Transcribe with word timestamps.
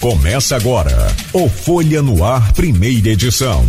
Começa 0.00 0.56
agora 0.56 1.14
o 1.30 1.46
Folha 1.46 2.00
no 2.00 2.24
Ar, 2.24 2.54
primeira 2.54 3.10
edição. 3.10 3.66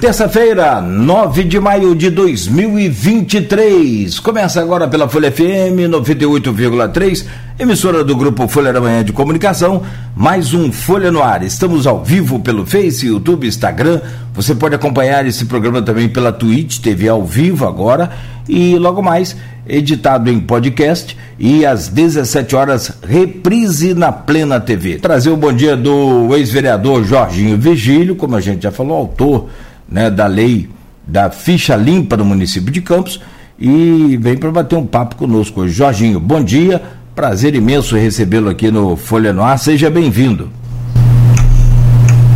Terça-feira, 0.00 0.80
9 0.80 1.44
de 1.44 1.60
maio 1.60 1.94
de 1.94 2.08
2023. 2.08 4.20
Começa 4.20 4.62
agora 4.62 4.88
pela 4.88 5.06
Folha 5.06 5.30
FM 5.30 5.84
98,3, 5.90 7.26
emissora 7.58 8.02
do 8.02 8.16
grupo 8.16 8.48
Folha 8.48 8.72
da 8.72 8.80
Manhã 8.80 9.04
de 9.04 9.12
Comunicação. 9.12 9.82
Mais 10.16 10.54
um 10.54 10.72
Folha 10.72 11.10
no 11.10 11.22
Ar. 11.22 11.42
Estamos 11.42 11.86
ao 11.86 12.02
vivo 12.02 12.40
pelo 12.40 12.64
Face, 12.64 13.06
YouTube, 13.06 13.46
Instagram. 13.46 14.00
Você 14.32 14.54
pode 14.54 14.76
acompanhar 14.76 15.26
esse 15.26 15.44
programa 15.44 15.82
também 15.82 16.08
pela 16.08 16.32
Twitch 16.32 16.78
TV 16.78 17.06
ao 17.06 17.22
vivo 17.22 17.66
agora 17.66 18.10
e 18.48 18.78
logo 18.78 19.02
mais 19.02 19.36
editado 19.68 20.30
em 20.30 20.40
podcast 20.40 21.16
e 21.38 21.66
às 21.66 21.88
17 21.88 22.56
horas 22.56 22.92
reprise 23.06 23.94
na 23.94 24.10
Plena 24.10 24.58
TV. 24.58 24.98
Trazer 24.98 25.30
o 25.30 25.36
bom 25.36 25.52
dia 25.52 25.76
do 25.76 26.34
ex-vereador 26.34 27.04
Jorginho 27.04 27.58
Vigílio, 27.58 28.16
como 28.16 28.34
a 28.34 28.40
gente 28.40 28.62
já 28.62 28.72
falou, 28.72 28.96
autor 28.96 29.48
né, 29.88 30.10
da 30.10 30.26
lei 30.26 30.68
da 31.06 31.30
ficha 31.30 31.74
limpa 31.74 32.16
do 32.16 32.24
município 32.24 32.70
de 32.70 32.82
Campos 32.82 33.20
e 33.58 34.18
vem 34.20 34.36
para 34.36 34.50
bater 34.50 34.76
um 34.76 34.86
papo 34.86 35.16
conosco. 35.16 35.66
Jorginho, 35.68 36.20
bom 36.20 36.42
dia, 36.42 36.82
prazer 37.14 37.54
imenso 37.54 37.96
recebê-lo 37.96 38.48
aqui 38.50 38.70
no 38.70 38.96
Folha 38.96 39.32
no 39.32 39.42
Ar, 39.42 39.58
seja 39.58 39.90
bem-vindo. 39.90 40.50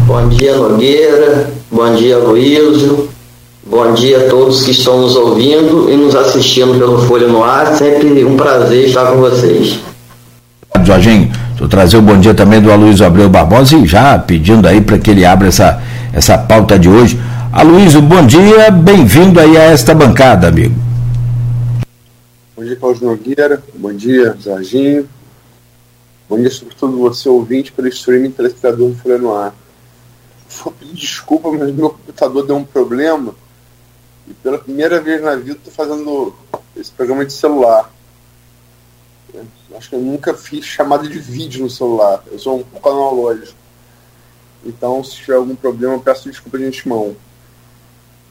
Bom 0.07 0.29
dia, 0.29 0.57
Nogueira, 0.57 1.53
bom 1.71 1.95
dia, 1.95 2.19
Luísio, 2.19 3.09
Bom 3.65 3.95
dia 3.95 4.27
a 4.27 4.29
todos 4.29 4.65
que 4.65 4.73
estão 4.73 5.01
nos 5.01 5.15
ouvindo 5.15 5.89
e 5.89 5.97
nos 5.97 6.17
assistindo 6.17 6.77
pelo 6.77 6.99
Folha 7.07 7.29
no 7.29 7.45
Ar. 7.45 7.77
Sempre 7.77 8.25
um 8.25 8.37
prazer 8.37 8.89
estar 8.89 9.13
com 9.13 9.19
vocês. 9.19 9.79
Jorginho, 10.85 11.31
vou 11.57 11.69
trazer 11.69 11.97
o 11.97 12.03
bom 12.03 12.19
dia 12.19 12.35
também 12.35 12.61
do 12.61 12.73
Aloysio 12.73 13.07
Abreu 13.07 13.29
Barbosa 13.29 13.77
e 13.77 13.87
já 13.87 14.19
pedindo 14.19 14.67
aí 14.67 14.81
para 14.81 14.99
que 14.99 15.13
ele 15.13 15.25
abra 15.25 15.47
essa, 15.47 15.81
essa 16.13 16.37
pauta 16.37 16.77
de 16.77 16.89
hoje. 16.89 17.17
Aloysio, 17.53 18.03
bom 18.03 18.27
dia, 18.27 18.69
bem-vindo 18.69 19.39
aí 19.39 19.57
a 19.57 19.63
esta 19.63 19.95
bancada, 19.95 20.49
amigo. 20.49 20.75
Bom 22.57 22.65
dia, 22.65 22.77
Paulo 22.77 22.99
Nogueira, 23.01 23.63
bom 23.75 23.93
dia, 23.93 24.37
Jorginho. 24.43 25.09
Bom 26.29 26.37
dia, 26.37 26.51
sobretudo 26.51 26.99
você, 26.99 27.29
ouvinte, 27.29 27.71
pelo 27.71 27.87
streaming 27.87 28.33
telespectador 28.33 28.89
do 28.89 28.97
Folha 28.97 29.19
no 29.19 29.33
Ar. 29.33 29.55
Vou 30.65 30.73
pedir 30.73 30.95
desculpa, 30.95 31.49
mas 31.53 31.73
meu 31.73 31.91
computador 31.91 32.45
deu 32.45 32.57
um 32.57 32.65
problema 32.65 33.33
e 34.27 34.35
pela 34.35 34.59
primeira 34.59 35.01
vez 35.01 35.23
na 35.23 35.37
vida 35.37 35.59
estou 35.59 35.73
fazendo 35.73 36.35
esse 36.77 36.91
programa 36.91 37.25
de 37.25 37.33
celular. 37.33 37.93
Acho 39.75 39.89
que 39.89 39.95
eu 39.97 40.01
nunca 40.01 40.35
fiz 40.35 40.65
chamada 40.65 41.09
de 41.09 41.19
vídeo 41.19 41.63
no 41.63 41.71
celular. 41.71 42.23
Eu 42.31 42.39
sou 42.39 42.59
um 42.59 42.63
pouco 42.63 42.89
analógico. 42.89 43.59
Então, 44.65 45.03
se 45.03 45.17
tiver 45.17 45.35
algum 45.35 45.57
problema, 45.57 45.99
peço 45.99 46.31
desculpa 46.31 46.59
de 46.59 46.65
antemão. 46.65 47.17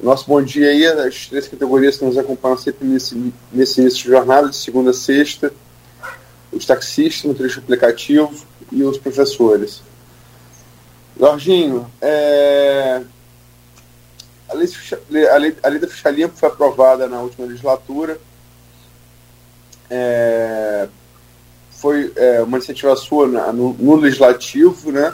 Nosso 0.02 0.28
bom 0.28 0.42
dia 0.42 0.70
aí, 0.70 0.86
as 0.86 1.28
três 1.28 1.48
categorias 1.48 1.98
que 1.98 2.06
nos 2.06 2.18
acompanham 2.18 2.58
sempre 2.58 2.88
nesse, 2.88 3.34
nesse 3.52 3.82
início 3.82 4.04
de 4.04 4.10
jornada, 4.10 4.50
de 4.50 4.56
segunda 4.56 4.92
a 4.92 4.94
sexta: 4.94 5.54
os 6.52 6.66
taxistas, 6.66 7.24
no 7.26 7.36
trecho 7.36 7.60
aplicativo 7.60 8.34
e 8.72 8.84
os 8.84 8.98
professores. 8.98 9.82
Jorginho, 11.20 11.92
é, 12.02 13.02
a 14.52 14.56
lei, 14.56 15.28
a 15.28 15.38
lei, 15.38 15.58
a 15.64 15.68
lei 15.70 15.80
da 15.80 15.88
ficha 15.88 16.10
limpa 16.10 16.36
foi 16.36 16.50
aprovada 16.50 17.08
na 17.08 17.22
última 17.22 17.48
legislatura. 17.48 18.20
É, 19.90 20.88
foi 21.72 22.12
é, 22.16 22.42
uma 22.42 22.58
iniciativa 22.58 22.96
sua 22.96 23.28
na, 23.28 23.52
no, 23.52 23.74
no, 23.74 23.96
legislativo, 23.96 24.92
né? 24.92 25.14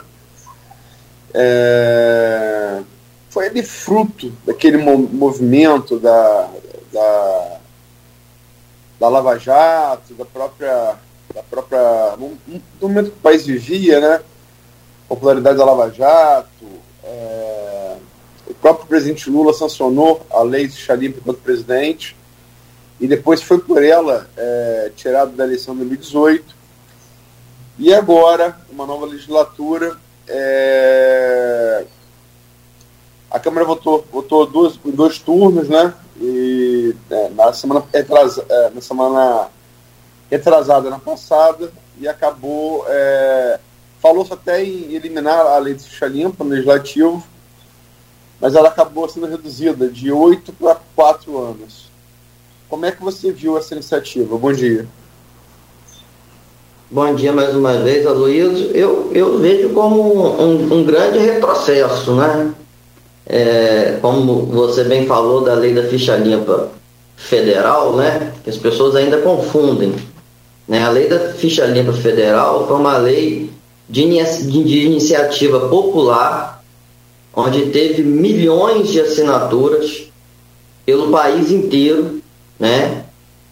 É, 1.32 2.82
foi 3.30 3.46
ali 3.46 3.62
fruto 3.62 4.32
daquele 4.44 4.76
movimento 4.78 5.98
da, 5.98 6.50
da, 6.92 7.58
da 8.98 9.08
Lava 9.08 9.38
Jato, 9.38 10.14
da 10.14 10.24
própria, 10.24 10.96
da 11.34 11.42
própria 11.42 12.16
do 12.16 12.88
momento 12.88 13.10
que 13.10 13.18
o 13.18 13.22
país 13.22 13.46
vivia, 13.46 14.00
né? 14.00 14.20
Popularidade 15.08 15.56
da 15.56 15.64
Lava 15.64 15.90
Jato, 15.90 16.66
é, 17.04 17.77
próprio 18.60 18.86
presidente 18.86 19.30
Lula 19.30 19.52
sancionou 19.52 20.26
a 20.30 20.42
lei 20.42 20.66
de 20.66 20.76
Xalimpa 20.76 21.18
enquanto 21.18 21.38
presidente 21.38 22.16
e 23.00 23.06
depois 23.06 23.42
foi 23.42 23.58
por 23.58 23.82
ela 23.82 24.28
é, 24.36 24.90
tirado 24.96 25.32
da 25.32 25.44
eleição 25.44 25.74
de 25.74 25.80
2018. 25.80 26.56
E 27.78 27.94
agora, 27.94 28.58
uma 28.70 28.84
nova 28.84 29.06
legislatura, 29.06 29.96
é, 30.26 31.84
a 33.30 33.38
Câmara 33.38 33.64
votou, 33.64 34.04
votou 34.10 34.46
dois, 34.46 34.78
em 34.84 34.90
dois 34.90 35.18
turnos, 35.18 35.68
né? 35.68 35.94
E 36.20 36.94
é, 37.08 37.28
na 37.30 37.52
semana, 37.52 37.84
retrasa, 37.92 38.44
é, 38.48 38.70
na 38.70 38.80
semana 38.80 39.48
retrasada, 40.28 40.90
na 40.90 40.98
passada, 40.98 41.72
e 42.00 42.08
acabou. 42.08 42.84
É, 42.88 43.60
Falou-se 44.00 44.32
até 44.32 44.62
em 44.62 44.94
eliminar 44.94 45.44
a 45.44 45.58
lei 45.58 45.74
de 45.74 45.82
ficha 45.82 46.06
limpa 46.06 46.44
no 46.44 46.50
legislativo, 46.50 47.22
mas 48.40 48.54
ela 48.54 48.68
acabou 48.68 49.08
sendo 49.08 49.26
reduzida 49.26 49.88
de 49.88 50.12
oito 50.12 50.52
para 50.52 50.76
quatro 50.94 51.38
anos. 51.38 51.88
Como 52.68 52.86
é 52.86 52.92
que 52.92 53.02
você 53.02 53.32
viu 53.32 53.56
essa 53.56 53.74
iniciativa? 53.74 54.36
Bom 54.36 54.52
dia. 54.52 54.86
Bom 56.90 57.14
dia 57.14 57.32
mais 57.32 57.54
uma 57.54 57.74
vez, 57.78 58.06
Aloysio. 58.06 58.70
Eu, 58.72 59.10
eu 59.12 59.38
vejo 59.38 59.70
como 59.70 60.40
um, 60.40 60.72
um 60.72 60.84
grande 60.84 61.18
retrocesso, 61.18 62.14
né? 62.14 62.54
É, 63.26 63.98
como 64.00 64.46
você 64.46 64.84
bem 64.84 65.06
falou 65.06 65.42
da 65.42 65.52
lei 65.52 65.74
da 65.74 65.82
ficha 65.82 66.16
limpa 66.16 66.70
federal, 67.16 67.96
né? 67.96 68.32
Que 68.42 68.50
as 68.50 68.56
pessoas 68.56 68.96
ainda 68.96 69.18
confundem. 69.18 69.94
Né? 70.66 70.82
A 70.82 70.90
lei 70.90 71.08
da 71.08 71.32
ficha 71.32 71.66
limpa 71.66 71.92
federal 71.92 72.66
foi 72.66 72.76
uma 72.76 72.96
lei 72.96 73.50
de, 73.88 74.04
de 74.04 74.86
iniciativa 74.86 75.68
popular 75.68 76.57
onde 77.34 77.66
teve 77.70 78.02
milhões 78.02 78.88
de 78.88 79.00
assinaturas 79.00 80.10
pelo 80.84 81.10
país 81.10 81.50
inteiro, 81.50 82.20
né? 82.58 83.04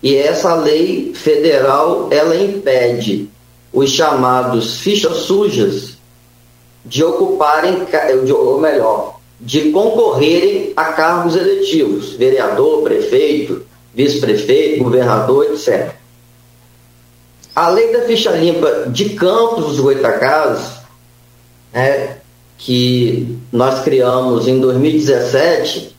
E 0.03 0.17
essa 0.17 0.55
lei 0.55 1.13
federal 1.15 2.09
ela 2.11 2.37
impede 2.37 3.29
os 3.73 3.91
chamados 3.91 4.79
fichas 4.79 5.17
sujas 5.19 5.97
de 6.85 7.03
ocuparem, 7.03 7.87
ou 8.33 8.61
melhor, 8.61 9.19
de 9.41 9.71
concorrerem 9.71 10.73
a 10.77 10.93
cargos 10.93 11.37
eletivos, 11.37 12.13
vereador, 12.13 12.83
prefeito, 12.83 13.67
vice-prefeito, 13.95 14.85
governador, 14.85 15.47
etc. 15.47 15.95
A 17.55 17.69
lei 17.69 17.93
da 17.93 18.03
ficha 18.03 18.31
limpa 18.31 18.87
de 18.89 19.11
Campos 19.11 19.67
dos 19.67 19.81
Goitacazes, 19.81 20.77
né, 21.73 22.19
que 22.59 23.39
nós 23.53 23.83
criamos 23.83 24.49
em 24.49 24.61
2017, 24.61 25.95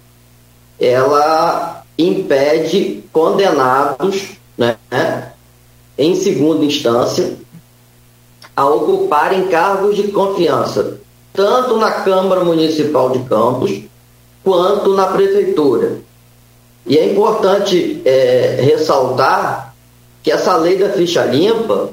ela 0.79 1.84
impede 1.97 3.03
condenados, 3.12 4.38
né, 4.57 4.78
em 5.97 6.16
segunda 6.16 6.66
instância, 6.66 7.35
a 8.56 8.66
ocuparem 8.66 9.47
cargos 9.47 9.95
de 9.95 10.07
confiança, 10.07 11.00
tanto 11.34 11.78
na 11.78 11.91
Câmara 11.91 12.44
Municipal 12.44 13.12
de 13.12 13.19
Campos 13.19 13.81
quanto 14.44 14.95
na 14.95 15.07
Prefeitura. 15.07 15.97
E 16.85 16.97
é 16.97 17.12
importante 17.12 18.01
é, 18.06 18.59
ressaltar 18.62 19.75
que 20.24 20.31
essa 20.31 20.56
lei 20.57 20.78
da 20.78 20.89
ficha 20.89 21.24
limpa, 21.25 21.89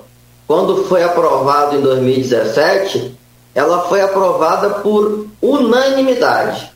quando 0.47 0.85
foi 0.85 1.03
aprovada 1.03 1.77
em 1.77 1.81
2017, 1.81 3.15
ela 3.55 3.89
foi 3.89 4.01
aprovada 4.01 4.71
por 4.81 5.27
unanimidade. 5.41 6.73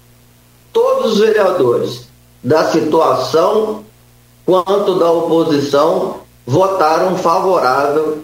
Todos 0.73 1.15
os 1.15 1.19
vereadores 1.19 2.09
da 2.43 2.65
situação 2.65 3.85
quanto 4.47 4.99
da 4.99 5.11
oposição 5.11 6.21
votaram 6.47 7.17
favorável, 7.19 8.19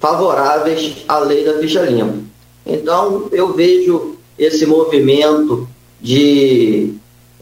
favoráveis 0.00 0.96
à 1.06 1.18
lei 1.18 1.44
da 1.44 1.58
ficha 1.58 1.82
limpa. 1.82 2.18
Então, 2.66 3.28
eu 3.30 3.52
vejo 3.52 4.16
esse 4.38 4.66
movimento 4.66 5.68
de 6.00 6.94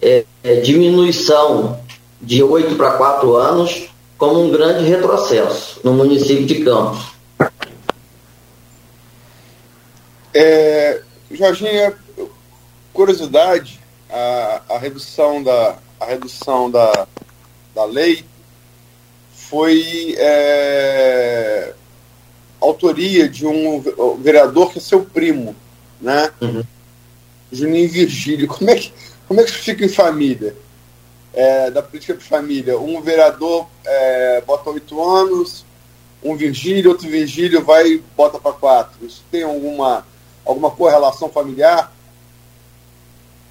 é, 0.03 0.25
é, 0.43 0.57
diminuição 0.57 1.79
de 2.21 2.43
oito 2.43 2.75
para 2.75 2.93
quatro 2.93 3.37
anos 3.37 3.89
como 4.19 4.43
um 4.43 4.51
grande 4.51 4.85
retrocesso 4.85 5.81
no 5.85 5.93
município 5.93 6.45
de 6.45 6.57
Campos. 6.57 7.18
É, 10.35 11.03
Jorginho, 11.31 11.95
curiosidade, 12.93 13.81
a, 14.11 14.63
a 14.71 14.79
redução 14.79 15.43
da 15.43 15.79
a 16.01 16.05
redução 16.05 16.71
da, 16.71 17.09
da 17.75 17.85
lei 17.85 18.25
foi 19.33 20.15
é, 20.17 21.73
autoria 22.61 23.29
de 23.29 23.47
um 23.47 23.83
vereador 24.21 24.71
que 24.71 24.79
é 24.79 24.83
seu 24.83 25.05
primo, 25.05 25.57
né? 26.01 26.31
Uhum. 26.41 26.63
Juninho 27.51 27.89
Virgílio. 27.89 28.47
Como 28.47 28.71
é 28.71 28.77
que, 28.77 28.93
como 29.27 29.41
é 29.41 29.45
que 29.45 29.51
isso 29.51 29.61
fica 29.61 29.85
em 29.85 29.89
família? 29.89 30.55
É, 31.33 31.71
da 31.71 31.83
política 31.83 32.15
de 32.15 32.25
família. 32.25 32.79
Um 32.79 33.01
vereador 33.01 33.67
é, 33.85 34.41
bota 34.43 34.71
oito 34.71 35.03
anos, 35.03 35.65
um 36.23 36.37
Virgílio, 36.37 36.91
outro 36.91 37.09
Virgílio 37.09 37.65
vai 37.65 37.87
e 37.87 38.05
bota 38.17 38.39
para 38.39 38.53
quatro. 38.53 39.07
Isso 39.07 39.23
tem 39.31 39.43
alguma, 39.43 40.07
alguma 40.45 40.71
correlação 40.71 41.29
familiar? 41.29 41.93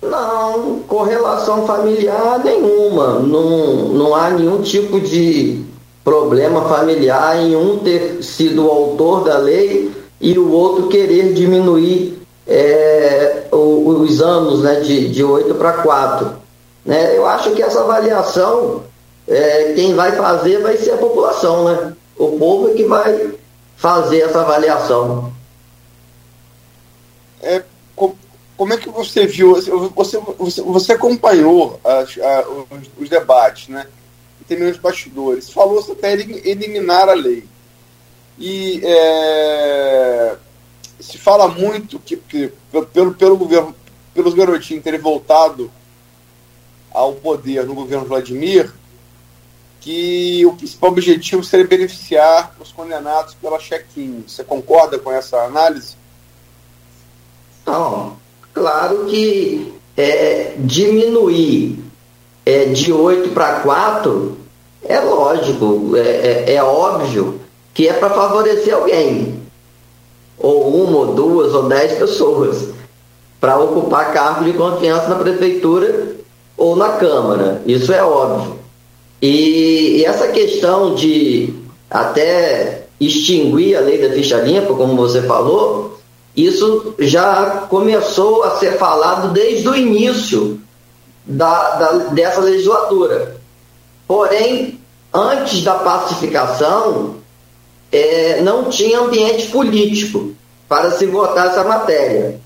Não, 0.02 0.80
correlação 0.88 1.66
familiar 1.66 2.40
nenhuma. 2.44 3.20
Não, 3.20 3.90
não 3.90 4.16
há 4.16 4.30
nenhum 4.30 4.62
tipo 4.62 5.00
de 5.00 5.66
problema 6.04 6.70
familiar 6.70 7.38
em 7.38 7.56
um 7.56 7.80
ter 7.80 8.24
sido 8.24 8.66
o 8.66 8.72
autor 8.72 9.24
da 9.24 9.38
lei 9.38 9.92
e 10.22 10.38
o 10.38 10.52
outro 10.52 10.88
querer 10.88 11.34
diminuir 11.34 12.18
é, 12.48 13.44
os 13.52 14.22
anos 14.22 14.62
né, 14.62 14.80
de, 14.80 15.10
de 15.10 15.24
8 15.24 15.56
para 15.56 15.74
4. 15.74 16.32
Né? 16.86 17.18
Eu 17.18 17.26
acho 17.26 17.52
que 17.52 17.62
essa 17.62 17.82
avaliação, 17.82 18.84
é, 19.28 19.74
quem 19.76 19.94
vai 19.94 20.14
fazer 20.14 20.62
vai 20.62 20.78
ser 20.78 20.92
a 20.92 20.98
população, 20.98 21.66
né? 21.66 21.94
O 22.18 22.40
povo 22.40 22.70
é 22.70 22.74
que 22.74 22.86
vai 22.86 23.34
fazer 23.76 24.22
essa 24.22 24.42
avaliação. 24.42 25.32
É, 27.42 27.64
como 28.58 28.74
é 28.74 28.78
que 28.78 28.90
você 28.90 29.28
viu, 29.28 29.54
você, 29.54 30.18
você, 30.18 30.62
você 30.62 30.94
acompanhou 30.94 31.80
as, 31.84 32.18
a, 32.18 32.50
os, 32.50 32.90
os, 32.98 33.10
debates, 33.10 33.68
né? 33.68 33.88
Tem 34.48 34.58
meus 34.58 34.78
bastidores. 34.78 35.52
Falou-se 35.52 35.92
até 35.92 36.14
eliminar 36.14 37.08
a 37.08 37.14
lei. 37.14 37.46
E 38.40 38.82
é, 38.84 40.36
se 41.00 41.18
fala 41.18 41.48
muito 41.48 42.00
que, 42.00 42.18
que, 42.18 42.52
pelo, 42.94 43.14
pelo 43.14 43.38
governo, 43.38 43.76
pelos 44.14 44.34
garotinhos 44.34 44.84
terem 44.84 45.00
voltado 45.00 45.72
ao 46.92 47.14
poder 47.14 47.66
no 47.66 47.76
governo 47.76 48.06
Vladimir, 48.06 48.74
que 49.82 50.46
o 50.46 50.54
principal 50.56 50.90
objetivo 50.92 51.44
seria 51.44 51.68
beneficiar 51.68 52.56
os 52.60 52.72
condenados 52.72 53.36
pela 53.36 53.60
check-in. 53.60 54.24
Você 54.28 54.44
concorda 54.44 54.98
com 54.98 55.12
essa 55.12 55.44
análise? 55.44 55.96
Não 57.68 58.18
Claro 58.54 59.06
que 59.06 59.72
é, 59.96 60.54
diminuir 60.58 61.78
é, 62.44 62.66
de 62.66 62.92
8 62.92 63.30
para 63.30 63.60
4 63.60 64.38
é 64.84 65.00
lógico, 65.00 65.96
é, 65.96 66.00
é, 66.00 66.54
é 66.56 66.64
óbvio 66.64 67.40
que 67.74 67.88
é 67.88 67.94
para 67.94 68.10
favorecer 68.10 68.74
alguém, 68.74 69.40
ou 70.40 70.84
uma, 70.84 70.98
ou 70.98 71.14
duas, 71.14 71.54
ou 71.54 71.64
dez 71.64 71.94
pessoas, 72.00 72.70
para 73.40 73.60
ocupar 73.60 74.14
cargo 74.14 74.46
de 74.46 74.54
confiança 74.54 75.10
na 75.10 75.16
prefeitura 75.16 76.16
ou 76.58 76.76
na 76.76 76.90
Câmara. 76.94 77.62
Isso 77.68 77.94
é 77.94 78.02
óbvio. 78.02 78.58
E, 79.22 79.98
e 79.98 80.06
essa 80.06 80.30
questão 80.30 80.96
de 80.96 81.54
até 81.90 82.86
extinguir 83.00 83.76
a 83.76 83.82
lei 83.82 84.00
da 84.00 84.16
ficha 84.16 84.38
limpa, 84.38 84.74
como 84.74 84.96
você 84.96 85.22
falou, 85.22 85.97
isso 86.38 86.94
já 87.00 87.66
começou 87.68 88.44
a 88.44 88.58
ser 88.58 88.78
falado 88.78 89.34
desde 89.34 89.68
o 89.68 89.76
início 89.76 90.62
da, 91.26 91.72
da, 91.72 91.92
dessa 92.10 92.42
legislatura. 92.42 93.38
Porém, 94.08 94.80
antes 95.12 95.64
da 95.64 95.74
pacificação, 95.74 97.16
é, 97.92 98.40
não 98.42 98.66
tinha 98.66 99.00
ambiente 99.00 99.48
político 99.48 100.32
para 100.70 100.92
se 100.92 101.08
votar 101.08 101.48
essa 101.48 101.64
matéria. 101.64 102.40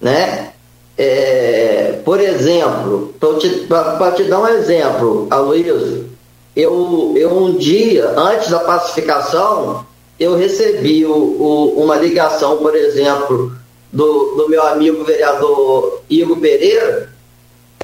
Né? 0.00 0.52
É, 0.96 2.00
por 2.04 2.20
exemplo, 2.20 3.14
para 3.20 4.12
te, 4.12 4.24
dar 4.24 4.40
um 4.40 4.48
exemplo, 4.48 5.26
Aloysio, 5.28 6.08
eu, 6.56 7.12
eu 7.14 7.36
um 7.36 7.54
dia, 7.56 8.08
antes 8.16 8.48
da 8.48 8.60
pacificação, 8.60 9.84
eu 10.18 10.36
recebi 10.36 11.06
o, 11.06 11.12
o, 11.12 11.84
uma 11.84 11.96
ligação, 11.96 12.56
por 12.58 12.74
exemplo, 12.74 13.52
do, 13.92 14.34
do 14.34 14.48
meu 14.48 14.62
amigo 14.66 15.04
vereador 15.04 16.02
Igor 16.10 16.36
Pereira, 16.38 17.12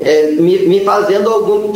é, 0.00 0.32
me, 0.32 0.58
me, 0.66 0.84
fazendo 0.84 1.30
algum, 1.30 1.72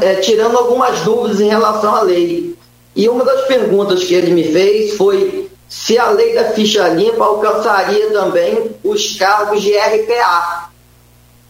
é, 0.00 0.14
tirando 0.16 0.56
algumas 0.56 1.00
dúvidas 1.00 1.40
em 1.40 1.48
relação 1.48 1.94
à 1.94 2.02
lei. 2.02 2.56
E 2.96 3.08
uma 3.08 3.24
das 3.24 3.42
perguntas 3.42 4.02
que 4.02 4.14
ele 4.14 4.32
me 4.32 4.44
fez 4.44 4.94
foi 4.94 5.50
se 5.68 5.98
a 5.98 6.10
lei 6.10 6.34
da 6.34 6.44
ficha 6.52 6.88
limpa 6.88 7.24
alcançaria 7.24 8.10
também 8.10 8.70
os 8.82 9.16
cargos 9.16 9.62
de 9.62 9.76
RPA. 9.76 10.70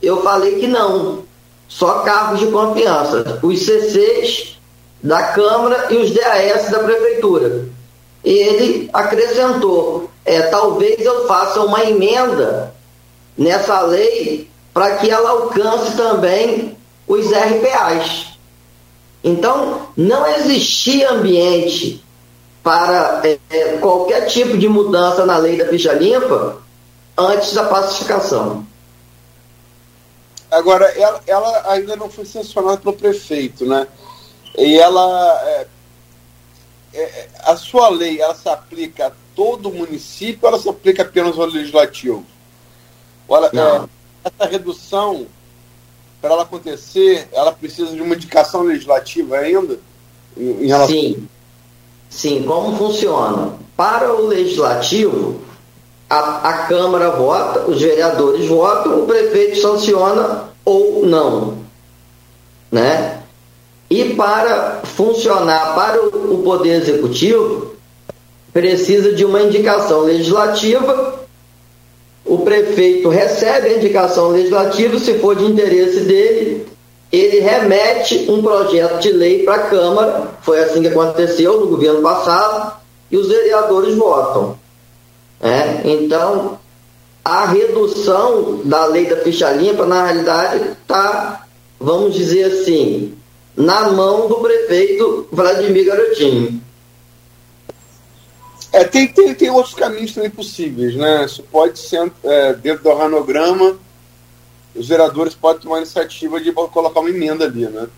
Eu 0.02 0.22
falei 0.22 0.58
que 0.58 0.66
não, 0.66 1.22
só 1.68 2.00
cargos 2.00 2.40
de 2.40 2.46
confiança, 2.48 3.38
os 3.42 3.60
CCs 3.64 4.58
da 5.02 5.22
Câmara 5.28 5.86
e 5.90 5.96
os 5.96 6.10
DAS 6.10 6.68
da 6.70 6.80
Prefeitura 6.80 7.69
ele 8.24 8.90
acrescentou: 8.92 10.10
é, 10.24 10.42
talvez 10.42 11.00
eu 11.00 11.26
faça 11.26 11.60
uma 11.62 11.84
emenda 11.84 12.74
nessa 13.36 13.80
lei 13.82 14.50
para 14.72 14.96
que 14.96 15.10
ela 15.10 15.30
alcance 15.30 15.96
também 15.96 16.76
os 17.06 17.26
RPAs. 17.26 18.38
Então, 19.22 19.88
não 19.96 20.26
existia 20.26 21.10
ambiente 21.10 22.04
para 22.62 23.20
é, 23.24 23.38
é, 23.50 23.76
qualquer 23.78 24.26
tipo 24.26 24.56
de 24.56 24.68
mudança 24.68 25.26
na 25.26 25.36
lei 25.36 25.56
da 25.56 25.66
ficha 25.66 25.92
limpa 25.92 26.58
antes 27.16 27.52
da 27.52 27.64
pacificação. 27.64 28.66
Agora, 30.50 30.86
ela, 30.98 31.20
ela 31.26 31.72
ainda 31.72 31.96
não 31.96 32.10
foi 32.10 32.24
sancionada 32.24 32.78
pelo 32.78 32.94
prefeito, 32.94 33.64
né? 33.66 33.86
E 34.58 34.78
ela, 34.78 35.66
é, 36.92 37.02
é, 37.02 37.28
a 37.44 37.56
sua 37.56 37.88
lei 37.88 38.20
ela 38.20 38.34
se 38.34 38.48
aplica 38.48 39.08
a 39.08 39.12
todo 39.34 39.68
o 39.68 39.74
município 39.74 40.40
ou 40.42 40.48
ela 40.48 40.58
se 40.58 40.68
aplica 40.68 41.02
apenas 41.02 41.38
ao 41.38 41.46
legislativo? 41.46 42.24
Olha, 43.28 43.46
é, 43.46 43.88
essa 44.24 44.50
redução, 44.50 45.26
para 46.20 46.34
ela 46.34 46.42
acontecer, 46.42 47.28
ela 47.32 47.52
precisa 47.52 47.94
de 47.94 48.02
uma 48.02 48.14
indicação 48.14 48.62
legislativa 48.62 49.36
ainda? 49.36 49.78
Em, 50.36 50.64
em 50.64 50.66
relação... 50.66 50.94
Sim. 50.94 51.28
Sim, 52.10 52.42
como 52.42 52.76
funciona? 52.76 53.54
Para 53.76 54.12
o 54.12 54.26
legislativo, 54.26 55.40
a, 56.10 56.48
a 56.48 56.66
Câmara 56.66 57.10
vota, 57.12 57.70
os 57.70 57.80
vereadores 57.80 58.48
votam, 58.48 59.04
o 59.04 59.06
prefeito 59.06 59.60
sanciona 59.60 60.50
ou 60.64 61.06
não. 61.06 61.58
Né? 62.70 63.19
E 63.90 64.14
para 64.14 64.82
funcionar 64.84 65.74
para 65.74 66.00
o 66.00 66.42
Poder 66.44 66.80
Executivo, 66.80 67.74
precisa 68.52 69.12
de 69.12 69.24
uma 69.24 69.42
indicação 69.42 70.02
legislativa. 70.02 71.18
O 72.24 72.38
prefeito 72.38 73.08
recebe 73.08 73.68
a 73.68 73.76
indicação 73.76 74.28
legislativa, 74.28 74.96
se 75.00 75.14
for 75.14 75.34
de 75.34 75.44
interesse 75.44 76.00
dele, 76.02 76.66
ele 77.10 77.40
remete 77.40 78.30
um 78.30 78.40
projeto 78.40 79.00
de 79.00 79.10
lei 79.10 79.42
para 79.42 79.56
a 79.56 79.68
Câmara. 79.68 80.28
Foi 80.42 80.60
assim 80.60 80.82
que 80.82 80.88
aconteceu 80.88 81.60
no 81.60 81.66
governo 81.66 82.00
passado, 82.00 82.74
e 83.10 83.16
os 83.16 83.26
vereadores 83.26 83.96
votam. 83.96 84.56
É? 85.40 85.80
Então, 85.84 86.60
a 87.24 87.46
redução 87.46 88.60
da 88.64 88.86
lei 88.86 89.06
da 89.06 89.16
ficha 89.16 89.50
limpa, 89.50 89.84
na 89.84 90.04
realidade, 90.04 90.76
está, 90.80 91.44
vamos 91.80 92.14
dizer 92.14 92.44
assim, 92.44 93.14
na 93.56 93.90
mão 93.90 94.28
do 94.28 94.36
prefeito 94.36 95.28
Vladimir 95.32 95.86
Garotinho. 95.86 96.60
É, 98.72 98.84
tem, 98.84 99.08
tem, 99.08 99.34
tem 99.34 99.50
outros 99.50 99.74
caminhos 99.74 100.14
também 100.14 100.30
possíveis, 100.30 100.94
né? 100.94 101.24
Isso 101.24 101.42
pode 101.42 101.78
ser 101.78 102.10
é, 102.22 102.54
dentro 102.54 102.84
do 102.84 102.88
organograma, 102.88 103.76
os 104.74 104.88
vereadores 104.88 105.34
podem 105.34 105.62
tomar 105.62 105.76
a 105.76 105.80
iniciativa 105.80 106.40
de 106.40 106.52
colocar 106.52 107.00
uma 107.00 107.10
emenda 107.10 107.44
ali, 107.44 107.66
né? 107.66 107.88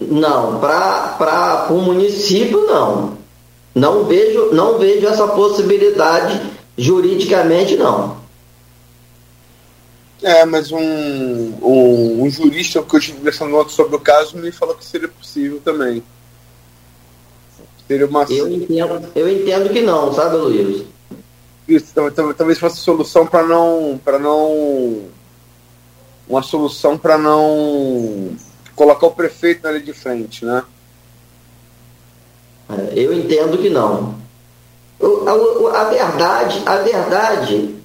Não, 0.00 0.60
para 0.60 1.68
o 1.70 1.80
município 1.80 2.66
não. 2.66 3.18
Não 3.74 4.04
vejo, 4.04 4.50
não 4.52 4.78
vejo 4.78 5.06
essa 5.06 5.26
possibilidade 5.28 6.40
juridicamente 6.76 7.76
não. 7.76 8.16
É, 10.22 10.44
mas 10.44 10.70
um, 10.70 10.78
um, 10.78 12.22
um 12.24 12.30
jurista 12.30 12.82
que 12.82 12.94
eu 12.94 12.98
estive 12.98 13.18
conversando 13.18 13.70
sobre 13.70 13.96
o 13.96 14.00
caso 14.00 14.36
me 14.36 14.52
falou 14.52 14.74
que 14.74 14.84
seria 14.84 15.08
possível 15.08 15.60
também. 15.64 16.02
Seria 17.88 18.06
uma. 18.06 18.24
Eu 18.28 18.48
entendo, 18.48 19.08
eu 19.14 19.28
entendo 19.28 19.72
que 19.72 19.80
não, 19.80 20.12
sabe, 20.12 20.36
Luiz? 20.36 20.84
Isso, 21.66 21.86
talvez, 22.36 22.58
fosse 22.58 22.76
solução 22.76 23.26
para 23.26 23.42
não. 23.44 23.98
para 24.04 24.18
não. 24.18 25.04
Uma 26.28 26.42
solução 26.42 26.96
para 26.96 27.18
não 27.18 28.36
colocar 28.76 29.06
o 29.06 29.10
prefeito 29.10 29.64
na 29.64 29.72
linha 29.72 29.84
de 29.84 29.92
frente, 29.92 30.44
né? 30.44 30.62
É, 32.68 32.92
eu 32.94 33.12
entendo 33.12 33.58
que 33.58 33.70
não. 33.70 34.14
A, 35.02 35.80
a 35.80 35.84
verdade, 35.84 36.62
a 36.66 36.76
verdade 36.76 37.79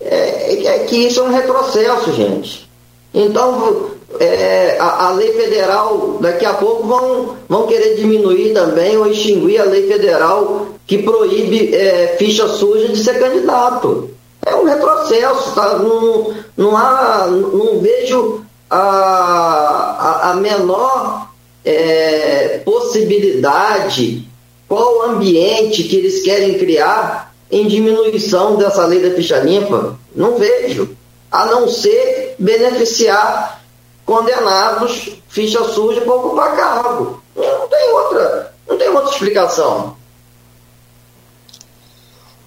é, 0.00 0.66
é, 0.66 0.78
que 0.80 0.96
isso 0.96 1.20
é 1.20 1.22
um 1.24 1.32
retrocesso, 1.32 2.12
gente. 2.12 2.68
Então, 3.12 3.90
é, 4.18 4.76
a, 4.78 5.08
a, 5.08 5.12
lei 5.12 5.32
federal, 5.32 6.18
daqui 6.20 6.44
a 6.44 6.54
pouco 6.54 6.86
vão, 6.86 7.36
vão 7.48 7.66
querer 7.66 7.96
diminuir 7.96 8.54
também 8.54 8.96
ou 8.96 9.06
extinguir 9.06 9.60
a 9.60 9.64
lei 9.64 9.86
federal 9.86 10.68
que 10.86 10.98
proíbe 10.98 11.74
é, 11.74 12.16
ficha 12.18 12.48
suja 12.48 12.88
de 12.88 12.98
ser 12.98 13.18
candidato. 13.18 14.10
É 14.44 14.54
um 14.54 14.64
retrocesso, 14.64 15.54
tá? 15.54 15.78
não, 15.78 16.34
não, 16.56 16.76
há, 16.76 17.26
não 17.28 17.78
vejo 17.80 18.42
a, 18.70 18.78
a, 18.78 20.30
a 20.30 20.34
menor 20.34 21.28
é, 21.64 22.60
possibilidade, 22.64 24.26
qual 24.66 24.98
o 24.98 25.02
ambiente 25.02 25.82
que 25.82 25.96
eles 25.96 26.22
querem 26.22 26.58
criar 26.58 27.29
em 27.50 27.66
diminuição 27.66 28.56
dessa 28.56 28.86
lei 28.86 29.02
da 29.02 29.14
ficha 29.14 29.38
limpa. 29.38 29.98
Não 30.14 30.36
vejo. 30.36 30.96
A 31.30 31.46
não 31.46 31.68
ser 31.68 32.34
beneficiar 32.38 33.62
condenados, 34.04 35.10
ficha 35.28 35.62
suja 35.64 36.00
para 36.00 36.14
ocupar 36.14 36.56
cargo. 36.56 37.22
Não 37.36 37.68
tem 37.68 37.92
outra, 37.92 38.54
não 38.68 38.76
tem 38.76 38.88
outra 38.88 39.10
explicação. 39.10 39.96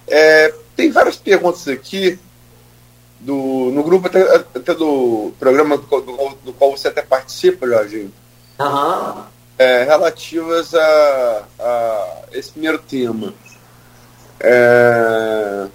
É, 0.07 0.53
tem 0.75 0.91
várias 0.91 1.15
perguntas 1.15 1.67
aqui 1.67 2.19
do, 3.19 3.71
no 3.71 3.83
grupo 3.83 4.07
até, 4.07 4.21
até 4.35 4.73
do 4.73 5.31
programa 5.39 5.77
do, 5.77 6.01
do, 6.01 6.37
do, 6.43 6.53
qual 6.53 6.71
você 6.71 6.89
até 6.89 7.01
participa, 7.01 7.65
Jorginho, 7.65 8.11
uhum. 8.59 9.23
é, 9.57 9.83
relativas 9.85 10.75
a, 10.75 11.43
a, 11.59 12.17
esse 12.33 12.51
primeiro 12.51 12.79
tema. 12.79 13.33
É, 14.43 15.67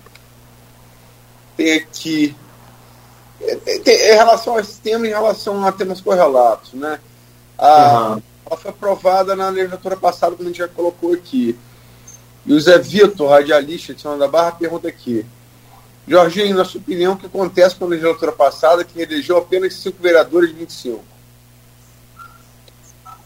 tem 1.56 1.72
aqui 1.72 2.36
é, 3.40 3.78
tem, 3.78 3.94
em 3.94 4.14
relação 4.14 4.56
a 4.56 4.60
esse 4.60 4.80
tema, 4.80 5.06
em 5.06 5.10
relação 5.10 5.64
a 5.64 5.72
temas 5.72 6.00
correlatos, 6.00 6.74
né? 6.74 7.00
A, 7.56 8.12
uhum. 8.12 8.22
Ela 8.50 8.56
foi 8.56 8.70
aprovada 8.70 9.36
na 9.36 9.50
legislatura 9.50 9.96
passada, 9.96 10.34
como 10.34 10.48
a 10.48 10.50
gente 10.50 10.58
já 10.58 10.68
colocou 10.68 11.12
aqui. 11.12 11.56
E 12.46 12.54
o 12.54 12.60
Zé 12.60 12.78
Vitor, 12.78 13.28
radialista 13.28 13.92
de 13.92 14.00
São 14.00 14.18
da 14.18 14.26
Barra, 14.26 14.52
pergunta 14.52 14.88
aqui. 14.88 15.24
Jorginho, 16.06 16.56
na 16.56 16.64
sua 16.64 16.80
opinião, 16.80 17.12
o 17.12 17.16
que 17.18 17.26
acontece 17.26 17.76
com 17.76 17.84
a 17.84 17.88
legislatura 17.88 18.32
passada 18.32 18.82
que 18.84 19.00
elegeu 19.00 19.36
apenas 19.36 19.74
cinco 19.74 19.98
vereadores 20.02 20.48
de 20.48 20.54
25? 20.54 21.04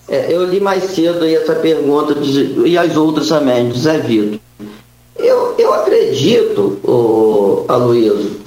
É, 0.08 0.32
eu 0.32 0.44
li 0.44 0.60
mais 0.60 0.82
cedo 0.82 1.22
aí 1.22 1.36
essa 1.36 1.54
pergunta 1.54 2.16
de, 2.16 2.66
e 2.66 2.76
as 2.76 2.96
outras 2.96 3.28
também, 3.28 3.68
do 3.68 3.78
Zé 3.78 3.98
Vitor. 3.98 4.40
Eu, 5.16 5.54
eu 5.58 5.74
acredito, 5.74 6.78
o 6.84 7.64
Aloysio, 7.68 8.40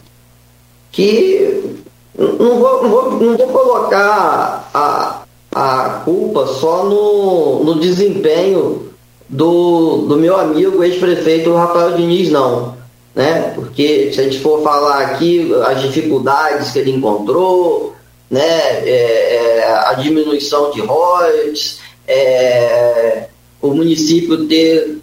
que 0.91 1.79
não 2.17 2.59
vou, 2.59 2.83
não 2.83 2.89
vou, 2.89 3.11
não 3.11 3.37
vou 3.37 3.47
colocar 3.47 4.69
a, 4.73 5.23
a 5.53 6.01
culpa 6.03 6.47
só 6.47 6.85
no, 6.85 7.63
no 7.63 7.79
desempenho 7.79 8.89
do, 9.29 10.05
do 10.07 10.17
meu 10.17 10.37
amigo 10.37 10.83
ex-prefeito 10.83 11.53
Rafael 11.53 11.95
Diniz, 11.95 12.31
não. 12.31 12.75
Né? 13.13 13.53
Porque 13.55 14.11
se 14.11 14.19
a 14.19 14.23
gente 14.23 14.39
for 14.39 14.61
falar 14.61 14.99
aqui 14.99 15.53
as 15.65 15.81
dificuldades 15.81 16.71
que 16.71 16.79
ele 16.79 16.91
encontrou, 16.91 17.95
né? 18.29 18.41
É, 18.41 19.35
é, 19.35 19.73
a 19.85 19.93
diminuição 19.93 20.71
de 20.71 20.81
royalties, 20.81 21.79
é, 22.07 23.27
o 23.61 23.69
município 23.69 24.45
ter 24.47 24.99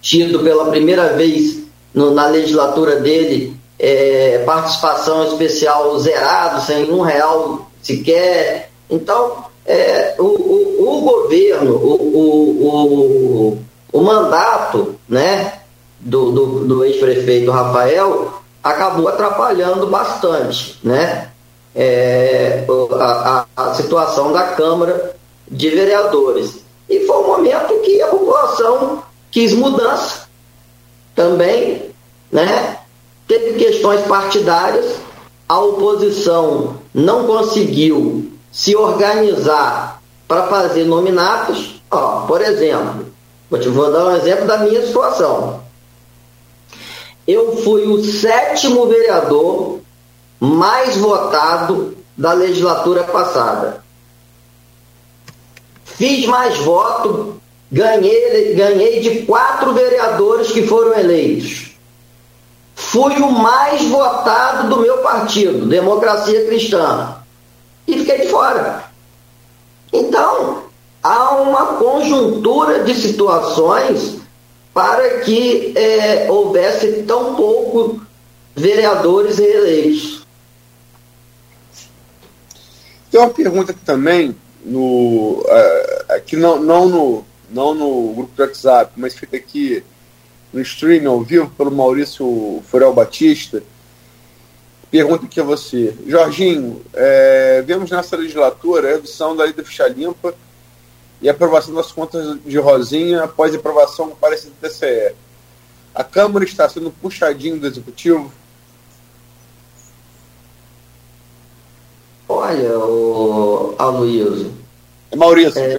tido 0.00 0.40
pela 0.40 0.66
primeira 0.66 1.14
vez 1.14 1.58
no, 1.92 2.12
na 2.12 2.26
legislatura 2.26 2.96
dele 2.96 3.56
é, 3.78 4.42
participação 4.44 5.24
especial 5.28 5.98
zerado, 5.98 6.60
sem 6.62 6.90
um 6.90 7.00
real 7.00 7.68
sequer. 7.80 8.70
Então, 8.90 9.44
é, 9.64 10.14
o, 10.18 10.24
o, 10.24 10.96
o, 10.96 11.00
governo, 11.02 11.76
o, 11.76 13.58
o, 13.92 14.00
mandato 14.00 14.96
né, 15.08 15.60
do, 16.00 16.32
do, 16.32 16.46
do 16.64 16.84
ex-prefeito 16.84 17.50
Rafael 17.50 18.32
acabou 18.62 19.08
atrapalhando 19.08 19.86
bastante 19.86 20.78
né, 20.82 21.28
é, 21.74 22.64
a, 22.98 23.46
a 23.56 23.74
situação 23.74 24.32
da 24.32 24.48
Câmara 24.48 25.14
de 25.50 25.70
Vereadores. 25.70 26.58
E 26.88 27.00
foi 27.00 27.16
um 27.18 27.26
momento 27.26 27.80
que 27.82 28.00
a 28.00 28.08
população 28.08 29.02
quis 29.30 29.52
mudança 29.52 30.28
também, 31.14 31.90
né? 32.30 32.78
Teve 33.26 33.58
questões 33.58 34.00
partidárias, 34.06 34.96
a 35.48 35.58
oposição 35.60 36.78
não 36.94 37.26
conseguiu 37.26 38.32
se 38.50 38.74
organizar 38.74 40.00
para 40.26 40.46
fazer 40.46 40.84
nominatos, 40.84 41.82
ó, 41.90 42.26
por 42.26 42.40
exemplo, 42.40 43.06
vou 43.50 43.58
te 43.58 43.68
vou 43.68 43.90
dar 43.90 44.06
um 44.06 44.16
exemplo 44.16 44.46
da 44.46 44.58
minha 44.58 44.84
situação. 44.86 45.62
Eu 47.26 47.58
fui 47.58 47.86
o 47.86 48.02
sétimo 48.02 48.86
vereador 48.86 49.80
mais 50.40 50.96
votado 50.96 51.96
da 52.16 52.32
legislatura 52.32 53.04
passada. 53.04 53.84
Fiz 55.84 56.26
mais 56.26 56.56
voto, 56.58 57.40
ganhei, 57.70 58.54
ganhei 58.54 59.00
de 59.00 59.22
quatro 59.22 59.72
vereadores 59.72 60.50
que 60.52 60.66
foram 60.66 60.98
eleitos. 60.98 61.72
Fui 62.74 63.14
o 63.16 63.30
mais 63.30 63.82
votado 63.84 64.68
do 64.68 64.80
meu 64.80 64.98
partido, 64.98 65.66
Democracia 65.66 66.46
Cristã 66.46 67.16
e 67.88 67.98
fiquei 67.98 68.18
de 68.18 68.28
fora. 68.28 68.84
Então, 69.90 70.64
há 71.02 71.34
uma 71.36 71.78
conjuntura 71.78 72.84
de 72.84 72.94
situações 72.94 74.18
para 74.74 75.20
que 75.20 75.72
é, 75.74 76.30
houvesse 76.30 77.02
tão 77.04 77.34
pouco 77.34 78.00
vereadores 78.54 79.38
reeleitos. 79.38 80.26
Tem 83.10 83.18
uma 83.18 83.30
pergunta 83.30 83.72
aqui 83.72 83.80
também, 83.80 84.36
no, 84.62 85.40
uh, 85.40 86.12
aqui 86.12 86.36
não, 86.36 86.60
não, 86.60 86.86
no, 86.86 87.24
não 87.50 87.74
no 87.74 88.14
grupo 88.14 88.34
do 88.34 88.42
WhatsApp, 88.42 88.92
mas 88.96 89.14
feita 89.14 89.36
aqui 89.36 89.82
no 90.52 90.60
streaming 90.60 91.06
ao 91.06 91.20
vivo 91.20 91.50
pelo 91.50 91.70
Maurício 91.70 92.62
Furel 92.66 92.92
Batista 92.92 93.62
Pergunta 94.90 95.26
aqui 95.26 95.38
a 95.38 95.44
você. 95.44 95.94
Jorginho, 96.06 96.82
é, 96.94 97.62
vemos 97.62 97.90
nessa 97.90 98.16
legislatura 98.16 98.88
a 98.88 98.92
redução 98.92 99.36
da 99.36 99.44
lei 99.44 99.52
da 99.52 99.62
ficha 99.62 99.86
limpa 99.86 100.34
e 101.20 101.28
a 101.28 101.32
aprovação 101.32 101.74
das 101.74 101.92
contas 101.92 102.38
de 102.44 102.58
Rosinha 102.58 103.24
após 103.24 103.54
a 103.54 103.58
aprovação 103.58 104.08
do 104.08 104.16
parecer 104.16 104.48
do 104.48 104.68
TCE. 104.68 105.14
A 105.94 106.02
Câmara 106.02 106.44
está 106.44 106.66
sendo 106.68 106.90
puxadinho 106.90 107.58
do 107.58 107.66
Executivo? 107.66 108.32
Olha, 112.26 112.78
o 112.78 113.74
Aloysio. 113.78 114.54
É 115.10 115.16
Maurício. 115.16 115.60
É, 115.60 115.78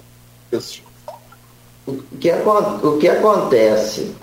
o, 2.12 2.18
que, 2.18 2.30
o 2.30 2.98
que 2.98 3.08
acontece? 3.08 4.14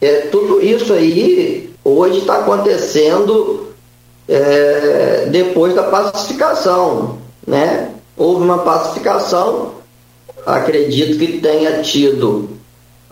É, 0.00 0.22
tudo 0.32 0.60
isso 0.60 0.92
aí 0.92 1.70
hoje 1.84 2.18
está 2.18 2.38
acontecendo 2.38 3.68
é, 4.28 5.26
depois 5.30 5.74
da 5.74 5.84
pacificação. 5.84 7.18
Né? 7.46 7.90
Houve 8.16 8.44
uma 8.44 8.58
pacificação, 8.58 9.72
acredito 10.46 11.18
que 11.18 11.40
tenha 11.40 11.82
tido 11.82 12.48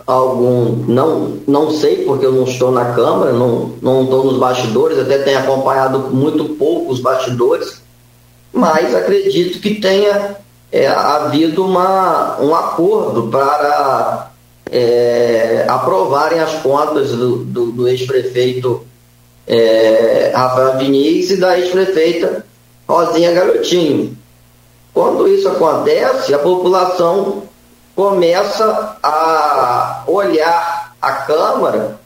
algum, 0.05 0.83
não, 0.87 1.37
não 1.47 1.71
sei 1.71 2.03
porque 2.05 2.25
eu 2.25 2.31
não 2.31 2.43
estou 2.43 2.71
na 2.71 2.93
Câmara, 2.93 3.31
não, 3.31 3.73
não 3.81 4.03
estou 4.03 4.25
nos 4.25 4.37
bastidores, 4.37 4.99
até 4.99 5.19
tenho 5.19 5.39
acompanhado 5.39 5.99
muito 6.11 6.45
pouco 6.55 6.91
os 6.91 6.99
bastidores, 6.99 7.81
mas 8.51 8.93
acredito 8.93 9.59
que 9.59 9.75
tenha 9.75 10.37
é, 10.71 10.87
havido 10.87 11.65
uma, 11.65 12.39
um 12.39 12.55
acordo 12.55 13.27
para 13.27 14.31
é, 14.71 15.65
aprovarem 15.67 16.39
as 16.39 16.53
contas 16.61 17.09
do, 17.11 17.43
do, 17.43 17.71
do 17.71 17.87
ex-prefeito 17.87 18.85
é, 19.45 20.31
Rafael 20.33 20.77
Diniz 20.77 21.29
e 21.31 21.37
da 21.37 21.59
ex-prefeita 21.59 22.45
Rosinha 22.87 23.31
Garotinho. 23.33 24.17
Quando 24.93 25.27
isso 25.27 25.47
acontece, 25.47 26.33
a 26.33 26.39
população 26.39 27.43
começa 27.95 28.97
a 29.03 30.03
olhar 30.07 30.95
a 31.01 31.11
Câmara 31.11 31.99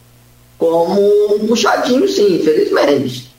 como 0.57 1.35
um 1.35 1.47
puxadinho, 1.47 2.07
sim, 2.07 2.37
infelizmente. 2.37 3.35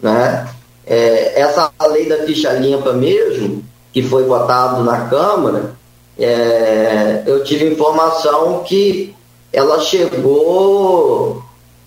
Né? 0.00 0.48
É, 0.86 1.40
essa 1.40 1.70
lei 1.88 2.06
da 2.06 2.24
ficha 2.24 2.52
limpa 2.52 2.92
mesmo, 2.92 3.64
que 3.96 4.02
foi 4.02 4.24
votado 4.24 4.84
na 4.84 5.06
Câmara, 5.08 5.74
é, 6.18 7.22
eu 7.24 7.42
tive 7.42 7.72
informação 7.72 8.62
que 8.62 9.14
ela 9.50 9.80
chegou 9.80 11.42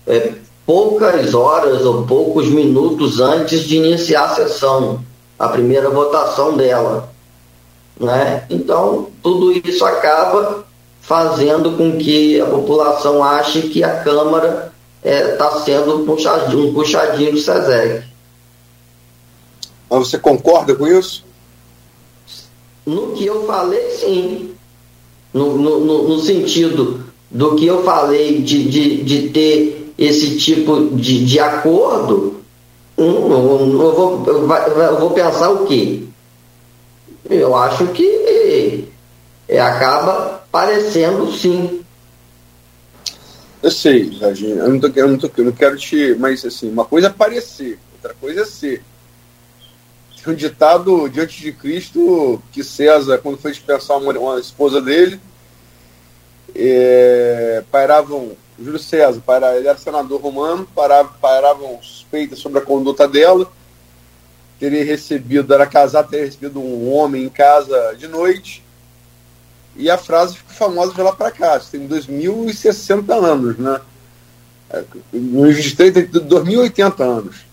é, 0.08 0.32
poucas 0.66 1.32
horas 1.34 1.86
ou 1.86 2.04
poucos 2.04 2.48
minutos 2.48 3.20
antes 3.20 3.60
de 3.60 3.76
iniciar 3.76 4.24
a 4.24 4.34
sessão, 4.34 5.04
a 5.38 5.50
primeira 5.50 5.88
votação 5.88 6.56
dela. 6.56 7.12
Né? 7.96 8.44
Então, 8.50 9.06
tudo 9.22 9.52
isso 9.52 9.84
acaba 9.84 10.64
fazendo 11.00 11.76
com 11.76 11.96
que 11.96 12.40
a 12.40 12.46
população 12.46 13.22
ache 13.22 13.68
que 13.68 13.84
a 13.84 14.02
Câmara 14.02 14.72
está 15.00 15.08
é, 15.08 15.36
tá 15.36 15.60
sendo 15.60 16.04
puxadinho, 16.04 16.70
um 16.70 16.74
puxadinho 16.74 17.30
do 17.30 17.38
SESEC. 17.38 18.02
Mas 19.88 20.08
você 20.08 20.18
concorda 20.18 20.74
com 20.74 20.88
isso? 20.88 21.29
No 22.86 23.12
que 23.12 23.26
eu 23.26 23.46
falei, 23.46 23.90
sim. 23.90 24.50
No, 25.32 25.56
no, 25.56 26.08
no 26.08 26.20
sentido 26.20 27.04
do 27.30 27.54
que 27.54 27.66
eu 27.66 27.84
falei 27.84 28.40
de, 28.42 28.68
de, 28.68 29.02
de 29.04 29.28
ter 29.28 29.92
esse 29.96 30.36
tipo 30.38 30.88
de, 30.96 31.24
de 31.24 31.38
acordo, 31.38 32.40
hum, 32.98 33.30
eu, 33.30 33.94
vou, 33.94 34.24
eu 34.26 34.98
vou 34.98 35.10
pensar 35.10 35.50
o 35.50 35.66
quê? 35.66 36.02
Eu 37.28 37.54
acho 37.54 37.86
que 37.88 38.88
é, 39.46 39.60
acaba 39.60 40.42
parecendo 40.50 41.30
sim. 41.32 41.84
Eu 43.62 43.70
sei, 43.70 44.10
Jardim, 44.12 44.48
eu 44.48 44.68
não, 44.68 44.80
tô, 44.80 44.90
eu, 44.94 45.08
não 45.08 45.18
tô, 45.18 45.30
eu 45.36 45.44
não 45.44 45.52
quero 45.52 45.76
te. 45.76 46.16
Mas 46.18 46.44
assim, 46.44 46.70
uma 46.70 46.84
coisa 46.84 47.08
é 47.08 47.10
parecer, 47.10 47.78
outra 47.94 48.16
coisa 48.18 48.40
é 48.40 48.44
ser. 48.46 48.82
Tem 50.22 50.32
um 50.34 50.36
ditado 50.36 51.08
diante 51.08 51.40
de 51.40 51.52
Cristo 51.52 52.42
que 52.52 52.62
César, 52.62 53.18
quando 53.18 53.38
foi 53.38 53.52
dispensar 53.52 53.96
uma, 53.96 54.12
uma 54.12 54.38
esposa 54.38 54.80
dele, 54.80 55.18
é, 56.54 57.62
pairavam, 57.70 58.32
Júlio 58.58 58.78
César, 58.78 59.20
pairava, 59.24 59.56
ele 59.56 59.68
era 59.68 59.78
senador 59.78 60.20
romano, 60.20 60.68
pairavam, 60.74 61.12
pairavam 61.20 61.82
suspeitas 61.82 62.38
sobre 62.38 62.58
a 62.58 62.62
conduta 62.62 63.08
dela, 63.08 63.50
teria 64.58 64.84
recebido, 64.84 65.54
era 65.54 65.66
casado, 65.66 66.10
teria 66.10 66.26
recebido 66.26 66.60
um 66.60 66.92
homem 66.92 67.24
em 67.24 67.30
casa 67.30 67.94
de 67.96 68.06
noite, 68.06 68.62
e 69.74 69.88
a 69.88 69.96
frase 69.96 70.36
ficou 70.36 70.52
famosa 70.52 70.92
de 70.92 71.00
lá 71.00 71.12
para 71.12 71.30
cá, 71.30 71.58
tem 71.58 71.86
2060 71.86 73.14
anos, 73.14 73.56
né? 73.56 73.80
No 75.12 75.44
registro 75.46 75.90
tem 75.90 76.04
2080 76.04 77.02
anos. 77.02 77.49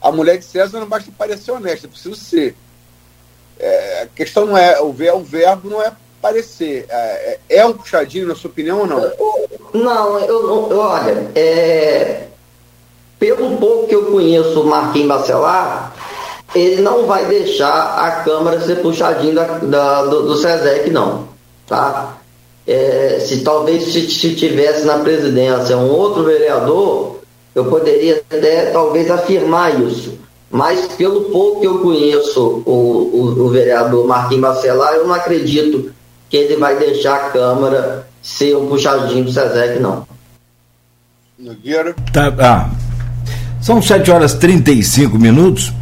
A 0.00 0.12
mulher 0.12 0.38
de 0.38 0.44
César 0.44 0.80
não 0.80 0.86
basta 0.86 1.10
parecer 1.16 1.50
honesta, 1.50 1.86
é 1.86 1.90
preciso 1.90 2.14
ser. 2.14 2.54
É, 3.58 4.02
a 4.02 4.06
questão 4.06 4.46
não 4.46 4.56
é, 4.56 4.80
o, 4.80 4.92
ver, 4.92 5.12
o 5.12 5.20
verbo 5.20 5.68
não 5.68 5.82
é 5.82 5.92
parecer. 6.22 6.86
É, 6.88 7.38
é, 7.48 7.56
é 7.58 7.66
um 7.66 7.72
puxadinho, 7.72 8.28
na 8.28 8.34
sua 8.34 8.50
opinião, 8.50 8.80
ou 8.80 8.86
não? 8.86 9.12
Não, 9.74 10.18
eu, 10.20 10.70
eu 10.70 10.78
olha, 10.78 11.30
é, 11.34 12.28
pelo 13.18 13.56
pouco 13.56 13.88
que 13.88 13.94
eu 13.94 14.06
conheço 14.06 14.60
o 14.60 14.66
Marquinhos 14.66 15.08
Bacelar, 15.08 15.92
ele 16.54 16.80
não 16.80 17.06
vai 17.06 17.26
deixar 17.26 17.98
a 17.98 18.22
Câmara 18.22 18.60
ser 18.60 18.76
puxadinho 18.76 19.34
da, 19.34 19.44
da 19.58 20.04
do, 20.04 20.22
do 20.22 20.36
SESEC, 20.36 20.90
não. 20.90 21.28
Tá? 21.66 22.16
É, 22.66 23.18
se 23.20 23.40
talvez 23.40 23.92
se, 23.92 24.10
se 24.10 24.34
tivesse 24.34 24.84
na 24.84 24.98
presidência 24.98 25.76
um 25.76 25.90
outro 25.90 26.24
vereador, 26.24 27.17
eu 27.54 27.64
poderia 27.66 28.22
até 28.30 28.66
talvez 28.70 29.10
afirmar 29.10 29.80
isso. 29.80 30.18
Mas 30.50 30.86
pelo 30.96 31.22
pouco 31.24 31.60
que 31.60 31.66
eu 31.66 31.78
conheço 31.80 32.62
o, 32.64 32.70
o, 32.70 33.44
o 33.44 33.48
vereador 33.50 34.06
Marquinhos 34.06 34.42
Bacelar, 34.42 34.94
eu 34.94 35.06
não 35.06 35.14
acredito 35.14 35.92
que 36.28 36.36
ele 36.36 36.56
vai 36.56 36.78
deixar 36.78 37.16
a 37.16 37.30
Câmara 37.30 38.06
ser 38.22 38.56
um 38.56 38.66
puxadinho 38.66 39.24
do 39.24 39.32
SESEC, 39.32 39.80
não. 39.80 40.06
Nogueira. 41.38 41.94
Tá, 42.12 42.34
ah, 42.38 42.70
são 43.60 43.80
7 43.80 44.10
horas 44.10 44.32
e 44.32 44.38
35 44.38 45.18
minutos. 45.18 45.72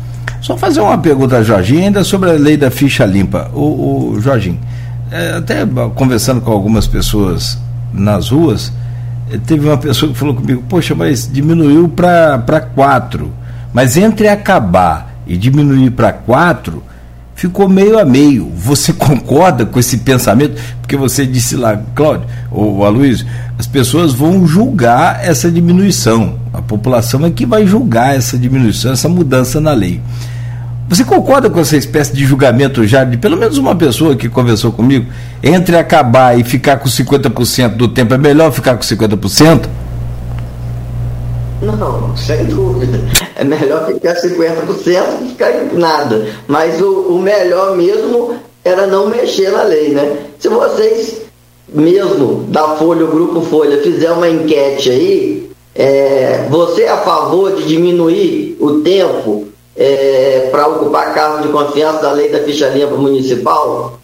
Só 0.42 0.56
fazer 0.56 0.80
uma 0.80 0.98
pergunta 0.98 1.38
a 1.38 1.42
Jorginho, 1.42 1.84
ainda 1.84 2.04
sobre 2.04 2.30
a 2.30 2.34
lei 2.34 2.56
da 2.56 2.70
ficha 2.70 3.04
limpa. 3.04 3.50
O, 3.54 4.12
o 4.12 4.20
Jorginho, 4.20 4.60
é, 5.10 5.32
até 5.32 5.66
conversando 5.94 6.40
com 6.40 6.52
algumas 6.52 6.86
pessoas 6.86 7.58
nas 7.92 8.28
ruas, 8.28 8.72
teve 9.46 9.66
uma 9.66 9.76
pessoa 9.76 10.12
que 10.12 10.18
falou 10.18 10.34
comigo, 10.34 10.62
poxa, 10.68 10.94
mas 10.94 11.30
diminuiu 11.30 11.88
para 11.88 12.60
quatro. 12.74 13.32
Mas 13.72 13.96
entre 13.96 14.28
acabar 14.28 15.16
e 15.26 15.36
diminuir 15.36 15.90
para 15.90 16.12
quatro, 16.12 16.82
ficou 17.34 17.68
meio 17.68 17.98
a 17.98 18.04
meio. 18.04 18.50
Você 18.56 18.92
concorda 18.94 19.66
com 19.66 19.78
esse 19.78 19.98
pensamento? 19.98 20.60
Porque 20.80 20.96
você 20.96 21.26
disse 21.26 21.56
lá, 21.56 21.76
Cláudio, 21.94 22.26
ou 22.50 22.84
Aloysio, 22.84 23.26
as 23.58 23.66
pessoas 23.66 24.12
vão 24.12 24.46
julgar 24.46 25.24
essa 25.24 25.50
diminuição. 25.50 26.38
A 26.52 26.62
população 26.62 27.24
é 27.26 27.30
que 27.30 27.44
vai 27.44 27.66
julgar 27.66 28.16
essa 28.16 28.38
diminuição, 28.38 28.92
essa 28.92 29.08
mudança 29.08 29.60
na 29.60 29.72
lei. 29.72 30.00
Você 30.88 31.04
concorda 31.04 31.50
com 31.50 31.58
essa 31.58 31.76
espécie 31.76 32.14
de 32.14 32.24
julgamento 32.24 32.86
já 32.86 33.02
de 33.02 33.16
pelo 33.16 33.36
menos 33.36 33.58
uma 33.58 33.74
pessoa 33.74 34.14
que 34.14 34.28
conversou 34.28 34.70
comigo? 34.70 35.06
Entre 35.42 35.76
acabar 35.76 36.38
e 36.38 36.44
ficar 36.44 36.78
com 36.78 36.88
50% 36.88 37.74
do 37.74 37.88
tempo, 37.88 38.14
é 38.14 38.18
melhor 38.18 38.52
ficar 38.52 38.76
com 38.76 38.82
50%? 38.82 39.68
Não, 41.60 42.16
sem 42.16 42.44
dúvida. 42.44 43.00
É 43.34 43.42
melhor 43.42 43.86
ficar 43.86 44.14
50% 44.14 44.66
do 44.66 44.74
que 44.74 45.28
ficar 45.30 45.50
em 45.50 45.76
nada. 45.76 46.28
Mas 46.46 46.80
o, 46.80 47.16
o 47.16 47.20
melhor 47.20 47.76
mesmo 47.76 48.36
era 48.64 48.86
não 48.86 49.08
mexer 49.08 49.50
na 49.50 49.64
lei, 49.64 49.88
né? 49.88 50.16
Se 50.38 50.48
vocês, 50.48 51.22
mesmo 51.68 52.44
da 52.48 52.76
Folha, 52.76 53.04
o 53.04 53.10
Grupo 53.10 53.40
Folha, 53.40 53.82
fizer 53.82 54.12
uma 54.12 54.28
enquete 54.28 54.90
aí, 54.90 55.50
é, 55.74 56.46
você 56.48 56.82
é 56.82 56.90
a 56.90 56.98
favor 56.98 57.56
de 57.56 57.64
diminuir 57.64 58.56
o 58.60 58.80
tempo 58.82 59.48
é, 59.76 60.48
para 60.50 60.66
ocupar 60.68 61.14
cargo 61.14 61.42
de 61.42 61.48
confiança 61.48 62.02
da 62.02 62.12
lei 62.12 62.30
da 62.30 62.40
ficha 62.40 62.68
limpa 62.68 62.96
municipal? 62.96 63.98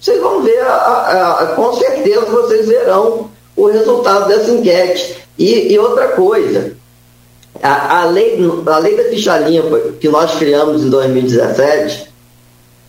Vocês 0.00 0.20
vão 0.20 0.42
ver, 0.42 0.60
a, 0.60 0.74
a, 0.74 1.32
a, 1.40 1.46
com 1.48 1.72
certeza 1.74 2.26
vocês 2.26 2.66
verão 2.66 3.30
o 3.56 3.66
resultado 3.66 4.28
dessa 4.28 4.50
enquete. 4.50 5.16
E, 5.38 5.72
e 5.72 5.78
outra 5.78 6.08
coisa, 6.08 6.72
a, 7.62 8.04
lei, 8.04 8.38
a 8.66 8.78
lei 8.78 8.96
da 8.96 9.04
ficha 9.04 9.38
limpa 9.38 9.78
que 10.00 10.08
nós 10.08 10.34
criamos 10.36 10.82
em 10.82 10.90
2017, 10.90 12.08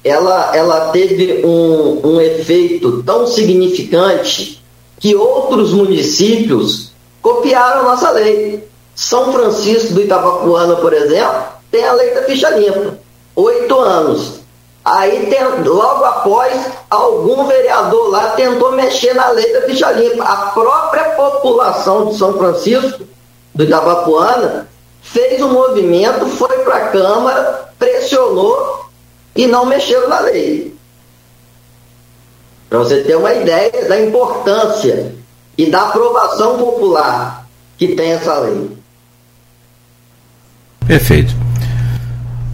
ela, 0.03 0.55
ela 0.55 0.89
teve 0.91 1.45
um, 1.45 1.99
um 2.03 2.21
efeito 2.21 3.03
tão 3.03 3.27
significante 3.27 4.63
que 4.99 5.15
outros 5.15 5.73
municípios 5.73 6.91
copiaram 7.21 7.81
a 7.81 7.91
nossa 7.91 8.11
lei. 8.11 8.67
São 8.95 9.31
Francisco 9.31 9.93
do 9.93 10.01
Itabapuana, 10.01 10.75
por 10.75 10.93
exemplo, 10.93 11.43
tem 11.71 11.85
a 11.85 11.93
lei 11.93 12.13
da 12.13 12.23
ficha 12.23 12.49
limpa. 12.49 12.97
Oito 13.35 13.79
anos. 13.79 14.41
Aí, 14.83 15.27
tem, 15.27 15.63
logo 15.63 16.03
após, 16.03 16.69
algum 16.89 17.45
vereador 17.45 18.09
lá 18.09 18.31
tentou 18.31 18.71
mexer 18.73 19.13
na 19.13 19.29
lei 19.29 19.53
da 19.53 19.61
ficha 19.61 19.91
limpa. 19.91 20.23
A 20.23 20.35
própria 20.51 21.11
população 21.11 22.07
de 22.07 22.17
São 22.17 22.33
Francisco, 22.37 23.03
do 23.55 23.63
Itabapuana, 23.63 24.67
fez 25.01 25.41
um 25.41 25.53
movimento, 25.53 26.25
foi 26.27 26.57
para 26.59 26.75
a 26.75 26.87
Câmara, 26.89 27.69
pressionou 27.79 28.85
e 29.35 29.47
não 29.47 29.65
mexeu 29.65 30.09
na 30.09 30.19
lei. 30.19 30.75
Para 32.69 32.79
você 32.79 33.01
ter 33.01 33.15
uma 33.15 33.33
ideia 33.33 33.87
da 33.87 33.99
importância 33.99 35.13
e 35.57 35.69
da 35.69 35.89
aprovação 35.89 36.57
popular 36.57 37.45
que 37.77 37.95
tem 37.95 38.13
essa 38.13 38.39
lei. 38.39 38.77
Perfeito. 40.87 41.50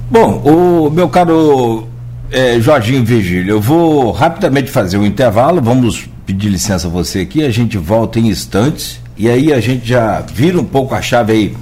Bom, 0.10 0.42
o 0.46 0.90
meu 0.90 1.10
caro 1.10 1.86
é, 2.32 2.58
Jorginho 2.62 3.04
Virgílio, 3.04 3.52
eu 3.56 3.62
vou 3.62 4.12
rapidamente 4.12 4.72
fazer 4.72 4.98
um 4.98 5.06
intervalo, 5.06 5.62
vamos 5.62 6.08
pedir 6.26 6.48
licença 6.48 6.88
a 6.88 6.90
você 6.90 7.20
aqui, 7.20 7.44
a 7.44 7.52
gente 7.52 7.78
volta 7.78 8.18
em 8.18 8.28
instantes 8.28 9.02
e 9.18 9.30
aí 9.30 9.52
a 9.52 9.60
gente 9.60 9.86
já 9.86 10.22
vira 10.22 10.60
um 10.60 10.64
pouco 10.64 10.96
a 10.96 11.02
chave 11.02 11.34
aí 11.34 11.58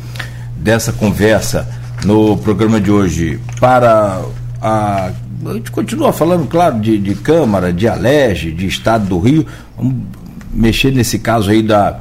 dessa 0.58 0.94
conversa 0.94 1.68
no 2.06 2.38
programa 2.38 2.80
de 2.80 2.92
hoje 2.92 3.40
para 3.60 4.22
a. 4.62 5.12
A 5.46 5.54
gente 5.54 5.72
continua 5.72 6.14
falando, 6.14 6.48
claro, 6.48 6.80
de, 6.80 6.98
de 6.98 7.14
Câmara, 7.16 7.74
de 7.74 7.88
Alege, 7.88 8.52
de 8.52 8.68
Estado 8.68 9.06
do 9.06 9.20
Rio. 9.20 9.46
Vamos 9.78 9.96
mexer 10.52 10.92
nesse 10.92 11.20
caso 11.20 11.52
aí 11.52 11.62
da, 11.62 12.00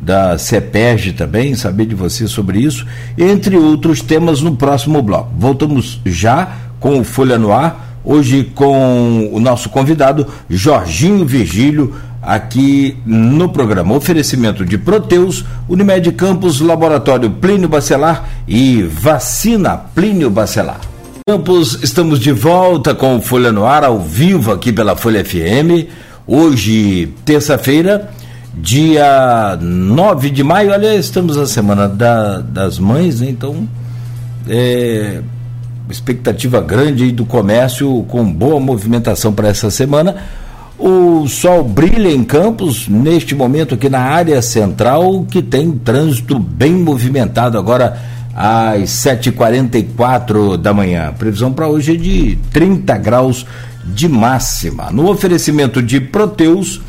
da 0.00 0.36
CEPERG 0.38 1.12
também, 1.12 1.54
saber 1.54 1.86
de 1.86 1.94
você 1.94 2.26
sobre 2.26 2.58
isso, 2.58 2.86
entre 3.16 3.56
outros 3.56 4.00
temas 4.00 4.40
no 4.40 4.56
próximo 4.56 5.00
bloco. 5.02 5.32
Voltamos 5.36 6.00
já 6.04 6.56
com 6.78 7.00
o 7.00 7.04
Folha 7.04 7.38
no 7.38 7.52
Ar, 7.52 7.98
hoje 8.04 8.44
com 8.54 9.30
o 9.32 9.40
nosso 9.40 9.68
convidado 9.70 10.26
Jorginho 10.48 11.24
Virgílio, 11.24 11.94
aqui 12.20 12.96
no 13.04 13.48
programa. 13.48 13.94
Oferecimento 13.94 14.64
de 14.64 14.78
Proteus, 14.78 15.44
Unimed 15.68 16.10
Campos, 16.12 16.60
Laboratório 16.60 17.30
Plínio 17.30 17.68
Bacelar 17.68 18.28
e 18.48 18.82
Vacina 18.82 19.76
Plínio 19.76 20.30
Bacelar. 20.30 20.80
Campos, 21.26 21.78
estamos 21.82 22.18
de 22.18 22.32
volta 22.32 22.94
com 22.94 23.16
o 23.16 23.20
Folha 23.20 23.50
no 23.50 23.64
Ar, 23.64 23.84
ao 23.84 23.98
vivo 23.98 24.52
aqui 24.52 24.72
pela 24.72 24.96
Folha 24.96 25.24
FM. 25.24 25.88
Hoje, 26.26 27.08
terça-feira, 27.24 28.10
dia 28.56 29.58
9 29.60 30.30
de 30.30 30.44
maio. 30.44 30.72
Olha, 30.72 30.94
estamos 30.94 31.36
na 31.36 31.46
semana 31.46 31.88
da, 31.88 32.40
das 32.40 32.78
mães, 32.78 33.20
né? 33.20 33.28
então, 33.28 33.68
é, 34.48 35.20
expectativa 35.90 36.60
grande 36.60 37.12
do 37.12 37.24
comércio 37.24 38.04
com 38.08 38.24
boa 38.24 38.60
movimentação 38.60 39.32
para 39.32 39.48
essa 39.48 39.70
semana. 39.70 40.16
O 40.78 41.26
sol 41.28 41.62
brilha 41.62 42.10
em 42.10 42.24
Campos, 42.24 42.88
neste 42.88 43.34
momento 43.34 43.74
aqui 43.74 43.88
na 43.88 44.00
área 44.00 44.42
central, 44.42 45.24
que 45.30 45.40
tem 45.40 45.70
trânsito 45.72 46.38
bem 46.38 46.72
movimentado 46.72 47.56
agora 47.56 47.96
às 48.34 48.90
7h44 48.90 50.56
da 50.56 50.74
manhã. 50.74 51.14
Previsão 51.16 51.52
para 51.52 51.68
hoje 51.68 51.94
é 51.94 51.96
de 51.96 52.38
30 52.52 52.98
graus 52.98 53.46
de 53.84 54.08
máxima. 54.08 54.90
No 54.90 55.08
oferecimento 55.08 55.80
de 55.80 56.00
Proteus, 56.00 56.80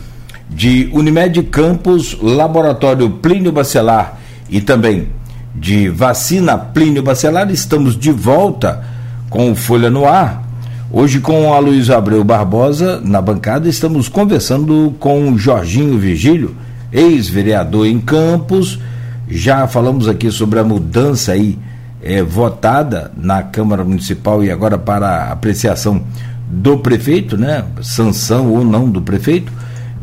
de 0.49 0.89
Unimed 0.93 1.41
Campos, 1.43 2.17
Laboratório 2.21 3.10
Plínio 3.10 3.51
Bacelar 3.51 4.19
e 4.49 4.62
também 4.62 5.10
de 5.53 5.89
Vacina 5.89 6.58
Plínio 6.58 7.01
Bacelar, 7.01 7.49
estamos 7.51 7.97
de 7.97 8.12
volta 8.12 8.84
com 9.29 9.51
o 9.51 9.55
Folha 9.55 9.89
no 9.89 10.05
Ar. 10.05 10.43
Hoje 10.91 11.19
com 11.19 11.53
a 11.53 11.60
Luiz 11.60 11.89
Abreu 11.89 12.23
Barbosa 12.23 13.01
na 13.03 13.21
bancada, 13.21 13.67
estamos 13.67 14.08
conversando 14.08 14.95
com 14.99 15.31
o 15.31 15.38
Jorginho 15.38 15.97
Vigílio, 15.97 16.55
ex-vereador 16.91 17.88
em 17.88 17.99
Campos, 17.99 18.79
já 19.27 19.67
falamos 19.67 20.08
aqui 20.08 20.29
sobre 20.29 20.60
a 20.60 20.63
mudança 20.63 21.31
aí 21.31 21.58
é, 22.01 22.21
votada 22.21 23.12
na 23.17 23.41
Câmara 23.41 23.84
Municipal 23.84 24.43
e 24.43 24.51
agora 24.51 24.77
para 24.77 25.31
apreciação 25.31 26.03
do 26.47 26.77
prefeito, 26.77 27.36
né? 27.36 27.65
Sanção 27.81 28.51
ou 28.53 28.63
não 28.63 28.88
do 28.88 29.01
prefeito, 29.01 29.51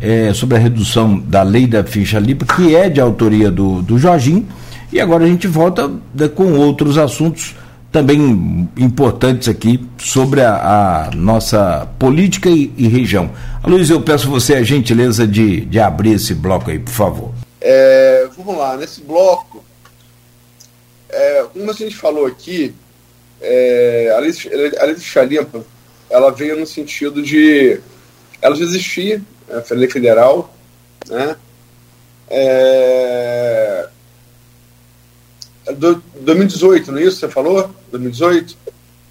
é, 0.03 0.35
sobre 0.35 0.57
a 0.57 0.61
redução 0.61 1.17
da 1.17 1.45
lei 1.45 1.67
da 1.67 1.85
ficha 1.85 2.19
limpa, 2.19 2.45
que 2.45 2.75
é 2.75 2.89
de 2.89 3.01
autoria 3.01 3.53
do, 3.53 3.81
do 3.81 3.99
Jorginho. 3.99 4.47
E 4.93 5.01
agora 5.01 5.25
a 5.25 5.29
gente 5.29 5.47
volta 5.47 5.89
né, 6.13 6.29
com 6.29 6.55
outros 6.55 6.99
assuntos 6.99 7.55
também 7.93 8.69
importantes 8.77 9.49
aqui 9.49 9.87
sobre 9.99 10.41
a, 10.41 11.07
a 11.07 11.11
nossa 11.15 11.89
política 11.99 12.51
e, 12.51 12.73
e, 12.77 12.89
região. 12.89 13.31
Luiz, 13.65 13.91
eu 13.91 14.01
peço 14.01 14.29
você 14.29 14.55
a 14.55 14.63
gentileza 14.63 15.27
de, 15.27 15.61
de 15.61 15.79
abrir 15.79 16.15
esse 16.15 16.35
bloco 16.35 16.71
aí, 16.71 16.79
por 16.79 16.93
favor. 16.93 17.33
É, 17.61 18.27
vamos 18.37 18.59
lá, 18.59 18.77
nesse 18.77 19.03
bloco, 19.03 19.63
é, 21.09 21.45
como 21.53 21.71
a 21.71 21.75
gente 21.75 21.95
falou 21.95 22.27
aqui, 22.27 22.75
é, 23.41 24.13
a 24.17 24.21
lei, 24.21 24.95
de 24.95 25.01
Chalimpa, 25.01 25.65
ela 26.11 26.33
veio 26.33 26.59
no 26.59 26.67
sentido 26.67 27.23
de 27.23 27.79
ela 28.41 28.57
já 28.57 28.65
existia, 28.65 29.23
a 29.53 29.75
lei 29.75 29.91
federal, 29.91 30.55
né? 31.09 31.37
É, 32.29 33.89
do, 35.77 36.03
2018, 36.21 36.91
não 36.91 36.99
é 36.99 37.05
isso? 37.05 37.19
Você 37.19 37.29
falou? 37.29 37.71
2018? 37.91 38.57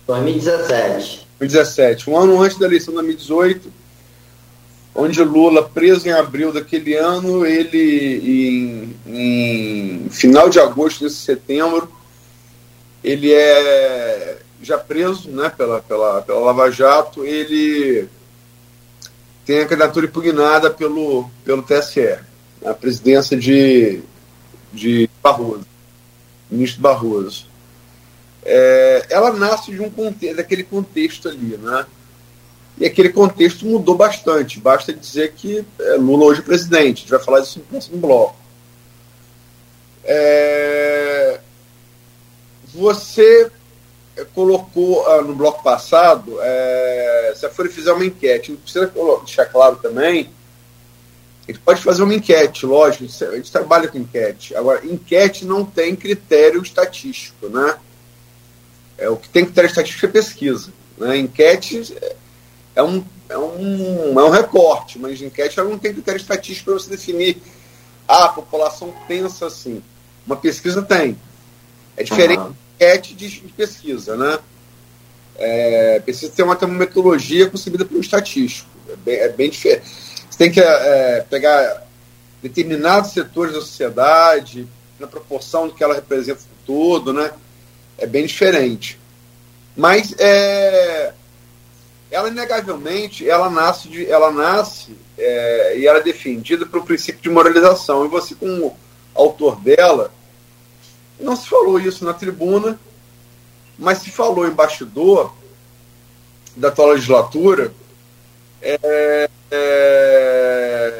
2017. 0.08 1.28
2017, 1.40 2.10
um 2.10 2.18
ano 2.18 2.42
antes 2.42 2.58
da 2.58 2.66
eleição 2.66 2.94
de 2.94 3.00
2018, 3.02 3.72
onde 4.94 5.24
Lula, 5.24 5.64
preso 5.64 6.08
em 6.08 6.12
abril 6.12 6.52
daquele 6.52 6.96
ano, 6.96 7.46
ele, 7.46 8.96
em, 9.08 10.06
em 10.06 10.10
final 10.10 10.50
de 10.50 10.60
agosto 10.60 11.04
desse 11.04 11.18
setembro, 11.18 11.92
ele 13.04 13.32
é 13.34 14.38
já 14.62 14.78
preso 14.78 15.30
né, 15.30 15.50
pela, 15.50 15.82
pela, 15.82 16.22
pela 16.22 16.40
Lava 16.40 16.70
Jato, 16.70 17.26
ele 17.26 18.08
tem 19.46 19.60
a 19.60 19.66
candidatura 19.66 20.06
impugnada 20.06 20.70
pelo, 20.70 21.30
pelo 21.44 21.64
TSE, 21.64 22.20
a 22.64 22.74
presidência 22.74 23.38
de, 23.38 24.02
de 24.72 25.10
Barroso, 25.22 25.66
ministro 26.50 26.82
Barroso. 26.82 27.48
É, 28.44 29.06
ela 29.10 29.32
nasce 29.34 29.72
de 29.72 29.82
um 29.82 29.90
contexto, 29.90 30.38
daquele 30.38 30.64
contexto 30.64 31.30
ali, 31.30 31.58
né? 31.58 31.86
E 32.78 32.86
aquele 32.86 33.10
contexto 33.10 33.66
mudou 33.66 33.96
bastante. 33.96 34.60
Basta 34.60 34.94
dizer 34.94 35.34
que 35.34 35.64
é, 35.80 35.96
Lula 35.96 36.26
hoje 36.26 36.40
é 36.40 36.44
presidente. 36.44 36.98
A 36.98 37.02
gente 37.02 37.10
vai 37.12 37.20
falar 37.20 37.40
disso 37.42 37.60
no 37.60 37.66
próximo 37.66 37.98
bloco. 37.98 38.36
É... 40.04 41.40
Você 42.74 43.52
colocou 44.34 45.08
ah, 45.08 45.22
no 45.22 45.36
bloco 45.36 45.64
passado, 45.64 46.38
é... 46.42 47.34
se 47.36 47.46
a 47.46 47.50
Folha 47.50 47.70
fizer 47.70 47.92
uma 47.94 48.06
enquete, 48.06 48.54
precisa 48.54 48.92
deixar 49.24 49.46
claro 49.46 49.78
também, 49.78 50.30
a 51.48 51.52
gente 51.52 51.62
pode 51.62 51.82
fazer 51.82 52.04
uma 52.04 52.14
enquete, 52.14 52.66
lógico, 52.66 53.06
a 53.26 53.36
gente 53.36 53.52
trabalha 53.52 53.88
com 53.88 53.98
enquete. 53.98 54.56
Agora, 54.56 54.86
enquete 54.86 55.44
não 55.44 55.66
tem 55.66 55.96
critério 55.96 56.62
estatístico, 56.62 57.50
né? 57.50 57.78
É, 58.98 59.10
o 59.10 59.18
que 59.18 59.28
tem 59.28 59.44
critério 59.44 59.68
estatístico 59.68 60.06
é 60.06 60.10
pesquisa. 60.10 60.72
Né? 60.98 61.18
Enquete 61.18 61.96
é 62.76 62.84
um, 62.84 63.04
é 63.28 63.38
um, 63.38 64.20
é 64.20 64.24
um 64.24 64.30
recorte, 64.30 65.00
mas 65.00 65.20
enquete 65.22 65.60
ela 65.60 65.70
não 65.70 65.80
tem 65.80 65.94
critério 65.94 66.20
estatístico 66.20 66.70
para 66.70 66.80
você 66.80 66.90
definir 66.92 67.42
ah, 68.08 68.26
a 68.26 68.30
população 68.30 68.94
pensa 69.08 69.48
assim. 69.48 69.82
Uma 70.26 70.36
pesquisa 70.36 70.82
tem. 70.82 71.18
É 71.98 72.04
diferente 72.04 72.40
uhum. 72.40 72.54
Enquete 72.82 73.14
de, 73.14 73.30
pesquisa, 73.56 74.16
né? 74.18 74.40
É, 75.38 76.00
precisa 76.00 76.32
ter 76.32 76.44
uma, 76.44 76.58
metodologia 76.68 77.50
concebida 77.50 77.86
pelo 77.86 78.02
estatístico. 78.02 78.70
É 78.90 78.96
bem, 78.96 79.16
é 79.18 79.30
bem 79.30 79.50
diferente. 79.50 79.86
Você 80.30 80.38
tem 80.38 80.52
que 80.52 80.60
é, 80.60 81.26
pegar 81.30 81.88
determinados 82.42 83.12
setores 83.12 83.54
da 83.54 83.62
sociedade, 83.62 84.68
na 85.00 85.06
proporção 85.06 85.68
do 85.68 85.76
que 85.76 85.84
ela 85.84 85.94
representa 85.94 86.42
todo, 86.66 87.14
né? 87.14 87.32
É 87.98 88.08
bem 88.08 88.26
diferente. 88.26 89.00
Mas 89.76 90.16
é, 90.18 91.14
ela 92.10 92.30
inegavelmente 92.30 93.30
ela 93.30 93.50
nasce 93.50 93.88
de, 93.88 94.10
ela 94.10 94.32
nasce 94.32 94.96
é, 95.18 95.78
e 95.78 95.88
ela 95.88 96.00
é 96.00 96.04
defendida 96.04 96.66
pelo 96.66 96.84
princípio 96.84 97.22
de 97.22 97.30
moralização 97.30 98.06
e 98.06 98.10
você 98.10 98.36
como 98.36 98.76
autor 99.16 99.60
dela 99.62 100.12
não 101.22 101.36
se 101.36 101.48
falou 101.48 101.80
isso 101.80 102.04
na 102.04 102.14
tribuna 102.14 102.80
mas 103.78 104.00
se 104.00 104.12
falou 104.12 104.48
em 104.48 104.52
bastidor 104.52 105.34
da 106.56 106.68
atual 106.68 106.90
legislatura 106.90 107.74
é, 108.62 109.30
é, 109.50 110.94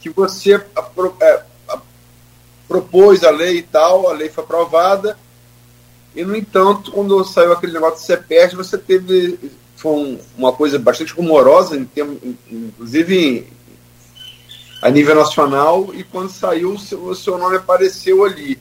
que 0.00 0.10
você 0.10 0.54
apro, 0.74 1.16
é, 1.20 1.42
propôs 2.66 3.22
a 3.22 3.30
lei 3.30 3.58
e 3.58 3.62
tal 3.62 4.08
a 4.08 4.12
lei 4.12 4.28
foi 4.28 4.42
aprovada 4.44 5.18
e 6.14 6.24
no 6.24 6.34
entanto 6.36 6.90
quando 6.92 7.24
saiu 7.24 7.52
aquele 7.52 7.72
negócio 7.72 8.00
de 8.00 8.06
CEPES 8.06 8.54
você 8.54 8.78
teve 8.78 9.38
foi 9.82 9.92
um, 9.92 10.18
uma 10.38 10.52
coisa 10.52 10.78
bastante 10.78 11.12
rumorosa, 11.12 11.76
em 11.76 11.84
termos, 11.84 12.18
inclusive 12.48 13.48
a 14.80 14.88
nível 14.88 15.16
nacional, 15.16 15.90
e 15.92 16.04
quando 16.04 16.30
saiu, 16.30 16.74
o 16.74 16.78
seu, 16.78 17.04
o 17.04 17.14
seu 17.16 17.36
nome 17.36 17.56
apareceu 17.56 18.24
ali. 18.24 18.56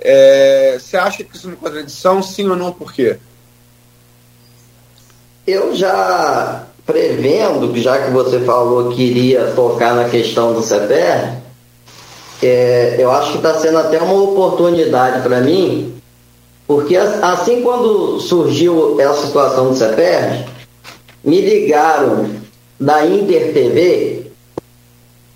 É, 0.00 0.78
você 0.80 0.96
acha 0.96 1.22
que 1.24 1.36
isso 1.36 1.46
é 1.46 1.50
uma 1.50 1.56
contradição, 1.56 2.22
sim 2.22 2.48
ou 2.48 2.56
não? 2.56 2.72
Por 2.72 2.92
quê? 2.92 3.18
Eu 5.46 5.74
já 5.74 6.66
prevendo, 6.86 7.76
já 7.78 8.04
que 8.04 8.10
você 8.10 8.40
falou 8.40 8.90
que 8.92 9.02
iria 9.02 9.52
tocar 9.54 9.94
na 9.94 10.08
questão 10.08 10.52
do 10.54 10.62
CPR, 10.62 11.38
é, 12.42 12.96
eu 12.98 13.10
acho 13.10 13.32
que 13.32 13.36
está 13.36 13.58
sendo 13.58 13.78
até 13.78 14.00
uma 14.00 14.14
oportunidade 14.14 15.22
para 15.22 15.40
mim 15.40 16.00
porque 16.70 16.96
assim 16.96 17.62
quando 17.62 18.20
surgiu 18.20 19.00
essa 19.00 19.26
situação 19.26 19.70
do 19.70 19.74
CEPERD, 19.74 20.46
me 21.24 21.40
ligaram 21.40 22.30
da 22.78 23.04
Inter 23.04 23.52
TV 23.52 24.30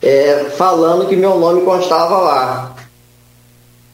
é, 0.01 0.45
falando 0.57 1.09
que 1.09 1.17
meu 1.17 1.37
nome 1.37 1.63
constava 1.63 2.19
lá. 2.19 2.74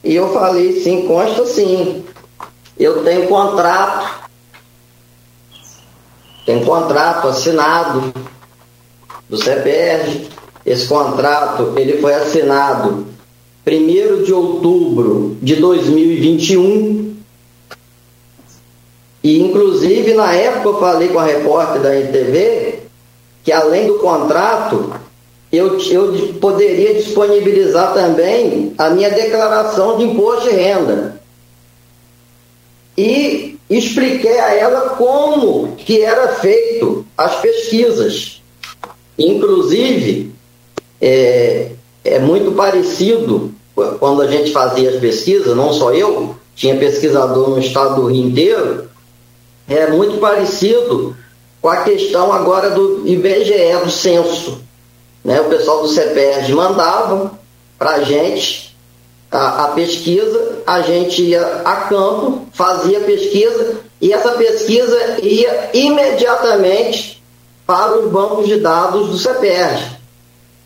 E 0.03 0.15
eu 0.15 0.33
falei, 0.33 0.81
sim, 0.81 1.05
consta 1.07 1.45
sim. 1.45 2.03
Eu 2.77 3.03
tenho 3.03 3.27
contrato, 3.27 4.29
tenho 6.45 6.65
contrato 6.65 7.27
assinado 7.27 8.13
do 9.29 9.37
CPR. 9.37 10.27
Esse 10.65 10.87
contrato 10.87 11.73
ele 11.77 12.01
foi 12.01 12.13
assinado 12.13 13.07
1 13.65 14.23
de 14.23 14.33
outubro 14.33 15.37
de 15.41 15.55
2021 15.55 17.11
e, 19.23 19.39
inclusive, 19.39 20.13
na 20.13 20.33
época 20.33 20.69
eu 20.69 20.79
falei 20.79 21.09
com 21.09 21.19
a 21.19 21.25
repórter 21.25 21.81
da 21.81 21.95
NTV 21.95 22.79
que, 23.43 23.51
além 23.51 23.87
do 23.87 23.99
contrato, 23.99 24.93
eu, 25.51 25.77
eu 25.79 26.33
poderia 26.39 26.93
disponibilizar 26.93 27.93
também 27.93 28.73
a 28.77 28.89
minha 28.89 29.09
declaração 29.09 29.97
de 29.97 30.05
imposto 30.05 30.49
de 30.49 30.55
renda. 30.55 31.21
e 32.97 33.57
expliquei 33.69 34.39
a 34.39 34.53
ela 34.53 34.89
como 34.91 35.75
que 35.75 36.01
era 36.01 36.35
feito 36.35 37.05
as 37.17 37.39
pesquisas. 37.39 38.41
Inclusive, 39.17 40.31
é, 40.99 41.71
é 42.03 42.19
muito 42.19 42.51
parecido 42.53 43.53
quando 43.99 44.21
a 44.21 44.27
gente 44.27 44.51
fazia 44.51 44.89
as 44.89 44.97
pesquisas, 44.97 45.55
não 45.55 45.73
só 45.73 45.93
eu, 45.93 46.35
tinha 46.55 46.75
pesquisador 46.77 47.49
no 47.49 47.59
estado 47.59 47.95
do 47.95 48.07
Rio 48.07 48.27
inteiro, 48.27 48.89
é 49.67 49.89
muito 49.89 50.19
parecido 50.19 51.15
com 51.61 51.69
a 51.69 51.77
questão 51.77 52.33
agora 52.33 52.69
do 52.71 53.07
IBGE, 53.07 53.83
do 53.83 53.89
censo. 53.89 54.61
Né? 55.23 55.39
O 55.41 55.45
pessoal 55.45 55.81
do 55.81 55.87
CEPERG 55.87 56.53
mandava 56.53 57.31
para 57.77 57.91
a 57.91 58.03
gente 58.03 58.71
a, 59.31 59.67
pesquisa, 59.69 60.61
a 60.67 60.81
gente 60.81 61.23
ia 61.23 61.61
a 61.63 61.75
campo, 61.87 62.47
fazia 62.51 62.99
pesquisa 62.99 63.79
e 64.01 64.11
essa 64.11 64.31
pesquisa 64.31 65.19
ia 65.21 65.69
imediatamente 65.73 67.23
para 67.65 67.97
os 67.97 68.11
bancos 68.11 68.47
de 68.47 68.59
dados 68.59 69.07
do 69.07 69.17
CEPERG. 69.17 69.97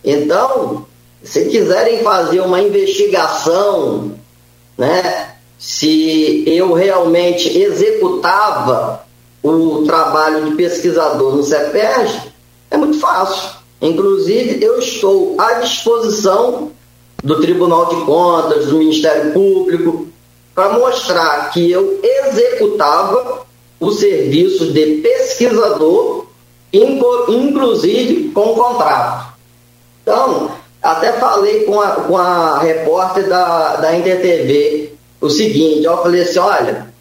Então, 0.03 0.85
se 1.23 1.45
quiserem 1.45 2.01
fazer 2.01 2.39
uma 2.39 2.59
investigação, 2.61 4.13
né, 4.77 5.35
se 5.59 6.43
eu 6.47 6.73
realmente 6.73 7.57
executava 7.57 9.05
o 9.43 9.83
trabalho 9.85 10.49
de 10.49 10.55
pesquisador 10.55 11.35
no 11.35 11.43
CEPERG, 11.43 12.31
é 12.71 12.77
muito 12.77 12.99
fácil. 12.99 13.54
Inclusive, 13.81 14.63
eu 14.63 14.79
estou 14.79 15.35
à 15.39 15.53
disposição 15.55 16.71
do 17.23 17.41
Tribunal 17.41 17.87
de 17.87 18.05
Contas, 18.05 18.67
do 18.67 18.77
Ministério 18.77 19.33
Público, 19.33 20.07
para 20.53 20.77
mostrar 20.77 21.51
que 21.51 21.69
eu 21.69 21.99
executava 22.01 23.45
o 23.79 23.91
serviço 23.91 24.71
de 24.71 25.01
pesquisador, 25.01 26.25
inclusive 26.71 28.29
com 28.29 28.55
contrato. 28.55 29.33
Então, 30.01 30.51
até 30.81 31.13
falei 31.13 31.63
com 31.63 31.81
a, 31.81 31.91
com 31.91 32.17
a 32.17 32.59
repórter 32.59 33.27
da, 33.27 33.77
da 33.77 33.97
InterTV 33.97 34.93
o 35.19 35.29
seguinte, 35.29 35.83
eu 35.83 35.97
falei 35.97 36.21
assim, 36.21 36.39
olha, 36.39 36.93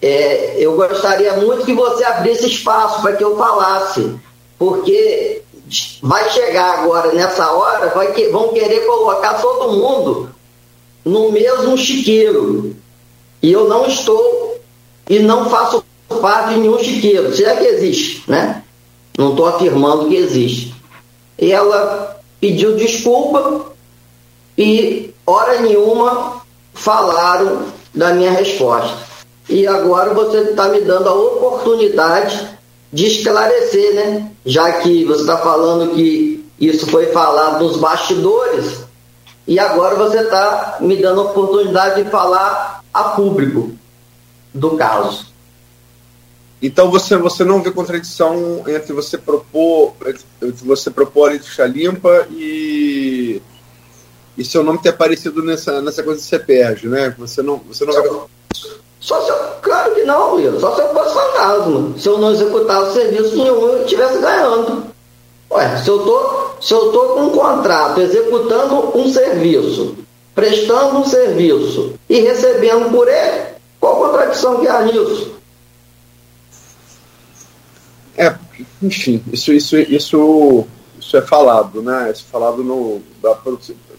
é, 0.00 0.54
eu 0.58 0.76
gostaria 0.76 1.34
muito 1.34 1.64
que 1.64 1.74
você 1.74 2.04
abrisse 2.04 2.46
espaço 2.46 3.02
para 3.02 3.16
que 3.16 3.24
eu 3.24 3.36
falasse, 3.36 4.14
porque 4.58 5.42
vai 6.02 6.30
chegar 6.30 6.80
agora 6.80 7.12
nessa 7.12 7.50
hora, 7.52 7.88
vai 7.88 8.12
que, 8.12 8.28
vão 8.28 8.48
querer 8.48 8.86
colocar 8.86 9.34
todo 9.34 9.72
mundo 9.72 10.30
no 11.04 11.30
mesmo 11.32 11.76
chiqueiro. 11.76 12.76
E 13.42 13.52
eu 13.52 13.68
não 13.68 13.86
estou 13.86 14.60
e 15.08 15.18
não 15.18 15.48
faço 15.48 15.84
parte 16.20 16.54
de 16.54 16.60
nenhum 16.60 16.78
chiqueiro. 16.78 17.34
Se 17.34 17.44
é 17.44 17.56
que 17.56 17.64
existe, 17.64 18.22
né? 18.30 18.62
Não 19.18 19.30
estou 19.30 19.46
afirmando 19.46 20.08
que 20.08 20.16
existe. 20.16 20.74
E 21.38 21.50
ela 21.50 22.20
pediu 22.40 22.76
desculpa 22.76 23.66
e 24.56 25.12
hora 25.26 25.60
nenhuma 25.60 26.42
falaram 26.74 27.66
da 27.94 28.12
minha 28.14 28.30
resposta 28.30 29.12
e 29.48 29.66
agora 29.66 30.14
você 30.14 30.38
está 30.38 30.68
me 30.68 30.80
dando 30.80 31.08
a 31.08 31.14
oportunidade 31.14 32.48
de 32.92 33.06
esclarecer, 33.06 33.94
né? 33.94 34.30
Já 34.44 34.80
que 34.80 35.04
você 35.04 35.22
está 35.22 35.38
falando 35.38 35.94
que 35.94 36.44
isso 36.60 36.86
foi 36.86 37.06
falado 37.06 37.64
nos 37.64 37.78
bastidores, 37.78 38.84
e 39.46 39.58
agora 39.58 39.96
você 39.96 40.20
está 40.20 40.76
me 40.80 40.96
dando 40.96 41.22
a 41.22 41.24
oportunidade 41.24 42.04
de 42.04 42.10
falar 42.10 42.82
a 42.92 43.04
público 43.04 43.72
do 44.54 44.76
caso. 44.76 45.32
Então 46.60 46.90
você, 46.90 47.16
você 47.16 47.42
não 47.42 47.60
vê 47.60 47.72
contradição 47.72 48.62
entre 48.68 48.92
você 48.92 49.18
propor 49.18 49.94
entre 50.40 50.64
você 50.64 50.90
propor 50.90 51.32
a 51.32 51.38
ficha 51.38 51.66
limpa 51.66 52.28
e, 52.30 53.42
e 54.38 54.44
seu 54.44 54.62
nome 54.62 54.80
ter 54.80 54.90
aparecido 54.90 55.42
nessa, 55.42 55.82
nessa 55.82 56.04
coisa 56.04 56.20
de 56.20 56.26
CPERG, 56.26 56.86
né? 56.86 57.12
Você 57.18 57.42
não, 57.42 57.56
você 57.58 57.84
não 57.84 57.92
vê 57.92 58.08
só 59.02 59.20
se 59.20 59.30
eu, 59.30 59.36
claro 59.60 59.94
que 59.96 60.04
não, 60.04 60.36
Will. 60.36 60.60
Só 60.60 60.76
se 60.76 60.80
eu 60.80 60.94
fosse 60.94 61.12
fantasma. 61.12 61.98
Se 61.98 62.08
eu 62.08 62.18
não 62.18 62.30
executasse 62.30 62.94
serviço 62.94 63.36
nenhum, 63.36 63.66
eu 63.66 63.82
estivesse 63.82 64.18
ganhando. 64.20 64.86
Ué, 65.50 65.76
se 65.76 65.88
eu 65.88 65.98
tô, 66.04 66.50
se 66.60 66.72
eu 66.72 66.92
tô 66.92 67.08
com 67.08 67.20
um 67.22 67.30
contrato 67.30 68.00
executando 68.00 68.96
um 68.96 69.12
serviço, 69.12 69.96
prestando 70.36 70.98
um 70.98 71.04
serviço 71.04 71.94
e 72.08 72.20
recebendo 72.20 72.92
por 72.92 73.08
ele, 73.08 73.46
qual 73.80 73.96
contradição 73.96 74.60
que 74.60 74.68
há 74.68 74.82
nisso? 74.82 75.32
É, 78.16 78.36
enfim, 78.80 79.20
isso, 79.32 79.52
isso, 79.52 79.76
isso, 79.76 80.64
isso 81.00 81.16
é 81.16 81.22
falado, 81.22 81.82
né? 81.82 82.12
Isso 82.12 82.24
é 82.28 82.30
falado 82.30 82.62
no. 82.62 83.02
Da, 83.20 83.36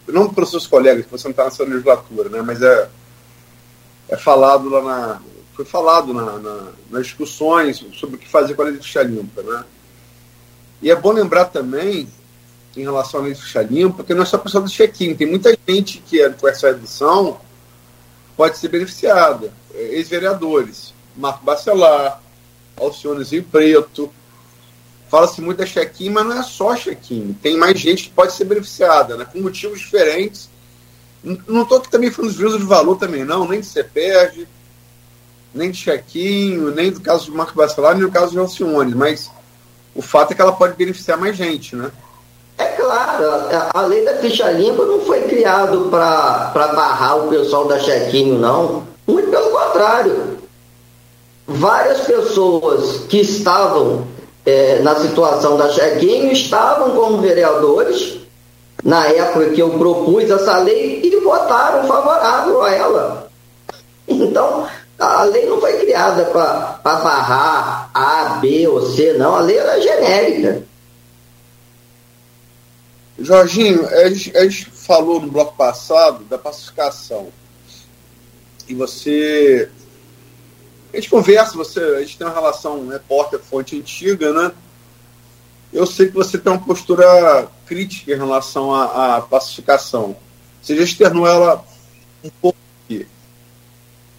não 0.08 0.30
para 0.30 0.46
os 0.46 0.50
seus 0.50 0.66
colegas, 0.66 1.04
que 1.06 1.12
você 1.12 1.26
não 1.26 1.32
está 1.32 1.44
nessa 1.44 1.64
legislatura, 1.64 2.30
né? 2.30 2.42
Mas 2.42 2.62
é 2.62 2.88
é 4.14 4.18
falado 4.18 4.70
lá 4.70 4.82
na. 4.82 5.22
Foi 5.54 5.66
falado 5.66 6.14
na, 6.14 6.38
na, 6.40 6.68
nas 6.90 7.06
discussões 7.06 7.84
sobre 7.94 8.16
o 8.16 8.20
que 8.20 8.28
fazer 8.28 8.56
com 8.56 8.62
a 8.64 8.66
lei 8.66 8.78
de 8.78 8.86
ficha 8.86 9.04
limpa. 9.04 9.42
Né? 9.44 9.64
E 10.82 10.90
é 10.90 10.96
bom 10.96 11.12
lembrar 11.12 11.46
também, 11.46 12.08
em 12.76 12.82
relação 12.82 13.20
à 13.20 13.24
lei 13.24 13.34
de 13.34 13.42
ficha 13.42 13.62
limpa, 13.62 14.04
que 14.04 14.14
não 14.14 14.24
é 14.24 14.26
só 14.26 14.38
a 14.38 14.40
pessoa 14.40 14.64
do 14.64 14.70
check-in. 14.70 15.14
Tem 15.16 15.28
muita 15.28 15.56
gente 15.68 16.00
que 16.00 16.22
é, 16.22 16.30
com 16.30 16.48
essa 16.48 16.68
redução 16.68 17.40
pode 18.36 18.58
ser 18.58 18.68
beneficiada. 18.70 19.52
Ex-vereadores, 19.74 20.94
Marco 21.16 21.44
Bacelar, 21.44 22.22
Alcione 22.78 23.24
Rio 23.24 23.44
Preto. 23.44 24.12
Fala-se 25.10 25.40
muito 25.40 25.60
da 25.60 25.66
check-in, 25.66 26.10
mas 26.10 26.26
não 26.26 26.40
é 26.40 26.44
só 26.44 26.76
check-in. 26.76 27.34
Tem 27.34 27.58
mais 27.58 27.80
gente 27.80 28.06
que 28.06 28.10
pode 28.10 28.34
ser 28.34 28.46
beneficiada, 28.46 29.18
né? 29.18 29.26
com 29.26 29.40
motivos 29.40 29.80
diferentes 29.80 30.50
não 31.24 31.64
estou 31.64 31.80
também 31.80 32.12
falando 32.12 32.32
de 32.32 32.38
juízo 32.38 32.60
de 32.60 32.66
valor 32.66 32.98
também, 32.98 33.24
não, 33.24 33.48
nem 33.48 33.62
de 33.62 33.66
CEPERG, 33.66 34.48
nem 35.54 35.72
de 35.72 35.78
chequinho, 35.78 36.72
nem 36.72 36.92
do 36.92 37.00
caso 37.00 37.26
de 37.26 37.32
Marco 37.32 37.56
Bacelar, 37.56 37.96
nem 37.96 38.06
do 38.06 38.12
caso 38.12 38.32
de 38.32 38.40
Alcione, 38.40 38.94
mas 38.94 39.32
o 39.96 40.02
fato 40.02 40.32
é 40.32 40.36
que 40.36 40.42
ela 40.42 40.52
pode 40.52 40.76
beneficiar 40.76 41.18
mais 41.18 41.38
gente, 41.38 41.76
né? 41.76 41.92
É 42.58 42.66
claro, 42.66 43.26
a 43.74 43.82
lei 43.82 44.04
da 44.04 44.16
ficha 44.18 44.52
limpa 44.52 44.86
não 44.86 45.02
foi 45.02 45.22
criado 45.22 45.90
para 45.90 46.52
barrar 46.54 47.26
o 47.26 47.30
pessoal 47.30 47.68
da 47.68 47.80
chequinho, 47.80 48.38
não. 48.38 48.84
Muito 49.08 49.30
pelo 49.30 49.50
contrário. 49.50 50.38
Várias 51.48 52.02
pessoas 52.02 53.06
que 53.10 53.20
estavam 53.20 54.08
é, 54.46 54.80
na 54.80 54.96
situação 54.96 55.58
da 55.58 55.70
chequinho 55.70 56.32
estavam 56.32 56.92
como 56.92 57.22
vereadores 57.22 58.23
na 58.84 59.08
época 59.08 59.52
que 59.52 59.62
eu 59.62 59.78
propus 59.78 60.30
essa 60.30 60.58
lei 60.58 61.02
e 61.04 61.16
votaram 61.22 61.88
favorável 61.88 62.62
a 62.62 62.72
ela. 62.72 63.32
Então, 64.08 64.68
a 65.00 65.24
lei 65.24 65.46
não 65.46 65.60
foi 65.60 65.80
criada 65.80 66.26
para 66.26 66.80
barrar 66.84 67.90
A, 67.94 68.40
B 68.42 68.68
ou 68.68 68.86
C, 68.92 69.14
não. 69.14 69.36
A 69.36 69.40
lei 69.40 69.58
era 69.58 69.80
genérica. 69.82 70.64
Jorginho, 73.18 73.88
a 73.88 74.10
gente, 74.10 74.66
falou 74.72 75.22
no 75.22 75.32
bloco 75.32 75.56
passado 75.56 76.26
da 76.26 76.38
pacificação. 76.38 77.30
E 78.68 78.74
você. 78.74 79.70
A 80.92 80.98
gente 80.98 81.10
conversa, 81.10 81.56
você, 81.56 81.80
a 81.80 82.00
gente 82.02 82.18
tem 82.18 82.28
uma 82.28 82.34
relação 82.34 82.88
repórter-fonte 82.88 83.80
antiga, 83.80 84.32
né? 84.34 84.52
Eu 85.74 85.88
sei 85.88 86.08
que 86.08 86.14
você 86.14 86.38
tem 86.38 86.52
uma 86.52 86.64
postura 86.64 87.48
crítica 87.66 88.14
em 88.14 88.18
relação 88.18 88.74
à, 88.74 89.18
à 89.18 89.22
pacificação. 89.22 90.16
Você 90.62 90.76
já 90.76 90.84
externou 90.84 91.28
ela 91.28 91.66
um 92.24 92.30
pouco 92.30 92.58
aqui. 92.86 93.08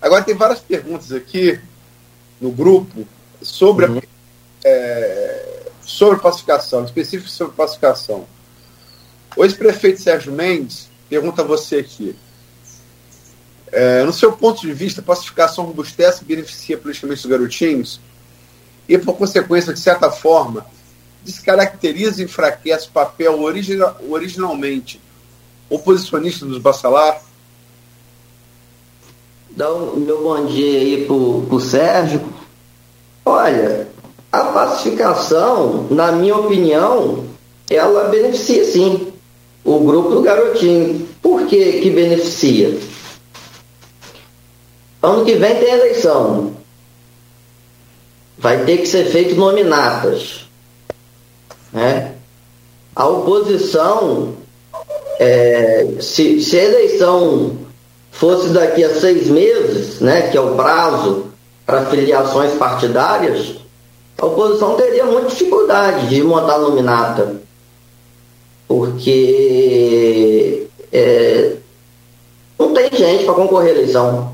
Agora, 0.00 0.24
tem 0.24 0.34
várias 0.34 0.58
perguntas 0.58 1.12
aqui 1.12 1.60
no 2.40 2.50
grupo 2.50 3.06
sobre, 3.40 3.86
uhum. 3.86 4.02
é, 4.64 5.62
sobre 5.80 6.18
pacificação, 6.18 6.84
específico 6.84 7.30
sobre 7.30 7.54
pacificação. 7.54 8.26
O 9.36 9.44
ex-prefeito 9.44 10.02
Sérgio 10.02 10.32
Mendes 10.32 10.90
pergunta 11.08 11.42
a 11.42 11.44
você 11.44 11.76
aqui. 11.76 12.16
É, 13.70 14.02
no 14.04 14.12
seu 14.12 14.32
ponto 14.32 14.60
de 14.60 14.72
vista, 14.72 15.00
a 15.00 15.04
pacificação 15.04 15.64
robustece 15.64 16.22
e 16.22 16.24
beneficia 16.26 16.76
politicamente 16.76 17.20
os 17.20 17.26
garotinhos? 17.26 18.00
E, 18.88 18.98
por 18.98 19.16
consequência, 19.16 19.72
de 19.72 19.80
certa 19.80 20.10
forma, 20.10 20.66
descaracteriza 21.24 22.20
e 22.20 22.24
enfraquece 22.24 22.88
o 22.88 22.92
papel 22.92 23.40
original, 23.42 23.96
originalmente 24.08 25.00
oposicionista 25.68 26.44
dos 26.44 26.58
Bacelar? 26.58 27.22
Dá 29.50 29.72
o 29.72 29.96
meu 29.96 30.22
bom 30.22 30.46
dia 30.46 30.80
aí 30.80 31.04
pro, 31.06 31.42
pro 31.48 31.60
Sérgio. 31.60 32.20
Olha, 33.24 33.88
a 34.30 34.40
pacificação, 34.44 35.86
na 35.90 36.12
minha 36.12 36.36
opinião, 36.36 37.24
ela 37.70 38.08
beneficia 38.08 38.64
sim 38.64 39.12
o 39.64 39.78
grupo 39.80 40.10
do 40.10 40.22
garotinho. 40.22 41.08
Por 41.22 41.46
que 41.46 41.80
que 41.80 41.90
beneficia? 41.90 42.78
Ano 45.00 45.24
que 45.24 45.34
vem 45.34 45.54
tem 45.56 45.70
eleição. 45.70 46.54
vai 48.36 48.64
ter 48.64 48.78
que 48.78 48.86
ser 48.86 49.04
feito 49.06 49.34
nominatas. 49.36 50.43
Né? 51.74 52.14
A 52.94 53.08
oposição, 53.08 54.34
é, 55.18 55.96
se, 56.00 56.40
se 56.40 56.56
a 56.56 56.64
eleição 56.64 57.58
fosse 58.12 58.50
daqui 58.50 58.84
a 58.84 58.94
seis 58.94 59.26
meses, 59.26 60.00
né, 60.00 60.30
que 60.30 60.36
é 60.36 60.40
o 60.40 60.54
prazo 60.54 61.26
para 61.66 61.86
filiações 61.86 62.54
partidárias, 62.54 63.56
a 64.16 64.26
oposição 64.26 64.76
teria 64.76 65.04
muita 65.04 65.28
dificuldade 65.28 66.08
de 66.08 66.22
montar 66.22 66.58
nominata, 66.58 67.34
porque 68.68 70.68
é, 70.92 71.56
não 72.56 72.72
tem 72.72 72.88
gente 72.92 73.24
para 73.24 73.34
concorrer 73.34 73.72
à 73.72 73.78
eleição. 73.78 74.32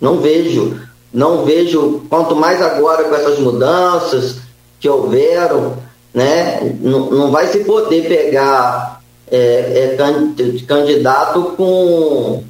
Não 0.00 0.20
vejo, 0.20 0.80
não 1.12 1.44
vejo, 1.44 2.02
quanto 2.10 2.34
mais 2.34 2.60
agora 2.60 3.04
com 3.04 3.14
essas 3.14 3.38
mudanças 3.38 4.38
que 4.80 4.88
houveram, 4.88 5.85
né, 6.16 6.74
não, 6.80 7.10
não 7.10 7.30
vai 7.30 7.46
se 7.48 7.58
poder 7.58 8.08
pegar 8.08 9.02
é, 9.30 9.96
é, 9.98 10.62
candidato 10.66 11.52
com, 11.58 12.42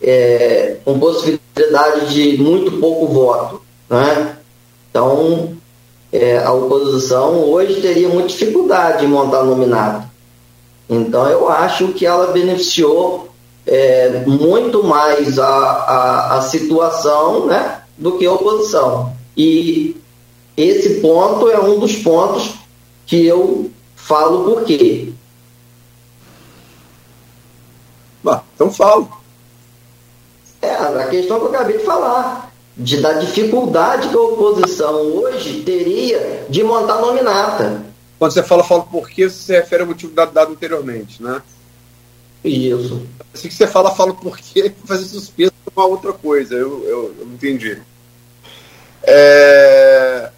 é, 0.00 0.76
com 0.84 0.96
possibilidade 0.96 2.14
de 2.14 2.40
muito 2.40 2.70
pouco 2.78 3.08
voto. 3.08 3.62
Né? 3.90 4.36
Então, 4.88 5.56
é, 6.12 6.38
a 6.38 6.52
oposição 6.52 7.50
hoje 7.50 7.80
teria 7.80 8.08
muita 8.08 8.28
dificuldade 8.28 9.04
em 9.04 9.08
montar 9.08 9.42
nominado. 9.42 10.08
Então, 10.88 11.28
eu 11.28 11.48
acho 11.48 11.88
que 11.88 12.06
ela 12.06 12.28
beneficiou 12.28 13.28
é, 13.66 14.22
muito 14.24 14.84
mais 14.84 15.36
a, 15.36 15.48
a, 15.48 16.38
a 16.38 16.42
situação 16.42 17.46
né, 17.46 17.80
do 17.98 18.18
que 18.18 18.24
a 18.24 18.32
oposição. 18.32 19.12
E 19.36 19.96
esse 20.56 21.00
ponto 21.00 21.48
é 21.50 21.60
um 21.60 21.78
dos 21.78 21.96
pontos 21.96 22.54
que 23.06 23.26
eu 23.26 23.70
falo 23.96 24.44
por 24.44 24.64
quê. 24.64 25.12
Bah, 28.22 28.42
então 28.54 28.70
falo. 28.70 29.10
É, 30.60 30.70
a 30.74 31.08
questão 31.08 31.40
que 31.40 31.46
eu 31.46 31.48
acabei 31.48 31.78
de 31.78 31.84
falar 31.84 32.52
de, 32.76 33.00
da 33.00 33.14
dificuldade 33.14 34.08
que 34.08 34.16
a 34.16 34.20
oposição 34.20 34.94
hoje 34.94 35.62
teria 35.62 36.46
de 36.48 36.62
montar 36.62 37.00
nominata. 37.00 37.84
Quando 38.18 38.32
você 38.32 38.42
fala, 38.42 38.62
fala 38.62 38.82
por 38.84 39.08
quê, 39.08 39.28
você 39.28 39.42
se 39.42 39.52
refere 39.52 39.82
ao 39.82 39.88
motivo 39.88 40.14
dado, 40.14 40.32
dado 40.32 40.52
anteriormente, 40.52 41.22
né? 41.22 41.42
Isso. 42.44 43.02
Assim 43.34 43.48
que 43.48 43.54
você 43.54 43.66
fala, 43.66 43.90
fala 43.90 44.14
por 44.14 44.38
quê, 44.38 44.72
fazer 44.86 45.04
suspenso 45.04 45.52
é 45.66 45.70
uma 45.74 45.86
outra 45.86 46.12
coisa, 46.12 46.54
eu, 46.54 46.84
eu, 46.84 47.14
eu 47.18 47.26
entendi. 47.26 47.80
É... 49.02 50.30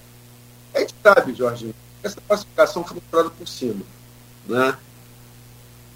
A 0.75 0.81
gente 0.81 0.95
sabe, 1.03 1.35
Jorge, 1.35 1.75
essa 2.03 2.21
pacificação 2.27 2.85
foi 2.85 2.97
mostrada 2.97 3.31
por 3.31 3.47
cima, 3.47 3.83
né? 4.47 4.77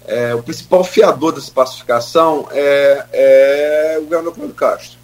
É, 0.05 0.33
o 0.33 0.41
principal 0.41 0.83
fiador 0.83 1.33
dessa 1.33 1.51
pacificação 1.51 2.47
é, 2.51 3.05
é 3.11 3.97
o 3.99 4.03
governador 4.03 4.33
Cláudio 4.33 4.55
Castro. 4.55 4.97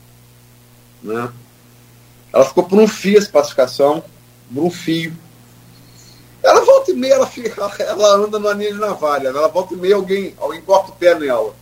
Né? 1.03 1.31
Ela 2.33 2.45
ficou 2.45 2.63
por 2.63 2.79
um 2.79 2.87
fio 2.87 3.17
essa 3.17 3.29
pacificação, 3.29 4.03
por 4.51 4.63
um 4.63 4.71
fio. 4.71 5.13
Ela 6.41 6.61
volta 6.65 6.91
e 6.91 6.95
meia, 6.95 7.13
ela, 7.13 7.27
fica, 7.27 7.61
ela 7.83 8.15
anda 8.15 8.39
na 8.39 8.53
linha 8.53 8.73
de 8.73 8.79
navalha, 8.79 9.31
né? 9.31 9.37
ela 9.37 9.47
volta 9.47 9.73
e 9.75 9.77
meia, 9.77 9.95
alguém, 9.95 10.33
alguém 10.39 10.61
corta 10.61 10.91
o 10.91 10.95
pé 10.95 11.13
nela. 11.13 11.53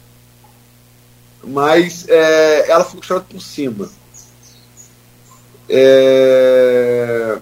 Mas 1.44 2.08
é, 2.08 2.70
ela 2.70 2.86
ficou 2.86 3.04
chorando 3.04 3.26
por 3.26 3.42
cima. 3.42 3.90
É, 5.68 7.40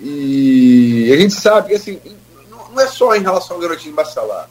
e 0.00 1.10
a 1.12 1.16
gente 1.16 1.34
sabe 1.34 1.68
que 1.68 1.74
assim, 1.74 2.00
não 2.70 2.80
é 2.80 2.86
só 2.86 3.14
em 3.16 3.22
relação 3.22 3.56
ao 3.56 3.62
garotinho 3.62 3.94
Bacelar. 3.94 4.48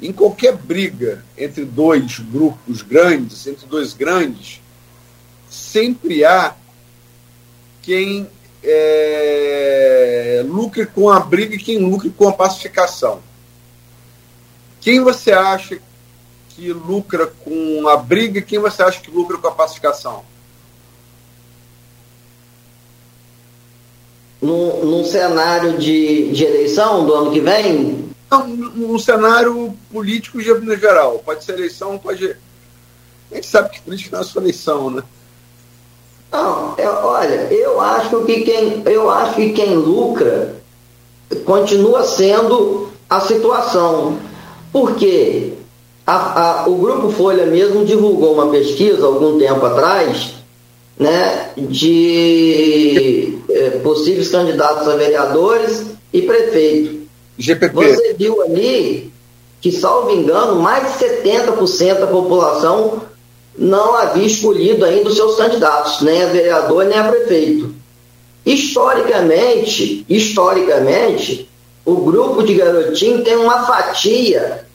Em 0.00 0.12
qualquer 0.12 0.56
briga 0.56 1.24
entre 1.38 1.64
dois 1.64 2.18
grupos 2.18 2.82
grandes, 2.82 3.46
entre 3.46 3.66
dois 3.66 3.94
grandes, 3.94 4.60
sempre 5.48 6.24
há 6.24 6.56
quem 7.82 8.28
é, 8.64 10.44
lucre 10.46 10.86
com 10.86 11.08
a 11.08 11.20
briga 11.20 11.54
e 11.54 11.58
quem 11.58 11.78
lucre 11.78 12.10
com 12.10 12.28
a 12.28 12.32
pacificação. 12.32 13.22
Quem 14.80 15.00
você 15.00 15.30
acha 15.30 15.78
que 16.48 16.72
lucra 16.72 17.26
com 17.26 17.88
a 17.88 17.96
briga 17.96 18.40
e 18.40 18.42
quem 18.42 18.58
você 18.58 18.82
acha 18.82 19.00
que 19.00 19.10
lucra 19.10 19.38
com 19.38 19.46
a 19.46 19.52
pacificação? 19.52 20.24
Num, 24.42 24.84
num 24.84 25.04
cenário 25.04 25.78
de, 25.78 26.32
de 26.32 26.44
eleição 26.44 27.06
do 27.06 27.14
ano 27.14 27.30
que 27.30 27.40
vem? 27.40 28.10
Não, 28.28 28.48
num 28.48 28.98
cenário 28.98 29.72
político 29.92 30.38
no 30.38 30.76
geral. 30.76 31.22
Pode 31.24 31.44
ser 31.44 31.52
eleição, 31.52 31.96
pode. 31.96 32.36
A 33.30 33.34
gente 33.36 33.46
sabe 33.46 33.70
que 33.70 33.80
política 33.80 34.16
não 34.16 34.22
é 34.22 34.26
só 34.26 34.40
eleição, 34.40 34.90
né? 34.90 35.02
Não, 36.32 36.74
eu, 36.78 36.92
olha, 37.04 37.52
eu 37.52 37.80
acho 37.80 38.24
que 38.24 38.40
quem, 38.40 38.82
eu 38.86 39.10
acho 39.10 39.34
que 39.36 39.52
quem 39.52 39.76
lucra 39.76 40.56
continua 41.44 42.02
sendo 42.02 42.90
a 43.08 43.20
situação. 43.20 44.18
Porque 44.72 45.52
a, 46.06 46.62
a, 46.62 46.68
o 46.68 46.76
Grupo 46.76 47.10
Folha 47.10 47.46
mesmo 47.46 47.84
divulgou 47.84 48.32
uma 48.34 48.50
pesquisa 48.50 49.04
algum 49.04 49.38
tempo 49.38 49.64
atrás 49.66 50.34
né, 50.98 51.50
de 51.56 53.31
é, 53.31 53.31
possíveis 53.82 54.28
candidatos 54.28 54.88
a 54.88 54.96
vereadores 54.96 55.84
e 56.12 56.22
prefeito. 56.22 57.02
GPP. 57.38 57.74
Você 57.74 58.14
viu 58.14 58.42
ali 58.42 59.12
que, 59.60 59.72
salvo 59.72 60.10
engano, 60.10 60.60
mais 60.60 60.98
de 60.98 61.04
70% 61.04 62.00
da 62.00 62.06
população 62.06 63.02
não 63.56 63.94
havia 63.94 64.26
escolhido 64.26 64.84
ainda 64.84 65.08
os 65.08 65.16
seus 65.16 65.36
candidatos, 65.36 66.00
nem 66.00 66.22
a 66.22 66.26
vereador, 66.26 66.84
nem 66.84 66.98
a 66.98 67.08
prefeito. 67.08 67.74
Historicamente, 68.44 70.04
historicamente, 70.08 71.48
o 71.84 71.96
grupo 71.96 72.42
de 72.42 72.54
garotinho 72.54 73.22
tem 73.22 73.36
uma 73.36 73.66
fatia 73.66 74.66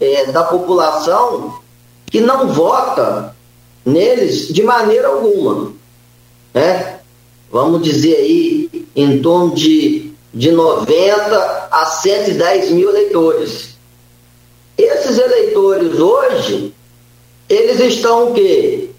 é, 0.00 0.26
da 0.26 0.44
população 0.44 1.58
que 2.06 2.20
não 2.20 2.48
vota 2.48 3.34
neles 3.84 4.48
de 4.48 4.62
maneira 4.62 5.08
alguma. 5.08 5.72
Né? 6.52 6.93
Vamos 7.54 7.82
dizer 7.82 8.16
aí, 8.16 8.88
em 8.96 9.22
torno 9.22 9.54
de, 9.54 10.12
de 10.34 10.50
90 10.50 11.68
a 11.70 11.86
110 11.86 12.72
mil 12.72 12.90
eleitores. 12.90 13.76
Esses 14.76 15.18
eleitores 15.18 16.00
hoje 16.00 16.74
eles 17.48 17.78
estão 17.78 18.32
o 18.32 18.34
quê? 18.34 18.90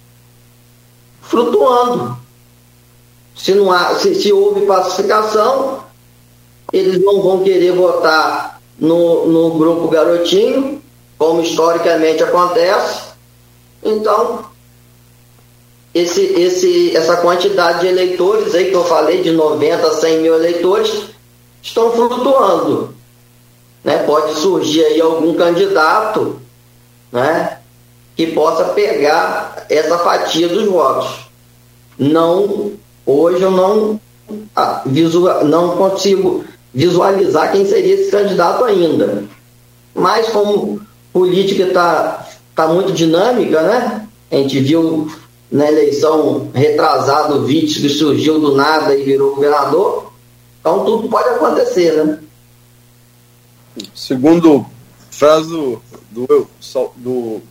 Flutuando. 1.24 2.18
Se, 3.36 3.54
não 3.54 3.74
há, 3.74 3.94
se, 3.96 4.15
se 4.15 4.32
houve 4.32 4.65
pacificação, 4.65 5.84
eles 6.72 7.04
não 7.04 7.22
vão 7.22 7.44
querer 7.44 7.74
votar 7.74 8.62
no, 8.80 9.28
no 9.28 9.58
grupo 9.58 9.89
garotinho, 9.89 10.82
como 11.18 11.41
historicamente 11.41 12.24
acontece. 12.24 13.02
Então, 13.84 14.46
esse, 15.96 16.22
esse, 16.22 16.94
essa 16.94 17.16
quantidade 17.16 17.80
de 17.80 17.88
eleitores 17.88 18.54
aí 18.54 18.66
que 18.66 18.76
eu 18.76 18.84
falei, 18.84 19.22
de 19.22 19.32
90 19.32 19.88
a 19.88 19.94
100 19.94 20.22
mil 20.22 20.36
eleitores, 20.36 21.06
estão 21.64 21.90
flutuando. 21.92 22.94
Né? 23.82 24.00
Pode 24.00 24.34
surgir 24.34 24.84
aí 24.84 25.00
algum 25.00 25.34
candidato 25.36 26.42
né? 27.14 27.60
que 28.14 28.28
possa 28.28 28.66
pegar 28.66 29.66
essa 29.70 29.98
fatia 30.00 30.50
dos 30.50 30.66
votos. 30.66 31.30
Não, 31.98 32.74
hoje 33.06 33.41
eu 33.41 33.52
não, 33.52 33.98
ah, 34.54 34.82
visual, 34.86 35.46
não 35.46 35.78
consigo 35.78 36.43
visualizar 36.74 37.54
quem 37.54 37.66
seria 37.66 37.93
esse 37.93 38.12
candidato 38.12 38.66
ainda. 38.66 39.24
Mas 39.93 40.28
como 40.28 40.82
política 41.14 41.64
está 41.64 42.28
tá 42.54 42.68
muito 42.68 42.91
dinâmica, 42.91 43.62
né? 43.62 44.06
A 44.30 44.36
gente 44.36 44.60
viu 44.60 45.10
na 45.52 45.68
eleição 45.68 46.50
retrasada 46.54 47.36
o 47.36 47.46
Vítor 47.46 47.82
que 47.82 47.89
surgiu 47.89 48.39
do 48.39 48.56
nada 48.56 48.96
e 48.96 49.04
virou 49.04 49.36
governador. 49.36 50.12
Então 50.60 50.84
tudo 50.84 51.08
pode 51.10 51.30
acontecer, 51.30 52.04
né? 52.04 52.20
Segundo 53.93 54.66
frase 55.12 55.50
do, 55.50 55.82
do, 56.12 56.48
do 56.96 57.41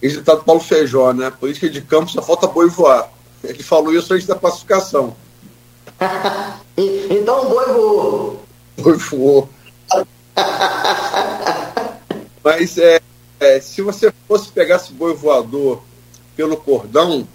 ex-deputado 0.00 0.44
Paulo 0.44 0.60
Feijó, 0.60 1.12
né? 1.12 1.30
Política 1.30 1.68
de 1.68 1.80
campo 1.82 2.10
só 2.10 2.22
falta 2.22 2.46
boi 2.46 2.68
voar. 2.68 3.10
Ele 3.42 3.62
falou 3.62 3.92
isso 3.92 4.12
antes 4.14 4.26
da 4.26 4.36
pacificação. 4.36 5.16
então 6.76 7.46
o 7.46 7.48
boi 7.48 7.66
voou. 7.66 8.40
Boi 8.78 8.96
voou. 8.96 9.48
Mas 12.42 12.76
é, 12.78 13.00
é, 13.40 13.60
se 13.60 13.82
você 13.82 14.12
fosse 14.28 14.48
pegar 14.50 14.76
esse 14.76 14.92
boi 14.92 15.14
voador 15.14 15.82
pelo 16.36 16.56
cordão, 16.56 17.26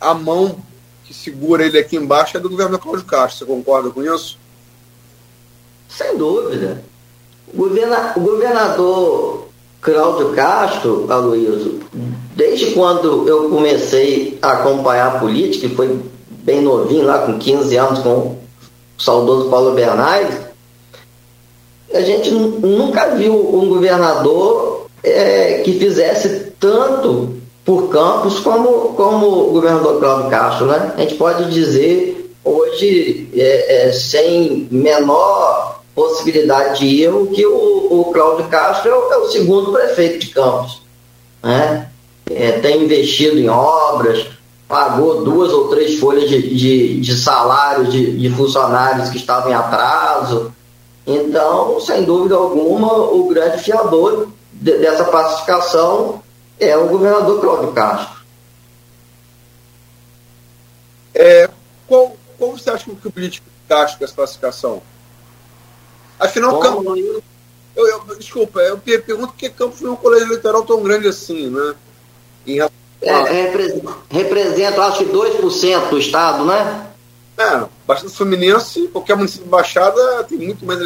a 0.00 0.14
mão 0.14 0.58
que 1.04 1.14
segura 1.14 1.64
ele 1.64 1.78
aqui 1.78 1.96
embaixo 1.96 2.36
é 2.36 2.40
do 2.40 2.50
governador 2.50 2.80
Cláudio 2.80 3.06
Castro. 3.06 3.38
Você 3.38 3.52
concorda 3.52 3.90
com 3.90 4.02
isso? 4.02 4.38
Sem 5.88 6.16
dúvida. 6.18 6.84
O, 7.52 7.56
governa, 7.56 8.12
o 8.14 8.20
governador 8.20 9.48
Cláudio 9.80 10.34
Castro, 10.34 11.10
Aloysio, 11.10 11.80
desde 12.36 12.72
quando 12.72 13.26
eu 13.26 13.48
comecei 13.48 14.38
a 14.42 14.52
acompanhar 14.52 15.16
a 15.16 15.18
política, 15.18 15.66
e 15.66 15.74
foi 15.74 15.98
bem 16.28 16.60
novinho, 16.60 17.06
lá 17.06 17.20
com 17.20 17.38
15 17.38 17.76
anos, 17.76 17.98
com 18.00 18.10
o 18.10 18.38
saudoso 18.98 19.48
Paulo 19.48 19.72
Bernardes, 19.72 20.36
a 21.94 22.02
gente 22.02 22.30
nunca 22.30 23.14
viu 23.14 23.32
um 23.34 23.68
governador 23.68 24.88
é, 25.02 25.62
que 25.64 25.78
fizesse 25.78 26.52
tanto 26.60 27.37
por 27.68 27.90
campos 27.90 28.40
como, 28.40 28.94
como 28.94 29.26
o 29.26 29.52
governador 29.52 30.00
Cláudio 30.00 30.30
Castro. 30.30 30.66
Né? 30.68 30.94
A 30.96 31.00
gente 31.02 31.16
pode 31.16 31.52
dizer 31.52 32.34
hoje, 32.42 33.28
é, 33.36 33.88
é, 33.88 33.92
sem 33.92 34.66
menor 34.70 35.82
possibilidade 35.94 36.78
de 36.78 37.02
erro, 37.02 37.26
que 37.26 37.44
o, 37.44 37.88
o 37.90 38.10
Cláudio 38.10 38.46
Castro 38.46 38.90
é 38.90 38.94
o, 38.94 39.12
é 39.12 39.16
o 39.18 39.28
segundo 39.28 39.70
prefeito 39.70 40.18
de 40.18 40.28
Campos. 40.28 40.80
Né? 41.42 41.90
É, 42.30 42.52
tem 42.52 42.84
investido 42.84 43.38
em 43.38 43.50
obras, 43.50 44.26
pagou 44.66 45.22
duas 45.22 45.52
ou 45.52 45.68
três 45.68 45.98
folhas 45.98 46.26
de, 46.26 46.54
de, 46.54 47.00
de 47.00 47.16
salário 47.18 47.84
de, 47.84 48.16
de 48.16 48.30
funcionários 48.30 49.10
que 49.10 49.18
estavam 49.18 49.50
em 49.50 49.54
atraso. 49.54 50.54
Então, 51.06 51.78
sem 51.80 52.02
dúvida 52.04 52.34
alguma, 52.34 52.94
o 52.94 53.28
grande 53.28 53.62
fiador 53.62 54.28
de, 54.54 54.78
dessa 54.78 55.04
pacificação 55.04 56.22
é 56.58 56.76
o 56.76 56.88
governador 56.88 57.40
Cláudio 57.40 57.72
Castro. 57.72 58.18
É, 61.14 61.48
qual, 61.86 62.16
qual 62.38 62.52
você 62.52 62.70
acha 62.70 62.84
que 62.84 63.08
o 63.08 63.12
político 63.12 63.46
Castro 63.68 64.00
dessa 64.00 64.14
pacificação? 64.14 64.82
Afinal, 66.18 66.58
Campos. 66.58 66.98
Eu, 67.76 67.86
eu, 67.86 68.16
desculpa, 68.16 68.60
eu 68.60 68.78
pergunto 68.78 69.34
que 69.34 69.48
Campos 69.50 69.78
foi 69.78 69.90
um 69.90 69.96
colégio 69.96 70.26
eleitoral 70.26 70.64
tão 70.64 70.82
grande 70.82 71.06
assim, 71.06 71.48
né? 71.48 71.74
Em 72.46 72.60
é, 73.00 73.44
representa, 73.44 73.94
representa, 74.10 74.82
acho 74.82 75.04
que 75.04 75.12
2% 75.12 75.88
do 75.88 75.98
Estado, 75.98 76.44
né? 76.44 76.90
É, 77.36 77.64
Baixada 77.86 78.10
Fluminense, 78.10 78.88
qualquer 78.88 79.16
município 79.16 79.44
de 79.44 79.50
Baixada 79.50 80.24
tem 80.24 80.38
muito 80.38 80.66
mais 80.66 80.80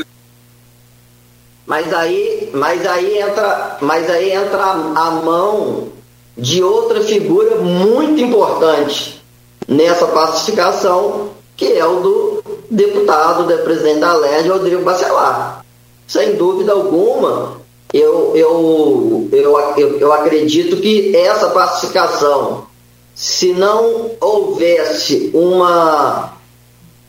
mas 1.66 1.92
aí, 1.92 2.50
mas 2.52 2.86
aí 2.86 3.18
entra, 3.18 3.78
mas 3.80 4.10
aí 4.10 4.32
entra 4.32 4.62
a 4.62 5.10
mão 5.10 5.88
de 6.36 6.62
outra 6.62 7.00
figura 7.02 7.56
muito 7.56 8.20
importante 8.20 9.22
nessa 9.68 10.06
pacificação, 10.06 11.30
que 11.56 11.72
é 11.72 11.86
o 11.86 12.00
do 12.00 12.42
deputado, 12.70 13.46
do 13.46 13.62
presidente 13.62 14.00
da 14.00 14.14
LERJ, 14.14 14.48
Rodrigo 14.48 14.82
Bacelar. 14.82 15.64
Sem 16.06 16.34
dúvida 16.34 16.72
alguma, 16.72 17.60
eu, 17.92 18.32
eu, 18.34 19.28
eu, 19.76 19.98
eu 19.98 20.12
acredito 20.12 20.76
que 20.78 21.14
essa 21.14 21.50
pacificação, 21.50 22.66
se 23.14 23.52
não 23.52 24.10
houvesse 24.20 25.30
uma 25.34 26.32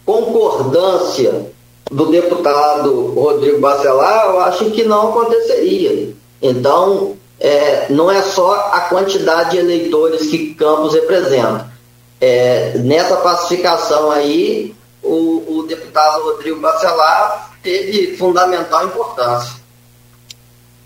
concordância 0.05 1.51
do 1.93 2.07
deputado 2.07 3.13
Rodrigo 3.13 3.59
Bacelar, 3.59 4.25
eu 4.25 4.39
acho 4.41 4.71
que 4.71 4.83
não 4.83 5.09
aconteceria. 5.09 6.13
Então, 6.41 7.15
é, 7.39 7.87
não 7.89 8.11
é 8.11 8.21
só 8.21 8.71
a 8.73 8.81
quantidade 8.81 9.51
de 9.51 9.57
eleitores 9.57 10.27
que 10.27 10.55
Campos 10.55 10.93
representa. 10.93 11.71
É, 12.19 12.77
nessa 12.79 13.17
pacificação 13.17 14.09
aí, 14.09 14.75
o, 15.03 15.59
o 15.59 15.63
deputado 15.63 16.23
Rodrigo 16.23 16.59
Bacelar 16.59 17.53
teve 17.61 18.17
fundamental 18.17 18.85
importância. 18.85 19.61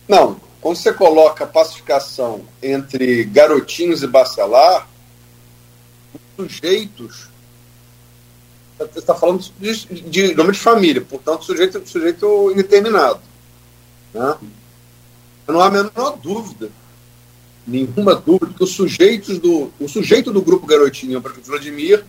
Não, 0.08 0.36
quando 0.60 0.76
você 0.76 0.92
coloca 0.92 1.46
a 1.46 1.48
pacificação 1.48 2.42
entre 2.62 3.24
garotinhos 3.24 4.04
e 4.04 4.08
bacelar, 4.08 4.88
os 6.38 6.52
sujeitos 6.52 7.30
está 8.96 9.16
falando 9.16 9.44
de, 9.60 9.86
de, 9.86 10.36
nome 10.36 10.52
de 10.52 10.60
família, 10.60 11.02
portanto, 11.02 11.46
sujeito, 11.46 11.82
sujeito 11.88 12.52
indeterminado. 12.52 13.20
Né? 14.14 14.36
Não 15.48 15.62
há 15.62 15.68
a 15.68 15.72
menor 15.72 16.18
dúvida, 16.22 16.70
nenhuma 17.66 18.16
dúvida, 18.16 18.54
que 18.56 18.64
os 18.64 18.72
sujeitos 18.72 19.40
do, 19.40 19.72
o 19.80 19.88
sujeito 19.88 20.32
do 20.32 20.42
grupo 20.42 20.68
Garotinho 20.68 21.20
o 21.20 21.42
Vladimir, 21.44 22.04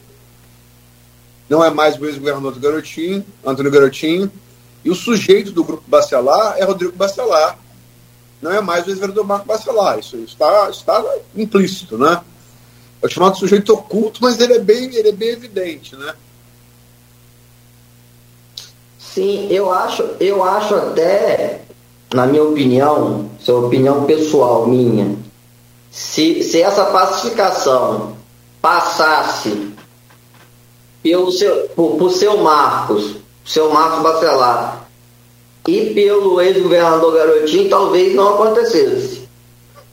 não 1.49 1.65
é 1.65 1.71
mais 1.71 1.99
o 1.99 2.05
ex-governador 2.05 2.53
do 2.53 2.61
Garotinho, 2.61 3.25
Antônio 3.45 3.71
Garotinho, 3.71 4.31
e 4.85 4.91
o 4.91 4.95
sujeito 4.95 5.51
do 5.51 5.65
grupo 5.65 5.83
Bacelar 5.87 6.57
é 6.59 6.65
Rodrigo 6.65 6.93
Bacelar, 6.97 7.59
não 8.41 8.53
é 8.53 8.61
mais 8.61 8.87
o 8.87 8.91
ex-governador 8.91 9.27
Marco 9.27 9.47
Bacelar. 9.47 9.99
Isso 9.99 10.17
está, 10.19 10.69
está 10.71 11.05
implícito, 11.35 11.97
né? 11.97 12.21
É 13.03 13.07
o 13.07 13.09
chamado 13.09 13.39
sujeito 13.39 13.73
oculto, 13.73 14.21
mas 14.23 14.39
ele 14.41 14.55
é 14.55 14.59
bem, 14.59 14.95
ele 14.95 15.09
é 15.09 15.13
bem 15.13 15.31
evidente, 15.31 15.97
né? 15.97 16.15
Sim, 19.15 19.49
eu 19.51 19.73
acho, 19.73 20.03
eu 20.21 20.45
acho 20.45 20.75
até, 20.75 21.63
na 22.13 22.27
minha 22.27 22.43
opinião, 22.43 23.31
isso 23.41 23.51
é 23.51 23.55
opinião 23.55 24.05
pessoal 24.05 24.67
minha, 24.67 25.17
se, 25.91 26.43
se 26.43 26.61
essa 26.61 26.85
pacificação 26.87 28.17
passasse 28.61 29.73
pelo 31.03 31.33
seu, 31.33 31.69
por, 31.75 31.97
por 31.97 32.11
seu 32.11 32.37
Marcos, 32.39 33.17
seu 33.45 33.71
Marcos 33.71 34.03
Bacelar, 34.03 34.87
e 35.67 35.95
pelo 35.95 36.41
ex-governador 36.41 37.15
Garotinho, 37.15 37.71
talvez 37.71 38.15
não 38.15 38.35
acontecesse. 38.35 39.27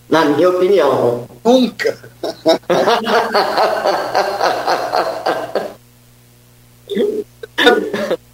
Na 0.09 0.26
minha 0.26 0.49
opinião. 0.49 1.28
Nunca! 1.43 1.97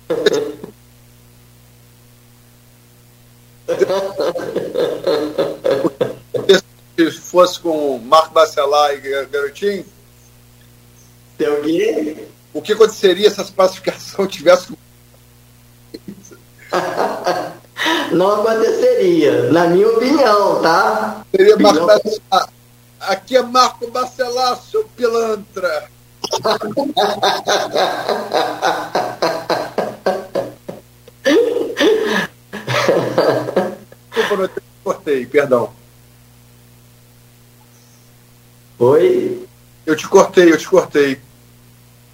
Se 6.97 7.11
fosse 7.11 7.59
com 7.59 7.97
Marco 7.97 8.33
Bacelar 8.33 8.93
e 8.93 9.25
Garotinho? 9.25 9.85
Tem 11.37 11.47
alguém? 11.47 12.27
O 12.53 12.61
que 12.61 12.73
aconteceria 12.73 13.31
se 13.31 13.41
essa 13.41 13.51
pacificação 13.51 14.27
tivesse. 14.27 14.77
Não 18.11 18.41
aconteceria, 18.41 19.51
na 19.51 19.67
minha 19.67 19.87
opinião, 19.87 20.61
tá? 20.61 21.25
Seria 21.35 21.57
Marco 21.57 21.87
Bacelar. 21.87 22.49
Aqui 22.99 23.37
é 23.37 23.41
Marco 23.41 23.89
Bacelar, 23.89 24.61
seu 24.61 24.83
pilantra. 24.95 25.89
Desculpa, 34.31 34.43
eu 34.43 34.47
te 34.47 34.61
cortei, 34.83 35.25
perdão. 35.25 35.73
Oi? 38.79 39.47
Eu 39.85 39.95
te 39.95 40.07
cortei, 40.07 40.51
eu 40.51 40.57
te 40.57 40.67
cortei. 40.67 41.19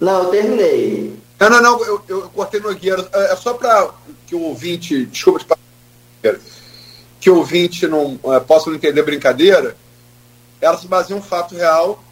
Não, 0.00 0.24
eu 0.24 0.30
terminei. 0.30 1.18
Não, 1.38 1.50
não, 1.50 1.62
não, 1.62 1.84
eu, 1.84 2.02
eu 2.08 2.22
cortei 2.30 2.60
no 2.60 2.70
Nogueira. 2.70 3.08
É, 3.12 3.32
é 3.32 3.36
só 3.36 3.54
para 3.54 3.90
que 4.26 4.34
o 4.34 4.40
ouvinte, 4.40 5.06
desculpa 5.06 5.56
que 7.20 7.30
o 7.30 7.36
ouvinte 7.36 7.86
não 7.86 8.18
é, 8.24 8.40
possa 8.40 8.70
não 8.70 8.76
entender 8.76 9.02
brincadeira, 9.02 9.76
ela 10.60 10.76
se 10.76 10.86
baseia 10.86 11.16
em 11.16 11.20
um 11.20 11.22
fato 11.22 11.54
real. 11.54 12.02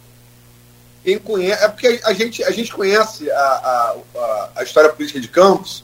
Conhece, 1.23 1.63
é 1.63 1.69
porque 1.69 2.01
a 2.03 2.11
gente, 2.11 2.43
a 2.43 2.51
gente 2.51 2.73
conhece 2.73 3.31
a, 3.31 3.95
a, 4.15 4.49
a 4.57 4.63
história 4.63 4.89
política 4.89 5.21
de 5.21 5.29
Campos 5.29 5.81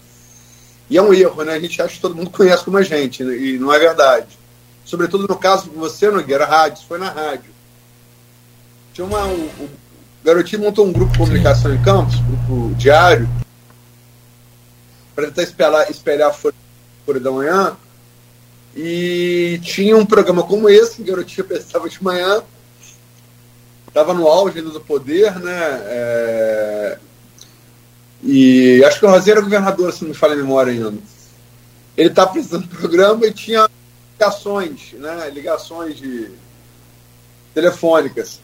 e 0.93 0.97
é 0.97 1.01
um 1.01 1.11
erro, 1.11 1.43
né? 1.43 1.53
A 1.53 1.59
gente 1.59 1.81
acha 1.81 1.95
que 1.95 1.99
todo 1.99 2.13
mundo 2.13 2.29
conhece 2.29 2.63
como 2.63 2.77
a 2.77 2.83
gente, 2.83 3.23
né? 3.23 3.35
e 3.35 3.57
não 3.57 3.73
é 3.73 3.79
verdade. 3.79 4.27
Sobretudo 4.85 5.27
no 5.27 5.35
caso 5.35 5.67
de 5.67 5.75
você, 5.75 6.11
Nogueira, 6.11 6.45
rádio, 6.45 6.83
foi 6.87 6.99
na 6.99 7.09
rádio. 7.09 7.49
Tinha 8.93 9.03
uma. 9.03 9.25
O, 9.25 9.33
o 9.33 9.69
Garotinho 10.23 10.61
montou 10.61 10.85
um 10.85 10.93
grupo 10.93 11.11
de 11.11 11.17
comunicação 11.17 11.73
em 11.73 11.81
Campos, 11.81 12.13
grupo 12.17 12.75
diário, 12.75 13.27
para 15.15 15.25
tentar 15.25 15.41
espelhar, 15.41 15.89
espelhar 15.89 16.29
a 16.29 16.33
Folha 16.33 17.19
da 17.19 17.31
Manhã. 17.31 17.75
E 18.75 19.59
tinha 19.63 19.97
um 19.97 20.05
programa 20.05 20.43
como 20.43 20.69
esse, 20.69 20.97
que 20.97 21.09
Garotinho 21.09 21.47
pensava 21.49 21.89
de 21.89 22.03
manhã, 22.03 22.43
estava 23.87 24.13
no 24.13 24.27
auge 24.27 24.61
do 24.61 24.79
poder, 24.79 25.39
né? 25.39 25.81
É, 25.85 26.99
e 28.23 28.83
acho 28.85 28.99
que 28.99 29.05
o 29.05 29.09
Rosinha 29.09 29.33
era 29.33 29.41
governador, 29.41 29.91
se 29.91 30.01
não 30.01 30.09
me 30.09 30.15
falha 30.15 30.33
a 30.33 30.37
memória 30.37 30.71
ainda. 30.71 30.97
Ele 31.97 32.09
está 32.09 32.23
apresentando 32.23 32.63
o 32.63 32.77
programa 32.77 33.25
e 33.27 33.33
tinha 33.33 33.69
ligações, 34.13 34.93
né? 34.93 35.29
Ligações 35.29 35.97
de 35.97 36.31
telefônicas. 37.53 38.39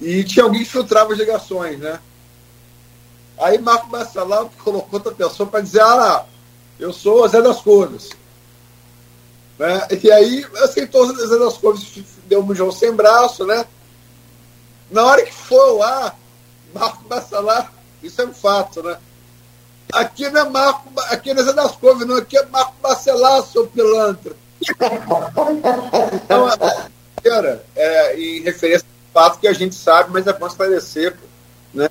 E 0.00 0.24
tinha 0.24 0.44
alguém 0.44 0.64
que 0.64 0.70
filtrava 0.70 1.12
as 1.12 1.18
ligações, 1.18 1.78
né? 1.78 2.00
Aí 3.38 3.58
Marco 3.58 3.88
Bacelar 3.88 4.46
colocou 4.64 4.98
outra 4.98 5.12
pessoa 5.12 5.48
para 5.48 5.60
dizer, 5.60 5.82
ah, 5.82 6.24
eu 6.80 6.92
sou 6.92 7.24
o 7.24 7.28
Zé 7.28 7.42
das 7.42 7.60
Cores. 7.60 8.10
Né? 9.58 9.86
E 10.02 10.10
aí 10.10 10.46
aceitou 10.62 11.04
o 11.04 11.28
Zé 11.28 11.38
das 11.38 11.58
Cores, 11.58 11.86
deu 12.26 12.40
um 12.40 12.44
bujão 12.44 12.72
sem 12.72 12.92
braço, 12.92 13.44
né? 13.44 13.66
Na 14.90 15.04
hora 15.04 15.22
que 15.22 15.32
foi 15.32 15.78
lá, 15.78 16.16
Marco 16.74 17.04
Bacelar, 17.04 17.72
isso 18.02 18.20
é 18.20 18.26
um 18.26 18.32
fato, 18.32 18.82
né? 18.82 18.96
Aqui 19.92 20.28
não 20.30 20.40
é 20.40 20.48
Marco, 20.48 20.88
aqui 21.10 21.34
não 21.34 21.48
é 21.48 21.52
das 21.52 21.72
Couves, 21.72 22.06
não, 22.06 22.16
aqui 22.16 22.36
é 22.36 22.46
Marco 22.46 22.74
Bacelar, 22.82 23.42
seu 23.42 23.66
pilantra. 23.66 24.32
então, 26.14 26.48
era, 27.24 27.64
é, 27.76 28.18
em 28.18 28.42
referência 28.42 28.86
ao 29.14 29.22
fato 29.22 29.38
que 29.38 29.46
a 29.46 29.52
gente 29.52 29.74
sabe, 29.74 30.10
mas 30.12 30.26
é 30.26 30.32
bom 30.32 30.46
esclarecer, 30.46 31.14
né? 31.74 31.88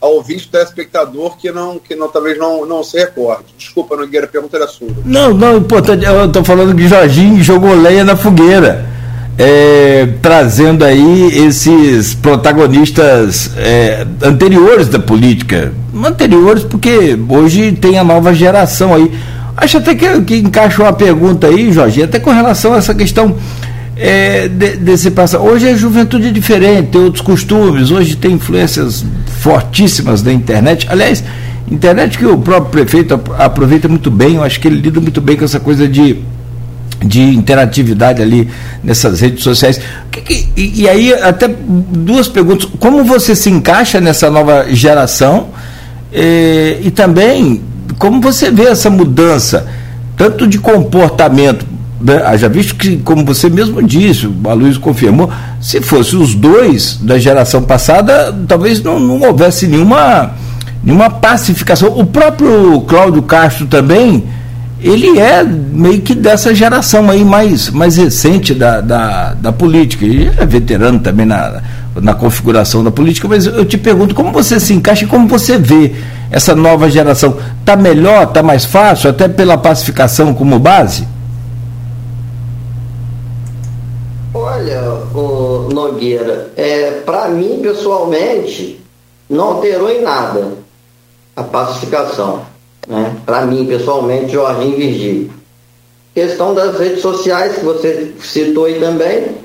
Ao 0.00 0.14
ouvinte 0.14 0.48
telespectador 0.48 1.36
que 1.36 1.52
não, 1.52 1.78
que 1.78 1.94
não 1.94 2.08
talvez 2.08 2.36
não, 2.38 2.66
não 2.66 2.82
se 2.82 2.98
recorde. 2.98 3.54
Desculpa, 3.56 3.96
Nogueira, 3.96 4.26
a 4.26 4.28
pergunta 4.28 4.56
era 4.56 4.66
sua. 4.66 4.88
Não, 5.04 5.32
não, 5.32 5.58
importante, 5.58 6.04
eu 6.04 6.26
estou 6.26 6.44
falando 6.44 6.74
que 6.74 6.88
Jorginho 6.88 7.42
jogou 7.42 7.74
lenha 7.74 8.04
na 8.04 8.16
fogueira 8.16 8.99
é, 9.42 10.06
trazendo 10.20 10.84
aí 10.84 11.46
esses 11.46 12.12
protagonistas 12.12 13.50
é, 13.56 14.06
anteriores 14.22 14.86
da 14.86 14.98
política. 14.98 15.72
Anteriores 16.04 16.62
porque 16.62 17.18
hoje 17.26 17.72
tem 17.72 17.98
a 17.98 18.04
nova 18.04 18.34
geração 18.34 18.94
aí. 18.94 19.10
Acho 19.56 19.78
até 19.78 19.94
que, 19.94 20.20
que 20.22 20.36
encaixou 20.36 20.84
a 20.84 20.92
pergunta 20.92 21.46
aí, 21.46 21.72
Jorge, 21.72 22.02
até 22.02 22.20
com 22.20 22.30
relação 22.30 22.74
a 22.74 22.76
essa 22.76 22.94
questão 22.94 23.34
é, 23.96 24.46
de, 24.46 24.76
desse 24.76 25.10
passado. 25.10 25.42
Hoje 25.42 25.70
a 25.70 25.74
juventude 25.74 26.28
é 26.28 26.30
diferente, 26.30 26.88
tem 26.88 27.00
outros 27.00 27.22
costumes, 27.22 27.90
hoje 27.90 28.16
tem 28.16 28.32
influências 28.32 29.06
fortíssimas 29.40 30.20
da 30.20 30.30
internet. 30.30 30.86
Aliás, 30.90 31.24
internet 31.70 32.18
que 32.18 32.26
o 32.26 32.36
próprio 32.36 32.70
prefeito 32.70 33.18
aproveita 33.38 33.88
muito 33.88 34.10
bem, 34.10 34.34
eu 34.34 34.42
acho 34.42 34.60
que 34.60 34.68
ele 34.68 34.82
lida 34.82 35.00
muito 35.00 35.22
bem 35.22 35.34
com 35.34 35.46
essa 35.46 35.60
coisa 35.60 35.88
de 35.88 36.18
de 37.04 37.22
interatividade 37.22 38.22
ali 38.22 38.48
nessas 38.82 39.20
redes 39.20 39.42
sociais. 39.42 39.80
E, 40.56 40.82
e, 40.82 40.88
aí, 40.88 41.12
até 41.14 41.48
duas 41.48 42.28
perguntas. 42.28 42.68
Como 42.78 43.04
você 43.04 43.34
se 43.34 43.50
encaixa 43.50 44.00
nessa 44.00 44.30
nova 44.30 44.66
geração? 44.70 45.48
E, 46.12 46.78
e 46.84 46.90
também, 46.90 47.62
como 47.98 48.20
você 48.20 48.50
vê 48.50 48.64
essa 48.64 48.90
mudança, 48.90 49.66
tanto 50.16 50.46
de 50.46 50.58
comportamento? 50.58 51.64
Né? 52.00 52.36
Já 52.36 52.48
visto 52.48 52.74
que, 52.74 52.98
como 52.98 53.24
você 53.24 53.48
mesmo 53.48 53.82
disse, 53.82 54.26
o 54.26 54.54
Luiz 54.54 54.76
confirmou, 54.76 55.30
se 55.60 55.80
fosse 55.80 56.16
os 56.16 56.34
dois 56.34 56.98
da 57.00 57.18
geração 57.18 57.62
passada, 57.62 58.34
talvez 58.46 58.82
não, 58.82 58.98
não 58.98 59.20
houvesse 59.20 59.66
nenhuma, 59.66 60.34
nenhuma 60.82 61.08
pacificação. 61.08 61.98
O 61.98 62.04
próprio 62.04 62.80
Cláudio 62.82 63.22
Castro 63.22 63.66
também 63.66 64.24
ele 64.82 65.18
é 65.18 65.42
meio 65.44 66.00
que 66.00 66.14
dessa 66.14 66.54
geração 66.54 67.10
aí 67.10 67.24
mais, 67.24 67.68
mais 67.70 67.96
recente 67.96 68.54
da, 68.54 68.80
da, 68.80 69.34
da 69.34 69.52
política. 69.52 70.04
E 70.06 70.26
é 70.28 70.46
veterano 70.46 70.98
também 70.98 71.26
na, 71.26 71.62
na 71.94 72.14
configuração 72.14 72.82
da 72.82 72.90
política, 72.90 73.28
mas 73.28 73.44
eu 73.46 73.64
te 73.64 73.76
pergunto 73.76 74.14
como 74.14 74.32
você 74.32 74.58
se 74.58 74.72
encaixa 74.72 75.04
e 75.04 75.08
como 75.08 75.28
você 75.28 75.58
vê 75.58 75.94
essa 76.30 76.54
nova 76.54 76.90
geração. 76.90 77.36
Está 77.60 77.76
melhor, 77.76 78.24
está 78.24 78.42
mais 78.42 78.64
fácil, 78.64 79.10
até 79.10 79.28
pela 79.28 79.58
pacificação 79.58 80.32
como 80.32 80.58
base? 80.58 81.06
Olha, 84.32 84.82
o 85.14 85.68
Nogueira, 85.72 86.52
é, 86.56 87.02
para 87.04 87.28
mim 87.28 87.58
pessoalmente 87.60 88.80
não 89.28 89.44
alterou 89.44 89.90
em 89.90 90.02
nada 90.02 90.52
a 91.36 91.42
pacificação 91.42 92.49
né? 92.90 93.16
para 93.24 93.46
mim, 93.46 93.64
pessoalmente, 93.66 94.32
Jorginho 94.32 94.76
Virgílio. 94.76 95.30
Questão 96.12 96.52
das 96.52 96.76
redes 96.76 97.00
sociais, 97.00 97.56
que 97.56 97.64
você 97.64 98.12
citou 98.20 98.64
aí 98.64 98.80
também, 98.80 99.36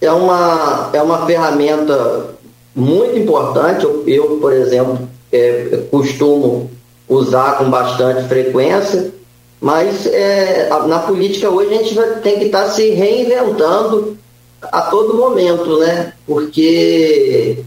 é 0.00 0.10
uma, 0.10 0.90
é 0.92 1.00
uma 1.00 1.24
ferramenta 1.24 2.34
muito 2.74 3.16
importante. 3.16 3.84
Eu, 3.84 4.02
eu 4.06 4.38
por 4.40 4.52
exemplo, 4.52 5.08
é, 5.32 5.84
costumo 5.90 6.68
usar 7.08 7.58
com 7.58 7.70
bastante 7.70 8.26
frequência, 8.28 9.12
mas 9.60 10.06
é, 10.06 10.68
na 10.88 10.98
política 10.98 11.48
hoje 11.48 11.74
a 11.74 11.78
gente 11.78 11.94
vai, 11.94 12.20
tem 12.20 12.38
que 12.40 12.46
estar 12.46 12.64
tá 12.64 12.70
se 12.70 12.90
reinventando 12.90 14.18
a 14.60 14.82
todo 14.82 15.16
momento, 15.16 15.78
né? 15.78 16.12
Porque 16.26 17.58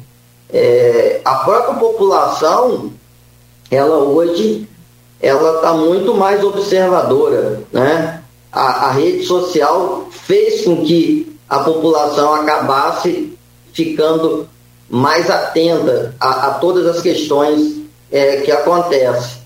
é, 0.54 1.22
a 1.24 1.36
própria 1.36 1.76
população, 1.76 2.92
ela 3.70 3.98
hoje 4.00 4.68
ela 5.22 5.56
está 5.56 5.74
muito 5.74 6.16
mais 6.16 6.44
observadora, 6.44 7.62
né? 7.72 8.22
A, 8.52 8.88
a, 8.88 8.92
rede 8.92 9.24
social 9.24 10.08
fez 10.12 10.66
com 10.66 10.84
que 10.84 11.38
a 11.48 11.60
população 11.60 12.34
acabasse 12.34 13.38
ficando 13.72 14.50
mais 14.90 15.30
atenta 15.30 16.14
a, 16.20 16.48
a 16.48 16.54
todas 16.56 16.86
as 16.86 17.02
questões 17.02 17.82
é, 18.12 18.38
que 18.38 18.52
acontecem. 18.52 19.42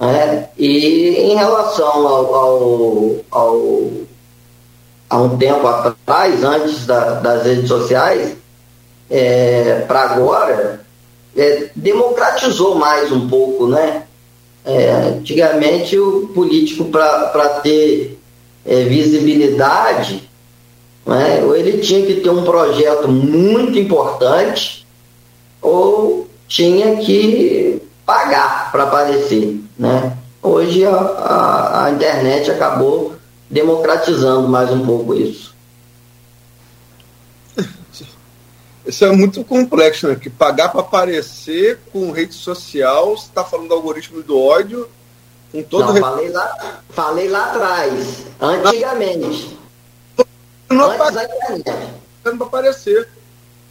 Né? 0.00 0.48
E 0.58 1.30
em 1.30 1.36
relação 1.36 2.08
ao, 2.08 2.34
ao, 2.34 3.10
ao 3.30 5.22
um 5.22 5.36
tempo 5.38 5.66
atrás, 5.66 6.42
antes 6.42 6.86
da, 6.86 7.14
das 7.14 7.44
redes 7.44 7.68
sociais, 7.68 8.36
é, 9.08 9.84
para 9.86 10.02
agora, 10.02 10.80
é, 11.36 11.68
democratizou 11.76 12.74
mais 12.74 13.12
um 13.12 13.28
pouco, 13.28 13.66
né? 13.66 14.04
É, 14.64 14.90
antigamente, 14.90 15.98
o 15.98 16.28
político, 16.34 16.84
para 16.84 17.60
ter 17.62 18.18
é, 18.66 18.84
visibilidade, 18.84 20.28
né, 21.06 21.42
ou 21.42 21.56
ele 21.56 21.78
tinha 21.78 22.04
que 22.06 22.20
ter 22.20 22.30
um 22.30 22.44
projeto 22.44 23.08
muito 23.08 23.78
importante, 23.78 24.86
ou 25.62 26.28
tinha 26.46 26.96
que 26.96 27.80
pagar 28.04 28.70
para 28.70 28.84
aparecer. 28.84 29.60
Né? 29.78 30.16
Hoje 30.42 30.84
a, 30.84 30.94
a, 30.94 31.84
a 31.84 31.90
internet 31.90 32.50
acabou 32.50 33.14
democratizando 33.48 34.48
mais 34.48 34.70
um 34.70 34.84
pouco 34.84 35.14
isso. 35.14 35.49
Isso 38.86 39.04
é 39.04 39.12
muito 39.12 39.44
complexo, 39.44 40.08
né? 40.08 40.16
Que 40.16 40.30
pagar 40.30 40.70
para 40.70 40.80
aparecer 40.80 41.78
com 41.92 42.10
rede 42.10 42.34
social, 42.34 43.16
você 43.16 43.26
está 43.26 43.44
falando 43.44 43.68
do 43.68 43.74
algoritmo 43.74 44.22
do 44.22 44.38
ódio, 44.38 44.88
com 45.52 45.62
todo 45.62 45.92
Não, 45.92 46.00
falei 46.00 46.28
lá, 46.30 46.80
falei 46.90 47.28
lá 47.28 47.44
atrás, 47.46 48.26
antigamente. 48.40 49.58
Não 50.70 50.90
Antes 50.90 51.14
da 51.14 51.24
internet. 51.24 52.42
aparecer. 52.42 53.08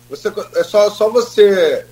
Você, 0.09 0.31
é 0.55 0.63
só, 0.63 0.89
só 0.89 1.09
você. 1.09 1.85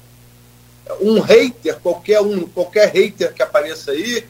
Um 1.01 1.19
hater, 1.19 1.79
qualquer 1.79 2.21
um, 2.21 2.47
qualquer 2.47 2.89
hater 2.89 3.33
que 3.33 3.43
apareça 3.43 3.91
aí, 3.91 4.25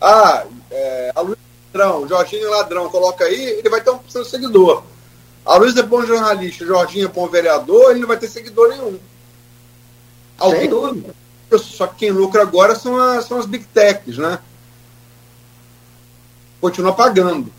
ah, 0.00 0.44
é, 0.70 1.12
a 1.14 1.20
Luiz 1.20 1.38
Ladrão, 1.72 2.08
Jorginho 2.08 2.50
Ladrão, 2.50 2.88
coloca 2.88 3.24
aí, 3.24 3.42
ele 3.58 3.68
vai 3.68 3.80
ter 3.80 3.90
um 3.90 4.24
seguidor. 4.24 4.82
A 5.44 5.56
Luiz 5.56 5.76
é 5.76 5.82
bom 5.82 6.04
jornalista, 6.04 6.64
o 6.64 6.66
Jorginho 6.66 7.06
é 7.06 7.08
bom 7.08 7.28
vereador, 7.28 7.90
ele 7.90 8.00
não 8.00 8.08
vai 8.08 8.16
ter 8.16 8.28
seguidor 8.28 8.68
nenhum. 8.70 8.98
Alguém, 10.38 10.60
Sem 10.60 10.70
dúvida. 10.70 11.14
Só 11.58 11.86
que 11.86 11.96
quem 11.96 12.10
lucra 12.10 12.42
agora 12.42 12.74
são 12.74 12.96
as, 12.98 13.26
são 13.26 13.38
as 13.38 13.46
big 13.46 13.64
techs, 13.66 14.16
né? 14.16 14.38
Continua 16.60 16.94
pagando. 16.94 17.52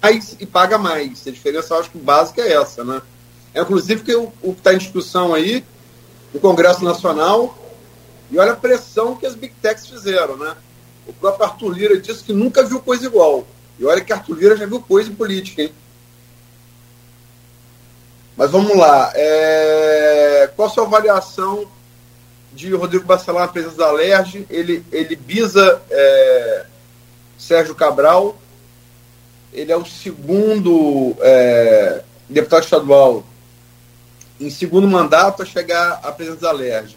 Mais 0.00 0.36
e 0.38 0.46
paga 0.46 0.78
mais. 0.78 1.26
A 1.26 1.30
diferença, 1.30 1.74
eu 1.74 1.80
acho 1.80 1.90
que 1.90 1.98
básica 1.98 2.40
é 2.40 2.52
essa, 2.52 2.84
né? 2.84 3.02
É, 3.52 3.60
inclusive, 3.60 4.02
que 4.02 4.14
o 4.14 4.30
que 4.30 4.48
está 4.50 4.72
em 4.72 4.78
discussão 4.78 5.34
aí 5.34 5.64
no 6.32 6.38
Congresso 6.38 6.84
Nacional, 6.84 7.56
e 8.30 8.38
olha 8.38 8.52
a 8.52 8.56
pressão 8.56 9.16
que 9.16 9.26
as 9.26 9.34
big 9.34 9.54
techs 9.60 9.86
fizeram, 9.86 10.36
né? 10.36 10.56
O 11.06 11.12
próprio 11.12 11.46
Arthur 11.46 11.72
Lira 11.72 12.00
disse 12.00 12.22
que 12.22 12.32
nunca 12.32 12.62
viu 12.62 12.80
coisa 12.80 13.06
igual. 13.06 13.46
E 13.78 13.84
olha 13.84 14.00
que 14.00 14.12
Arthur 14.12 14.36
Lira 14.36 14.56
já 14.56 14.66
viu 14.66 14.80
coisa 14.80 15.10
em 15.10 15.14
política, 15.14 15.62
hein? 15.62 15.72
Mas 18.38 18.52
vamos 18.52 18.76
lá. 18.76 19.10
É... 19.16 20.48
Qual 20.54 20.68
a 20.68 20.70
sua 20.70 20.84
avaliação 20.84 21.66
de 22.52 22.72
Rodrigo 22.72 23.04
Bacelar 23.04 23.46
na 23.46 23.52
presença 23.52 23.76
da 23.76 23.88
Alerj? 23.88 24.46
Ele, 24.48 24.86
ele 24.92 25.16
bisa 25.16 25.82
é... 25.90 26.64
Sérgio 27.36 27.74
Cabral. 27.74 28.38
Ele 29.52 29.72
é 29.72 29.76
o 29.76 29.84
segundo 29.84 31.16
é... 31.20 32.04
deputado 32.30 32.62
estadual 32.62 33.24
em 34.40 34.50
segundo 34.50 34.86
mandato 34.86 35.42
a 35.42 35.46
chegar 35.46 36.00
à 36.04 36.12
presença 36.12 36.42
da 36.42 36.50
Alerj. 36.50 36.96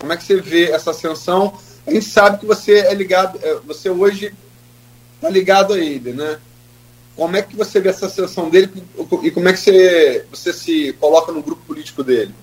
Como 0.00 0.12
é 0.12 0.16
que 0.16 0.24
você 0.24 0.40
vê 0.40 0.72
essa 0.72 0.90
ascensão? 0.90 1.56
A 1.86 1.92
gente 1.92 2.06
sabe 2.06 2.38
que 2.38 2.46
você 2.46 2.80
é 2.80 2.92
ligado, 2.92 3.38
é, 3.40 3.54
você 3.64 3.88
hoje 3.88 4.34
está 5.14 5.28
ligado 5.28 5.74
a 5.74 5.78
ele, 5.78 6.12
né? 6.12 6.40
Como 7.16 7.36
é 7.36 7.42
que 7.42 7.56
você 7.56 7.80
vê 7.80 7.90
essa 7.90 8.06
ascensão 8.06 8.50
dele 8.50 8.70
e 9.22 9.30
como 9.30 9.48
é 9.48 9.52
que 9.52 9.58
você, 9.58 10.24
você 10.30 10.52
se 10.52 10.92
coloca 10.94 11.30
no 11.30 11.42
grupo 11.42 11.62
político 11.66 12.02
dele? 12.02 12.34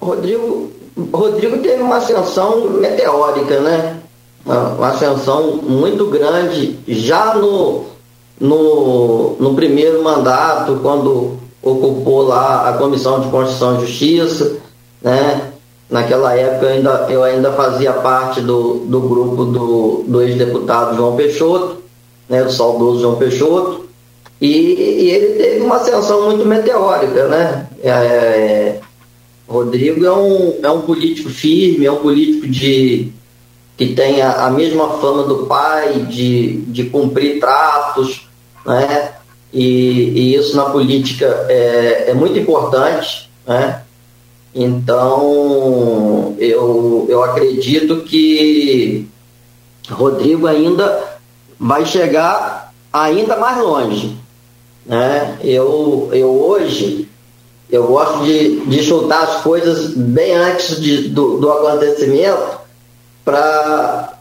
Rodrigo, 0.00 0.70
Rodrigo 1.12 1.58
teve 1.58 1.82
uma 1.82 1.96
ascensão 1.96 2.68
meteórica, 2.70 3.60
né? 3.60 4.00
Uma, 4.44 4.88
ascensão 4.88 5.56
muito 5.56 6.06
grande 6.08 6.78
já 6.86 7.34
no, 7.34 7.86
no, 8.38 9.36
no 9.40 9.54
primeiro 9.54 10.04
mandato, 10.04 10.78
quando 10.82 11.38
ocupou 11.62 12.22
lá 12.22 12.68
a 12.68 12.74
Comissão 12.74 13.20
de 13.20 13.30
Constituição 13.30 13.78
e 13.78 13.86
Justiça, 13.86 14.58
né? 15.00 15.52
Naquela 15.88 16.36
época 16.36 16.66
eu 16.66 16.72
ainda, 16.72 17.06
eu 17.08 17.22
ainda 17.22 17.52
fazia 17.52 17.92
parte 17.94 18.42
do, 18.42 18.84
do 18.86 19.00
grupo 19.00 19.44
do, 19.46 20.04
do 20.06 20.22
ex-deputado 20.22 20.96
João 20.96 21.16
Peixoto, 21.16 21.83
né, 22.28 22.42
do 22.42 22.52
saudoso 22.52 23.00
João 23.00 23.16
Peixoto, 23.16 23.84
e, 24.40 24.46
e, 24.46 25.10
ele 25.10 25.38
teve 25.38 25.60
uma 25.60 25.76
ascensão 25.76 26.26
muito 26.26 26.44
meteórica, 26.44 27.28
né? 27.28 27.66
É, 27.82 27.88
é, 27.88 28.80
Rodrigo 29.48 30.04
é 30.04 30.12
um, 30.12 30.58
é 30.62 30.70
um 30.70 30.82
político 30.82 31.30
firme, 31.30 31.86
é 31.86 31.92
um 31.92 32.02
político 32.02 32.46
de, 32.48 33.12
que 33.76 33.94
tem 33.94 34.20
a, 34.20 34.46
a 34.46 34.50
mesma 34.50 34.98
fama 34.98 35.22
do 35.24 35.46
pai, 35.46 36.00
de, 36.10 36.58
de 36.62 36.84
cumprir 36.84 37.40
tratos, 37.40 38.28
né? 38.66 39.12
E, 39.52 39.62
e 39.62 40.34
isso 40.34 40.56
na 40.56 40.64
política 40.64 41.26
é, 41.48 42.10
é 42.10 42.14
muito 42.14 42.38
importante, 42.38 43.30
né? 43.46 43.82
Então, 44.54 46.34
eu, 46.38 47.06
eu 47.08 47.22
acredito 47.22 48.02
que 48.02 49.06
Rodrigo 49.90 50.46
ainda 50.46 51.13
vai 51.64 51.86
chegar 51.86 52.74
ainda 52.92 53.38
mais 53.38 53.56
longe. 53.56 54.18
Né? 54.84 55.38
Eu, 55.42 56.10
eu 56.12 56.28
hoje, 56.28 57.08
eu 57.70 57.86
gosto 57.86 58.22
de, 58.22 58.60
de 58.66 58.82
chutar 58.82 59.22
as 59.22 59.42
coisas 59.42 59.94
bem 59.94 60.36
antes 60.36 60.78
de, 60.78 61.08
do, 61.08 61.38
do 61.38 61.50
acontecimento 61.50 62.58
para 63.24 64.12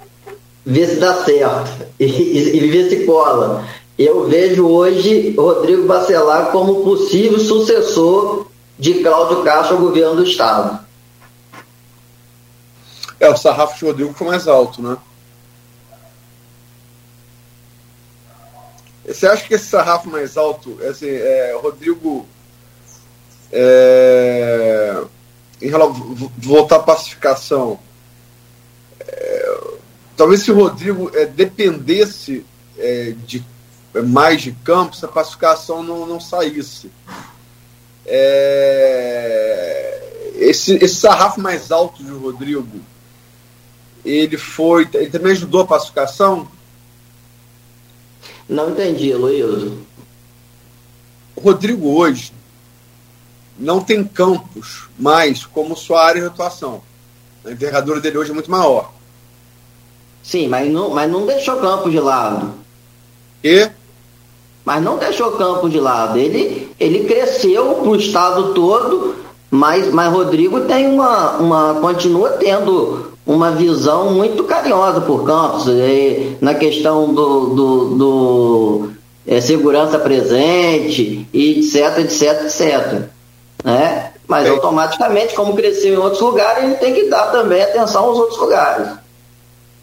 ver 0.65 0.87
se 0.87 0.95
dá 0.95 1.15
certo 1.15 1.85
e, 1.99 2.05
e, 2.05 2.57
e, 2.63 2.67
ver 2.69 2.89
se 2.89 3.05
cola. 3.05 3.65
Eu 3.99 4.25
vejo 4.29 4.65
hoje 4.65 5.35
Rodrigo 5.37 5.85
Bacelar 5.85 6.49
como 6.49 6.81
possível 6.81 7.37
sucessor 7.41 8.47
de 8.79 9.03
Cláudio 9.03 9.43
Castro 9.43 9.75
ao 9.75 9.81
governo 9.81 10.15
do 10.15 10.23
Estado. 10.23 10.79
É, 13.19 13.29
o 13.29 13.35
sarrafo 13.35 13.77
de 13.77 13.85
Rodrigo 13.85 14.13
foi 14.13 14.27
mais 14.27 14.47
alto, 14.47 14.81
né? 14.81 14.95
Você 19.05 19.27
acha 19.27 19.45
que 19.45 19.53
esse 19.53 19.65
sarrafo 19.65 20.09
mais 20.09 20.37
alto, 20.37 20.79
assim, 20.89 21.09
é, 21.09 21.57
Rodrigo, 21.61 22.25
é, 23.51 25.03
em 25.61 25.67
relação 25.67 26.31
voltar 26.37 26.77
à 26.77 26.79
pacificação, 26.79 27.79
é, 28.99 29.57
talvez 30.15 30.41
se 30.41 30.51
o 30.51 30.55
Rodrigo 30.55 31.11
é, 31.13 31.25
dependesse 31.25 32.45
é, 32.77 33.13
de 33.25 33.43
mais 34.05 34.41
de 34.41 34.51
campos, 34.51 35.03
a 35.03 35.07
pacificação 35.07 35.83
não, 35.83 36.07
não 36.07 36.19
saísse. 36.19 36.89
É, 38.05 39.93
esse, 40.35 40.75
esse 40.75 40.95
sarrafo 40.95 41.39
mais 41.39 41.71
alto 41.71 42.03
de 42.03 42.11
Rodrigo, 42.11 42.81
ele 44.03 44.37
foi, 44.37 44.89
ele 44.93 45.09
também 45.09 45.33
ajudou 45.33 45.61
a 45.61 45.67
pacificação? 45.67 46.47
Não 48.47 48.69
entendi, 48.71 49.13
Luiz. 49.13 49.71
Rodrigo 51.35 51.89
hoje 51.97 52.31
não 53.57 53.81
tem 53.81 54.03
campos 54.03 54.87
mais 54.97 55.45
como 55.45 55.75
sua 55.75 56.03
área 56.03 56.21
de 56.21 56.27
atuação. 56.27 56.81
A 57.45 57.51
envergadura 57.51 57.99
dele 57.99 58.17
hoje 58.17 58.31
é 58.31 58.33
muito 58.33 58.49
maior. 58.49 58.91
Sim, 60.21 60.47
mas 60.47 60.71
não, 60.71 60.89
mas 60.89 61.11
não 61.11 61.25
deixou 61.25 61.57
campos 61.57 61.91
de 61.91 61.99
lado. 61.99 62.53
E? 63.43 63.69
Mas 64.63 64.81
não 64.81 64.97
deixou 64.97 65.33
campos 65.33 65.69
de 65.71 65.79
lado. 65.79 66.17
Ele, 66.17 66.73
ele 66.79 67.03
cresceu 67.03 67.75
para 67.75 67.89
o 67.89 67.95
estado 67.95 68.53
todo, 68.53 69.15
mas, 69.51 69.93
mas 69.93 70.11
Rodrigo 70.11 70.61
tem 70.61 70.87
uma, 70.87 71.37
uma. 71.37 71.81
continua 71.81 72.31
tendo 72.31 73.12
uma 73.25 73.51
visão 73.51 74.11
muito 74.11 74.43
carinhosa 74.43 75.01
por 75.01 75.25
Campos, 75.25 75.67
é, 75.69 76.35
na 76.41 76.53
questão 76.53 77.13
do, 77.13 77.47
do, 77.47 77.95
do 77.95 78.89
é, 79.25 79.39
segurança 79.39 79.97
presente, 79.97 81.27
e 81.33 81.59
etc, 81.59 81.99
etc, 81.99 82.43
etc. 82.43 83.09
Né? 83.63 84.11
Mas 84.27 84.49
automaticamente, 84.49 85.35
como 85.35 85.55
cresceu 85.55 85.93
em 85.93 85.97
outros 85.97 86.21
lugares, 86.21 86.63
ele 86.63 86.75
tem 86.75 86.93
que 86.93 87.09
dar 87.09 87.31
também 87.31 87.61
atenção 87.61 88.05
aos 88.05 88.17
outros 88.17 88.39
lugares. 88.39 88.87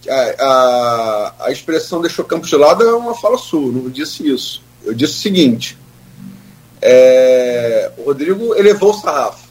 A, 0.08 0.44
a, 0.44 1.34
a 1.40 1.52
expressão 1.52 2.00
deixou 2.00 2.24
Campos 2.24 2.48
de 2.48 2.56
lado 2.56 2.82
é 2.82 2.94
uma 2.94 3.14
fala 3.14 3.36
sua, 3.36 3.70
não 3.70 3.90
disse 3.90 4.26
isso. 4.28 4.62
Eu 4.82 4.94
disse 4.94 5.14
o 5.14 5.22
seguinte: 5.22 5.78
é, 6.80 7.90
o 7.98 8.04
Rodrigo 8.04 8.54
elevou 8.54 8.90
o 8.90 8.94
sarrafo. 8.94 9.48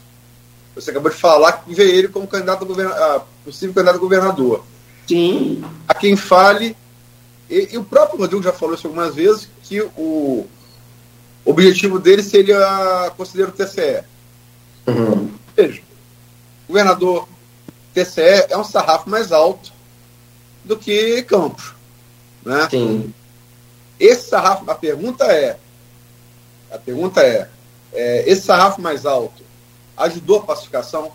Você 0.74 0.90
acabou 0.90 1.10
de 1.10 1.16
falar 1.16 1.52
que 1.52 1.74
vê 1.74 1.84
ele 1.84 2.08
como 2.08 2.26
candidato 2.26 2.64
a 2.64 2.66
governador, 2.66 3.22
possível 3.50 3.74
candidato 3.74 3.96
a 3.96 4.00
governador. 4.00 4.64
Sim. 5.06 5.62
A 5.86 5.94
quem 5.94 6.16
fale, 6.16 6.76
e, 7.48 7.70
e, 7.72 7.78
o 7.78 7.84
próprio 7.84 8.18
Rodrigo 8.18 8.42
já 8.42 8.52
falou 8.52 8.74
isso 8.74 8.86
algumas 8.86 9.14
vezes, 9.14 9.48
que 9.62 9.80
o 9.80 10.46
objetivo 11.44 11.98
dele 11.98 12.22
seria 12.22 13.12
considerar 13.16 13.48
o 13.48 13.52
TCE. 13.52 14.04
Uhum. 14.86 15.32
Veja, 15.56 15.82
governador 16.68 17.28
TCE 17.92 18.46
é 18.48 18.56
um 18.56 18.64
sarrafo 18.64 19.10
mais 19.10 19.32
alto 19.32 19.72
do 20.64 20.76
que 20.76 21.22
Campos. 21.22 21.74
Né? 22.44 22.68
Sim. 22.70 23.14
Esse 23.98 24.28
sarrafo, 24.28 24.70
a 24.70 24.74
pergunta 24.74 25.24
é, 25.24 25.58
a 26.70 26.78
pergunta 26.78 27.20
é, 27.20 27.48
é 27.92 28.30
esse 28.30 28.42
sarrafo 28.42 28.80
mais 28.80 29.04
alto 29.04 29.42
ajudou 29.96 30.38
a 30.38 30.42
pacificação? 30.42 31.12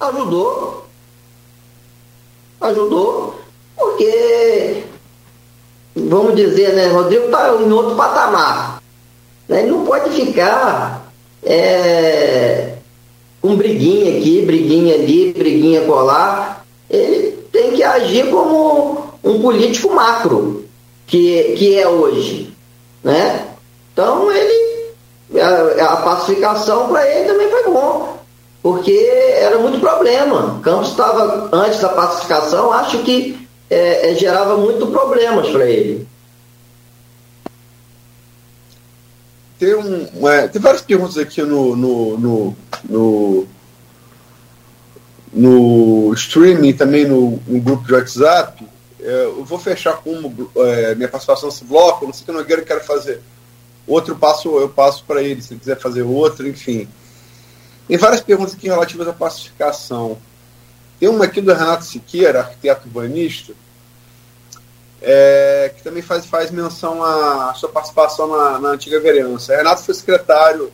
Ajudou. 0.00 0.86
Ajudou, 2.60 3.34
porque, 3.76 4.82
vamos 5.94 6.34
dizer, 6.34 6.74
né, 6.74 6.88
Rodrigo 6.88 7.26
está 7.26 7.54
em 7.54 7.72
outro 7.72 7.94
patamar. 7.94 8.82
Né? 9.48 9.60
Ele 9.60 9.70
não 9.70 9.84
pode 9.84 10.10
ficar 10.10 11.08
é, 11.44 12.74
com 13.40 13.54
briguinha 13.56 14.18
aqui, 14.18 14.42
briguinha 14.42 14.94
ali, 14.94 15.32
briguinha 15.32 15.82
colar. 15.82 16.66
Ele 16.90 17.30
tem 17.52 17.72
que 17.72 17.82
agir 17.82 18.28
como 18.28 19.04
um 19.22 19.40
político 19.40 19.94
macro, 19.94 20.64
que, 21.06 21.54
que 21.56 21.78
é 21.78 21.86
hoje. 21.88 22.52
Né? 23.04 23.46
Então 23.92 24.30
ele 24.32 24.68
a, 25.40 25.92
a 25.92 25.96
pacificação 25.98 26.88
para 26.88 27.08
ele 27.08 27.28
também 27.28 27.48
foi 27.50 27.64
bom, 27.64 28.17
porque 28.62 28.92
era 28.92 29.58
muito 29.58 29.80
problema. 29.80 30.60
Campos 30.62 30.90
estava, 30.90 31.48
antes 31.52 31.80
da 31.80 31.88
pacificação, 31.88 32.72
acho 32.72 33.02
que 33.02 33.46
é, 33.70 34.10
é, 34.10 34.14
gerava 34.14 34.56
muito 34.56 34.86
problemas 34.86 35.48
para 35.50 35.66
ele. 35.66 36.06
Tem, 39.58 39.74
um, 39.74 40.28
é, 40.28 40.48
tem 40.48 40.62
várias 40.62 40.82
perguntas 40.82 41.18
aqui 41.18 41.42
no, 41.42 41.74
no, 41.74 42.18
no, 42.18 42.56
no, 42.88 43.46
no 45.32 46.14
streaming, 46.14 46.72
também 46.74 47.04
no, 47.06 47.40
no, 47.46 47.60
grupo 47.60 47.84
de 47.84 47.92
WhatsApp. 47.92 48.64
É, 49.00 49.24
eu 49.24 49.44
vou 49.44 49.58
fechar 49.58 49.94
com 49.96 50.32
é, 50.56 50.94
minha 50.94 51.08
participação 51.08 51.48
nesse 51.48 51.64
bloco. 51.64 52.06
Não 52.06 52.12
sei 52.12 52.24
que 52.24 52.32
Nogueira 52.32 52.62
quer 52.62 52.84
fazer 52.84 53.20
outro 53.88 54.14
passo 54.14 54.58
eu 54.58 54.68
passo 54.68 55.02
para 55.04 55.22
ele, 55.22 55.40
se 55.40 55.54
ele 55.54 55.60
quiser 55.60 55.78
fazer 55.80 56.02
outro, 56.02 56.46
enfim. 56.46 56.86
Tem 57.88 57.96
várias 57.96 58.20
perguntas 58.20 58.52
aqui 58.52 58.68
relativas 58.68 59.08
à 59.08 59.14
pacificação. 59.14 60.18
Tem 61.00 61.08
uma 61.08 61.24
aqui 61.24 61.40
do 61.40 61.54
Renato 61.54 61.84
Siqueira, 61.84 62.40
arquiteto 62.40 62.86
urbanista, 62.86 63.54
é, 65.00 65.72
que 65.74 65.82
também 65.82 66.02
faz, 66.02 66.26
faz 66.26 66.50
menção 66.50 67.02
à 67.02 67.54
sua 67.54 67.70
participação 67.70 68.28
na, 68.28 68.58
na 68.58 68.68
antiga 68.70 69.00
vereança. 69.00 69.56
Renato 69.56 69.82
foi 69.82 69.94
secretário 69.94 70.70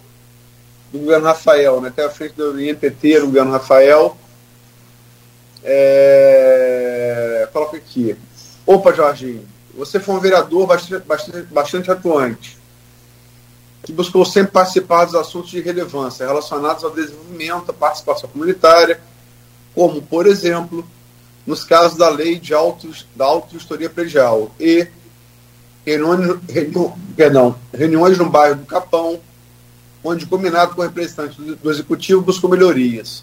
do 0.91 0.99
governo 0.99 1.27
Rafael, 1.27 1.81
né, 1.81 1.89
até 1.89 2.05
a 2.05 2.11
frente 2.11 2.35
do 2.35 2.61
INPT 2.61 3.21
no 3.21 3.27
governo 3.27 3.53
Rafael. 3.53 4.17
É, 5.63 7.49
coloca 7.53 7.77
aqui. 7.77 8.17
Opa, 8.67 8.93
Jorginho, 8.93 9.47
você 9.73 10.01
foi 10.01 10.17
um 10.17 10.21
vereador 10.21 10.67
bastante, 10.67 11.07
bastante, 11.07 11.47
bastante 11.53 11.91
atuante 11.93 12.64
que 13.85 13.93
buscou 13.93 14.25
sempre 14.25 14.53
participar 14.53 15.05
dos 15.05 15.15
assuntos 15.15 15.51
de 15.51 15.61
relevância 15.61 16.27
relacionados 16.27 16.83
ao 16.83 16.91
desenvolvimento, 16.91 17.71
à 17.71 17.75
participação 17.75 18.29
comunitária, 18.31 18.99
como, 19.75 20.01
por 20.01 20.27
exemplo, 20.27 20.85
nos 21.47 21.65
casos 21.65 21.99
da 21.99 22.09
lei 22.09 22.39
de 22.39 22.55
auto, 22.55 22.91
da 23.15 23.27
auto-vistoria 23.27 23.91
predial 23.91 24.51
e 24.59 24.89
reuniões, 25.85 26.39
perdão, 27.15 27.57
reuniões 27.75 28.17
no 28.17 28.31
bairro 28.31 28.57
do 28.57 28.67
Capão, 28.67 29.21
onde, 30.03 30.25
combinado 30.25 30.75
com 30.75 30.81
representantes 30.81 31.37
do, 31.37 31.55
do 31.55 31.71
Executivo, 31.71 32.23
buscou 32.23 32.49
melhorias. 32.49 33.23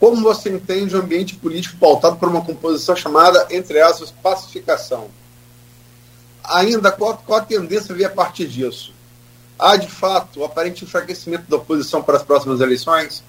Como 0.00 0.20
você 0.20 0.50
entende 0.50 0.96
o 0.96 1.00
ambiente 1.00 1.36
político 1.36 1.76
pautado 1.78 2.16
por 2.16 2.28
uma 2.28 2.42
composição 2.42 2.96
chamada, 2.96 3.46
entre 3.50 3.80
aspas, 3.80 4.10
pacificação? 4.10 5.08
Ainda, 6.42 6.90
qual, 6.90 7.16
qual 7.18 7.38
a 7.38 7.44
tendência 7.44 7.92
a 7.92 7.96
vir 7.96 8.06
a 8.06 8.10
partir 8.10 8.48
disso? 8.48 8.98
Há, 9.60 9.76
de 9.76 9.88
fato, 9.88 10.40
o 10.40 10.44
aparente 10.44 10.84
enfraquecimento 10.84 11.44
da 11.48 11.56
oposição 11.56 12.02
para 12.02 12.16
as 12.16 12.22
próximas 12.22 12.60
eleições? 12.60 13.22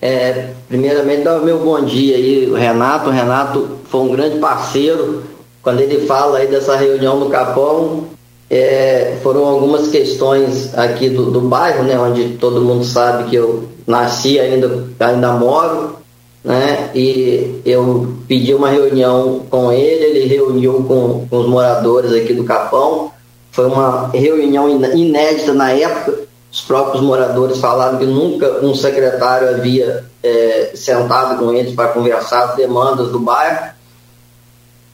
É, 0.00 0.50
primeiramente, 0.68 1.22
dá 1.22 1.38
meu 1.38 1.58
bom 1.58 1.84
dia 1.84 2.16
aí, 2.16 2.50
o 2.50 2.54
Renato. 2.54 3.08
O 3.08 3.12
Renato 3.12 3.78
foi 3.88 4.00
um 4.00 4.12
grande 4.12 4.38
parceiro. 4.38 5.24
Quando 5.62 5.80
ele 5.80 6.06
fala 6.06 6.38
aí 6.38 6.48
dessa 6.48 6.76
reunião 6.76 7.20
no 7.20 7.30
Capão, 7.30 8.08
é, 8.50 9.16
foram 9.22 9.46
algumas 9.46 9.88
questões 9.88 10.76
aqui 10.76 11.08
do, 11.08 11.30
do 11.30 11.40
bairro, 11.40 11.84
né, 11.84 11.98
onde 11.98 12.36
todo 12.36 12.60
mundo 12.60 12.84
sabe 12.84 13.30
que 13.30 13.36
eu 13.36 13.68
nasci 13.86 14.38
ainda, 14.38 14.88
ainda 15.00 15.32
moro, 15.34 15.96
né, 16.44 16.90
e 16.94 17.62
eu 17.64 18.14
pedi 18.28 18.52
uma 18.52 18.68
reunião 18.68 19.42
com 19.48 19.72
ele, 19.72 20.04
ele 20.04 20.26
reuniu 20.26 20.84
com, 20.86 21.26
com 21.30 21.38
os 21.38 21.48
moradores 21.48 22.12
aqui 22.12 22.34
do 22.34 22.44
Capão. 22.44 23.11
Foi 23.52 23.66
uma 23.66 24.08
reunião 24.08 24.68
inédita 24.68 25.54
na 25.54 25.70
época 25.72 26.32
os 26.52 26.60
próprios 26.60 27.02
moradores 27.02 27.56
falaram 27.58 27.98
que 27.98 28.04
nunca 28.04 28.58
um 28.62 28.74
secretário 28.74 29.48
havia 29.48 30.04
é, 30.22 30.72
sentado 30.74 31.38
com 31.38 31.50
eles 31.50 31.74
para 31.74 31.88
conversar 31.88 32.54
demandas 32.56 33.08
do 33.08 33.18
bairro. 33.18 33.72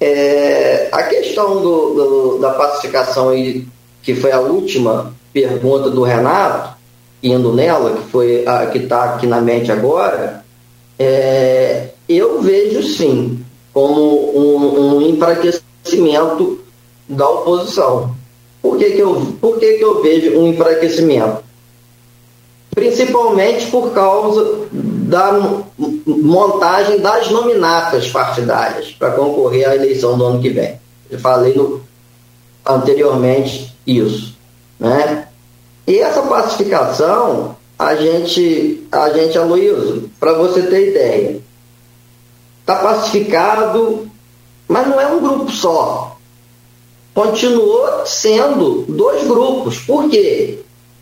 É, 0.00 0.88
a 0.92 1.02
questão 1.02 1.60
do, 1.60 1.94
do, 1.94 2.38
da 2.38 2.50
pacificação, 2.50 3.32
que 4.00 4.14
foi 4.14 4.30
a 4.30 4.38
última 4.38 5.12
pergunta 5.32 5.90
do 5.90 6.04
Renato, 6.04 6.76
indo 7.20 7.52
nela, 7.52 7.96
que 7.96 8.08
foi 8.08 8.46
a 8.46 8.66
que 8.66 8.78
está 8.78 9.14
aqui 9.14 9.26
na 9.26 9.40
mente 9.40 9.72
agora, 9.72 10.44
é, 10.96 11.88
eu 12.08 12.40
vejo 12.40 12.84
sim 12.84 13.44
como 13.74 14.00
um, 14.38 14.94
um 14.94 15.02
enfraquecimento 15.02 16.60
da 17.08 17.28
oposição. 17.28 18.14
Por 18.60 18.76
que, 18.78 18.90
que, 18.90 18.98
eu, 18.98 19.36
por 19.40 19.58
que, 19.58 19.74
que 19.74 19.84
eu 19.84 20.02
vejo 20.02 20.38
um 20.38 20.48
enfraquecimento? 20.48 21.48
principalmente 22.78 23.66
por 23.72 23.90
causa 23.92 24.68
da 24.70 25.32
montagem 26.06 27.00
das 27.00 27.28
nominatas 27.28 28.08
partidárias 28.08 28.92
para 28.92 29.10
concorrer 29.10 29.68
à 29.68 29.74
eleição 29.74 30.16
do 30.16 30.24
ano 30.24 30.40
que 30.40 30.50
vem. 30.50 30.78
Eu 31.10 31.18
falei 31.18 31.54
no, 31.54 31.82
anteriormente 32.64 33.74
isso, 33.84 34.36
né? 34.78 35.26
E 35.88 35.98
essa 35.98 36.22
pacificação, 36.22 37.56
a 37.76 37.96
gente, 37.96 38.86
a 38.92 39.10
gente, 39.10 39.36
Aloysio, 39.36 40.08
para 40.20 40.34
você 40.34 40.62
ter 40.62 40.90
ideia, 40.90 41.40
está 42.60 42.76
pacificado, 42.76 44.08
mas 44.68 44.86
não 44.86 45.00
é 45.00 45.06
um 45.08 45.18
grupo 45.18 45.50
só. 45.50 46.16
Continuou 47.18 48.06
sendo 48.06 48.84
dois 48.86 49.26
grupos. 49.26 49.78
Por 49.78 50.08
quê? 50.08 50.60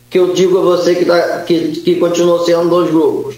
que 0.09 0.17
eu 0.17 0.33
digo 0.33 0.57
a 0.57 0.61
você 0.61 0.95
que, 0.95 1.05
tá, 1.05 1.41
que, 1.41 1.81
que 1.81 1.95
continuou 1.95 2.43
sendo 2.43 2.69
dois 2.69 2.89
grupos? 2.89 3.35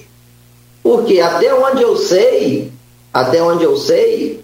Porque 0.84 1.20
até 1.20 1.54
onde 1.54 1.82
eu 1.82 1.98
sei, 1.98 2.72
até 3.14 3.42
onde 3.42 3.64
eu 3.64 3.76
sei, 3.76 4.42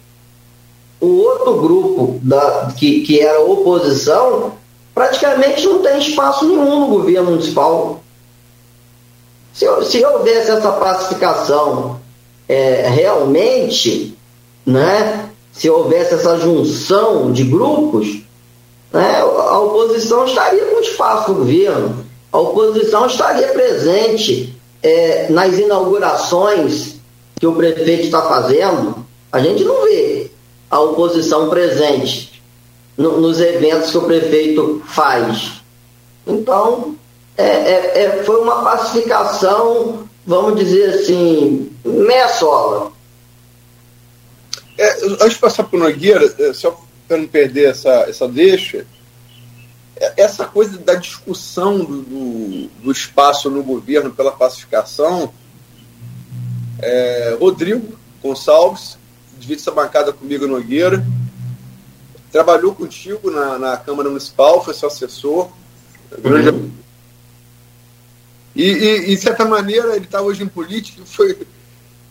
o 1.00 1.08
outro 1.08 1.62
grupo 1.62 2.20
da, 2.22 2.74
que, 2.76 3.02
que 3.02 3.20
era 3.20 3.42
oposição 3.42 4.54
praticamente 4.94 5.66
não 5.66 5.80
tem 5.80 6.00
espaço 6.00 6.46
nenhum 6.46 6.82
no 6.82 6.88
governo 6.88 7.32
municipal. 7.32 8.02
Se, 9.54 9.66
se 9.86 10.04
houvesse 10.04 10.52
essa 10.52 10.72
pacificação 10.74 12.02
é, 12.50 12.88
realmente, 12.90 14.18
né, 14.66 15.30
se 15.54 15.70
houvesse 15.70 16.16
essa 16.16 16.38
junção 16.38 17.32
de 17.32 17.44
grupos, 17.44 18.25
né, 18.94 19.20
a 19.20 19.60
oposição 19.60 20.26
estaria 20.26 20.66
com 20.66 20.80
espaço 20.80 21.32
no 21.32 21.40
governo 21.40 22.06
a 22.36 22.38
oposição 22.38 23.06
estaria 23.08 23.48
presente 23.54 24.54
é, 24.84 25.30
nas 25.30 25.58
inaugurações 25.58 26.96
que 27.40 27.48
o 27.48 27.56
prefeito 27.56 28.04
está 28.04 28.24
fazendo. 28.24 29.06
A 29.32 29.40
gente 29.40 29.64
não 29.64 29.86
vê 29.86 30.30
a 30.70 30.78
oposição 30.82 31.50
presente 31.50 32.44
no, 32.98 33.22
nos 33.22 33.40
eventos 33.40 33.90
que 33.90 33.98
o 33.98 34.02
prefeito 34.02 34.84
faz. 34.86 35.62
Então, 36.28 36.98
é, 37.38 37.46
é, 37.46 38.04
é 38.04 38.24
foi 38.26 38.42
uma 38.42 38.62
pacificação, 38.62 40.06
vamos 40.28 40.60
dizer 40.60 40.96
assim, 40.96 41.72
meia 41.86 42.28
sola. 42.28 42.92
É, 44.78 45.06
antes 45.22 45.36
de 45.36 45.40
passar 45.40 45.64
para 45.64 45.78
o 45.78 45.80
Nogueira, 45.80 46.36
é, 46.38 46.52
só 46.52 46.78
para 47.08 47.18
não 47.18 47.28
perder 47.28 47.70
essa, 47.70 47.90
essa 48.10 48.28
deixa, 48.28 48.86
essa 50.18 50.46
coisa 50.46 50.78
da 50.78 50.96
discussão 50.96 51.78
do, 51.78 52.02
do, 52.02 52.68
do, 52.84 52.92
espaço 52.92 53.50
no 53.50 53.64
governo 53.64 54.12
pela 54.12 54.32
pacificação, 54.32 55.32
é, 56.80 57.38
Rodrigo 57.40 57.98
Gonçalves, 58.22 58.98
divide 59.38 59.62
essa 59.62 59.72
bancada 59.72 60.12
comigo, 60.12 60.48
Nogueira, 60.48 61.06
trabalhou 62.32 62.76
contigo 62.76 63.32
na, 63.32 63.58
na 63.58 63.78
Câmara 63.78 64.10
Municipal, 64.10 64.64
foi 64.64 64.74
seu 64.74 64.90
assessor. 64.90 65.50
Uhum. 66.24 66.72
E, 68.54 68.64
e, 68.64 69.16
de 69.16 69.18
certa 69.18 69.46
maneira, 69.46 69.96
ele 69.96 70.06
está 70.06 70.22
hoje 70.22 70.44
em 70.44 70.48
política, 70.48 71.02
foi, 71.06 71.38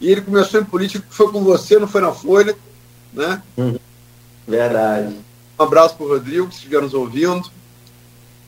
e 0.00 0.10
ele 0.10 0.20
começou 0.20 0.60
em 0.60 0.64
política, 0.64 1.04
foi 1.10 1.30
com 1.30 1.42
você, 1.42 1.78
não 1.78 1.88
foi 1.88 2.00
na 2.00 2.12
Folha, 2.12 2.56
né? 3.12 3.42
Uhum. 3.56 3.78
Verdade. 4.46 5.16
Um 5.58 5.62
abraço 5.62 5.96
para 5.96 6.06
o 6.06 6.08
Rodrigo, 6.08 6.48
que 6.48 6.54
estiver 6.54 6.82
nos 6.82 6.94
ouvindo. 6.94 7.50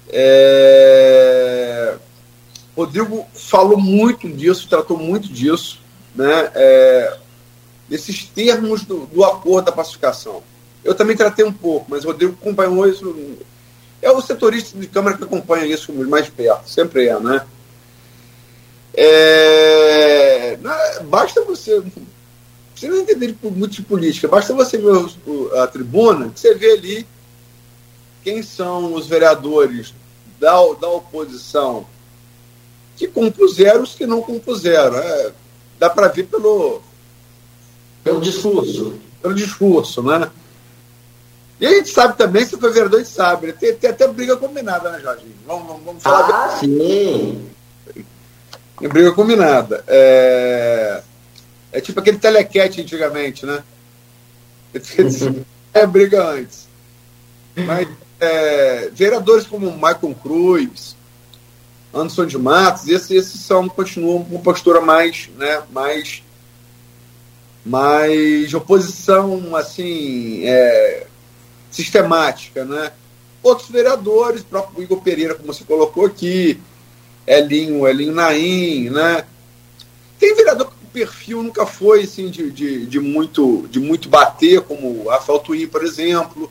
É... 0.08 1.94
Rodrigo 2.76 3.26
falou 3.34 3.78
muito 3.78 4.28
disso, 4.28 4.68
tratou 4.68 4.98
muito 4.98 5.28
disso, 5.28 5.80
né? 6.14 6.50
É... 6.54 7.18
Esses 7.90 8.24
termos 8.24 8.84
do, 8.84 9.06
do 9.06 9.24
acordo 9.24 9.66
da 9.66 9.72
pacificação. 9.72 10.42
Eu 10.84 10.94
também 10.94 11.16
tratei 11.16 11.44
um 11.44 11.52
pouco, 11.52 11.86
mas 11.88 12.04
o 12.04 12.08
Rodrigo 12.08 12.36
acompanhou 12.40 12.86
isso. 12.88 13.36
É 14.02 14.10
o 14.10 14.20
setorista 14.20 14.78
de 14.78 14.86
Câmara 14.86 15.16
que 15.16 15.24
acompanha 15.24 15.66
isso 15.66 15.92
mais 15.92 16.28
perto, 16.28 16.68
sempre 16.68 17.06
é, 17.06 17.18
né? 17.18 17.46
É... 18.94 20.58
Basta 21.04 21.44
você. 21.44 21.82
Você 22.76 22.88
não 22.88 22.98
entender 22.98 23.34
muito 23.42 23.72
de 23.72 23.82
política, 23.82 24.28
basta 24.28 24.52
você 24.52 24.76
ver 24.76 24.92
a 25.58 25.66
tribuna, 25.66 26.28
que 26.28 26.38
você 26.38 26.54
vê 26.54 26.72
ali 26.72 27.06
quem 28.22 28.42
são 28.42 28.92
os 28.92 29.06
vereadores 29.06 29.94
da, 30.38 30.52
da 30.74 30.88
oposição 30.90 31.86
que 32.96 33.06
compuseram 33.06 33.82
os 33.82 33.94
que 33.94 34.06
não 34.06 34.20
compuseram. 34.20 34.96
É, 34.98 35.32
dá 35.78 35.88
para 35.88 36.08
ver 36.08 36.24
pelo, 36.24 36.82
pelo 38.04 38.20
discurso. 38.20 38.98
Pelo 39.22 39.34
discurso, 39.34 40.02
né? 40.02 40.30
E 41.58 41.66
a 41.66 41.70
gente 41.70 41.88
sabe 41.88 42.18
também, 42.18 42.44
se 42.44 42.58
foi 42.58 42.70
vereador, 42.70 43.00
a 43.00 43.02
gente 43.02 43.14
sabe. 43.14 43.46
Né? 43.46 43.52
Tem, 43.58 43.74
tem, 43.74 43.90
até 43.90 44.06
briga 44.06 44.36
combinada, 44.36 44.90
né, 44.90 45.00
Jorginho? 45.00 45.34
Vamos, 45.46 45.66
vamos, 45.66 45.84
vamos 45.84 46.02
falar. 46.02 46.46
Ah, 46.46 46.58
sim. 46.58 47.48
Tem 48.78 48.88
briga 48.88 49.12
combinada. 49.12 49.82
É, 49.86 51.02
é 51.76 51.80
tipo 51.82 52.00
aquele 52.00 52.16
telequete 52.16 52.80
antigamente, 52.80 53.44
né? 53.44 53.62
É 55.74 55.86
briga 55.86 56.26
antes. 56.26 56.66
Mas 57.54 57.86
é, 58.18 58.88
vereadores 58.94 59.46
como 59.46 59.70
Michael 59.72 60.16
Cruz, 60.22 60.96
Anderson 61.92 62.24
de 62.24 62.38
Matos, 62.38 62.88
esses, 62.88 63.10
esses 63.10 63.40
são, 63.42 63.68
continuam 63.68 64.24
com 64.24 64.40
postura 64.40 64.80
mais, 64.80 65.28
né, 65.36 65.62
mais, 65.70 66.22
mais 67.62 68.54
oposição, 68.54 69.54
assim, 69.54 70.46
é, 70.46 71.06
sistemática, 71.70 72.64
né? 72.64 72.90
Outros 73.42 73.68
vereadores, 73.68 74.42
próprio 74.42 74.82
Igor 74.82 75.02
Pereira, 75.02 75.34
como 75.34 75.52
você 75.52 75.62
colocou 75.62 76.06
aqui, 76.06 76.58
Elinho, 77.26 77.86
Elinho 77.86 78.14
Naim, 78.14 78.88
né? 78.88 79.26
Tem 80.18 80.34
vereador 80.34 80.72
perfil 80.96 81.42
nunca 81.42 81.66
foi 81.66 82.04
assim, 82.04 82.30
de, 82.30 82.50
de, 82.50 82.86
de, 82.86 83.00
muito, 83.00 83.66
de 83.70 83.78
muito 83.78 84.08
bater, 84.08 84.62
como 84.62 85.08
Rafael 85.08 85.38
Twin, 85.40 85.66
por 85.66 85.84
exemplo 85.84 86.50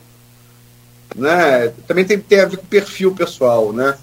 né? 1.16 1.72
Também 1.86 2.04
tem, 2.04 2.18
tem 2.18 2.40
a 2.40 2.46
ver 2.46 2.58
com 2.58 2.66
perfil 2.66 3.14
pessoal, 3.14 3.72
né? 3.72 3.96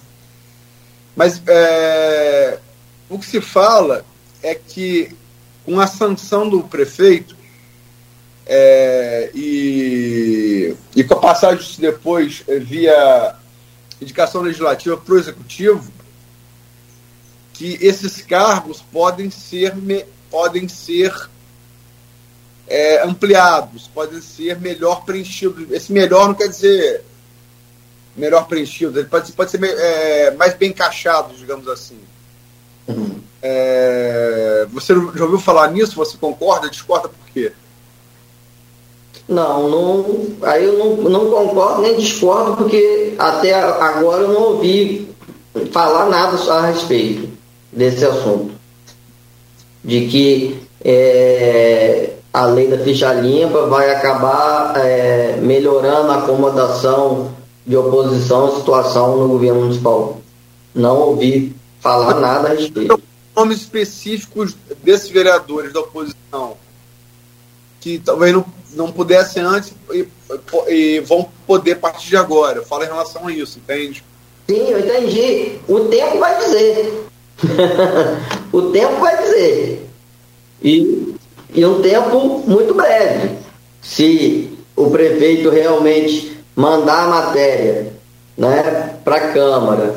Mas 1.16 1.42
é, 1.48 2.60
o 3.08 3.20
que 3.20 3.26
se 3.26 3.40
fala 3.40 4.04
é 4.42 4.56
que 4.56 5.16
com 5.64 5.80
a 5.80 5.88
sanção 5.88 6.50
do 6.50 6.64
prefeito 6.64 7.36
é, 8.46 9.32
e, 9.34 10.76
e 10.96 11.04
com 11.04 11.14
a 11.14 11.20
passagem 11.20 11.66
depois 11.80 12.44
via 12.62 13.36
indicação 14.02 14.42
legislativa 14.42 14.98
para 14.98 15.14
o 15.14 15.18
executivo, 15.18 15.92
que 17.54 17.78
esses 17.80 18.22
cargos 18.22 18.82
podem 18.82 19.30
ser, 19.30 19.76
podem 20.34 20.68
ser 20.68 21.14
é, 22.68 23.04
ampliados, 23.04 23.88
podem 23.94 24.20
ser 24.20 24.60
melhor 24.60 25.06
preenchidos. 25.06 25.70
Esse 25.70 25.94
melhor 25.94 26.28
não 26.28 26.34
quer 26.34 26.48
dizer 26.48 27.04
melhor 28.16 28.48
preenchido, 28.48 29.00
ele 29.00 29.08
pode, 29.08 29.32
pode 29.32 29.52
ser 29.52 29.64
é, 29.64 30.32
mais 30.32 30.56
bem 30.56 30.70
encaixado, 30.70 31.36
digamos 31.36 31.68
assim. 31.68 32.00
Uhum. 32.88 33.22
É, 33.44 34.66
você 34.72 34.94
já 34.94 35.24
ouviu 35.24 35.40
falar 35.40 35.70
nisso? 35.72 35.96
Você 35.98 36.18
concorda? 36.18 36.70
Discorda 36.70 37.10
por 37.10 37.30
quê? 37.32 37.52
Não, 39.28 39.70
não 39.70 40.28
aí 40.42 40.66
eu 40.66 40.78
não, 40.80 40.96
não 41.10 41.30
concordo 41.30 41.84
nem 41.84 41.96
discordo, 41.98 42.58
porque 42.58 43.14
até 43.20 43.54
agora 43.54 44.24
eu 44.24 44.30
não 44.30 44.42
ouvi 44.54 45.14
falar 45.72 46.10
nada 46.10 46.38
a 46.52 46.66
respeito 46.68 47.30
desse 47.72 48.04
assunto. 48.04 48.53
De 49.84 50.08
que 50.08 50.62
é, 50.84 52.12
a 52.32 52.46
lei 52.46 52.68
da 52.68 52.78
ficha 52.80 53.14
limpa 53.14 53.68
vai 53.68 53.92
acabar 53.92 54.74
é, 54.78 55.38
melhorando 55.38 56.12
a 56.12 56.18
acomodação 56.20 57.32
de 57.66 57.76
oposição 57.76 58.48
à 58.48 58.56
situação 58.56 59.18
no 59.18 59.28
governo 59.28 59.62
municipal. 59.62 60.22
Não 60.74 61.00
ouvi 61.00 61.56
falar 61.80 62.20
nada 62.20 62.50
a 62.50 62.54
respeito. 62.54 63.02
Nomes 63.36 63.60
específicos 63.60 64.56
desses 64.84 65.10
vereadores 65.10 65.74
da 65.74 65.80
oposição 65.80 66.56
que 67.84 68.00
talvez 68.00 68.32
não, 68.32 68.46
não 68.74 68.92
pudessem 68.92 69.44
antes 69.44 69.74
e, 69.92 70.08
e 70.70 71.00
vão 71.02 71.30
poder 71.46 71.74
a 71.74 71.76
partir 71.76 72.08
de 72.08 72.16
agora. 72.16 72.60
Eu 72.60 72.66
falo 72.66 72.84
em 72.84 72.88
relação 72.88 73.28
a 73.28 73.32
isso, 73.34 73.60
entende? 73.60 74.02
Sim, 74.50 74.70
eu 74.70 74.80
entendi. 74.80 75.60
O 75.68 75.82
tempo 75.82 76.18
vai 76.18 76.38
dizer. 76.38 77.08
o 78.52 78.62
tempo 78.64 79.00
vai 79.00 79.18
dizer. 79.18 79.90
E, 80.62 81.16
e 81.54 81.66
um 81.66 81.82
tempo 81.82 82.44
muito 82.48 82.74
breve. 82.74 83.38
Se 83.82 84.58
o 84.76 84.90
prefeito 84.90 85.50
realmente 85.50 86.38
mandar 86.56 87.06
a 87.06 87.08
matéria 87.08 87.94
né, 88.38 88.98
para 89.04 89.16
a 89.16 89.32
Câmara 89.34 89.96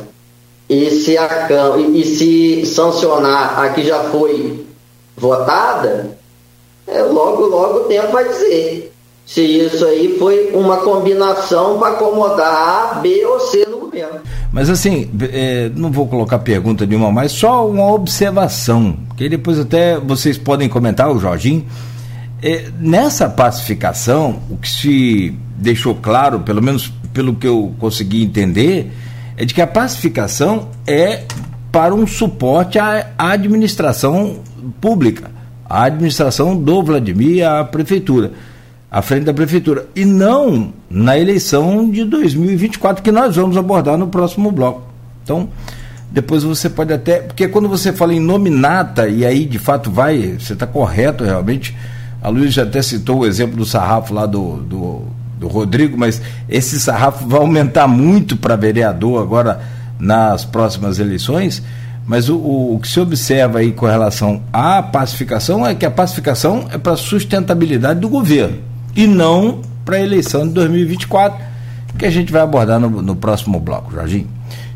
e 0.68 0.90
se, 0.90 1.16
a, 1.16 1.48
e, 1.78 2.04
se 2.04 2.66
sancionar 2.66 3.60
a 3.60 3.68
que 3.70 3.84
já 3.84 4.04
foi 4.04 4.66
votada, 5.16 6.18
é, 6.86 7.02
logo, 7.02 7.46
logo 7.46 7.80
o 7.80 7.84
tempo 7.84 8.12
vai 8.12 8.28
dizer 8.28 8.92
se 9.26 9.42
isso 9.42 9.84
aí 9.84 10.16
foi 10.20 10.52
uma 10.54 10.76
combinação 10.76 11.80
para 11.80 11.94
acomodar 11.94 12.94
A, 12.94 12.94
B 13.00 13.26
ou 13.26 13.40
C 13.40 13.66
no 13.66 13.80
governo. 13.80 14.20
Mas 14.52 14.70
assim, 14.70 15.10
é, 15.32 15.68
não 15.74 15.90
vou 15.90 16.06
colocar 16.06 16.38
pergunta 16.38 16.86
nenhuma 16.86 17.10
mais, 17.10 17.32
só 17.32 17.68
uma 17.68 17.92
observação, 17.92 18.96
que 19.16 19.28
depois 19.28 19.58
até 19.58 19.98
vocês 19.98 20.38
podem 20.38 20.68
comentar, 20.68 21.10
o 21.10 21.18
Jorginho. 21.18 21.66
É, 22.40 22.66
nessa 22.78 23.28
pacificação, 23.28 24.40
o 24.48 24.56
que 24.56 24.70
se 24.70 25.34
deixou 25.56 25.96
claro, 25.96 26.40
pelo 26.40 26.62
menos 26.62 26.92
pelo 27.12 27.34
que 27.34 27.48
eu 27.48 27.74
consegui 27.80 28.22
entender, 28.22 28.92
é 29.36 29.44
de 29.44 29.52
que 29.52 29.60
a 29.60 29.66
pacificação 29.66 30.68
é 30.86 31.24
para 31.72 31.94
um 31.94 32.06
suporte 32.06 32.78
à 32.78 33.06
administração 33.18 34.40
pública, 34.80 35.30
à 35.68 35.84
administração 35.84 36.56
do 36.56 36.82
Vladimir, 36.82 37.46
à 37.46 37.64
prefeitura, 37.64 38.32
à 38.90 39.02
frente 39.02 39.24
da 39.24 39.34
prefeitura, 39.34 39.86
e 39.94 40.04
não 40.04 40.72
na 40.88 41.18
eleição 41.18 41.90
de 41.90 42.04
2024, 42.04 43.02
que 43.02 43.12
nós 43.12 43.36
vamos 43.36 43.56
abordar 43.56 43.98
no 43.98 44.08
próximo 44.08 44.50
bloco. 44.50 44.82
Então, 45.22 45.48
depois 46.10 46.42
você 46.44 46.70
pode 46.70 46.92
até. 46.92 47.20
Porque 47.20 47.48
quando 47.48 47.68
você 47.68 47.92
fala 47.92 48.14
em 48.14 48.20
nominata, 48.20 49.08
e 49.08 49.26
aí 49.26 49.44
de 49.44 49.58
fato 49.58 49.90
vai, 49.90 50.36
você 50.38 50.52
está 50.52 50.66
correto 50.66 51.24
realmente. 51.24 51.76
A 52.22 52.28
Luiz 52.28 52.54
já 52.54 52.62
até 52.62 52.80
citou 52.80 53.20
o 53.20 53.26
exemplo 53.26 53.56
do 53.56 53.64
sarrafo 53.64 54.14
lá 54.14 54.24
do, 54.24 54.56
do 54.62 55.02
do 55.38 55.48
Rodrigo, 55.48 55.96
mas 55.96 56.20
esse 56.48 56.80
sarrafo 56.80 57.26
vai 57.26 57.40
aumentar 57.40 57.86
muito 57.86 58.36
para 58.36 58.56
vereador 58.56 59.20
agora 59.20 59.60
nas 59.98 60.44
próximas 60.44 60.98
eleições. 60.98 61.62
Mas 62.06 62.28
o, 62.28 62.36
o, 62.36 62.74
o, 62.74 62.78
que 62.78 62.88
se 62.88 63.00
observa 63.00 63.58
aí 63.58 63.72
com 63.72 63.86
relação 63.86 64.42
à 64.52 64.82
pacificação 64.82 65.66
é 65.66 65.74
que 65.74 65.84
a 65.84 65.90
pacificação 65.90 66.68
é 66.72 66.78
para 66.78 66.96
sustentabilidade 66.96 68.00
do 68.00 68.08
governo 68.08 68.58
e 68.96 69.06
não 69.06 69.60
para 69.84 69.96
a 69.96 70.00
eleição 70.00 70.46
de 70.48 70.54
2024, 70.54 71.38
que 71.98 72.06
a 72.06 72.10
gente 72.10 72.32
vai 72.32 72.42
abordar 72.42 72.80
no, 72.80 72.90
no 73.02 73.14
próximo 73.14 73.60
bloco, 73.60 73.92
Jorginho. 73.92 74.28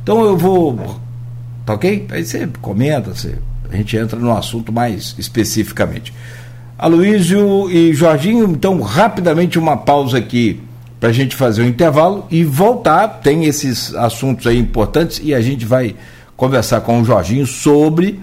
Então 0.03 0.23
eu 0.23 0.37
vou. 0.37 0.79
Tá 1.67 1.75
ok? 1.75 2.07
Aí 2.11 2.25
você 2.25 2.49
comenta, 2.61 3.15
você, 3.15 3.37
a 3.71 3.77
gente 3.77 3.97
entra 3.97 4.19
no 4.19 4.37
assunto 4.37 4.73
mais 4.73 5.15
especificamente. 5.19 6.13
Aloísio 6.79 7.71
e 7.71 7.93
Jorginho, 7.93 8.51
então 8.51 8.81
rapidamente 8.81 9.59
uma 9.59 9.77
pausa 9.77 10.19
aqui 10.19 10.61
para 10.99 11.09
a 11.09 11.13
gente 11.13 11.37
fazer 11.37 11.63
um 11.63 11.67
intervalo 11.67 12.27
e 12.31 12.45
voltar. 12.45 13.09
Tem 13.23 13.45
esses 13.45 13.95
assuntos 13.95 14.47
aí 14.47 14.59
importantes 14.59 15.21
e 15.23 15.35
a 15.35 15.41
gente 15.41 15.65
vai 15.65 15.95
conversar 16.37 16.81
com 16.81 17.01
o 17.01 17.05
Jorginho 17.05 17.47
sobre 17.47 18.21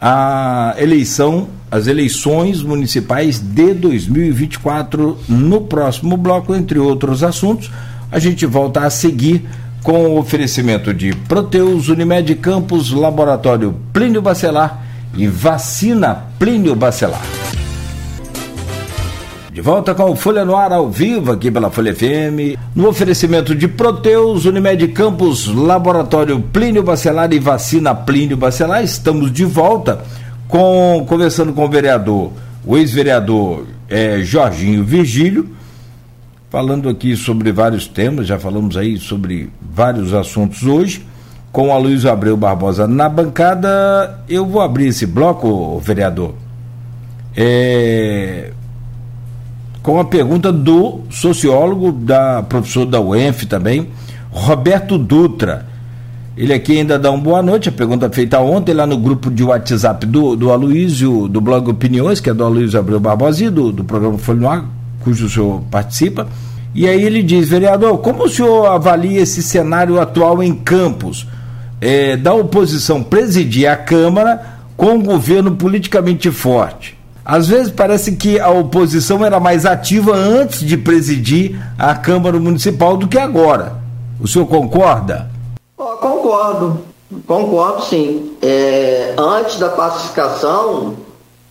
a 0.00 0.74
eleição, 0.78 1.48
as 1.76 1.86
eleições 1.86 2.62
municipais 2.62 3.38
de 3.38 3.74
2024 3.74 5.18
no 5.28 5.60
próximo 5.62 6.16
bloco, 6.16 6.54
entre 6.54 6.78
outros 6.78 7.22
assuntos. 7.22 7.70
A 8.10 8.18
gente 8.18 8.46
volta 8.46 8.80
a 8.80 8.90
seguir 8.90 9.46
com 9.82 10.06
o 10.06 10.18
oferecimento 10.18 10.92
de 10.92 11.14
Proteus, 11.28 11.88
Unimed 11.88 12.34
Campos, 12.36 12.90
Laboratório 12.90 13.76
Plínio 13.92 14.22
Bacelar 14.22 14.84
e 15.14 15.26
Vacina 15.26 16.24
Plínio 16.38 16.74
Bacelar. 16.74 17.22
De 19.52 19.60
volta 19.62 19.94
com 19.94 20.10
o 20.10 20.16
Folha 20.16 20.44
no 20.44 20.56
Ar 20.56 20.72
ao 20.72 20.90
vivo 20.90 21.32
aqui 21.32 21.50
pela 21.50 21.70
Folha 21.70 21.94
FM, 21.94 22.58
no 22.74 22.88
oferecimento 22.88 23.54
de 23.54 23.66
Proteus, 23.66 24.44
Unimed 24.44 24.88
Campos, 24.88 25.46
Laboratório 25.46 26.40
Plínio 26.40 26.82
Bacelar 26.82 27.32
e 27.32 27.38
Vacina 27.38 27.94
Plínio 27.94 28.36
Bacelar. 28.36 28.84
Estamos 28.84 29.32
de 29.32 29.44
volta 29.44 30.04
com 30.48 31.04
conversando 31.08 31.52
com 31.52 31.64
o 31.64 31.68
vereador, 31.68 32.32
o 32.64 32.76
ex-vereador 32.76 33.66
é, 33.88 34.20
Jorginho 34.22 34.84
Virgílio, 34.84 35.48
falando 36.50 36.88
aqui 36.88 37.16
sobre 37.16 37.52
vários 37.52 37.86
temas, 37.86 38.26
já 38.26 38.38
falamos 38.38 38.76
aí 38.76 38.96
sobre 38.98 39.50
vários 39.60 40.14
assuntos 40.14 40.62
hoje. 40.62 41.04
Com 41.52 41.72
a 41.72 41.78
Luiz 41.78 42.04
Abreu 42.04 42.36
Barbosa 42.36 42.86
na 42.86 43.08
bancada, 43.08 44.20
eu 44.28 44.44
vou 44.44 44.60
abrir 44.60 44.88
esse 44.88 45.06
bloco, 45.06 45.80
vereador. 45.80 46.34
É, 47.34 48.52
com 49.82 50.00
a 50.00 50.04
pergunta 50.04 50.52
do 50.52 51.02
sociólogo, 51.10 51.92
da 51.92 52.42
professor 52.42 52.84
da 52.84 53.00
UENF 53.00 53.46
também, 53.46 53.88
Roberto 54.30 54.98
Dutra. 54.98 55.66
Ele 56.36 56.52
aqui 56.52 56.76
ainda 56.76 56.98
dá 56.98 57.10
uma 57.10 57.22
boa 57.22 57.42
noite, 57.42 57.70
a 57.70 57.72
pergunta 57.72 58.10
feita 58.10 58.38
ontem 58.40 58.74
lá 58.74 58.86
no 58.86 58.98
grupo 58.98 59.30
de 59.30 59.42
WhatsApp 59.42 60.04
do, 60.04 60.36
do 60.36 60.52
Aloysio, 60.52 61.28
do 61.28 61.40
blog 61.40 61.70
Opiniões, 61.70 62.20
que 62.20 62.28
é 62.28 62.34
do 62.34 62.44
Aloysio 62.44 62.78
Abreu 62.78 63.00
Barbosa 63.00 63.50
do, 63.50 63.72
do 63.72 63.82
programa 63.82 64.18
Folha 64.18 64.40
no 64.40 64.48
Ar, 64.50 64.64
cujo 65.00 65.24
o 65.24 65.30
senhor 65.30 65.62
participa. 65.70 66.28
E 66.74 66.86
aí 66.86 67.02
ele 67.02 67.22
diz, 67.22 67.48
vereador, 67.48 67.96
como 67.98 68.24
o 68.24 68.28
senhor 68.28 68.66
avalia 68.66 69.22
esse 69.22 69.42
cenário 69.42 69.98
atual 69.98 70.42
em 70.42 70.54
Campos, 70.54 71.26
é, 71.80 72.18
da 72.18 72.34
oposição 72.34 73.02
presidir 73.02 73.66
a 73.66 73.76
Câmara 73.76 74.58
com 74.76 74.88
um 74.88 75.02
governo 75.02 75.52
politicamente 75.52 76.30
forte? 76.30 76.98
Às 77.24 77.48
vezes 77.48 77.72
parece 77.72 78.12
que 78.12 78.38
a 78.38 78.50
oposição 78.50 79.24
era 79.24 79.40
mais 79.40 79.64
ativa 79.64 80.14
antes 80.14 80.60
de 80.60 80.76
presidir 80.76 81.58
a 81.78 81.94
Câmara 81.94 82.38
Municipal 82.38 82.94
do 82.94 83.08
que 83.08 83.18
agora. 83.18 83.76
O 84.20 84.28
senhor 84.28 84.44
concorda? 84.44 85.34
Oh, 85.78 85.94
concordo, 85.98 86.78
concordo 87.26 87.84
sim. 87.84 88.34
É, 88.40 89.14
antes 89.18 89.58
da 89.58 89.68
pacificação, 89.68 90.96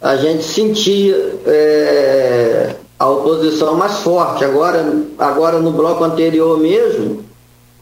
a 0.01 0.15
gente 0.15 0.43
sentia 0.43 1.15
é, 1.45 2.76
a 2.97 3.07
oposição 3.07 3.76
mais 3.76 3.99
forte. 3.99 4.43
Agora, 4.43 5.03
agora 5.19 5.59
no 5.59 5.71
bloco 5.71 6.03
anterior 6.03 6.57
mesmo, 6.57 7.23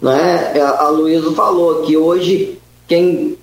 né, 0.01 0.59
a, 0.61 0.89
Luísa 0.89 1.31
falou 1.31 1.83
que 1.83 1.95
hoje 1.95 2.59
quem 2.89 3.37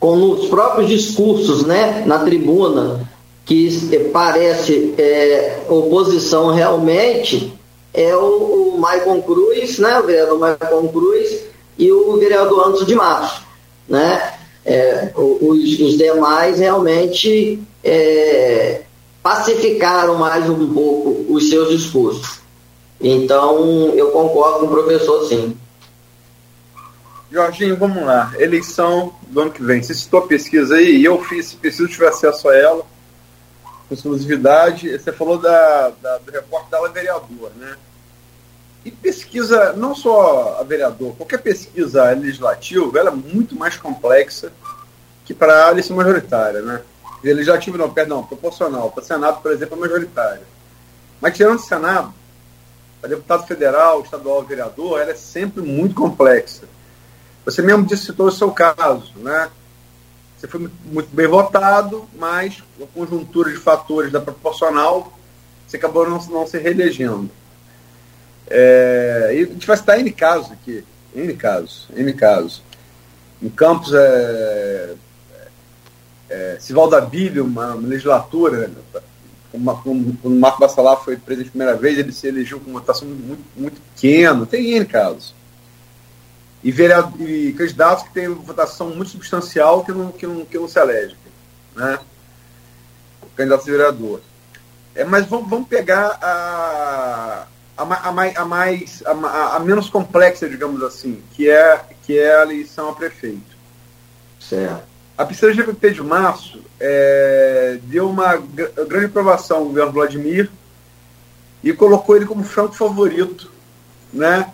com 0.00 0.16
os 0.32 0.48
próprios 0.48 0.88
discursos 0.88 1.64
né, 1.64 2.02
na 2.04 2.18
tribuna 2.18 3.08
que 3.44 4.10
parece 4.12 4.92
é, 4.98 5.60
oposição 5.68 6.52
realmente 6.52 7.52
é 7.94 8.14
o, 8.16 8.74
o 8.74 8.78
Maicon 8.78 9.22
Cruz, 9.22 9.78
né, 9.78 10.00
o 10.00 10.38
Maicon 10.38 10.88
Cruz 10.88 11.48
e 11.78 11.92
o 11.92 12.16
vereador 12.18 12.66
Anderson 12.66 12.84
de 12.84 12.94
Matos, 12.94 13.40
né? 13.88 14.34
É, 14.64 15.12
os, 15.14 15.80
os, 15.80 15.96
demais 15.96 16.58
realmente 16.58 17.62
é, 17.82 18.82
pacificaram 19.22 20.16
mais 20.16 20.50
um 20.50 20.74
pouco 20.74 21.32
os 21.32 21.48
seus 21.48 21.70
discursos. 21.70 22.40
Então, 23.00 23.94
eu 23.94 24.10
concordo 24.10 24.60
com 24.60 24.66
o 24.66 24.68
professor, 24.68 25.26
sim. 25.26 25.56
Jorginho, 27.30 27.76
vamos 27.76 28.04
lá. 28.04 28.32
Eleição 28.38 29.14
do 29.28 29.40
ano 29.40 29.50
que 29.50 29.62
vem. 29.62 29.82
Você 29.82 29.94
citou 29.94 30.20
a 30.20 30.26
pesquisa 30.26 30.74
aí, 30.74 31.04
eu 31.04 31.22
fiz, 31.24 31.54
preciso 31.54 31.88
tiver 31.88 32.08
acesso 32.08 32.48
a 32.48 32.56
ela, 32.56 32.84
com 33.88 33.94
exclusividade. 33.94 34.90
Você 34.90 35.12
falou 35.12 35.38
da, 35.38 35.92
da, 36.02 36.18
do 36.18 36.32
repórter 36.32 36.70
da 36.70 36.88
vereador, 36.88 37.52
né? 37.56 37.76
E 38.88 38.90
pesquisa, 38.90 39.74
não 39.74 39.94
só 39.94 40.56
a 40.58 40.62
vereador, 40.62 41.14
qualquer 41.14 41.42
pesquisa 41.42 42.10
legislativa, 42.12 42.98
ela 42.98 43.10
é 43.10 43.14
muito 43.14 43.54
mais 43.54 43.76
complexa 43.76 44.50
que 45.26 45.34
para 45.34 45.66
a 45.66 45.70
eleição 45.72 45.94
majoritária, 45.94 46.62
né? 46.62 46.80
Legislativo 47.22 47.76
não, 47.76 47.90
perdão, 47.90 48.24
proporcional. 48.24 48.90
Para 48.90 49.04
Senado, 49.04 49.42
por 49.42 49.52
exemplo, 49.52 49.76
é 49.76 49.80
majoritária. 49.80 50.42
Mas 51.20 51.36
tirando 51.36 51.58
o 51.58 51.62
Senado, 51.62 52.14
para 52.98 53.10
deputado 53.10 53.46
federal, 53.46 54.00
estadual, 54.00 54.42
vereador, 54.42 55.02
ela 55.02 55.10
é 55.10 55.14
sempre 55.14 55.60
muito 55.60 55.94
complexa. 55.94 56.64
Você 57.44 57.60
mesmo 57.60 57.84
disse, 57.84 58.06
citou 58.06 58.28
o 58.28 58.32
seu 58.32 58.50
caso, 58.50 59.12
né? 59.16 59.50
Você 60.38 60.48
foi 60.48 60.70
muito 60.86 61.14
bem 61.14 61.26
votado, 61.26 62.08
mas 62.18 62.62
a 62.80 62.86
conjuntura 62.86 63.50
de 63.50 63.58
fatores 63.58 64.10
da 64.10 64.20
proporcional, 64.20 65.12
você 65.66 65.76
acabou 65.76 66.08
não, 66.08 66.24
não 66.28 66.46
se 66.46 66.56
reelegendo. 66.56 67.30
É, 68.50 69.30
e 69.34 69.42
a 69.42 69.46
gente 69.46 69.66
vai 69.66 69.76
citar 69.76 70.00
N 70.00 70.10
casos 70.10 70.50
aqui, 70.52 70.84
N 71.14 71.34
casos, 71.34 71.88
N 71.94 72.12
casos. 72.12 72.62
Em 73.42 73.48
Campos, 73.48 73.92
é, 73.94 74.94
é, 76.28 76.56
Sivalda 76.58 77.00
Bíblia, 77.00 77.44
uma, 77.44 77.74
uma 77.74 77.88
legislatura, 77.88 78.70
quando 79.52 80.18
o 80.24 80.30
Marco 80.30 80.60
Bassalar 80.60 81.02
foi 81.04 81.16
presidente 81.16 81.48
a 81.48 81.52
primeira 81.52 81.76
vez, 81.76 81.98
ele 81.98 82.12
se 82.12 82.26
elegeu 82.26 82.58
com 82.58 82.70
uma 82.70 82.80
votação 82.80 83.06
muito, 83.06 83.44
muito 83.56 83.80
pequena, 83.94 84.44
tem 84.44 84.72
N 84.72 84.84
casos. 84.86 85.34
E, 86.62 86.72
vereador, 86.72 87.20
e 87.20 87.52
candidatos 87.52 88.04
que 88.04 88.12
têm 88.12 88.28
votação 88.28 88.90
muito 88.90 89.10
substancial 89.10 89.84
que 89.84 89.92
não, 89.92 90.10
que 90.10 90.26
não, 90.26 90.44
que 90.44 90.58
não 90.58 90.66
se 90.66 90.78
elegem. 90.78 91.16
Né? 91.76 91.98
Candidato 93.36 93.62
a 93.62 93.70
vereador. 93.70 94.20
É, 94.94 95.04
mas 95.04 95.26
vamos, 95.26 95.48
vamos 95.48 95.68
pegar 95.68 96.18
a, 96.20 97.46
a, 97.78 97.84
a, 97.84 98.42
a 98.42 98.44
mais 98.44 99.02
a, 99.06 99.56
a, 99.56 99.60
menos 99.60 99.88
complexa, 99.88 100.48
digamos 100.48 100.82
assim, 100.82 101.22
que 101.32 101.48
é, 101.48 101.80
que 102.02 102.18
é 102.18 102.36
a 102.36 102.42
eleição 102.42 102.88
a 102.88 102.94
prefeito. 102.94 103.56
Certo. 104.40 104.82
A 105.16 105.24
pesquisa 105.24 105.54
GPP 105.54 105.92
de 105.92 106.02
março 106.02 106.62
é, 106.80 107.78
deu 107.84 108.08
uma 108.08 108.36
grande 108.36 109.06
aprovação 109.06 109.58
ao 109.58 109.64
governo 109.66 109.92
Vladimir 109.92 110.50
e 111.62 111.72
colocou 111.72 112.16
ele 112.16 112.26
como 112.26 112.44
franco 112.44 112.74
favorito 112.74 113.50
né, 114.12 114.52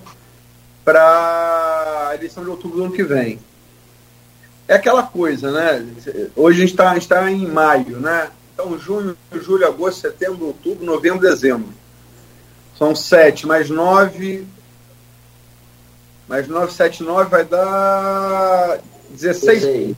para 0.85 2.09
a 2.11 2.14
eleição 2.14 2.45
de 2.45 2.51
outubro 2.51 2.79
do 2.79 2.85
ano 2.85 2.93
que 2.93 3.05
vem. 3.05 3.39
É 4.66 4.75
aquela 4.75 5.03
coisa, 5.03 5.53
né? 5.53 5.87
Hoje 6.35 6.59
a 6.59 6.61
gente 6.66 6.70
está 6.70 6.99
tá 7.20 7.31
em 7.31 7.47
maio, 7.47 8.01
né? 8.01 8.31
Então, 8.55 8.79
junho, 8.79 9.14
julho, 9.33 9.66
agosto, 9.66 10.01
setembro, 10.01 10.47
outubro, 10.47 10.85
novembro, 10.85 11.20
dezembro. 11.20 11.68
São 12.79 12.95
sete, 12.95 13.47
mais 13.47 13.70
nove. 13.70 14.47
Mais 16.29 16.49
nove, 16.49 16.72
sete, 16.72 17.03
nove 17.03 17.31
vai 17.31 17.45
dar 17.45 18.81
16. 19.11 19.97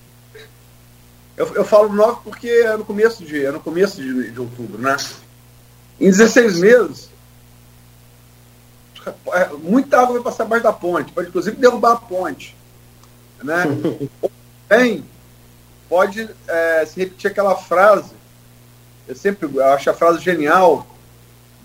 Eu, 1.36 1.54
eu 1.54 1.64
falo 1.64 1.92
nove 1.92 2.20
porque 2.24 2.48
é 2.48 2.76
no 2.76 2.84
começo 2.84 3.24
de, 3.24 3.44
é 3.44 3.50
no 3.50 3.60
começo 3.60 4.00
de, 4.02 4.30
de 4.30 4.40
outubro, 4.40 4.78
né? 4.78 4.96
Em 6.00 6.10
16 6.10 6.58
meses, 6.58 7.10
é, 9.32 9.48
muita 9.62 10.00
água 10.00 10.14
vai 10.14 10.22
passar 10.22 10.44
abaixo 10.44 10.64
da 10.64 10.72
ponte, 10.72 11.12
pode 11.12 11.28
inclusive 11.28 11.56
derrubar 11.56 11.92
a 11.92 11.96
ponte. 11.96 12.56
Né? 13.42 13.64
Bem, 14.68 15.04
pode 15.88 16.28
é, 16.48 16.86
se 16.86 16.98
repetir 16.98 17.30
aquela 17.30 17.54
frase, 17.56 18.12
eu 19.06 19.14
sempre 19.14 19.60
acho 19.60 19.88
a 19.88 19.94
frase 19.94 20.20
genial, 20.20 20.86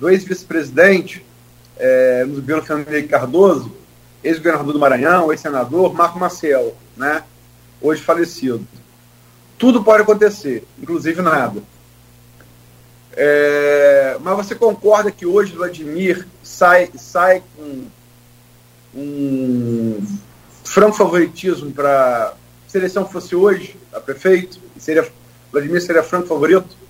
do 0.02 0.10
ex-vice-presidente 0.10 1.24
é, 1.78 2.26
no 2.26 2.42
governo 2.42 2.64
Fernando 2.64 2.88
Henrique 2.88 3.08
Cardoso, 3.08 3.72
ex-governador 4.24 4.74
do 4.74 4.80
Maranhão, 4.80 5.32
ex-senador, 5.32 5.94
Marco 5.94 6.18
Maciel, 6.18 6.76
né? 6.98 7.24
hoje 7.80 8.02
falecido. 8.02 8.68
Tudo 9.60 9.84
pode 9.84 10.02
acontecer, 10.02 10.66
inclusive 10.82 11.22
nada. 11.22 11.62
É, 13.14 14.18
mas 14.22 14.38
você 14.38 14.56
concorda 14.56 15.12
que 15.12 15.28
hoje 15.28 15.56
Vladimir 15.56 16.28
sai, 16.42 16.90
sai 16.96 17.44
com 17.56 17.86
um 18.96 20.04
franco 20.64 20.98
favoritismo 20.98 21.72
para 21.72 22.34
se 22.68 22.76
a 22.76 22.80
eleição 22.80 23.08
fosse 23.08 23.36
hoje 23.36 23.78
a 23.94 24.00
prefeito? 24.00 24.60
Seria, 24.80 25.08
Vladimir 25.52 25.80
seria 25.80 26.02
franco 26.02 26.28
favorito? 26.28 26.81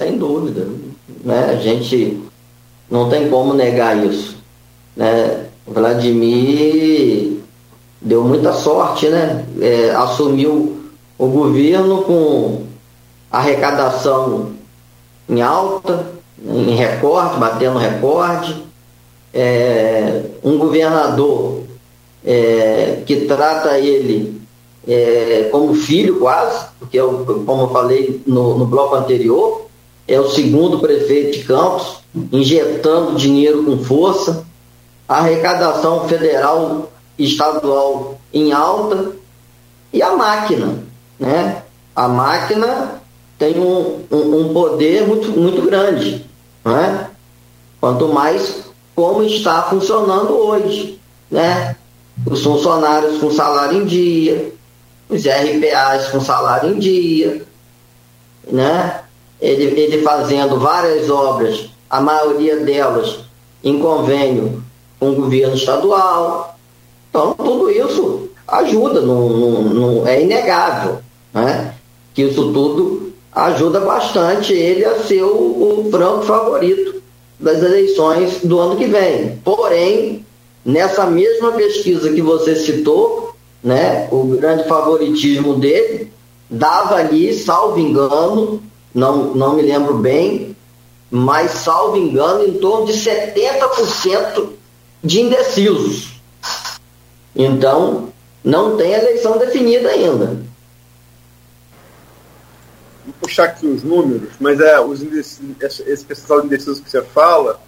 Sem 0.00 0.16
dúvida. 0.16 0.66
Né? 1.22 1.50
A 1.50 1.56
gente 1.56 2.18
não 2.90 3.10
tem 3.10 3.28
como 3.28 3.52
negar 3.52 4.02
isso. 4.02 4.38
Né? 4.96 5.44
Vladimir 5.66 7.36
deu 8.00 8.24
muita 8.24 8.54
sorte, 8.54 9.10
né? 9.10 9.44
É, 9.60 9.90
assumiu 9.90 10.80
o 11.18 11.26
governo 11.26 12.02
com 12.04 12.62
arrecadação 13.30 14.52
em 15.28 15.42
alta, 15.42 16.06
em 16.42 16.74
recorde, 16.74 17.38
batendo 17.38 17.78
recorde, 17.78 18.56
é, 19.34 20.22
um 20.42 20.56
governador 20.56 21.60
é, 22.24 23.02
que 23.04 23.26
trata 23.26 23.78
ele 23.78 24.40
é, 24.88 25.50
como 25.52 25.74
filho 25.74 26.18
quase, 26.20 26.68
porque 26.78 26.98
eu, 26.98 27.42
como 27.44 27.64
eu 27.64 27.68
falei 27.68 28.22
no, 28.26 28.56
no 28.56 28.64
bloco 28.64 28.94
anterior, 28.94 29.68
é 30.10 30.20
o 30.20 30.28
segundo 30.28 30.80
prefeito 30.80 31.38
de 31.38 31.44
Campos, 31.44 31.98
injetando 32.32 33.14
dinheiro 33.14 33.62
com 33.62 33.78
força, 33.78 34.44
a 35.08 35.18
arrecadação 35.18 36.08
federal 36.08 36.90
e 37.16 37.24
estadual 37.26 38.18
em 38.34 38.50
alta 38.50 39.12
e 39.92 40.02
a 40.02 40.16
máquina, 40.16 40.82
né? 41.18 41.62
A 41.94 42.08
máquina 42.08 43.00
tem 43.38 43.56
um, 43.60 44.04
um, 44.10 44.40
um 44.40 44.52
poder 44.52 45.06
muito, 45.06 45.30
muito 45.30 45.62
grande, 45.62 46.26
né? 46.64 47.08
Quanto 47.80 48.08
mais 48.08 48.64
como 48.96 49.22
está 49.22 49.62
funcionando 49.62 50.32
hoje, 50.32 51.00
né? 51.30 51.76
Os 52.26 52.42
funcionários 52.42 53.18
com 53.18 53.30
salário 53.30 53.80
em 53.82 53.86
dia, 53.86 54.52
os 55.08 55.22
RPAs 55.24 56.08
com 56.08 56.20
salário 56.20 56.74
em 56.74 56.78
dia, 56.80 57.46
né? 58.50 59.04
Ele, 59.40 59.80
ele 59.80 60.02
fazendo 60.02 60.58
várias 60.58 61.08
obras, 61.08 61.70
a 61.88 62.00
maioria 62.00 62.58
delas 62.58 63.20
em 63.64 63.78
convênio 63.78 64.62
com 64.98 65.10
o 65.10 65.14
governo 65.14 65.54
estadual. 65.54 66.58
Então, 67.08 67.34
tudo 67.34 67.70
isso 67.70 68.28
ajuda, 68.46 69.00
não, 69.00 70.06
é 70.06 70.22
inegável 70.22 70.98
né? 71.32 71.74
que 72.14 72.22
isso 72.22 72.52
tudo 72.52 73.12
ajuda 73.32 73.80
bastante 73.80 74.52
ele 74.52 74.84
a 74.84 74.98
ser 74.98 75.22
o, 75.22 75.88
o 75.88 76.22
favorito 76.22 77.00
das 77.38 77.62
eleições 77.62 78.40
do 78.42 78.58
ano 78.58 78.76
que 78.76 78.86
vem. 78.86 79.38
Porém, 79.44 80.26
nessa 80.64 81.06
mesma 81.06 81.52
pesquisa 81.52 82.12
que 82.12 82.20
você 82.20 82.56
citou, 82.56 83.34
né, 83.62 84.08
o 84.10 84.24
grande 84.24 84.64
favoritismo 84.64 85.54
dele 85.54 86.12
dava 86.50 86.96
ali, 86.96 87.32
salvo 87.32 87.78
engano, 87.78 88.60
não, 88.94 89.34
não 89.34 89.54
me 89.54 89.62
lembro 89.62 89.98
bem, 89.98 90.56
mas 91.10 91.50
salvo 91.52 91.96
engano, 91.96 92.44
em 92.44 92.58
torno 92.58 92.86
de 92.86 92.92
70% 92.92 94.50
de 95.02 95.20
indecisos. 95.20 96.20
Então, 97.34 98.12
não 98.44 98.76
tem 98.76 98.92
eleição 98.92 99.38
definida 99.38 99.88
ainda 99.88 100.50
puxar 103.20 103.44
aqui 103.44 103.66
os 103.66 103.82
números, 103.82 104.30
mas 104.38 104.60
é 104.60 104.80
os 104.80 105.02
esse 105.02 106.04
percentual 106.04 106.40
de 106.40 106.46
indecisos 106.46 106.80
que 106.80 106.90
você 106.90 107.02
fala, 107.02 107.60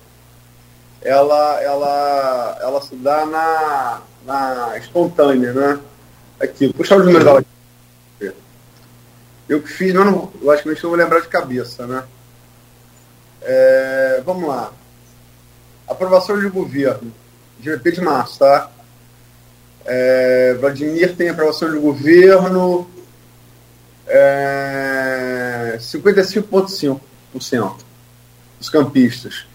ela, 1.00 1.60
ela, 1.62 2.58
ela 2.60 2.82
se 2.82 2.94
dá 2.96 3.26
na, 3.26 4.00
na 4.24 4.78
espontânea, 4.78 5.52
né? 5.52 5.80
Aqui, 6.40 6.66
vou 6.66 6.74
puxar 6.74 6.96
os 6.96 7.04
números 7.04 7.24
dela 7.24 7.40
aqui. 7.40 7.48
Eu 9.48 9.60
que 9.60 9.68
fiz, 9.68 9.92
mas 9.92 10.06
não, 10.06 10.32
logicamente 10.40 10.82
não 10.82 10.90
vou 10.90 10.98
lembrar 10.98 11.20
de 11.20 11.28
cabeça, 11.28 11.86
né? 11.86 12.04
É, 13.42 14.22
vamos 14.24 14.48
lá. 14.48 14.72
Aprovação 15.88 16.38
de 16.38 16.48
governo, 16.48 17.12
GP 17.60 17.92
de 17.92 18.00
março, 18.00 18.38
tá? 18.38 18.70
É, 19.84 20.54
Vladimir 20.60 21.16
tem 21.16 21.28
aprovação 21.28 21.70
de 21.70 21.78
governo 21.78 22.88
é, 24.06 25.76
55,5% 25.80 27.76
dos 28.58 28.70
campistas. 28.70 29.46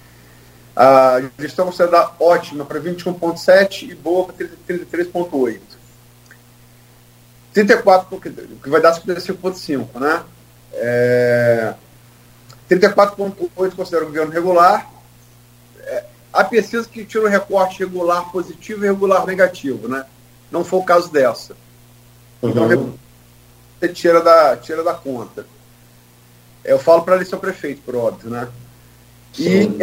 A 0.76 1.22
gestão 1.40 1.66
considerada 1.66 2.12
ótima 2.20 2.64
para 2.66 2.80
21,7% 2.80 3.90
e 3.90 3.96
boa 3.96 4.26
para 4.28 4.48
33,8%. 4.68 5.60
34, 7.66 8.20
que 8.20 8.70
vai 8.70 8.80
dar 8.80 8.93
55,5%, 8.93 9.99
né? 9.99 10.24
É, 10.74 11.74
34,8% 12.70 13.76
considera 13.76 14.03
o 14.03 14.08
governo 14.08 14.32
regular. 14.32 14.88
É, 15.80 16.03
há 16.32 16.43
pesquisas 16.43 16.86
que 16.86 17.03
tiram 17.03 17.26
o 17.26 17.30
recorte 17.30 17.80
regular 17.80 18.32
positivo 18.32 18.86
e 18.86 18.88
regular 18.88 19.26
negativo, 19.26 19.88
né? 19.88 20.05
Não 20.51 20.64
foi 20.64 20.80
o 20.80 20.84
caso 20.84 21.12
dessa. 21.12 21.55
Então, 22.43 22.68
uhum. 22.68 22.93
você 23.80 23.89
tira 23.89 24.22
da, 24.22 24.55
tira 24.58 24.84
da 24.84 24.93
conta. 24.93 25.43
Eu 26.64 26.78
falo 26.78 27.01
para 27.01 27.16
eleição 27.16 27.39
prefeito, 27.39 27.82
por 27.82 27.95
óbvio, 27.95 28.30
né? 28.30 28.47
Sim. 29.34 29.80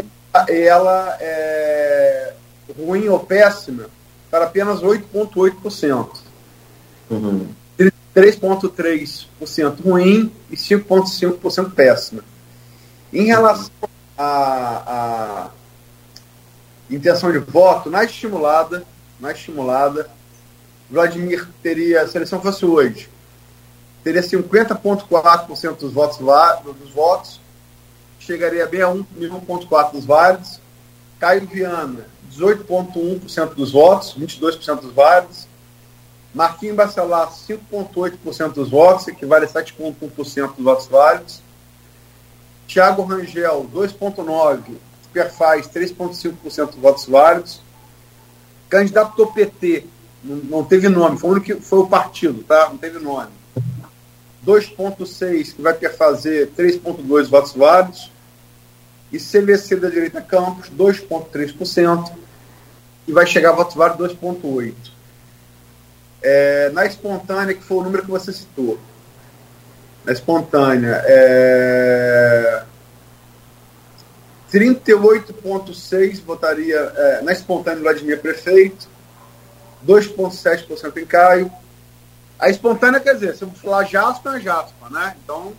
E 0.49 0.53
ela 0.53 1.16
é 1.20 2.35
ruim 2.79 3.09
ou 3.09 3.18
péssima 3.18 3.87
para 4.31 4.45
apenas 4.45 4.81
8,8%. 4.81 6.09
Uhum. 7.11 7.49
3,3% 8.15 9.83
ruim 9.83 10.33
e 10.51 10.57
5,5% 10.57 11.73
péssima. 11.73 12.23
Em 13.12 13.25
relação 13.25 13.71
à, 14.17 15.51
intenção 16.91 17.33
de 17.33 17.39
voto, 17.39 17.91
na 17.91 18.05
estimulada, 18.05 18.85
na 19.19 19.33
estimulada, 19.33 20.11
Vladimir 20.91 21.49
teria, 21.62 22.07
se 22.07 22.17
a 22.17 22.19
eleição 22.19 22.41
fosse 22.41 22.65
hoje, 22.65 23.09
teria 24.03 24.23
50,4% 24.23 25.79
dos 25.79 25.93
votos, 25.93 26.19
dos 26.19 26.91
votos, 26.91 27.41
chegaria 28.19 28.67
bem 28.67 28.83
a 28.83 28.89
1,4% 28.89 29.93
dos 29.93 30.05
válidos. 30.05 30.61
Caio 31.19 31.47
Viana, 31.47 32.07
18,1% 32.33 33.55
dos 33.55 33.73
votos, 33.73 34.15
22% 34.19 34.81
dos 34.81 34.93
válidos. 34.93 35.47
Marquinhos 36.35 36.76
Bacelar, 36.76 37.30
5,8% 37.30 38.53
dos 38.55 38.68
votos, 38.68 39.07
equivale 39.07 39.45
a 39.45 39.49
7,1% 39.49 40.55
dos 40.57 40.64
votos 40.64 40.87
válidos. 40.89 41.41
Tiago 42.66 43.05
Rangel, 43.05 43.70
2,9%, 43.72 44.76
perfaz 45.12 45.68
3,5% 45.68 46.72
dos 46.72 46.76
votos 46.76 47.07
válidos. 47.07 47.61
Candidato 48.68 49.16
do 49.16 49.28
PT, 49.28 49.87
não, 50.24 50.37
não, 50.37 50.64
teve 50.64 50.89
nome, 50.89 51.18
foi 51.18 51.30
o 51.30 51.32
único 51.35 51.62
foi 51.62 51.78
o 51.78 51.87
partido, 51.87 52.43
tá? 52.43 52.68
Não 52.68 52.78
teve 52.78 52.99
nome. 52.99 53.30
2,6%, 54.45 55.55
que 55.55 55.62
vai 55.62 55.74
perfazer 55.74 56.51
3,2% 56.59 57.28
votos 57.28 57.53
válidos. 57.53 58.11
E 59.12 59.18
CVC 59.18 59.76
da 59.76 59.89
direita 59.89 60.20
Campos, 60.20 60.68
2,3%, 60.70 62.11
e 63.07 63.12
vai 63.12 63.24
chegar 63.24 63.51
a 63.51 63.53
votos 63.53 63.76
válidos 63.76 64.16
2,8%. 64.16 64.93
É, 66.27 66.70
na 66.70 66.87
espontânea, 66.87 67.55
que 67.55 67.62
foi 67.62 67.77
o 67.77 67.83
número 67.83 68.03
que 68.03 68.11
você 68.11 68.33
citou, 68.33 68.79
na 70.07 70.12
espontânea, 70.12 71.03
é, 71.07 72.62
38,6% 74.51 76.25
votaria 76.25 76.77
é, 76.77 77.20
na 77.22 77.33
espontânea 77.33 77.83
Vladimir 77.83 78.20
Prefeito, 78.20 78.89
2,7% 79.87 80.97
em 80.97 81.05
Caio. 81.05 81.53
A 82.39 82.49
espontânea 82.49 83.01
quer 83.01 83.14
dizer, 83.14 83.37
se 83.37 83.43
eu 83.43 83.51
falar 83.51 83.85
Jaspa, 83.85 84.37
é 84.37 84.41
Jaspa, 84.41 84.89
né? 84.91 85.14
Então, 85.22 85.53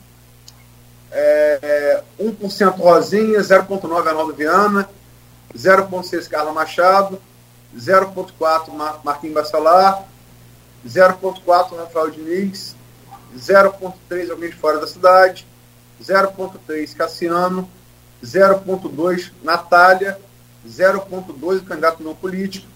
é, 1.12 2.02
1% 2.20 2.78
Rosinha, 2.78 3.40
0,9% 3.40 4.08
Arnaldo 4.08 4.34
Viana, 4.34 4.90
0,6% 5.56 6.28
Carla 6.28 6.52
Machado, 6.52 7.22
0,4% 7.78 8.72
Mar 8.74 9.02
Marquinhos 9.04 9.36
Bacelar, 9.36 10.04
0,4% 10.86 11.78
Rafael 11.78 12.12
Diniz, 12.12 12.76
0,3% 13.38 14.32
alguém 14.32 14.50
de 14.50 14.56
fora 14.56 14.80
da 14.80 14.88
cidade, 14.88 15.46
0,3% 16.02 16.96
Cassiano, 16.96 17.70
0,2% 18.24 19.32
Natália, 19.44 20.20
0,2% 20.68 21.58
o 21.58 21.64
candidato 21.64 22.04
não 22.04 22.16
político, 22.16 22.68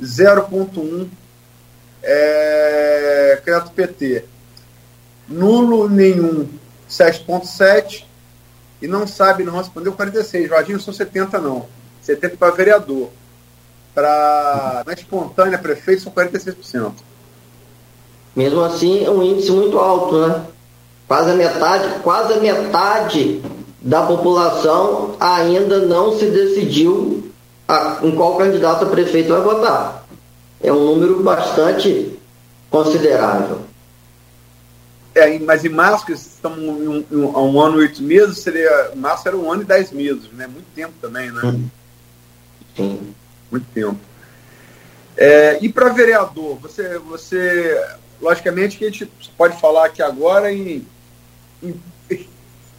0,1% 0.00 1.08
é, 2.02 3.42
candidato 3.44 3.72
PT. 3.72 4.24
Nulo 5.28 5.88
nenhum, 5.88 6.48
7,7%, 6.88 8.04
e 8.80 8.86
não 8.86 9.06
sabe 9.06 9.42
não 9.42 9.56
respondeu 9.56 9.92
46%. 9.92 10.48
Jorginho, 10.48 10.80
são 10.80 10.92
70% 10.92 11.40
não. 11.40 11.66
70% 12.06 12.36
para 12.36 12.54
vereador. 12.54 13.10
Para, 13.94 14.84
na 14.86 14.92
espontânea, 14.92 15.58
prefeito, 15.58 16.02
são 16.02 16.12
46%. 16.12 16.94
Mesmo 18.36 18.62
assim, 18.62 19.02
é 19.02 19.10
um 19.10 19.22
índice 19.22 19.50
muito 19.50 19.78
alto, 19.78 20.26
né? 20.26 20.44
Quase 21.08 21.30
a 21.30 21.34
metade, 21.34 22.00
quase 22.00 22.34
a 22.34 22.40
metade 22.40 23.40
da 23.80 24.02
população 24.02 25.16
ainda 25.18 25.78
não 25.86 26.18
se 26.18 26.26
decidiu 26.26 27.32
a, 27.66 28.00
em 28.02 28.14
qual 28.14 28.36
candidato 28.36 28.84
a 28.84 28.88
prefeito 28.88 29.30
vai 29.30 29.40
votar. 29.40 30.04
É 30.62 30.70
um 30.70 30.84
número 30.84 31.22
bastante 31.22 32.18
considerável. 32.70 33.60
É, 35.14 35.38
mas 35.38 35.64
em 35.64 35.70
março, 35.70 36.12
estamos 36.12 36.58
um, 36.58 37.04
um, 37.10 37.38
um 37.38 37.60
ano 37.60 37.78
e 37.78 37.82
oito 37.84 38.02
meses, 38.02 38.38
seria. 38.40 38.90
Março 38.94 39.26
era 39.26 39.36
um 39.36 39.50
ano 39.50 39.62
e 39.62 39.64
dez 39.64 39.90
meses, 39.90 40.30
né? 40.32 40.46
Muito 40.46 40.66
tempo 40.74 40.92
também, 41.00 41.30
né? 41.30 41.58
Sim. 42.76 43.14
Muito 43.50 43.66
tempo. 43.72 43.98
É, 45.16 45.58
e 45.62 45.70
para 45.70 45.88
vereador, 45.88 46.58
você, 46.60 46.98
você 46.98 47.82
logicamente 48.20 48.76
que 48.76 48.84
a 48.84 48.90
gente 48.90 49.10
pode 49.36 49.60
falar 49.60 49.86
aqui 49.86 50.02
agora 50.02 50.52
em, 50.52 50.86
em, 51.62 51.80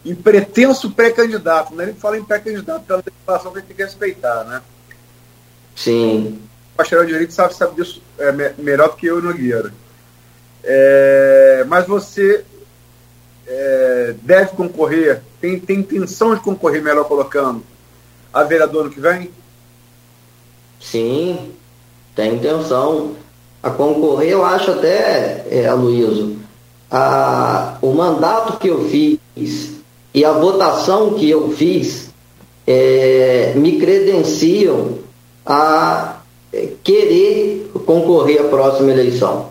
em 0.04 0.14
pretenso 0.14 0.90
pré-candidato, 0.90 1.74
né? 1.74 1.86
Gente 1.86 2.00
fala 2.00 2.18
em 2.18 2.24
pré-candidato 2.24 2.84
pela 2.84 3.02
legislação 3.04 3.52
que 3.52 3.58
a 3.58 3.60
gente 3.60 3.68
tem 3.68 3.76
que 3.76 3.82
respeitar, 3.82 4.44
né? 4.44 4.62
Sim. 5.74 6.40
O 6.74 6.76
bacharel 6.76 7.04
de 7.04 7.12
direito 7.12 7.32
sabe, 7.32 7.54
sabe 7.54 7.76
disso 7.76 8.02
é, 8.18 8.32
melhor 8.58 8.90
do 8.90 8.96
que 8.96 9.06
eu 9.06 9.18
e 9.18 9.22
Nogueira. 9.22 9.72
É, 10.64 11.64
mas 11.68 11.86
você 11.86 12.44
é, 13.46 14.14
deve 14.22 14.50
concorrer, 14.56 15.22
tem, 15.40 15.58
tem 15.58 15.78
intenção 15.78 16.34
de 16.34 16.40
concorrer, 16.40 16.82
melhor 16.82 17.04
colocando, 17.04 17.64
a 18.32 18.42
vereador 18.42 18.84
no 18.84 18.90
que 18.90 19.00
vem? 19.00 19.30
Sim, 20.80 21.54
tem 22.14 22.34
intenção 22.34 23.16
a 23.62 23.70
concorrer, 23.70 24.30
eu 24.30 24.44
acho 24.44 24.70
até, 24.70 25.46
é, 25.50 25.66
Aloysio, 25.66 26.36
a, 26.90 27.76
o 27.82 27.92
mandato 27.92 28.58
que 28.58 28.68
eu 28.68 28.88
fiz 28.88 29.18
e 30.14 30.24
a 30.24 30.32
votação 30.32 31.14
que 31.14 31.28
eu 31.28 31.50
fiz 31.50 32.10
é, 32.66 33.52
me 33.56 33.78
credenciam 33.78 34.98
a 35.44 36.18
é, 36.52 36.68
querer 36.82 37.70
concorrer 37.84 38.40
à 38.40 38.44
próxima 38.44 38.90
eleição. 38.90 39.46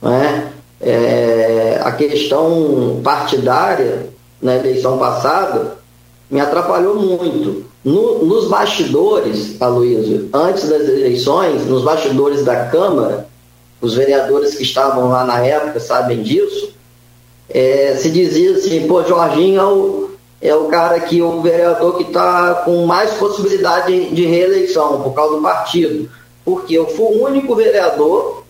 Né? 0.00 0.52
É, 0.80 1.80
a 1.82 1.92
questão 1.92 3.00
partidária 3.02 4.08
na 4.40 4.56
eleição 4.56 4.98
passada 4.98 5.78
me 6.30 6.40
atrapalhou 6.40 6.96
muito. 6.96 7.64
No, 7.84 8.24
nos 8.24 8.48
bastidores, 8.48 9.60
Aloysio, 9.60 10.28
antes 10.32 10.68
das 10.68 10.82
eleições, 10.82 11.66
nos 11.66 11.82
bastidores 11.82 12.44
da 12.44 12.66
Câmara, 12.66 13.26
os 13.82 13.94
vereadores 13.96 14.54
que 14.54 14.62
estavam 14.62 15.08
lá 15.08 15.24
na 15.24 15.44
época 15.44 15.80
sabem 15.80 16.22
disso, 16.22 16.72
é, 17.50 17.96
se 17.96 18.10
dizia 18.10 18.52
assim, 18.52 18.86
pô, 18.86 19.02
Jorginho 19.02 19.60
é 19.60 19.64
o, 19.64 20.10
é 20.40 20.54
o 20.54 20.66
cara 20.66 21.00
que, 21.00 21.20
o 21.20 21.42
vereador 21.42 21.96
que 21.96 22.04
está 22.04 22.62
com 22.64 22.86
mais 22.86 23.10
possibilidade 23.14 24.14
de, 24.14 24.24
reeleição 24.24 25.02
por 25.02 25.12
causa 25.12 25.36
do 25.36 25.42
partido. 25.42 26.08
Porque 26.44 26.74
eu 26.74 26.86
fui 26.86 27.06
o 27.06 27.24
único 27.24 27.54
vereador 27.56 28.44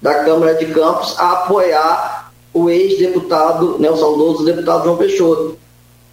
da 0.00 0.22
Câmara 0.22 0.54
de 0.54 0.66
Campos 0.66 1.18
a 1.18 1.32
apoiar 1.32 2.32
o 2.52 2.68
ex-deputado, 2.68 3.78
né, 3.78 3.90
o 3.90 3.96
saudoso 3.96 4.44
deputado 4.44 4.84
João 4.84 4.98
Peixoto. 4.98 5.56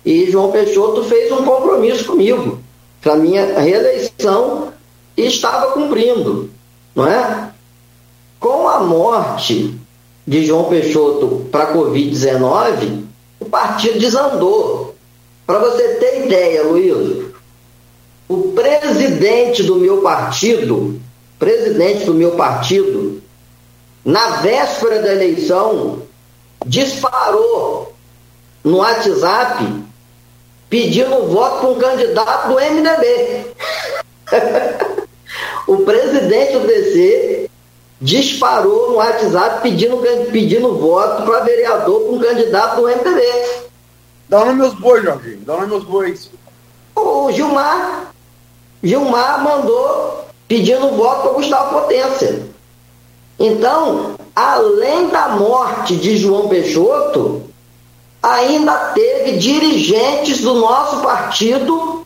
E 0.05 0.31
João 0.31 0.51
Peixoto 0.51 1.03
fez 1.03 1.29
um 1.31 1.43
compromisso 1.43 2.05
comigo 2.05 2.59
para 3.01 3.17
minha 3.17 3.59
reeleição 3.59 4.71
e 5.15 5.27
estava 5.27 5.73
cumprindo, 5.73 6.49
não 6.95 7.05
é? 7.05 7.50
Com 8.41 8.67
a 8.67 8.79
morte 8.79 9.79
de 10.25 10.43
João 10.47 10.63
Peixoto 10.63 11.45
para 11.51 11.65
a 11.65 11.73
Covid-19, 11.75 13.03
o 13.39 13.45
partido 13.45 13.99
desandou. 13.99 14.95
Para 15.45 15.59
você 15.59 15.89
ter 15.99 16.25
ideia, 16.25 16.63
Luiz, 16.63 17.27
o 18.27 18.51
presidente 18.53 19.61
do 19.61 19.75
meu 19.75 20.01
partido, 20.01 20.99
presidente 21.37 22.05
do 22.05 22.15
meu 22.15 22.31
partido, 22.31 23.21
na 24.03 24.37
véspera 24.37 25.03
da 25.03 25.13
eleição, 25.13 26.01
disparou 26.65 27.93
no 28.63 28.77
WhatsApp 28.77 29.71
pedindo 30.67 31.27
voto 31.27 31.59
para 31.59 31.69
um 31.69 31.75
candidato 31.75 32.47
do 32.47 32.55
MDB. 32.55 33.45
o 35.67 35.77
presidente 35.77 36.53
do 36.53 36.65
DC 36.65 37.40
disparou 38.01 38.89
no 38.89 38.95
WhatsApp 38.95 39.61
pedindo, 39.61 39.97
pedindo 40.31 40.75
voto 40.77 41.23
para 41.23 41.41
vereador 41.41 42.01
para 42.01 42.11
um 42.11 42.19
candidato 42.19 42.75
do 42.77 42.87
MDB. 42.87 43.21
Dá 44.27 44.39
nome 44.39 44.53
meus 44.53 44.73
bois, 44.73 45.03
Jorginho. 45.03 45.41
Dá 45.41 45.53
nome 45.53 45.67
meus 45.67 45.83
bois. 45.83 46.31
O 46.95 47.31
Gilmar, 47.31 48.13
Gilmar 48.81 49.43
mandou 49.43 50.25
pedindo 50.47 50.89
voto 50.95 51.21
para 51.21 51.33
Gustavo 51.33 51.81
Potência. 51.81 52.49
Então, 53.39 54.15
além 54.35 55.07
da 55.09 55.29
morte 55.29 55.95
de 55.95 56.17
João 56.17 56.47
Peixoto, 56.47 57.43
ainda 58.21 58.91
teve 58.93 59.37
dirigentes 59.37 60.41
do 60.41 60.55
nosso 60.55 61.01
partido 61.01 62.05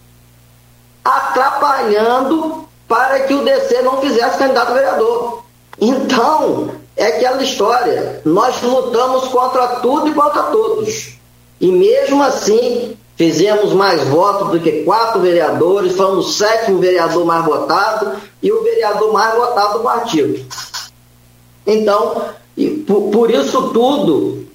atrapalhando 1.03 2.65
para 2.87 3.21
que 3.21 3.33
o 3.33 3.43
DC 3.43 3.81
não 3.81 4.01
fizesse 4.01 4.37
candidato 4.37 4.71
a 4.71 4.73
vereador. 4.73 5.44
Então, 5.79 6.71
é 6.95 7.07
aquela 7.07 7.43
história. 7.43 8.21
Nós 8.23 8.61
lutamos 8.61 9.27
contra 9.27 9.67
tudo 9.79 10.09
e 10.09 10.13
contra 10.13 10.43
todos. 10.43 11.15
E 11.59 11.71
mesmo 11.71 12.21
assim, 12.23 12.95
fizemos 13.15 13.73
mais 13.73 14.03
votos 14.07 14.51
do 14.51 14.59
que 14.59 14.83
quatro 14.83 15.21
vereadores, 15.21 15.95
fomos 15.95 16.27
o 16.27 16.31
sétimo 16.31 16.79
vereador 16.79 17.25
mais 17.25 17.45
votado 17.45 18.13
e 18.41 18.51
o 18.51 18.63
vereador 18.63 19.11
mais 19.13 19.35
votado 19.35 19.77
do 19.77 19.83
partido. 19.83 20.45
Então, 21.65 22.29
por, 22.85 23.09
por 23.11 23.31
isso 23.31 23.69
tudo, 23.69 24.45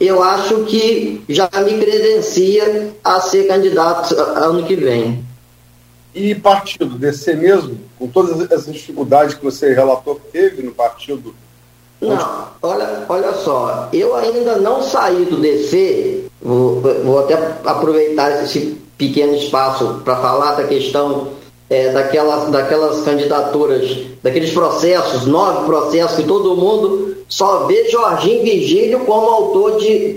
eu 0.00 0.22
acho 0.22 0.64
que 0.64 1.22
já 1.28 1.48
me 1.64 1.78
credencia 1.78 2.94
a 3.02 3.20
ser 3.20 3.48
candidato 3.48 4.14
ano 4.14 4.64
que 4.64 4.76
vem. 4.76 5.24
E 6.14 6.34
partido, 6.34 6.98
DC 6.98 7.34
mesmo, 7.34 7.78
com 7.98 8.06
todas 8.08 8.40
essas 8.40 8.72
dificuldades 8.72 9.34
que 9.34 9.44
você 9.44 9.74
relatou 9.74 10.16
que 10.16 10.30
teve 10.30 10.62
no 10.62 10.72
partido? 10.72 11.34
Não, 12.00 12.48
olha, 12.62 13.04
olha 13.08 13.32
só, 13.32 13.88
eu 13.92 14.14
ainda 14.14 14.56
não 14.56 14.82
saí 14.82 15.24
do 15.24 15.36
DC, 15.36 16.26
vou, 16.40 16.80
vou 16.80 17.18
até 17.18 17.34
aproveitar 17.64 18.44
esse 18.44 18.80
pequeno 18.96 19.34
espaço 19.34 20.00
para 20.04 20.16
falar 20.16 20.54
da 20.54 20.64
questão 20.64 21.28
é, 21.68 21.90
daquelas, 21.90 22.50
daquelas 22.50 23.02
candidaturas, 23.02 23.96
daqueles 24.22 24.52
processos, 24.52 25.26
nove 25.26 25.66
processos, 25.66 26.16
que 26.16 26.24
todo 26.24 26.56
mundo 26.56 27.16
só 27.28 27.66
vê 27.66 27.88
Jorginho 27.88 28.42
Vigílio 28.42 29.00
como 29.00 29.26
autor 29.26 29.78
de, 29.78 30.14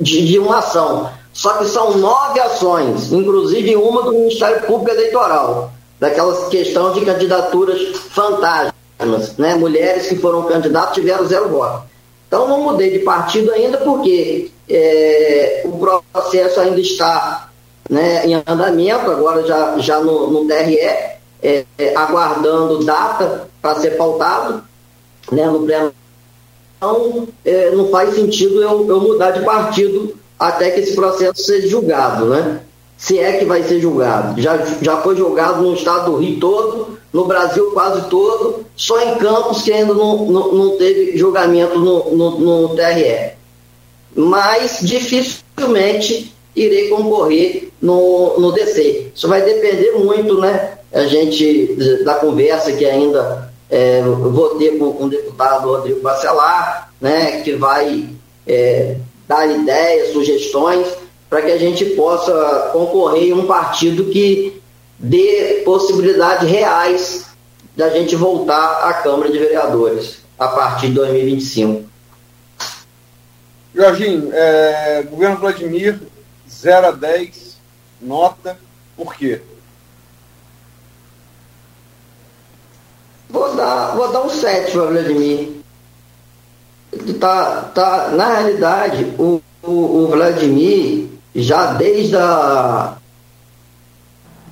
de, 0.00 0.26
de 0.26 0.38
uma 0.38 0.58
ação. 0.58 1.08
Só 1.32 1.54
que 1.54 1.64
são 1.64 1.96
nove 1.98 2.38
ações, 2.38 3.12
inclusive 3.12 3.74
uma 3.76 4.02
do 4.02 4.12
Ministério 4.12 4.66
Público 4.66 4.90
Eleitoral, 4.90 5.72
daquelas 5.98 6.48
questão 6.48 6.92
de 6.92 7.04
candidaturas 7.04 7.96
fantasmas, 8.10 9.36
né? 9.38 9.54
Mulheres 9.54 10.06
que 10.08 10.16
foram 10.16 10.44
candidatas 10.44 10.94
tiveram 10.94 11.26
zero 11.26 11.48
voto. 11.48 11.84
Então 12.26 12.48
não 12.48 12.62
mudei 12.62 12.90
de 12.90 12.98
partido 13.00 13.52
ainda 13.52 13.78
porque 13.78 14.50
é, 14.68 15.62
o 15.64 15.78
processo 15.78 16.60
ainda 16.60 16.80
está 16.80 17.48
né, 17.88 18.26
em 18.26 18.34
andamento, 18.34 19.10
agora 19.10 19.46
já, 19.46 19.78
já 19.78 20.00
no, 20.00 20.30
no 20.30 20.46
TRE, 20.46 20.78
é, 20.78 21.18
é, 21.42 21.66
aguardando 21.94 22.84
data 22.84 23.48
para 23.60 23.78
ser 23.80 23.92
pautado 23.96 24.64
né, 25.30 25.46
no 25.46 25.64
pleno. 25.64 25.92
Então, 26.76 27.28
é, 27.44 27.70
não 27.70 27.88
faz 27.88 28.14
sentido 28.14 28.62
eu, 28.62 28.88
eu 28.88 29.00
mudar 29.00 29.30
de 29.30 29.44
partido 29.44 30.16
até 30.38 30.70
que 30.70 30.80
esse 30.80 30.94
processo 30.94 31.42
seja 31.42 31.68
julgado, 31.68 32.26
né? 32.26 32.60
Se 33.04 33.18
é 33.18 33.32
que 33.36 33.44
vai 33.44 33.62
ser 33.62 33.80
julgado. 33.82 34.40
Já, 34.40 34.56
já 34.80 34.96
foi 35.02 35.14
julgado 35.14 35.60
no 35.60 35.74
estado 35.74 36.10
do 36.10 36.16
Rio 36.16 36.40
todo, 36.40 36.98
no 37.12 37.26
Brasil 37.26 37.70
quase 37.72 38.08
todo, 38.08 38.64
só 38.74 38.98
em 38.98 39.16
Campos 39.16 39.60
que 39.60 39.70
ainda 39.70 39.92
não, 39.92 40.24
não, 40.24 40.54
não 40.54 40.76
teve 40.78 41.14
julgamento 41.14 41.78
no, 41.78 42.16
no, 42.16 42.40
no 42.40 42.68
TRE. 42.70 43.32
Mas 44.16 44.78
dificilmente 44.80 46.34
irei 46.56 46.88
concorrer 46.88 47.68
no, 47.78 48.40
no 48.40 48.52
DC. 48.52 49.10
Isso 49.14 49.28
vai 49.28 49.42
depender 49.42 49.92
muito, 49.98 50.40
né? 50.40 50.78
A 50.90 51.04
gente, 51.04 51.76
da 52.06 52.14
conversa 52.14 52.72
que 52.72 52.86
ainda 52.86 53.52
é, 53.68 54.00
vou 54.00 54.54
ter 54.56 54.78
com, 54.78 54.94
com 54.94 55.04
o 55.04 55.10
deputado 55.10 55.68
Rodrigo 55.68 56.00
Bacelar, 56.00 56.90
né? 56.98 57.42
Que 57.42 57.52
vai 57.52 58.08
é, 58.46 58.96
dar 59.28 59.46
ideias, 59.46 60.14
sugestões, 60.14 61.03
para 61.34 61.42
que 61.42 61.50
a 61.50 61.58
gente 61.58 61.84
possa 61.96 62.70
concorrer 62.72 63.24
em 63.24 63.32
um 63.32 63.44
partido 63.44 64.04
que 64.04 64.62
dê 64.96 65.62
possibilidades 65.64 66.48
reais 66.48 67.26
da 67.76 67.90
gente 67.90 68.14
voltar 68.14 68.88
à 68.88 68.94
Câmara 68.94 69.32
de 69.32 69.40
Vereadores 69.40 70.18
a 70.38 70.46
partir 70.46 70.90
de 70.90 70.94
2025. 70.94 71.90
Jorginho, 73.74 74.30
é, 74.32 75.02
governo 75.10 75.38
Vladimir, 75.38 75.98
0 76.48 76.86
a 76.86 76.90
10, 76.92 77.56
nota, 78.00 78.56
por 78.96 79.16
quê? 79.16 79.40
Vou 83.28 83.56
dar, 83.56 83.96
vou 83.96 84.12
dar 84.12 84.22
um 84.22 84.30
7 84.30 84.70
para 84.70 84.84
Vladimir 84.84 85.64
tá, 87.18 87.72
tá, 87.74 88.08
na 88.10 88.34
realidade, 88.34 89.12
o, 89.18 89.42
o, 89.64 89.72
o 89.72 90.06
Vladimir, 90.06 91.13
já 91.34 91.72
desde 91.74 92.16
a, 92.16 92.94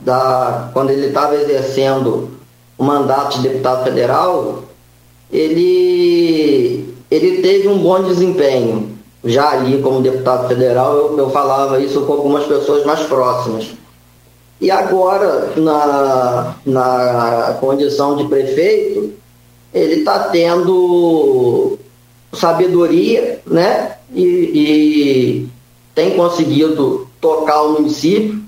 da, 0.00 0.70
quando 0.72 0.90
ele 0.90 1.09
estava 1.09 1.36
exercendo 1.36 2.30
o 2.76 2.84
mandato 2.84 3.36
de 3.36 3.48
deputado 3.48 3.84
federal, 3.84 4.64
ele, 5.32 6.94
ele 7.10 7.42
teve 7.42 7.68
um 7.68 7.78
bom 7.78 8.02
desempenho. 8.02 8.90
Já 9.24 9.50
ali 9.50 9.80
como 9.80 10.02
deputado 10.02 10.48
federal, 10.48 10.96
eu, 10.96 11.18
eu 11.18 11.30
falava 11.30 11.78
isso 11.78 12.00
com 12.02 12.12
algumas 12.14 12.44
pessoas 12.44 12.84
mais 12.84 13.00
próximas. 13.02 13.68
E 14.60 14.70
agora, 14.70 15.52
na, 15.56 16.54
na 16.66 17.56
condição 17.60 18.16
de 18.16 18.24
prefeito, 18.24 19.12
ele 19.72 20.00
está 20.00 20.20
tendo 20.28 21.78
sabedoria, 22.32 23.40
né? 23.46 23.96
E, 24.12 24.22
e, 24.22 25.48
tem 25.94 26.16
conseguido 26.16 27.09
tocar 27.20 27.62
o 27.62 27.73
município, 27.73 28.43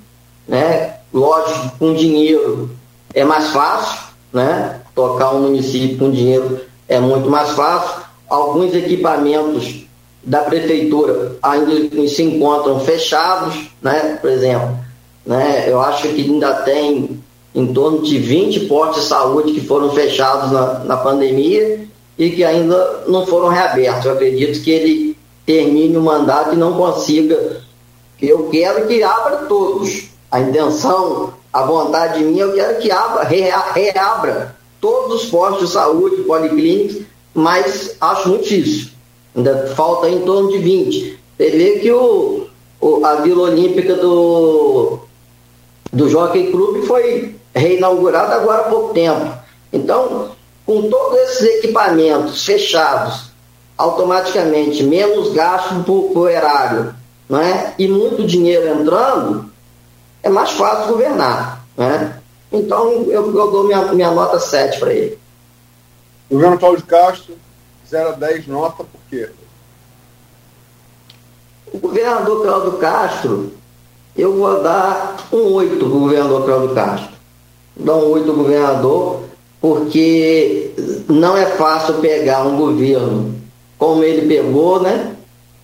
né? 0.46 0.96
Lógico, 1.12 1.78
com 1.78 1.94
dinheiro 1.94 2.70
é 3.14 3.24
mais 3.24 3.48
fácil, 3.50 3.98
né? 4.32 4.80
Tocar 4.94 5.30
o 5.30 5.40
município 5.40 5.98
com 5.98 6.10
dinheiro 6.10 6.60
é 6.88 6.98
muito 6.98 7.30
mais 7.30 7.50
fácil. 7.50 8.02
Alguns 8.28 8.74
equipamentos 8.74 9.84
da 10.22 10.40
prefeitura 10.40 11.36
ainda 11.42 12.08
se 12.08 12.22
encontram 12.22 12.80
fechados, 12.80 13.54
né? 13.80 14.18
Por 14.20 14.30
exemplo, 14.30 14.76
né? 15.24 15.66
Eu 15.68 15.80
acho 15.80 16.08
que 16.08 16.22
ainda 16.22 16.54
tem 16.54 17.22
em 17.54 17.72
torno 17.72 18.02
de 18.02 18.18
20 18.18 18.60
postos 18.66 19.02
de 19.02 19.08
saúde 19.08 19.52
que 19.52 19.60
foram 19.60 19.90
fechados 19.90 20.50
na, 20.50 20.80
na 20.80 20.96
pandemia 20.96 21.86
e 22.18 22.30
que 22.30 22.42
ainda 22.42 23.04
não 23.06 23.24
foram 23.26 23.48
reabertos. 23.48 24.06
Eu 24.06 24.12
acredito 24.12 24.60
que 24.62 24.70
ele 24.70 25.13
termine 25.46 25.96
o 25.96 26.02
mandato 26.02 26.54
e 26.54 26.58
não 26.58 26.76
consiga. 26.76 27.62
Eu 28.20 28.48
quero 28.50 28.86
que 28.86 29.02
abra 29.02 29.36
todos. 29.48 30.08
A 30.30 30.40
intenção, 30.40 31.32
a 31.52 31.62
vontade 31.62 32.24
minha, 32.24 32.44
eu 32.44 32.54
quero 32.54 32.78
que 32.80 32.90
abra, 32.90 33.22
reabra 33.22 34.56
todos 34.80 35.22
os 35.22 35.30
postos 35.30 35.68
de 35.68 35.74
saúde, 35.74 36.22
policlínicos, 36.22 37.02
mas 37.32 37.96
acho 38.00 38.28
muito 38.28 38.42
difícil. 38.42 38.90
Ainda 39.36 39.72
falta 39.76 40.08
em 40.08 40.20
torno 40.20 40.50
de 40.50 40.58
20. 40.58 41.18
Você 41.36 41.50
vê 41.50 41.78
que 41.78 41.90
o, 41.90 42.46
o, 42.80 43.04
a 43.04 43.16
Vila 43.16 43.50
Olímpica 43.50 43.94
do, 43.94 44.98
do 45.92 46.08
Jockey 46.08 46.50
Clube 46.50 46.86
foi 46.86 47.34
reinaugurada 47.54 48.34
agora 48.34 48.62
há 48.62 48.70
pouco 48.70 48.94
tempo. 48.94 49.38
Então, 49.72 50.30
com 50.66 50.88
todos 50.88 51.18
esses 51.18 51.42
equipamentos 51.56 52.44
fechados, 52.44 53.33
automaticamente 53.76 54.82
menos 54.82 55.32
gasto 55.32 55.82
por, 55.84 56.10
por 56.12 56.30
erário 56.30 56.94
né? 57.28 57.74
e 57.78 57.88
muito 57.88 58.26
dinheiro 58.26 58.80
entrando, 58.80 59.50
é 60.22 60.28
mais 60.28 60.50
fácil 60.50 60.92
governar. 60.92 61.64
Né? 61.76 62.20
Então 62.52 62.90
eu, 63.08 63.36
eu 63.36 63.50
dou 63.50 63.64
minha, 63.64 63.82
minha 63.92 64.10
nota 64.10 64.38
7 64.38 64.78
para 64.78 64.92
ele. 64.92 65.18
Governo 66.30 66.58
Paulo 66.58 66.76
de 66.76 66.84
Castro, 66.84 67.34
0 67.88 68.08
a 68.10 68.12
10 68.12 68.46
nota, 68.46 68.84
por 68.84 69.00
quê? 69.10 69.28
O 71.72 71.78
governador 71.78 72.42
Cláudio 72.42 72.72
Castro, 72.78 73.52
eu 74.16 74.36
vou 74.36 74.62
dar 74.62 75.16
um 75.32 75.52
8 75.54 75.76
para 75.76 75.86
o 75.86 76.00
governador 76.00 76.44
Cláudio 76.44 76.74
Castro. 76.74 77.14
Dá 77.76 77.94
um 77.96 78.10
8 78.10 78.30
ao 78.30 78.36
governador, 78.36 79.22
porque 79.60 80.72
não 81.08 81.36
é 81.36 81.46
fácil 81.46 81.94
pegar 81.94 82.44
um 82.44 82.56
governo 82.56 83.34
como 83.78 84.02
ele 84.02 84.26
pegou, 84.26 84.80
né? 84.80 85.14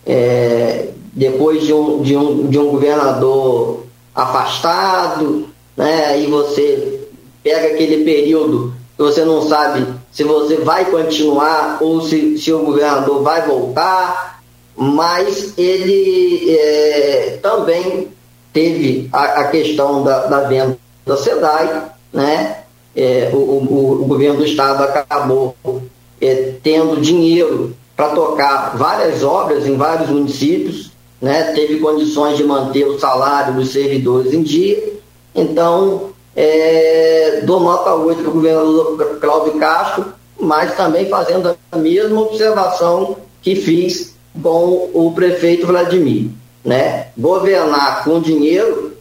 É, 0.07 0.89
depois 1.13 1.65
de 1.65 1.73
um, 1.73 2.03
de, 2.03 2.17
um, 2.17 2.47
de 2.49 2.59
um 2.59 2.71
governador 2.71 3.85
afastado, 4.15 5.49
né? 5.77 6.07
Aí 6.07 6.27
você 6.27 7.01
pega 7.43 7.69
aquele 7.69 8.05
período 8.05 8.73
que 8.97 9.03
você 9.03 9.25
não 9.25 9.43
sabe 9.43 9.87
se 10.13 10.25
você 10.25 10.57
vai 10.57 10.91
continuar 10.91 11.79
ou 11.81 12.01
se, 12.03 12.37
se 12.39 12.53
o 12.53 12.65
governador 12.65 13.23
vai 13.23 13.47
voltar, 13.47 14.43
mas 14.77 15.55
ele 15.57 16.51
é, 16.51 17.39
também 17.43 18.09
teve 18.53 19.09
a, 19.13 19.25
a 19.41 19.49
questão 19.49 20.03
da, 20.03 20.27
da, 20.27 20.41
venda 20.41 20.79
da 21.07 21.17
SEDAI, 21.17 21.91
né? 22.13 22.57
É, 22.95 23.31
o, 23.33 23.37
o, 23.37 24.03
o, 24.03 24.05
governo 24.05 24.39
do 24.39 24.45
estado 24.45 24.83
acabou 24.83 25.55
é, 26.21 26.55
tendo 26.61 27.01
dinheiro 27.01 27.77
para 28.01 28.15
tocar 28.15 28.79
várias 28.79 29.23
obras 29.23 29.67
em 29.67 29.77
vários 29.77 30.09
municípios, 30.09 30.91
né? 31.21 31.53
teve 31.53 31.81
condições 31.81 32.39
de 32.39 32.45
manter 32.45 32.87
o 32.87 32.99
salário 32.99 33.53
dos 33.53 33.69
servidores 33.75 34.33
em 34.33 34.43
dia, 34.43 34.95
então 35.35 36.09
é, 36.35 37.43
dou 37.45 37.61
nota 37.61 37.95
8 37.95 38.23
para 38.23 38.31
o 38.31 38.33
governador 38.33 39.19
Cláudio 39.21 39.59
Castro, 39.59 40.15
mas 40.41 40.75
também 40.79 41.11
fazendo 41.11 41.55
a 41.71 41.77
mesma 41.77 42.23
observação 42.23 43.19
que 43.43 43.55
fiz 43.55 44.17
com 44.43 44.89
o 44.95 45.13
prefeito 45.15 45.67
Vladimir. 45.67 46.31
Né? 46.65 47.09
Governar 47.19 48.03
com 48.05 48.19
dinheiro 48.19 48.97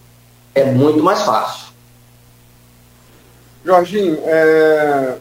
é 0.53 0.65
muito 0.65 1.01
mais 1.01 1.21
fácil. 1.21 1.69
Jorginho, 3.63 4.19
é, 4.25 5.15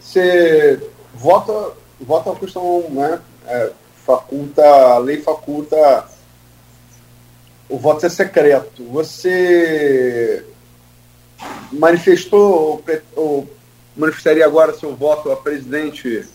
você 0.00 0.80
vota, 1.14 1.79
vota 2.00 2.32
a 2.32 2.36
questão, 2.36 2.84
né? 2.90 3.20
É, 3.46 3.70
faculta, 4.04 4.64
a 4.64 4.98
lei 4.98 5.20
faculta 5.22 6.08
o 7.70 7.78
voto 7.78 8.04
é 8.04 8.08
secreto. 8.08 8.84
Você 8.90 10.44
manifestou 11.72 12.82
ou 13.14 13.48
manifestaria 13.96 14.44
agora 14.44 14.76
seu 14.76 14.94
voto 14.94 15.30
a 15.30 15.36
presidente 15.36 16.26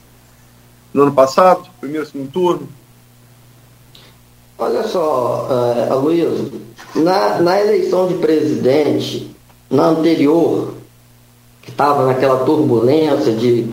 no 0.94 1.04
ano 1.04 1.14
passado, 1.14 1.70
primeiro, 1.80 2.06
segundo 2.06 2.32
turno? 2.32 2.70
Olha 4.58 4.84
só, 4.84 5.50
uh, 5.50 5.92
Aloysio, 5.92 6.62
na, 6.96 7.42
na 7.42 7.60
eleição 7.60 8.08
de 8.08 8.14
presidente, 8.16 9.36
na 9.70 9.88
anterior, 9.88 10.76
que 11.62 11.70
estava 11.70 12.06
naquela 12.06 12.46
turbulência 12.46 13.34
de, 13.34 13.64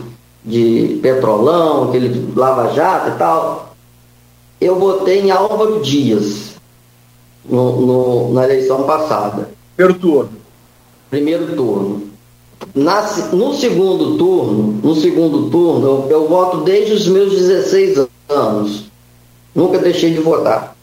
de 0.45 0.99
petrolão, 1.01 1.89
aquele 1.89 2.33
lava-jato 2.35 3.11
e 3.11 3.17
tal, 3.17 3.75
eu 4.59 4.77
votei 4.77 5.21
em 5.21 5.31
Álvaro 5.31 5.81
Dias 5.81 6.55
no, 7.45 7.81
no, 7.81 8.33
na 8.33 8.43
eleição 8.43 8.83
passada. 8.83 9.49
Primeiro 9.75 9.99
turno 9.99 10.43
primeiro 11.13 11.55
turno. 11.55 12.01
Na, 12.73 13.03
no 13.33 13.53
segundo 13.53 14.17
turno, 14.17 14.79
no 14.81 14.95
segundo 14.95 15.51
turno, 15.51 15.85
eu, 15.85 16.07
eu 16.09 16.27
voto 16.27 16.61
desde 16.61 16.93
os 16.93 17.07
meus 17.07 17.33
16 17.33 18.07
anos. 18.27 18.85
Nunca 19.53 19.77
deixei 19.77 20.11
de 20.11 20.19
votar. 20.19 20.75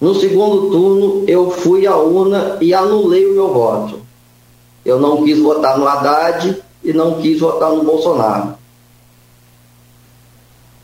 No 0.00 0.14
segundo 0.14 0.70
turno, 0.70 1.24
eu 1.26 1.50
fui 1.50 1.86
à 1.86 1.94
urna 1.94 2.56
e 2.62 2.72
anulei 2.72 3.26
o 3.26 3.34
meu 3.34 3.52
voto. 3.52 4.00
Eu 4.82 4.98
não 4.98 5.22
quis 5.24 5.38
votar 5.38 5.78
no 5.78 5.86
Haddad 5.86 6.56
e 6.82 6.92
não 6.94 7.20
quis 7.20 7.38
votar 7.38 7.70
no 7.70 7.84
Bolsonaro. 7.84 8.54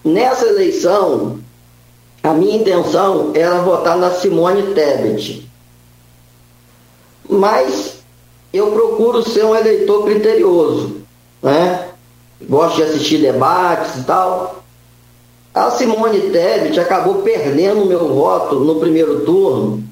Nessa 0.05 0.47
eleição, 0.47 1.39
a 2.23 2.33
minha 2.33 2.57
intenção 2.57 3.33
era 3.35 3.61
votar 3.63 3.97
na 3.97 4.11
Simone 4.11 4.75
Tebet. 4.75 5.49
Mas 7.29 7.99
eu 8.53 8.73
procuro 8.73 9.23
ser 9.23 9.45
um 9.45 9.55
eleitor 9.55 10.05
criterioso, 10.05 11.03
né? 11.43 11.89
Gosto 12.49 12.77
de 12.77 12.83
assistir 12.83 13.19
debates 13.19 14.01
e 14.01 14.05
tal. 14.05 14.63
A 15.55 15.71
Simone 15.71 16.31
Tebet 16.31 16.79
acabou 16.81 17.23
perdendo 17.23 17.83
o 17.83 17.87
meu 17.87 18.15
voto 18.15 18.57
no 18.57 18.81
primeiro 18.81 19.21
turno 19.25 19.85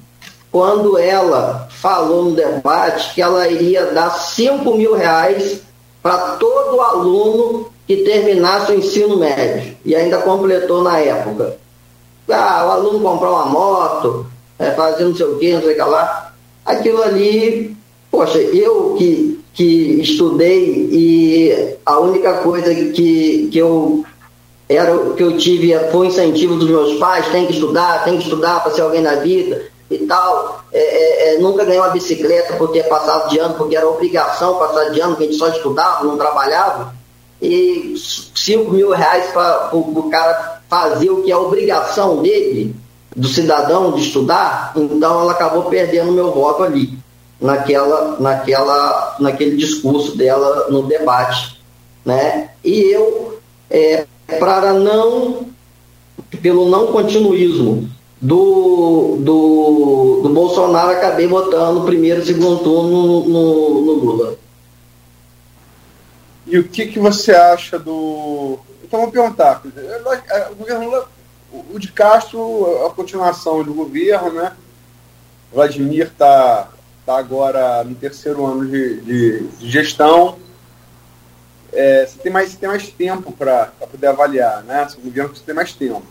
quando 0.51 0.97
ela 0.97 1.69
falou 1.69 2.25
no 2.25 2.35
debate 2.35 3.13
que 3.13 3.21
ela 3.21 3.47
iria 3.47 3.85
dar 3.87 4.09
5 4.09 4.75
mil 4.75 4.93
reais 4.93 5.61
para 6.03 6.35
todo 6.35 6.81
aluno 6.81 7.70
que 7.95 8.03
terminasse 8.03 8.71
o 8.71 8.75
ensino 8.75 9.17
médio. 9.17 9.75
E 9.83 9.95
ainda 9.95 10.19
completou 10.19 10.83
na 10.83 10.99
época. 10.99 11.57
Ah, 12.29 12.65
o 12.67 12.71
aluno 12.71 12.99
comprar 12.99 13.31
uma 13.31 13.45
moto, 13.45 14.25
é, 14.57 14.71
fazer 14.71 15.03
não 15.03 15.15
sei 15.15 15.25
o 15.25 15.37
que, 15.37 15.53
não 15.53 15.61
sei 15.61 15.71
o 15.71 15.75
que 15.75 15.81
lá. 15.81 16.33
Aquilo 16.65 17.01
ali 17.01 17.75
Poxa, 18.11 18.39
eu 18.39 18.95
que, 18.97 19.41
que 19.53 20.01
estudei 20.01 20.89
e 20.91 21.77
a 21.85 21.97
única 21.97 22.39
coisa 22.39 22.75
que, 22.75 23.47
que 23.49 23.57
eu 23.57 24.03
era 24.67 24.97
que 25.15 25.23
eu 25.23 25.37
tive 25.37 25.73
foi 25.89 26.07
o 26.07 26.09
incentivo 26.09 26.55
dos 26.55 26.69
meus 26.69 26.99
pais, 26.99 27.29
tem 27.29 27.45
que 27.45 27.53
estudar, 27.53 28.03
tem 28.03 28.17
que 28.17 28.23
estudar 28.23 28.61
para 28.61 28.73
ser 28.73 28.81
alguém 28.81 29.01
na 29.01 29.15
vida 29.15 29.63
e 29.89 29.97
tal. 29.99 30.61
É, 30.73 30.79
é, 30.79 31.35
é, 31.35 31.39
nunca 31.39 31.63
ganhei 31.63 31.79
uma 31.79 31.89
bicicleta 31.89 32.55
por 32.55 32.71
ter 32.71 32.83
passado 32.83 33.29
de 33.29 33.39
ano, 33.39 33.55
porque 33.55 33.77
era 33.77 33.87
obrigação 33.87 34.59
passar 34.59 34.89
de 34.89 34.99
ano, 34.99 35.11
porque 35.11 35.23
a 35.23 35.27
gente 35.27 35.39
só 35.39 35.47
estudava, 35.47 36.03
não 36.03 36.17
trabalhava. 36.17 36.93
E 37.41 37.95
5 38.35 38.71
mil 38.71 38.91
reais 38.91 39.31
para 39.31 39.75
o 39.75 40.09
cara 40.09 40.61
fazer 40.69 41.09
o 41.09 41.23
que 41.23 41.31
é 41.31 41.35
obrigação 41.35 42.21
dele, 42.21 42.75
do 43.15 43.27
cidadão, 43.27 43.91
de 43.91 44.01
estudar, 44.01 44.71
então 44.75 45.21
ela 45.21 45.33
acabou 45.33 45.63
perdendo 45.63 46.11
meu 46.11 46.31
voto 46.31 46.63
ali 46.63 46.97
naquela, 47.41 48.17
naquela, 48.19 49.17
naquele 49.19 49.57
discurso 49.57 50.15
dela 50.15 50.67
no 50.69 50.83
debate. 50.83 51.59
Né? 52.05 52.51
E 52.63 52.93
eu, 52.93 53.39
é, 53.69 54.05
para 54.39 54.73
não, 54.73 55.47
pelo 56.41 56.69
não 56.69 56.87
continuismo 56.87 57.89
do, 58.21 59.17
do, 59.19 60.19
do 60.23 60.29
Bolsonaro, 60.29 60.91
acabei 60.91 61.27
votando 61.27 61.81
primeiro 61.81 62.21
e 62.21 62.25
segundo 62.25 62.59
turno 62.59 63.27
no, 63.27 63.81
no 63.81 63.93
Lula. 63.93 64.35
E 66.51 66.59
o 66.59 66.67
que, 66.67 66.85
que 66.85 66.99
você 66.99 67.31
acha 67.31 67.79
do. 67.79 68.59
Então 68.83 69.01
vou 69.01 69.11
perguntar. 69.11 69.63
O 70.51 70.55
governo 70.55 70.85
Lula, 70.85 71.09
o 71.73 71.79
de 71.79 71.91
Castro, 71.91 72.85
a 72.85 72.89
continuação 72.91 73.63
do 73.63 73.73
governo, 73.73 74.33
né? 74.33 74.51
Vladimir 75.51 76.07
está 76.07 76.69
está 77.01 77.17
agora 77.17 77.83
no 77.83 77.95
terceiro 77.95 78.45
ano 78.45 78.65
de, 78.67 79.01
de, 79.01 79.47
de 79.47 79.69
gestão. 79.69 80.37
É, 81.73 82.05
você, 82.05 82.19
tem 82.19 82.31
mais, 82.31 82.55
tem 82.55 82.69
mais 82.69 82.89
tempo 82.89 83.31
para 83.31 83.67
poder 83.89 84.07
avaliar, 84.07 84.63
né? 84.63 84.87
O 84.97 85.01
governo 85.01 85.35
você 85.35 85.43
tem 85.43 85.55
mais 85.55 85.73
tempo. 85.73 86.05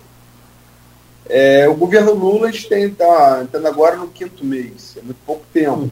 É, 1.28 1.68
o 1.68 1.74
governo 1.74 2.12
Lula 2.12 2.50
está 2.50 2.78
entrando 2.78 3.68
agora 3.68 3.96
no 3.96 4.08
quinto 4.08 4.44
mês, 4.44 4.96
é 4.96 5.02
muito 5.02 5.18
pouco 5.24 5.44
tempo. 5.52 5.90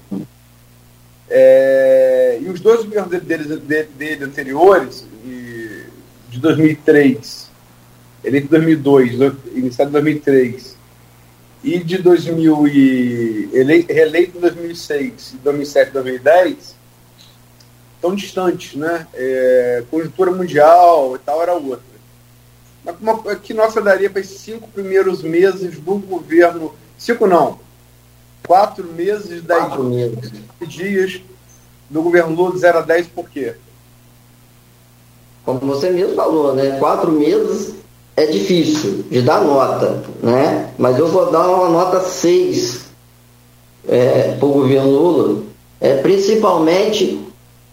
É, 1.31 2.39
e 2.41 2.49
os 2.49 2.61
dois 2.61 2.85
governos 2.85 3.11
dele, 3.11 3.57
dele, 3.57 3.89
dele 3.97 4.25
anteriores, 4.25 5.07
de 6.29 6.39
2003, 6.41 7.51
eleito 8.23 8.47
em 8.47 8.51
2002, 8.51 9.13
iniciado 9.55 9.91
em 9.91 9.93
2003, 9.93 10.77
e 11.65 11.79
de 11.81 11.99
2000 11.99 12.69
e 12.69 13.49
reeleito 13.89 14.39
em 14.39 14.41
2006, 14.41 15.37
2007, 15.43 15.93
2010 15.93 16.79
tão 18.01 18.15
distantes, 18.15 18.75
né? 18.75 19.07
É, 19.13 19.83
conjuntura 19.91 20.31
mundial 20.31 21.17
e 21.17 21.19
tal 21.19 21.43
era 21.43 21.55
outra. 21.55 21.83
Mas 22.85 22.97
uma, 23.01 23.35
que 23.37 23.53
nossa 23.53 23.83
daria 23.83 24.09
para 24.09 24.21
esses 24.21 24.39
cinco 24.39 24.69
primeiros 24.69 25.23
meses 25.23 25.79
do 25.79 25.99
governo, 25.99 26.75
cinco 26.97 27.27
não, 27.27 27.59
quatro 28.49 28.85
meses, 28.95 29.43
dez 29.43 29.65
quatro 29.65 29.85
meses. 29.85 30.33
dias 30.67 31.21
do 31.89 32.03
governo 32.03 32.35
Lula 32.35 32.53
de 32.53 32.59
0 32.59 32.79
a 32.79 32.81
10, 32.81 33.07
por 33.09 33.29
quê? 33.29 33.55
Como 35.45 35.61
você 35.61 35.91
mesmo 35.91 36.15
falou, 36.15 36.55
né? 36.55 36.79
Quatro 36.79 37.13
meses 37.13 37.75
é 38.17 38.27
difícil 38.27 39.05
de 39.11 39.23
dar 39.23 39.43
nota, 39.43 40.03
né? 40.23 40.73
Mas 40.79 40.99
eu 40.99 41.09
vou 41.09 41.31
dar 41.31 41.47
uma 41.49 41.69
nota 41.69 42.01
6 42.01 42.87
é, 43.87 44.35
para 44.39 44.47
o 44.47 44.53
governo 44.53 44.91
Lula, 44.91 45.43
é, 45.81 45.97
principalmente 46.03 47.21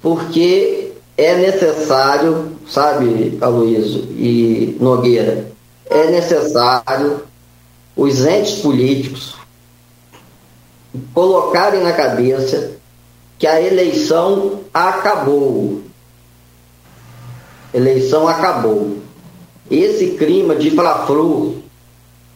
porque 0.02 0.92
é 1.18 1.36
necessário, 1.36 2.52
sabe, 2.68 3.38
Aloysio 3.42 4.04
e 4.12 4.78
Nogueira, 4.80 5.48
é 5.90 6.12
necessário 6.12 7.22
os 7.96 8.26
entes 8.26 8.60
políticos 8.60 9.36
colocarem 11.14 11.82
na 11.82 11.94
cabeça 11.94 12.74
que 13.38 13.48
a 13.48 13.62
eleição 13.62 14.62
acabou. 14.74 15.82
eleição 17.74 18.28
acabou. 18.28 18.98
Esse 19.70 20.12
clima 20.12 20.56
de 20.56 20.72
fla-flu 20.72 21.64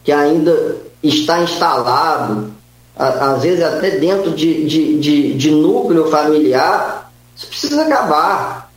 que 0.04 0.12
ainda 0.12 0.76
está 1.02 1.42
instalado, 1.42 2.52
às 2.96 3.42
vezes 3.42 3.64
até 3.64 3.92
dentro 3.92 4.32
de, 4.32 4.66
de, 4.66 4.98
de, 4.98 5.34
de 5.34 5.50
núcleo 5.50 6.08
familiar, 6.08 7.10
isso 7.36 7.46
precisa 7.46 7.82
acabar. 7.82 8.70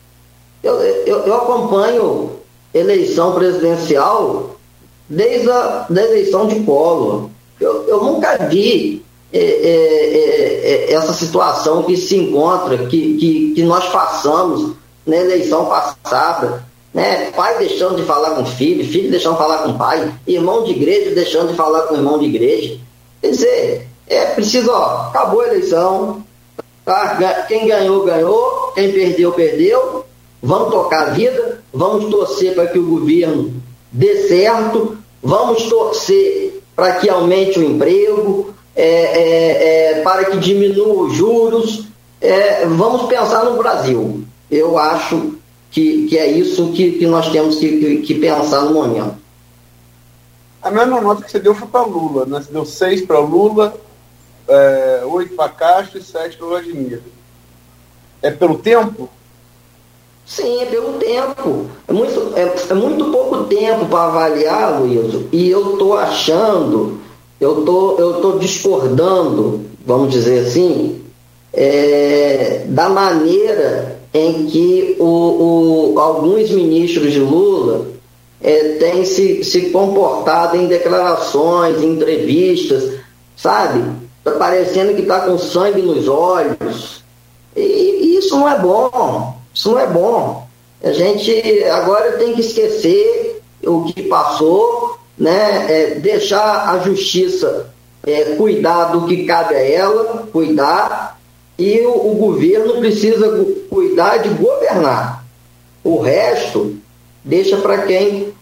Eu, 0.62 0.82
eu, 0.82 1.20
eu 1.26 1.36
acompanho 1.36 2.32
eleição 2.74 3.34
presidencial 3.34 4.56
desde 5.10 5.50
a 5.52 5.86
da 5.90 6.02
eleição 6.04 6.48
de 6.48 6.62
Collor. 6.62 7.30
Eu, 7.60 7.88
eu 7.88 8.04
nunca 8.04 8.38
vi 8.48 9.04
é, 9.34 9.40
é, 9.40 10.14
é, 10.14 10.92
é, 10.92 10.94
essa 10.94 11.12
situação 11.12 11.82
que 11.82 11.98
se 11.98 12.16
encontra, 12.16 12.86
que, 12.86 13.18
que, 13.18 13.54
que 13.56 13.64
nós 13.64 13.90
passamos 13.90 14.74
na 15.06 15.16
eleição 15.16 15.66
passada. 15.66 16.64
Né? 16.94 17.32
Pai 17.32 17.58
deixando 17.58 17.96
de 17.96 18.04
falar 18.04 18.36
com 18.36 18.46
filho, 18.46 18.86
filho 18.86 19.10
deixando 19.10 19.34
de 19.34 19.40
falar 19.40 19.64
com 19.64 19.74
pai, 19.76 20.14
irmão 20.28 20.64
de 20.64 20.72
igreja 20.72 21.16
deixando 21.16 21.50
de 21.50 21.56
falar 21.56 21.82
com 21.88 21.96
irmão 21.96 22.20
de 22.20 22.26
igreja. 22.26 22.78
Quer 23.20 23.32
dizer, 23.32 23.88
é 24.08 24.26
preciso, 24.26 24.70
ó, 24.70 25.08
acabou 25.08 25.42
a 25.42 25.48
eleição, 25.48 26.24
tá? 26.86 27.46
quem 27.48 27.68
ganhou, 27.68 28.06
ganhou, 28.06 28.72
quem 28.76 28.92
perdeu, 28.92 29.32
perdeu. 29.32 30.06
Vamos 30.44 30.72
tocar 30.72 31.08
a 31.08 31.10
vida, 31.12 31.64
vamos 31.74 32.12
torcer 32.12 32.54
para 32.54 32.68
que 32.68 32.78
o 32.78 32.86
governo 32.86 33.54
dê 33.92 34.28
certo, 34.28 34.98
vamos 35.24 35.64
torcer 35.64 36.62
para 36.76 36.96
que 36.96 37.10
aumente 37.10 37.58
o 37.58 37.64
emprego, 37.64 38.54
é, 38.76 38.86
é, 38.86 39.92
é, 39.92 40.02
para 40.02 40.26
que 40.26 40.38
diminua 40.38 41.06
os 41.06 41.14
juros. 41.14 41.88
É, 42.20 42.66
vamos 42.66 43.08
pensar 43.08 43.44
no 43.46 43.58
Brasil. 43.58 44.24
Eu 44.50 44.78
acho 44.78 45.36
que, 45.72 46.08
que 46.08 46.18
é 46.18 46.28
isso 46.28 46.72
que, 46.72 46.94
que 46.94 47.08
nós 47.08 47.30
temos 47.32 47.58
que, 47.58 47.98
que, 47.98 48.16
pensar 48.16 48.62
no 48.62 48.74
momento. 48.74 49.16
A 50.62 50.72
mesma 50.72 51.02
nota 51.02 51.24
que 51.24 51.32
você 51.32 51.40
deu 51.40 51.54
foi 51.54 51.68
para 51.68 51.86
Lula, 51.86 52.26
né? 52.26 52.40
Você 52.40 52.52
deu 52.52 52.66
seis 52.66 53.02
para 53.02 53.20
Lula, 53.20 53.76
é, 54.48 55.02
oito 55.06 55.36
para 55.36 55.50
Castro 55.50 56.00
e 56.00 56.04
sete 56.04 56.38
para 56.38 56.48
Vladimir. 56.48 57.02
É 58.22 58.32
pelo 58.32 58.58
tempo? 58.58 59.10
Sim, 60.26 60.62
é 60.62 60.66
pelo 60.66 60.94
tempo. 60.94 61.70
É 61.88 61.92
muito, 61.92 62.34
é, 62.36 62.56
é 62.70 62.74
muito 62.74 63.12
pouco 63.12 63.44
tempo 63.46 63.86
para 63.88 64.06
avaliar, 64.06 64.80
Luiz. 64.80 65.26
E 65.32 65.50
eu 65.50 65.74
estou 65.74 65.98
achando, 65.98 67.02
eu 67.44 67.64
tô, 67.64 67.96
eu 67.98 68.22
tô 68.22 68.40
discordando, 68.40 69.62
vamos 69.86 70.12
dizer 70.12 70.48
assim, 70.48 71.02
é, 71.52 72.64
da 72.68 72.90
maneira 72.90 74.00
em 74.14 74.46
que 74.46 74.96
o, 75.00 75.94
o, 75.94 76.00
alguns 76.00 76.50
ministros 76.52 77.12
de 77.12 77.20
Lula 77.20 77.88
é, 78.42 78.76
têm 78.76 79.04
se, 79.04 79.44
se 79.44 79.70
comportado 79.72 80.56
em 80.56 80.68
declarações, 80.68 81.82
em 81.82 81.94
entrevistas, 81.94 83.00
sabe? 83.36 83.84
Está 84.20 84.32
parecendo 84.32 84.94
que 84.96 85.02
está 85.02 85.22
com 85.22 85.38
sangue 85.38 85.82
nos 85.82 86.08
olhos. 86.08 87.04
E, 87.56 87.62
e 87.62 88.18
isso 88.18 88.38
não 88.38 88.50
é 88.50 88.58
bom. 88.58 89.36
Isso 89.54 89.72
não 89.72 89.80
é 89.80 89.88
bom. 89.88 90.48
A 90.82 90.92
gente 90.92 91.64
agora 91.66 92.14
tem 92.14 92.34
que 92.34 92.42
esquecer 92.42 93.42
o 93.66 93.84
que 93.86 94.04
passou, 94.04 94.98
né? 95.18 95.72
É, 95.72 95.96
deixar 95.96 96.70
a 96.70 96.80
justiça 96.80 97.74
é, 98.06 98.36
cuidar 98.36 98.86
do 98.86 99.06
que 99.08 99.26
cabe 99.26 99.56
a 99.56 99.64
ela, 99.64 100.28
cuidar, 100.32 101.20
e 101.58 101.80
o, 101.82 102.12
o 102.12 102.16
governo 102.16 102.80
precisa 102.80 103.46
cuidar 103.70 104.18
de 104.18 104.30
governar. 104.30 105.24
O 105.84 106.02
resto 106.02 106.78
deixa 107.24 107.58
para 107.58 107.84
quem 107.84 108.34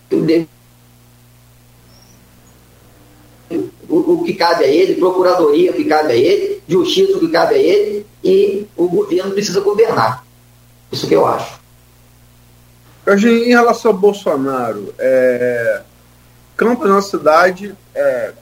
o, 3.89 4.14
o, 4.14 4.23
que 4.23 4.34
cabe 4.34 4.64
a 4.64 4.68
ele, 4.68 4.95
procuradoria 4.95 5.73
que 5.73 5.84
cabe 5.84 6.14
a 6.14 6.15
ele, 6.15 6.61
justiça 6.68 7.18
o 7.18 7.19
que 7.19 7.27
cabe 7.27 7.56
a 7.56 7.57
ele, 7.57 8.06
e 8.23 8.65
o 8.77 8.88
governo 8.88 9.31
precisa 9.31 9.60
governar. 9.60 10.26
Isso 10.91 11.07
que 11.07 11.15
eu 11.15 11.26
acho. 11.26 11.60
Em 13.07 13.49
relação 13.49 13.91
ao 13.91 13.98
Bolsonaro, 13.98 14.93
é, 14.98 15.81
Campos, 16.61 16.88
nossa 16.88 17.17
cidade, 17.17 17.75
é, 17.95 18.33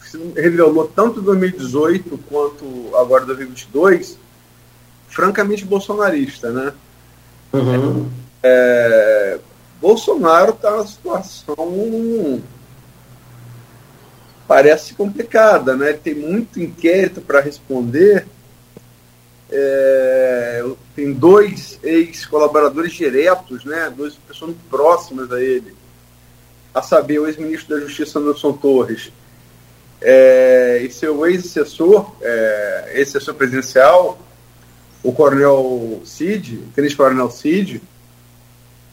se 0.00 0.18
revelou 0.34 0.90
tanto 0.92 1.20
em 1.20 1.22
2018 1.22 2.18
quanto 2.28 2.90
agora 2.96 3.22
em 3.22 3.26
2022, 3.28 4.18
francamente 5.06 5.64
bolsonarista, 5.64 6.50
né? 6.50 6.72
Uhum. 7.52 8.10
É, 8.42 9.38
Bolsonaro 9.80 10.54
está 10.54 10.72
numa 10.72 10.86
situação 10.88 12.42
parece 14.48 14.94
complicada, 14.94 15.76
né? 15.76 15.90
Ele 15.90 15.98
tem 15.98 16.14
muito 16.16 16.60
inquérito 16.60 17.20
para 17.20 17.38
responder 17.38 18.26
é, 19.50 20.64
tem 20.94 21.12
dois 21.12 21.78
ex-colaboradores 21.82 22.92
diretos, 22.92 23.64
né, 23.64 23.92
duas 23.96 24.14
pessoas 24.14 24.56
próximas 24.68 25.30
a 25.30 25.40
ele, 25.40 25.75
a 26.76 26.82
saber, 26.82 27.18
o 27.18 27.26
ex-ministro 27.26 27.74
da 27.74 27.86
Justiça 27.86 28.18
Anderson 28.18 28.52
Torres 28.52 29.10
é, 30.00 30.82
e 30.82 30.90
seu 30.90 31.26
ex-assessor, 31.26 32.14
é, 32.20 32.92
ex-assessor 32.96 33.34
presidencial, 33.34 34.18
o 35.02 35.12
coronel 35.12 36.02
Cid, 36.04 36.56
o 36.56 36.72
tenente 36.74 36.96
coronel 36.96 37.30
Cid, 37.30 37.80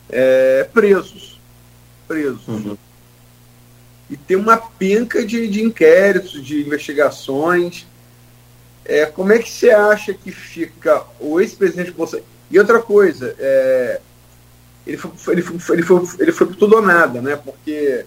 é, 0.09 0.63
presos. 0.73 1.39
Presos. 2.07 2.47
Uhum. 2.47 2.77
E 4.09 4.15
tem 4.15 4.37
uma 4.37 4.57
penca 4.57 5.25
de, 5.25 5.47
de 5.47 5.61
inquéritos, 5.61 6.43
de 6.43 6.61
investigações 6.61 7.85
é, 8.85 9.05
como 9.05 9.31
é 9.31 9.39
que 9.39 9.49
você 9.49 9.69
acha 9.69 10.13
que 10.13 10.31
fica 10.31 11.03
o 11.19 11.39
ex-presidente 11.39 11.91
Bolsonaro? 11.91 12.27
E 12.51 12.59
outra 12.59 12.81
coisa, 12.81 13.35
é, 13.39 14.01
ele, 14.85 14.97
foi, 14.97 15.33
ele, 15.33 15.41
foi, 15.41 15.75
ele, 15.75 15.83
foi, 15.83 16.03
ele 16.19 16.31
foi 16.31 16.47
tudo 16.47 16.75
ou 16.75 16.81
nada, 16.81 17.21
né? 17.21 17.35
Porque 17.35 18.05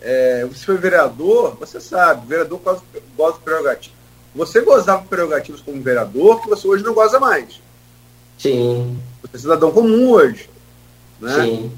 é, 0.00 0.44
você 0.46 0.64
foi 0.64 0.76
vereador, 0.76 1.56
você 1.56 1.80
sabe, 1.80 2.26
vereador 2.26 2.58
goza, 2.60 2.82
goza 3.16 3.38
de 3.38 3.44
prerrogativas. 3.44 4.00
Você 4.34 4.60
gozava 4.60 5.02
prerrogativas 5.02 5.60
como 5.60 5.82
vereador 5.82 6.40
que 6.40 6.48
você 6.48 6.66
hoje 6.66 6.84
não 6.84 6.94
goza 6.94 7.18
mais. 7.18 7.60
Sim. 8.38 8.98
Você 9.22 9.36
é 9.36 9.38
cidadão 9.38 9.70
comum 9.70 10.10
hoje. 10.10 10.48
Né? 11.20 11.34
Sim. 11.34 11.72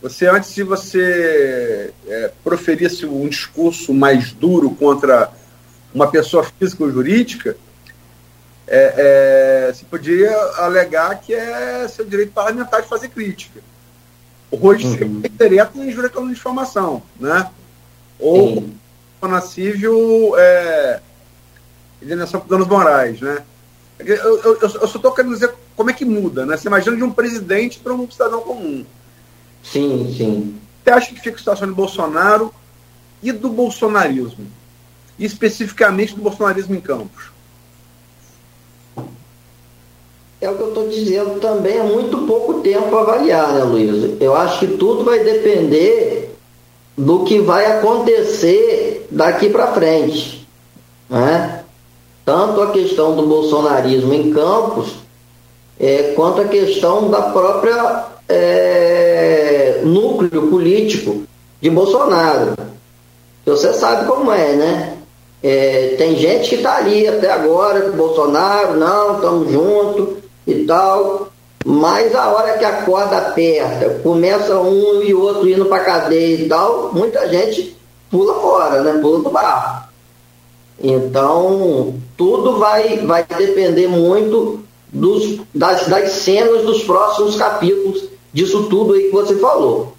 Você, 0.00 0.26
antes 0.26 0.54
de 0.54 0.62
você 0.62 1.92
é, 2.06 2.30
proferisse 2.44 3.06
um 3.06 3.26
discurso 3.26 3.92
mais 3.92 4.32
duro 4.32 4.70
contra 4.70 5.32
uma 5.94 6.10
pessoa 6.10 6.44
física 6.44 6.84
ou 6.84 6.90
jurídica, 6.90 7.56
é, 8.66 9.68
é, 9.68 9.72
se 9.72 9.84
podia 9.84 10.34
alegar 10.58 11.20
que 11.20 11.34
é 11.34 11.86
seu 11.88 12.04
direito 12.04 12.32
parlamentar 12.32 12.82
de 12.82 12.88
fazer 12.88 13.08
crítica. 13.08 13.60
Hoje 14.50 14.86
uhum. 14.86 15.22
seria 15.36 15.70
em 15.74 15.88
injúria 15.88 16.08
calúnia 16.08 16.32
de 16.32 16.36
difamação, 16.36 17.02
né? 17.18 17.50
Ou 18.18 18.68
na 19.22 19.40
civil 19.40 20.34
é, 20.36 21.00
alienação 22.02 22.40
por 22.40 22.48
danos 22.48 22.68
morais, 22.68 23.20
né? 23.20 23.42
Eu, 23.98 24.16
eu, 24.16 24.58
eu, 24.60 24.68
só 24.68 24.84
estou 24.84 25.12
querendo 25.12 25.32
dizer 25.32 25.54
como 25.74 25.90
é 25.90 25.92
que 25.92 26.04
muda, 26.04 26.44
né? 26.44 26.56
Você 26.56 26.68
imagina 26.68 26.96
de 26.96 27.02
um 27.02 27.10
presidente 27.10 27.78
para 27.78 27.94
um 27.94 28.10
cidadão 28.10 28.42
comum. 28.42 28.84
Sim, 29.62 30.14
sim. 30.16 30.60
Você 30.82 30.90
acha 30.90 31.08
que 31.08 31.20
fica 31.20 31.36
a 31.36 31.38
situação 31.38 31.66
de 31.66 31.74
Bolsonaro 31.74 32.54
e 33.22 33.32
do 33.32 33.48
bolsonarismo? 33.48 34.46
especificamente 35.18 36.14
do 36.14 36.22
bolsonarismo 36.22 36.74
em 36.74 36.80
Campos? 36.80 37.33
É 40.44 40.50
o 40.50 40.56
que 40.56 40.60
eu 40.60 40.68
estou 40.68 40.88
dizendo 40.88 41.40
também, 41.40 41.78
é 41.78 41.82
muito 41.82 42.18
pouco 42.26 42.60
tempo 42.60 42.90
para 42.90 43.00
avaliar, 43.00 43.54
né, 43.54 43.64
Luiz? 43.64 44.20
Eu 44.20 44.36
acho 44.36 44.58
que 44.58 44.66
tudo 44.76 45.02
vai 45.02 45.20
depender 45.20 46.36
do 46.94 47.20
que 47.20 47.38
vai 47.38 47.64
acontecer 47.64 49.06
daqui 49.10 49.48
para 49.48 49.68
frente. 49.68 50.46
Né? 51.08 51.64
Tanto 52.26 52.60
a 52.60 52.72
questão 52.72 53.16
do 53.16 53.26
bolsonarismo 53.26 54.12
em 54.12 54.34
Campos, 54.34 54.96
é, 55.80 56.12
quanto 56.14 56.42
a 56.42 56.44
questão 56.44 57.08
da 57.08 57.22
própria 57.22 58.04
é, 58.28 59.80
núcleo 59.82 60.48
político 60.48 61.22
de 61.58 61.70
Bolsonaro. 61.70 62.54
Você 63.46 63.72
sabe 63.72 64.06
como 64.06 64.30
é, 64.30 64.52
né? 64.52 64.98
É, 65.42 65.94
tem 65.96 66.16
gente 66.16 66.50
que 66.50 66.56
está 66.56 66.76
ali 66.76 67.08
até 67.08 67.32
agora, 67.32 67.90
Bolsonaro, 67.92 68.74
não, 68.78 69.14
estamos 69.14 69.50
juntos 69.50 70.23
e 70.46 70.64
tal. 70.64 71.32
Mas 71.64 72.14
a 72.14 72.28
hora 72.28 72.58
que 72.58 72.64
a 72.64 72.82
corda 72.82 73.16
aperta, 73.16 74.00
começa 74.02 74.60
um 74.60 75.02
e 75.02 75.14
outro 75.14 75.48
indo 75.48 75.64
para 75.64 75.84
cadeia 75.84 76.44
e 76.44 76.48
tal, 76.48 76.92
muita 76.92 77.26
gente 77.28 77.74
pula 78.10 78.34
fora, 78.34 78.82
né? 78.82 79.00
Pula 79.00 79.22
do 79.22 79.30
barco. 79.30 79.88
Então, 80.78 81.94
tudo 82.16 82.58
vai, 82.58 82.98
vai 82.98 83.24
depender 83.24 83.88
muito 83.88 84.62
dos, 84.92 85.40
das, 85.54 85.88
das 85.88 86.12
cenas 86.12 86.64
dos 86.64 86.84
próximos 86.84 87.36
capítulos 87.36 88.08
disso 88.32 88.64
tudo 88.68 88.92
aí 88.92 89.04
que 89.04 89.12
você 89.12 89.36
falou. 89.36 89.94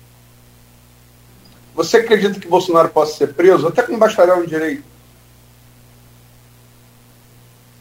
Você 1.74 1.98
acredita 1.98 2.40
que 2.40 2.48
Bolsonaro 2.48 2.90
possa 2.90 3.18
ser 3.18 3.34
preso 3.34 3.68
até 3.68 3.82
com 3.82 3.98
bacharel 3.98 4.44
em 4.44 4.48
direito? 4.48 4.84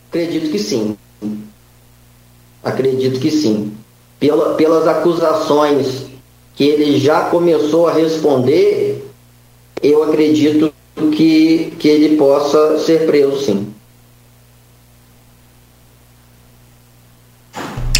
Acredito 0.09 0.51
que 0.51 0.59
sim. 0.59 0.97
Acredito 2.65 3.21
que 3.21 3.31
sim. 3.31 3.73
Pela, 4.19 4.55
pelas 4.55 4.89
acusações 4.89 6.07
que 6.55 6.65
ele 6.65 6.99
já 6.99 7.23
começou 7.23 7.89
a 7.89 7.93
responder, 7.93 9.05
eu 9.83 10.03
acredito 10.05 10.73
que, 11.13 11.73
que 11.79 11.89
ele 11.89 12.17
possa 12.17 12.79
ser 12.79 13.07
preso 13.07 13.41
sim. 13.41 13.75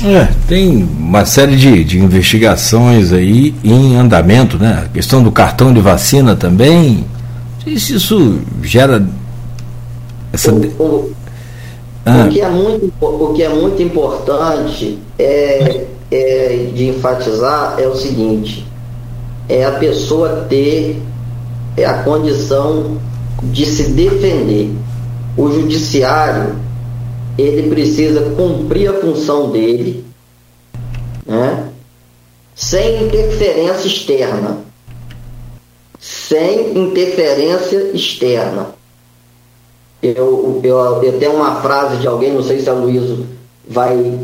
É, 0.05 0.29
tem 0.47 0.83
uma 0.83 1.25
série 1.25 1.57
de, 1.57 1.83
de 1.83 1.99
investigações 1.99 3.11
aí 3.11 3.55
em 3.65 3.97
andamento, 3.97 4.59
né? 4.59 4.83
A 4.85 4.89
questão 4.89 5.23
do 5.23 5.33
cartão 5.33 5.73
de 5.73 5.81
vacina 5.81 6.37
também. 6.37 7.07
Não 7.57 7.65
sei 7.65 7.79
se 7.79 7.95
isso 7.95 8.39
gera 8.63 9.07
essa. 10.31 10.53
O, 10.53 10.83
o, 10.83 11.13
ah. 12.05 12.27
o, 12.27 12.31
que, 12.31 12.41
é 12.41 12.49
muito, 12.49 12.93
o 13.01 13.33
que 13.35 13.43
é 13.43 13.49
muito 13.49 13.83
importante 13.83 14.99
é, 15.19 15.87
é, 16.11 16.69
de 16.75 16.89
enfatizar 16.89 17.77
é 17.79 17.87
o 17.87 17.95
seguinte: 17.95 18.67
é 19.49 19.65
a 19.65 19.73
pessoa 19.73 20.47
ter 20.49 21.01
é 21.77 21.85
a 21.85 22.03
condição 22.03 22.99
de 23.43 23.67
se 23.67 23.91
defender. 23.91 24.71
O 25.37 25.51
judiciário 25.51 26.57
ele 27.37 27.69
precisa 27.69 28.31
cumprir 28.37 28.89
a 28.89 29.01
função 29.01 29.51
dele, 29.51 30.05
né? 31.27 31.69
sem 32.55 33.07
interferência 33.07 33.89
externa. 33.89 34.59
Sem 35.99 36.79
interferência 36.79 37.91
externa. 37.93 38.69
Eu, 40.05 40.61
eu, 40.63 41.03
eu 41.03 41.19
tenho 41.19 41.33
uma 41.33 41.63
frase 41.63 41.97
de 41.97 42.07
alguém, 42.07 42.31
não 42.31 42.43
sei 42.43 42.61
se 42.61 42.69
a 42.69 42.75
Luísa 42.75 43.25
vai 43.67 44.19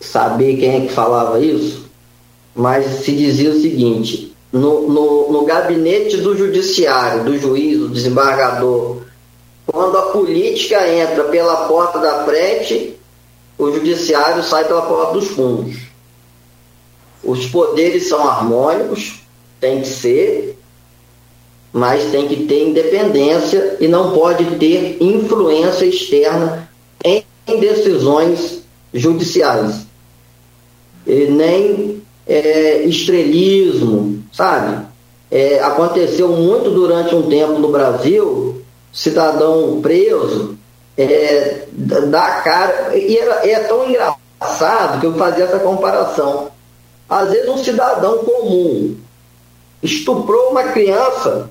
saber 0.00 0.56
quem 0.56 0.76
é 0.76 0.80
que 0.86 0.92
falava 0.94 1.38
isso, 1.38 1.84
mas 2.54 3.04
se 3.04 3.12
dizia 3.12 3.50
o 3.50 3.60
seguinte: 3.60 4.34
no, 4.50 4.88
no, 4.88 5.32
no 5.32 5.44
gabinete 5.44 6.16
do 6.16 6.34
judiciário, 6.34 7.24
do 7.24 7.38
juiz, 7.38 7.78
do 7.78 7.90
desembargador, 7.90 9.02
quando 9.66 9.98
a 9.98 10.02
política 10.10 10.88
entra 10.88 11.24
pela 11.24 11.68
porta 11.68 11.98
da 11.98 12.24
frente, 12.24 12.98
o 13.58 13.70
judiciário 13.70 14.42
sai 14.42 14.64
pela 14.64 14.82
porta 14.82 15.12
dos 15.12 15.28
fundos. 15.28 15.76
Os 17.22 17.44
poderes 17.44 18.08
são 18.08 18.26
harmônicos, 18.26 19.20
tem 19.60 19.82
que 19.82 19.88
ser, 19.88 20.55
mas 21.72 22.10
tem 22.10 22.28
que 22.28 22.44
ter 22.44 22.68
independência 22.68 23.76
e 23.80 23.88
não 23.88 24.12
pode 24.12 24.44
ter 24.56 24.96
influência 25.00 25.84
externa 25.84 26.68
em 27.04 27.60
decisões 27.60 28.62
judiciais. 28.92 29.86
E 31.06 31.26
nem 31.26 32.02
é, 32.26 32.82
estrelismo, 32.82 34.22
sabe? 34.32 34.86
É, 35.30 35.60
aconteceu 35.60 36.28
muito 36.28 36.70
durante 36.70 37.14
um 37.14 37.28
tempo 37.28 37.58
no 37.58 37.68
Brasil 37.68 38.62
cidadão 38.92 39.80
preso 39.82 40.56
é, 40.96 41.66
dá 41.72 42.40
cara. 42.40 42.96
E 42.96 43.18
é 43.18 43.60
tão 43.60 43.88
engraçado 43.88 45.00
que 45.00 45.06
eu 45.06 45.14
fazia 45.14 45.44
essa 45.44 45.58
comparação. 45.58 46.50
Às 47.08 47.30
vezes 47.30 47.48
um 47.48 47.58
cidadão 47.58 48.18
comum 48.18 48.96
estuprou 49.82 50.50
uma 50.50 50.64
criança, 50.64 51.50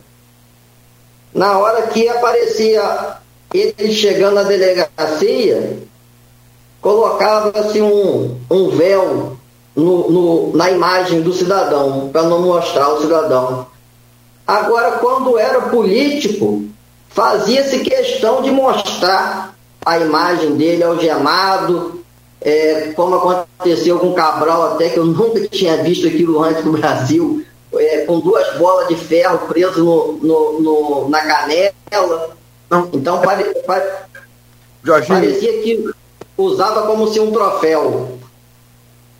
na 1.36 1.60
hora 1.60 1.88
que 1.88 2.08
aparecia 2.08 3.18
ele 3.54 3.94
chegando 3.94 4.36
na 4.36 4.44
delegacia, 4.44 5.80
colocava-se 6.82 7.82
um, 7.82 8.40
um 8.50 8.70
véu 8.70 9.38
no, 9.76 10.10
no, 10.10 10.58
na 10.58 10.72
imagem 10.72 11.22
do 11.22 11.34
cidadão, 11.34 12.10
para 12.12 12.24
não 12.24 12.42
mostrar 12.42 12.88
o 12.94 13.02
cidadão. 13.02 13.68
Agora, 14.48 14.94
quando 15.00 15.38
era 15.38 15.64
político, 15.64 16.64
fazia-se 17.10 17.80
questão 17.80 18.42
de 18.42 18.52
mostrar 18.52 19.56
a 19.86 20.00
imagem 20.00 20.56
dele 20.56 20.84
algemado, 20.84 22.02
é, 22.40 22.94
como 22.96 23.16
aconteceu 23.16 24.00
com 24.00 24.14
Cabral, 24.14 24.74
até 24.74 24.90
que 24.90 25.00
eu 25.00 25.06
nunca 25.06 25.46
tinha 25.50 25.84
visto 25.84 26.08
aquilo 26.08 26.42
antes 26.42 26.64
no 26.64 26.74
Brasil, 26.74 27.44
é, 27.74 28.06
com 28.06 28.20
duas 28.20 28.58
bolas 28.58 28.88
de 28.88 28.96
ferro 28.96 29.48
preso 29.48 29.84
no, 29.84 30.14
no, 30.22 30.62
no 30.62 31.10
na 31.10 31.22
canela. 31.22 32.36
Então 32.94 33.22
pare, 33.22 33.44
pare, 33.62 33.86
parecia 35.08 35.62
que 35.62 35.90
usava 36.38 36.88
como 36.88 37.08
se 37.08 37.20
um 37.20 37.32
troféu. 37.32 38.18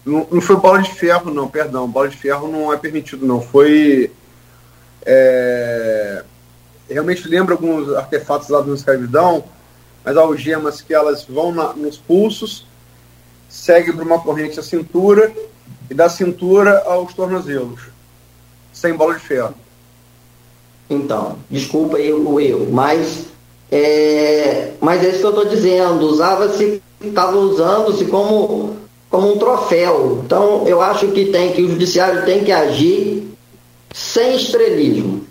Não, 0.06 0.28
não 0.32 0.42
foi 0.42 0.56
bola 0.56 0.82
de 0.82 0.92
ferro, 0.92 1.32
não, 1.32 1.48
perdão. 1.48 1.88
Bola 1.88 2.10
de 2.10 2.18
ferro 2.18 2.48
não 2.48 2.72
é 2.72 2.78
permitido, 2.78 3.26
não. 3.26 3.42
Foi. 3.42 4.12
É 5.06 6.24
realmente 6.90 7.28
lembra 7.28 7.56
alguns 7.56 7.94
artefatos 7.94 8.50
lá 8.50 8.64
na 8.64 8.76
escravidão, 8.76 9.44
mas 10.04 10.16
algemas 10.18 10.82
que 10.82 10.94
elas 10.94 11.24
vão 11.24 11.52
na, 11.52 11.74
nos 11.74 11.98
pulsos, 11.98 12.66
seguem 13.50 13.94
para 13.94 14.04
uma 14.04 14.20
corrente 14.20 14.60
à 14.60 14.64
cintura 14.64 15.34
e 15.90 15.94
da 15.94 16.10
cintura 16.10 16.84
aos 16.86 17.14
tornozelos, 17.14 17.82
sem 18.86 18.94
bola 18.94 19.16
de 19.16 19.22
ferro. 19.22 19.54
Então, 20.90 21.38
desculpa 21.50 21.98
aí 21.98 22.14
o 22.14 22.40
erro, 22.40 22.68
mas 22.72 23.26
é, 23.72 24.72
mas 24.80 25.04
é 25.04 25.10
isso 25.10 25.20
que 25.20 25.26
eu 25.26 25.30
estou 25.32 25.46
dizendo, 25.46 26.06
usava-se, 26.06 26.82
estava 27.04 27.36
usando-se 27.38 28.06
como, 28.06 28.76
como 29.10 29.34
um 29.34 29.38
troféu. 29.38 30.22
Então, 30.24 30.68
eu 30.68 30.82
acho 30.82 31.08
que 31.08 31.26
tem 31.26 31.52
que 31.52 31.64
o 31.64 31.70
judiciário 31.70 32.24
tem 32.26 32.44
que 32.44 32.52
agir 32.52 33.28
sem 33.94 34.36
estrelismo, 34.36 35.26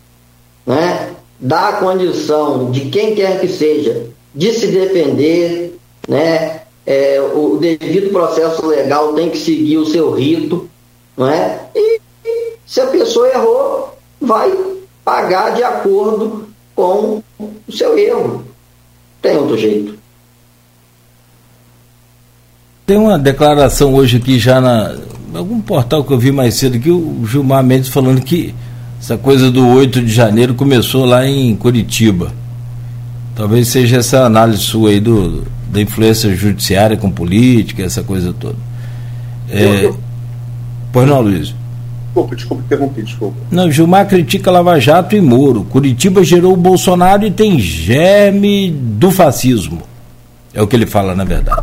né? 0.66 1.14
dá 1.38 1.68
a 1.68 1.72
condição 1.74 2.70
de 2.70 2.86
quem 2.86 3.14
quer 3.14 3.40
que 3.40 3.48
seja 3.48 4.06
de 4.34 4.52
se 4.52 4.68
defender, 4.68 5.78
né? 6.08 6.62
É, 6.86 7.18
o 7.20 7.56
devido 7.56 8.10
processo 8.10 8.66
legal 8.66 9.14
tem 9.14 9.30
que 9.30 9.38
seguir 9.38 9.78
o 9.78 9.86
seu 9.86 10.10
rito, 10.10 10.68
não 11.16 11.28
é? 11.28 11.60
E, 11.74 12.00
se 12.74 12.80
a 12.80 12.88
pessoa 12.88 13.28
errou, 13.28 13.96
vai 14.20 14.52
pagar 15.04 15.54
de 15.54 15.62
acordo 15.62 16.48
com 16.74 17.22
o 17.38 17.72
seu 17.72 17.96
erro. 17.96 18.44
Tem 19.22 19.36
outro 19.36 19.56
jeito. 19.56 19.96
Tem 22.84 22.96
uma 22.96 23.16
declaração 23.16 23.94
hoje 23.94 24.16
aqui 24.16 24.40
já 24.40 24.60
na 24.60 24.96
algum 25.32 25.60
portal 25.60 26.02
que 26.02 26.12
eu 26.12 26.18
vi 26.18 26.32
mais 26.32 26.54
cedo 26.56 26.76
aqui, 26.76 26.90
o 26.90 27.24
Gilmar 27.24 27.62
Mendes 27.62 27.90
falando 27.90 28.20
que 28.20 28.52
essa 29.00 29.16
coisa 29.16 29.52
do 29.52 29.68
8 29.68 30.02
de 30.02 30.12
janeiro 30.12 30.54
começou 30.54 31.04
lá 31.04 31.24
em 31.24 31.54
Curitiba. 31.54 32.32
Talvez 33.36 33.68
seja 33.68 33.98
essa 33.98 34.24
análise 34.24 34.62
sua 34.62 34.90
aí 34.90 34.98
do, 34.98 35.44
da 35.70 35.80
influência 35.80 36.34
judiciária 36.34 36.96
com 36.96 37.08
política, 37.08 37.84
essa 37.84 38.02
coisa 38.02 38.32
toda. 38.32 38.56
É, 39.48 39.84
eu, 39.84 39.96
Pois 40.92 41.06
não, 41.06 41.20
Luiz? 41.20 41.54
Desculpa, 42.14 42.36
desculpa, 42.36 42.62
interrompi, 42.62 43.02
desculpa. 43.02 43.36
Não, 43.50 43.68
Gilmar 43.68 44.06
critica 44.06 44.48
Lava 44.48 44.78
Jato 44.78 45.16
e 45.16 45.20
Moro. 45.20 45.64
Curitiba 45.64 46.22
gerou 46.22 46.52
o 46.52 46.56
Bolsonaro 46.56 47.26
e 47.26 47.30
tem 47.32 47.58
germe 47.58 48.70
do 48.70 49.10
fascismo. 49.10 49.82
É 50.52 50.62
o 50.62 50.66
que 50.68 50.76
ele 50.76 50.86
fala, 50.86 51.16
na 51.16 51.24
verdade. 51.24 51.60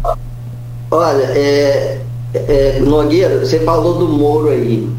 Olha, 0.91 1.23
é, 1.23 2.01
é, 2.33 2.79
Nogueira, 2.81 3.39
você 3.39 3.61
falou 3.61 3.97
do 3.97 4.09
Moro 4.09 4.49
aí. 4.49 4.89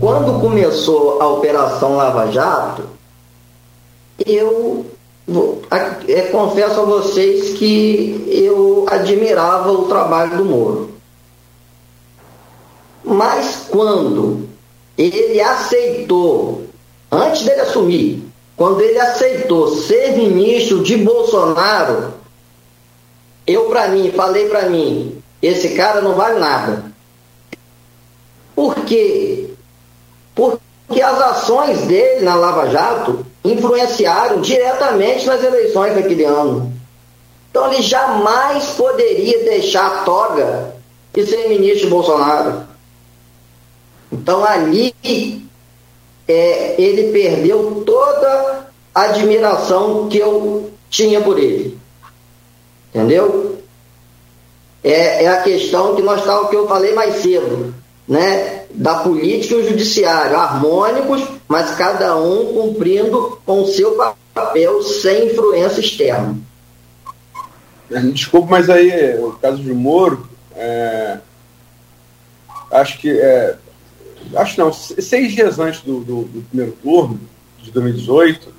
Quando 0.00 0.40
começou 0.40 1.22
a 1.22 1.28
Operação 1.28 1.94
Lava 1.94 2.32
Jato, 2.32 2.82
eu 4.26 4.84
é, 6.08 6.22
confesso 6.22 6.80
a 6.80 6.84
vocês 6.84 7.56
que 7.56 8.26
eu 8.26 8.84
admirava 8.90 9.70
o 9.70 9.84
trabalho 9.84 10.38
do 10.38 10.44
Moro. 10.44 10.90
Mas 13.04 13.68
quando 13.70 14.55
ele 14.96 15.40
aceitou, 15.40 16.64
antes 17.10 17.42
dele 17.44 17.60
assumir, 17.60 18.22
quando 18.56 18.80
ele 18.80 18.98
aceitou 18.98 19.68
ser 19.76 20.16
ministro 20.16 20.82
de 20.82 20.96
Bolsonaro, 20.96 22.14
eu 23.46 23.66
para 23.66 23.88
mim, 23.88 24.10
falei 24.12 24.48
para 24.48 24.70
mim, 24.70 25.22
esse 25.42 25.70
cara 25.70 26.00
não 26.00 26.14
vale 26.14 26.38
nada. 26.38 26.84
Por 28.54 28.74
quê? 28.86 29.50
Porque 30.34 31.02
as 31.02 31.20
ações 31.20 31.82
dele 31.82 32.24
na 32.24 32.34
Lava 32.34 32.70
Jato 32.70 33.24
influenciaram 33.44 34.40
diretamente 34.40 35.26
nas 35.26 35.44
eleições 35.44 35.94
daquele 35.94 36.24
ano. 36.24 36.72
Então 37.50 37.72
ele 37.72 37.82
jamais 37.82 38.70
poderia 38.70 39.44
deixar 39.44 39.86
a 39.86 40.04
toga 40.04 40.74
e 41.14 41.24
ser 41.24 41.48
ministro 41.48 41.84
de 41.84 41.86
Bolsonaro. 41.86 42.66
Então 44.10 44.44
ali 44.44 44.94
é, 46.28 46.80
ele 46.80 47.12
perdeu 47.12 47.82
toda 47.84 48.66
a 48.94 49.02
admiração 49.02 50.08
que 50.08 50.18
eu 50.18 50.70
tinha 50.88 51.20
por 51.20 51.38
ele. 51.38 51.78
Entendeu? 52.94 53.58
É, 54.82 55.24
é 55.24 55.28
a 55.28 55.42
questão 55.42 55.96
que 55.96 56.02
nós 56.02 56.22
que 56.48 56.56
eu 56.56 56.68
falei 56.68 56.94
mais 56.94 57.16
cedo, 57.16 57.74
né? 58.08 58.64
Da 58.70 59.00
política 59.00 59.54
e 59.54 59.58
o 59.58 59.68
judiciário, 59.68 60.36
harmônicos, 60.36 61.22
mas 61.48 61.74
cada 61.76 62.16
um 62.16 62.54
cumprindo 62.54 63.40
com 63.44 63.62
o 63.62 63.66
seu 63.66 63.98
papel 64.32 64.82
sem 64.82 65.26
influência 65.26 65.80
externa. 65.80 66.36
Desculpa, 68.12 68.48
mas 68.50 68.68
aí 68.68 69.18
o 69.18 69.32
caso 69.32 69.62
de 69.62 69.72
Moro, 69.72 70.28
é, 70.54 71.18
acho 72.70 72.98
que 72.98 73.10
é, 73.10 73.56
acho 74.34 74.58
não, 74.60 74.72
seis 74.72 75.32
dias 75.32 75.58
antes 75.58 75.80
do, 75.82 76.00
do, 76.00 76.22
do, 76.24 76.42
primeiro 76.42 76.72
turno 76.82 77.20
de 77.62 77.70
2018, 77.70 78.52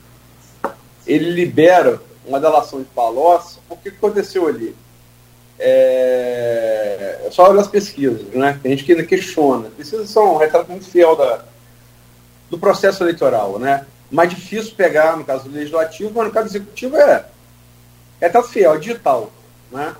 ele 1.05 1.31
libera 1.31 2.01
uma 2.25 2.39
delação 2.39 2.79
de 2.79 2.85
Palocci. 2.85 3.59
O 3.69 3.75
que 3.75 3.89
aconteceu 3.89 4.47
ali? 4.47 4.75
É, 5.59 7.23
é 7.25 7.31
só 7.31 7.49
olhar 7.49 7.61
as 7.61 7.67
pesquisas, 7.67 8.21
né? 8.33 8.59
Tem 8.61 8.71
gente 8.71 8.83
que 8.83 8.91
ainda 8.91 9.03
questiona. 9.03 9.69
Pesquisas 9.75 10.09
são 10.09 10.35
um 10.35 10.37
retrato 10.37 10.69
muito 10.69 10.85
fiel 10.85 11.15
da, 11.15 11.43
do 12.49 12.57
processo 12.57 13.03
eleitoral, 13.03 13.57
né? 13.57 13.85
Mais 14.11 14.29
difícil 14.29 14.73
pegar 14.75 15.17
no 15.17 15.25
caso 15.25 15.45
do 15.45 15.55
legislativo, 15.55 16.11
mas 16.13 16.27
no 16.27 16.33
caso 16.33 16.49
do 16.49 16.51
executivo 16.51 16.95
é 16.95 17.25
é 18.19 18.25
retrato 18.25 18.49
fiel, 18.49 18.75
é 18.75 18.77
digital, 18.79 19.31
né? 19.71 19.95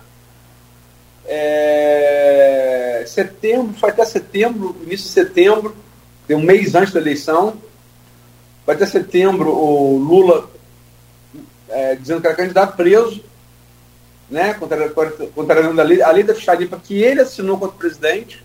É, 1.28 3.04
setembro, 3.06 3.74
foi 3.78 3.90
até 3.90 4.06
setembro, 4.06 4.76
início 4.84 5.08
de 5.08 5.12
setembro, 5.14 5.76
um 6.30 6.42
mês 6.42 6.76
antes 6.76 6.94
da 6.94 7.00
eleição, 7.00 7.58
vai 8.66 8.76
até 8.76 8.86
setembro 8.86 9.50
o 9.50 9.98
Lula 9.98 10.50
é, 11.70 11.96
dizendo 11.96 12.22
que 12.22 12.28
era 12.28 12.36
candidato 12.36 12.76
preso, 12.76 13.24
né, 14.30 14.54
contrariando 15.34 15.80
a 15.80 15.84
lei, 15.84 16.02
a 16.02 16.12
lei 16.12 16.24
da 16.24 16.34
para 16.34 16.80
que 16.80 17.02
ele 17.02 17.22
assinou 17.22 17.58
contra 17.58 17.76
o 17.76 17.80
presidente. 17.80 18.44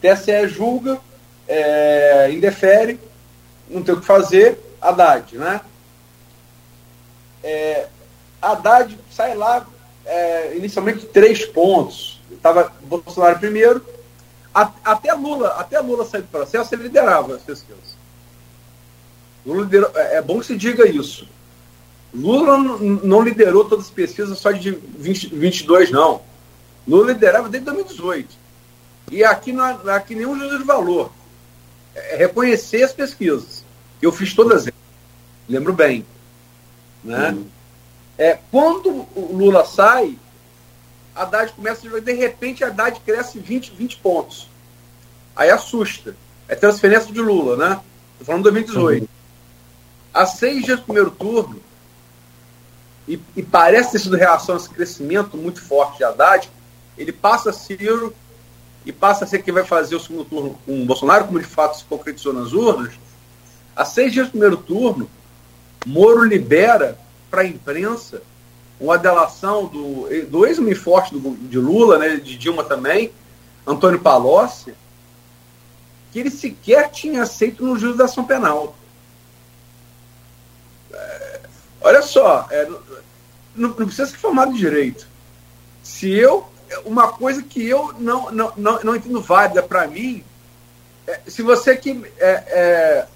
TSE 0.00 0.48
julga, 0.48 0.98
é, 1.46 2.30
indefere, 2.30 2.98
não 3.68 3.82
tem 3.82 3.94
o 3.94 4.00
que 4.00 4.06
fazer, 4.06 4.58
Haddad, 4.80 5.36
né? 5.36 5.60
É, 7.42 7.86
Haddad 8.40 8.98
sai 9.10 9.34
lá, 9.34 9.66
é, 10.06 10.56
inicialmente 10.56 11.04
três 11.06 11.44
pontos. 11.44 12.20
Estava 12.30 12.72
Bolsonaro 12.82 13.38
primeiro, 13.38 13.84
a, 14.54 14.72
até 14.84 15.12
Lula, 15.12 15.48
até 15.58 15.78
Lula 15.80 16.04
sair 16.06 16.22
do 16.22 16.28
processo, 16.28 16.74
ele 16.74 16.84
liderava 16.84 17.34
as 17.34 17.42
pesquisas. 17.42 17.96
Lula 19.44 19.64
liderou, 19.64 19.90
é, 19.94 20.16
é 20.16 20.22
bom 20.22 20.40
que 20.40 20.46
se 20.46 20.56
diga 20.56 20.88
isso. 20.88 21.28
Lula 22.14 22.56
não 22.56 23.20
liderou 23.20 23.66
todas 23.66 23.86
as 23.86 23.90
pesquisas 23.90 24.38
só 24.38 24.50
de 24.52 24.70
20, 24.70 25.34
22, 25.34 25.90
não. 25.90 26.22
Lula 26.88 27.12
liderava 27.12 27.48
desde 27.48 27.66
2018. 27.66 28.34
E 29.10 29.22
aqui 29.22 29.52
não 29.52 29.64
aqui 29.90 30.14
nenhum 30.14 30.38
juízo 30.38 30.58
de 30.58 30.64
valor. 30.64 31.12
É 31.94 32.16
reconhecer 32.16 32.82
as 32.82 32.92
pesquisas. 32.92 33.64
Eu 34.00 34.10
fiz 34.12 34.34
todas 34.34 34.66
elas. 34.66 34.74
Lembro 35.48 35.72
bem. 35.72 36.06
Né? 37.04 37.30
Uhum. 37.30 37.46
É, 38.18 38.38
quando 38.50 39.06
o 39.14 39.30
Lula 39.32 39.64
sai, 39.64 40.18
a 41.14 41.22
Haddad 41.22 41.52
começa 41.52 41.86
a 41.86 42.00
de 42.00 42.12
repente 42.12 42.64
a 42.64 42.68
Haddad 42.68 43.00
cresce 43.00 43.38
20, 43.38 43.72
20 43.72 43.96
pontos. 43.98 44.48
Aí 45.34 45.50
assusta. 45.50 46.16
É 46.48 46.54
transferência 46.54 47.12
de 47.12 47.20
Lula, 47.20 47.56
né? 47.56 47.80
Estou 48.12 48.26
falando 48.26 48.44
de 48.44 48.50
2018. 48.50 49.02
Uhum. 49.02 49.08
Há 50.14 50.26
seis 50.26 50.64
dias 50.64 50.78
do 50.78 50.84
primeiro 50.84 51.10
turno, 51.10 51.60
e, 53.06 53.20
e, 53.36 53.42
parece 53.42 53.92
ter 53.92 53.98
sido 54.00 54.16
reação 54.16 54.56
a 54.56 54.58
esse 54.58 54.68
crescimento 54.68 55.36
muito 55.36 55.62
forte 55.62 55.98
de 55.98 56.04
Haddad, 56.04 56.50
ele 56.98 57.12
passa 57.12 57.52
Ciro 57.52 58.14
e 58.84 58.92
passa 58.92 59.24
a 59.24 59.28
ser 59.28 59.42
quem 59.42 59.54
vai 59.54 59.64
fazer 59.64 59.94
o 59.94 60.00
segundo 60.00 60.24
turno 60.24 60.58
com 60.64 60.82
o 60.82 60.86
Bolsonaro, 60.86 61.26
como 61.26 61.38
de 61.38 61.46
fato 61.46 61.76
se 61.76 61.84
concretizou 61.84 62.32
nas 62.32 62.52
urnas. 62.52 62.94
Há 63.76 63.84
seis 63.84 64.12
dias 64.12 64.26
do 64.26 64.30
primeiro 64.30 64.56
turno, 64.56 65.08
Moro 65.86 66.24
libera 66.24 66.98
para 67.36 67.42
a 67.42 67.46
imprensa 67.46 68.22
uma 68.80 68.96
delação 68.96 69.66
do, 69.66 70.08
do 70.26 70.46
ex-homem 70.46 70.74
forte 70.74 71.14
de 71.14 71.58
Lula, 71.58 71.98
né, 71.98 72.16
de 72.16 72.38
Dilma 72.38 72.64
também, 72.64 73.12
Antônio 73.66 74.00
Palocci, 74.00 74.74
que 76.10 76.18
ele 76.18 76.30
sequer 76.30 76.90
tinha 76.90 77.22
aceito 77.22 77.62
no 77.62 77.78
juízo 77.78 77.98
da 77.98 78.06
ação 78.06 78.24
penal. 78.24 78.74
É, 80.90 81.40
olha 81.82 82.00
só, 82.00 82.46
é, 82.50 82.64
não, 83.54 83.68
não, 83.68 83.74
precisa 83.74 84.06
ser 84.06 84.16
formado 84.16 84.52
de 84.52 84.58
direito. 84.58 85.06
Se 85.82 86.10
eu. 86.10 86.48
Uma 86.84 87.12
coisa 87.12 87.44
que 87.44 87.64
eu 87.64 87.94
não, 87.98 88.32
não, 88.32 88.52
não, 88.56 88.82
não 88.82 88.96
entendo 88.96 89.20
válida 89.20 89.62
para 89.62 89.86
mim, 89.86 90.24
é, 91.06 91.20
se 91.28 91.40
você 91.40 91.76
que 91.76 92.02
é, 92.18 92.30
é, 92.48 93.06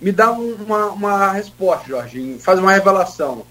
me 0.00 0.12
dá 0.12 0.30
uma, 0.30 0.86
uma 0.86 1.32
resposta, 1.32 1.88
Jorginho, 1.88 2.38
faz 2.38 2.58
uma 2.58 2.72
revelação. 2.72 3.44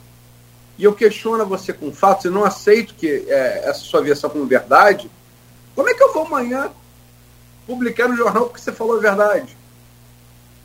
E 0.78 0.84
eu 0.84 0.94
questiono 0.94 1.46
você 1.46 1.74
com 1.74 1.92
fatos, 1.92 2.26
eu 2.26 2.32
não 2.32 2.46
aceito 2.46 2.94
que 2.94 3.26
é, 3.28 3.64
essa 3.66 3.80
sua 3.80 4.02
versão 4.02 4.30
como 4.30 4.46
verdade. 4.46 5.10
Como 5.76 5.90
é 5.90 5.94
que 5.94 6.04
eu 6.04 6.14
vou 6.14 6.26
amanhã 6.26 6.70
publicar 7.66 8.08
no 8.08 8.16
jornal 8.16 8.46
porque 8.46 8.62
você 8.62 8.72
falou 8.72 8.98
a 8.98 9.02
verdade? 9.02 9.58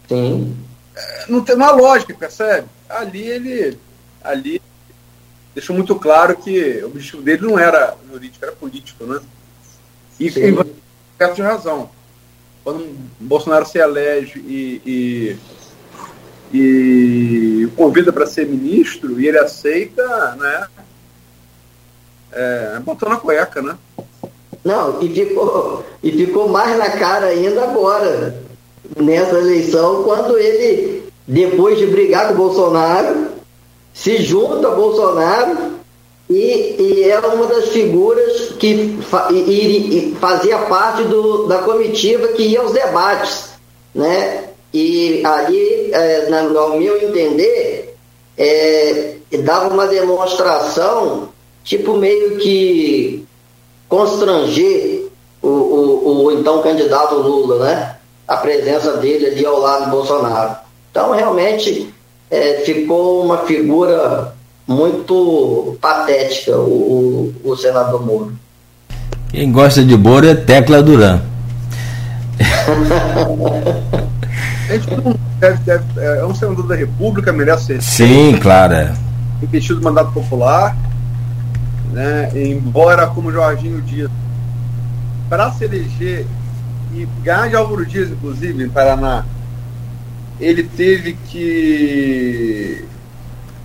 Sim. 0.09 0.57
É, 0.95 1.25
não 1.29 1.43
tem 1.43 1.57
uma 1.57 1.73
lógica, 1.73 2.15
percebe? 2.15 2.69
Ali 2.89 3.27
ele. 3.27 3.79
Ali 4.23 4.63
deixou 5.55 5.75
muito 5.75 5.97
claro 5.97 6.37
que 6.37 6.81
o 6.83 6.87
objetivo 6.87 7.23
dele 7.23 7.47
não 7.47 7.59
era 7.59 7.97
jurídico, 8.11 8.45
era 8.45 8.55
político, 8.55 9.05
né? 9.05 9.21
E 10.21 10.31
tem 10.31 10.55
certo 11.19 11.35
de 11.35 11.43
razão. 11.43 11.91
Quando 12.63 12.97
Bolsonaro 13.19 13.67
se 13.67 13.79
elege 13.79 14.39
e, 14.39 14.83
e 14.87 15.37
e 16.53 17.69
convida 17.77 18.13
para 18.13 18.27
ser 18.27 18.47
ministro 18.47 19.21
e 19.21 19.27
ele 19.27 19.39
aceita, 19.39 20.37
né? 20.37 20.67
É, 22.31 22.81
botou 22.81 23.09
na 23.09 23.17
cueca, 23.17 23.63
né? 23.63 23.77
Não, 24.65 25.03
e 25.03 25.09
ficou, 25.09 25.85
e 26.03 26.13
ficou 26.13 26.49
mais 26.49 26.79
na 26.79 26.91
cara 26.91 27.27
ainda 27.27 27.65
agora, 27.65 28.43
nessa 28.97 29.39
eleição, 29.39 30.05
quando 30.05 30.39
ele, 30.39 31.05
depois 31.27 31.79
de 31.79 31.87
brigar 31.87 32.29
com 32.29 32.35
o 32.35 32.37
Bolsonaro, 32.37 33.29
se 33.93 34.19
junta 34.19 34.69
a 34.69 34.75
Bolsonaro 34.75 35.73
e, 36.31 36.77
e 36.79 37.11
é 37.11 37.19
uma 37.19 37.47
das 37.47 37.69
figuras 37.69 38.53
que 38.59 38.99
fa, 39.03 39.29
e, 39.31 40.13
e 40.13 40.17
fazia 40.17 40.59
parte 40.61 41.03
do, 41.05 41.47
da 41.47 41.59
comitiva 41.59 42.29
que 42.29 42.45
ia 42.45 42.61
aos 42.61 42.73
debates, 42.73 43.51
né? 43.95 44.52
E 44.73 45.23
ali, 45.25 45.91
é, 45.93 46.31
no 46.31 46.79
meu 46.79 47.03
entender, 47.03 47.95
é, 48.39 49.15
dava 49.43 49.69
uma 49.69 49.87
demonstração, 49.87 51.29
tipo 51.63 51.97
meio 51.97 52.39
que 52.39 53.27
constranger 53.89 55.09
o, 55.43 55.49
o, 55.49 56.25
o, 56.25 56.33
então 56.33 56.63
candidato 56.63 57.17
Lula, 57.17 57.65
né? 57.65 57.97
A 58.27 58.37
presença 58.39 58.97
dele 58.97 59.27
ali 59.27 59.45
ao 59.45 59.59
lado 59.59 59.85
do 59.87 59.91
Bolsonaro. 59.91 60.57
Então, 60.91 61.13
realmente, 61.13 61.93
é, 62.31 62.63
ficou 62.65 63.23
uma 63.23 63.39
figura 63.39 64.35
muito 64.67 65.77
patética, 65.81 66.57
o, 66.57 67.35
o, 67.45 67.51
o 67.51 67.57
senador 67.57 68.05
Moro. 68.05 68.33
Quem 69.31 69.51
gosta 69.51 69.83
de 69.83 69.97
Moro 69.97 70.27
é 70.27 70.35
Tecla 70.35 70.83
Duran. 70.83 71.32
A 74.69 74.73
gente 74.73 74.87
deve, 75.39 75.59
deve, 75.59 75.85
é 76.01 76.25
um 76.25 76.35
senador 76.35 76.67
da 76.67 76.75
República, 76.75 77.33
merece 77.33 77.67
ser. 77.67 77.83
Sim, 77.83 78.39
claro. 78.41 78.75
É. 78.75 78.95
Investido 79.43 79.81
do 79.81 79.85
mandato 79.85 80.13
popular. 80.13 80.77
Né? 81.93 82.31
Embora, 82.35 83.07
como 83.09 83.31
Jorginho 83.31 83.83
diz, 83.83 84.09
para 85.29 85.51
se 85.53 85.65
eleger 85.65 86.27
e 86.95 87.07
ganhar 87.23 87.49
de 87.49 87.57
Álvaro 87.57 87.85
Dias, 87.85 88.11
inclusive, 88.11 88.65
em 88.65 88.69
Paraná, 88.69 89.25
ele 90.41 90.63
teve 90.63 91.15
que. 91.29 92.85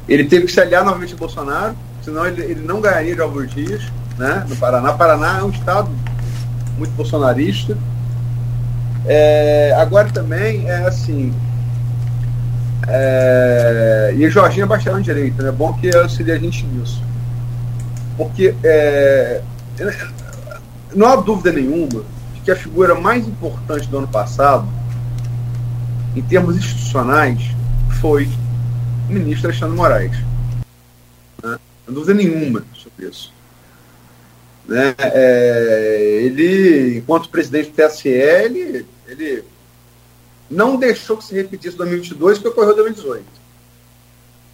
Ele 0.07 0.23
teve 0.26 0.45
que 0.45 0.52
se 0.52 0.61
aliar 0.61 0.85
novamente 0.85 1.14
a 1.14 1.18
Bolsonaro, 1.18 1.76
senão 2.02 2.26
ele, 2.26 2.41
ele 2.41 2.61
não 2.61 2.80
ganharia 2.80 3.15
de 3.15 3.22
Álvaro 3.22 3.45
Dias, 3.48 3.84
né? 4.18 4.45
No 4.48 4.56
Paraná. 4.56 4.94
Paraná 4.94 5.39
é 5.39 5.44
um 5.44 5.49
estado 5.49 5.89
muito 6.77 6.91
bolsonarista. 6.91 7.77
É, 9.07 9.73
agora 9.77 10.09
também 10.11 10.69
é 10.69 10.85
assim. 10.85 11.34
É, 12.89 14.13
e 14.15 14.25
o 14.25 14.29
Jorginho 14.29 14.63
é 14.63 14.67
bastante 14.67 15.05
direito, 15.05 15.41
né? 15.41 15.49
É 15.49 15.51
bom 15.51 15.73
que 15.73 15.95
auxilie 15.95 16.34
a 16.34 16.38
gente 16.38 16.65
nisso. 16.65 17.01
Porque 18.17 18.53
é, 18.63 19.41
não 20.93 21.07
há 21.07 21.15
dúvida 21.15 21.51
nenhuma 21.51 22.03
de 22.34 22.41
que 22.43 22.51
a 22.51 22.55
figura 22.55 22.95
mais 22.95 23.27
importante 23.27 23.88
do 23.88 23.99
ano 23.99 24.07
passado, 24.07 24.67
em 26.15 26.21
termos 26.21 26.57
institucionais, 26.57 27.39
foi 28.01 28.27
o 29.09 29.13
ministro 29.13 29.47
Alexandre 29.47 29.75
Moraes. 29.75 30.17
Né? 31.43 31.57
Não 31.88 31.93
dúvida 31.93 32.13
nenhuma 32.13 32.63
sobre 32.73 33.07
isso. 33.07 33.34
Né? 34.67 34.95
É, 34.99 36.19
ele, 36.23 36.97
enquanto 36.97 37.29
presidente 37.29 37.71
do 37.71 37.75
TSE, 37.75 38.09
ele, 38.09 38.85
ele 39.07 39.43
não 40.49 40.77
deixou 40.77 41.17
que 41.17 41.23
se 41.23 41.34
repetisse 41.34 41.77
2022, 41.77 42.39
que 42.39 42.47
ocorreu 42.47 42.71
em 42.71 42.75
2018. 42.75 43.25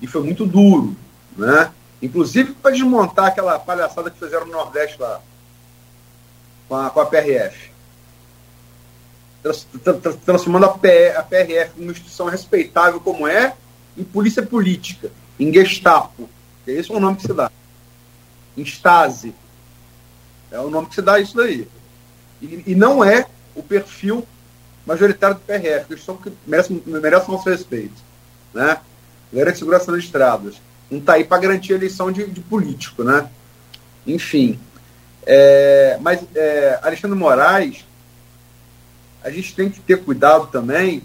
E 0.01 0.07
foi 0.07 0.21
muito 0.21 0.45
duro, 0.45 0.95
né? 1.35 1.71
Inclusive 2.01 2.53
para 2.53 2.71
desmontar 2.71 3.25
aquela 3.25 3.57
palhaçada 3.57 4.09
que 4.09 4.19
fizeram 4.19 4.45
no 4.45 4.51
Nordeste 4.51 5.01
lá, 5.01 5.21
com 6.67 6.75
a, 6.75 6.89
com 6.89 6.99
a 6.99 7.05
PRF. 7.05 7.71
Transformando 10.25 10.65
a, 10.65 10.69
PRF 10.69 11.71
numa 11.77 11.91
instituição 11.91 12.27
respeitável 12.27 12.99
como 12.99 13.27
é, 13.27 13.55
em 13.97 14.03
polícia 14.03 14.43
política, 14.43 15.11
em 15.39 15.51
Gestapo. 15.53 16.30
Esse 16.65 16.91
é 16.91 16.95
o 16.95 16.99
nome 16.99 17.17
que 17.17 17.23
se 17.23 17.34
dá. 17.34 17.51
Em 18.57 18.63
Stasi. 18.63 19.34
É 20.51 20.59
o 20.59 20.69
nome 20.69 20.88
que 20.88 20.95
se 20.95 21.01
dá 21.01 21.19
isso 21.19 21.35
daí. 21.35 21.67
E, 22.41 22.63
e 22.67 22.75
não 22.75 23.03
é 23.03 23.27
o 23.55 23.63
perfil 23.63 24.25
majoritário 24.85 25.35
do 25.35 25.41
PRF, 25.41 25.95
que 25.95 26.01
são 26.01 26.18
que 26.18 26.31
merecem, 26.45 26.81
merecem 26.85 27.31
nosso 27.31 27.49
respeito. 27.49 28.01
Né? 28.53 28.77
Galera 29.31 29.51
de 29.51 29.57
segurança 29.57 29.91
nas 29.91 30.03
estradas. 30.03 30.55
Não 30.89 30.99
está 30.99 31.14
aí 31.14 31.23
para 31.23 31.41
garantir 31.41 31.73
a 31.73 31.77
eleição 31.77 32.11
de, 32.11 32.26
de, 32.27 32.41
político, 32.41 33.03
né? 33.03 33.27
Enfim. 34.05 34.60
É, 35.26 35.97
mas 36.01 36.19
é, 36.35 36.80
Alexandre 36.84 37.18
Moraes, 37.18 37.85
a 39.23 39.31
gente 39.31 39.55
tem 39.55 39.69
que 39.69 39.80
ter 39.80 40.03
cuidado 40.03 40.47
também, 40.47 41.01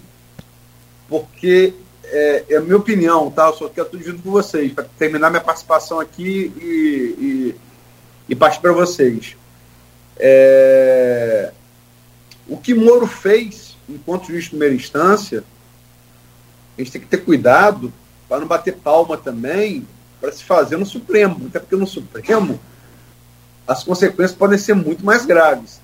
porque 1.07 1.73
é, 2.03 2.43
é 2.49 2.57
a 2.57 2.61
minha 2.61 2.77
opinião, 2.77 3.31
tá? 3.31 3.47
Eu 3.47 3.53
só 3.53 3.69
quero 3.69 3.89
tudo 3.89 4.03
junto 4.03 4.21
com 4.21 4.29
vocês, 4.29 4.73
para 4.73 4.83
terminar 4.83 5.29
minha 5.29 5.41
participação 5.41 5.99
aqui 5.99 6.53
e, 6.61 6.65
e, 7.17 7.55
e 8.29 8.35
partir 8.35 8.59
para 8.59 8.73
vocês. 8.73 9.35
É, 10.17 11.51
o 12.47 12.57
que 12.57 12.73
Moro 12.73 13.07
fez 13.07 13.68
enquanto 13.89 14.27
juiz 14.27 14.45
de 14.45 14.51
primeira 14.51 14.75
instância, 14.75 15.43
a 16.77 16.81
gente 16.81 16.91
tem 16.91 17.01
que 17.01 17.07
ter 17.07 17.17
cuidado 17.17 17.91
para 18.27 18.39
não 18.39 18.47
bater 18.47 18.75
palma 18.75 19.17
também 19.17 19.85
para 20.21 20.31
se 20.31 20.43
fazer 20.43 20.77
no 20.77 20.85
Supremo, 20.85 21.47
até 21.47 21.59
porque 21.59 21.75
no 21.75 21.87
Supremo 21.87 22.59
as 23.67 23.83
consequências 23.83 24.37
podem 24.37 24.57
ser 24.57 24.73
muito 24.73 25.05
mais 25.05 25.25
graves. 25.25 25.79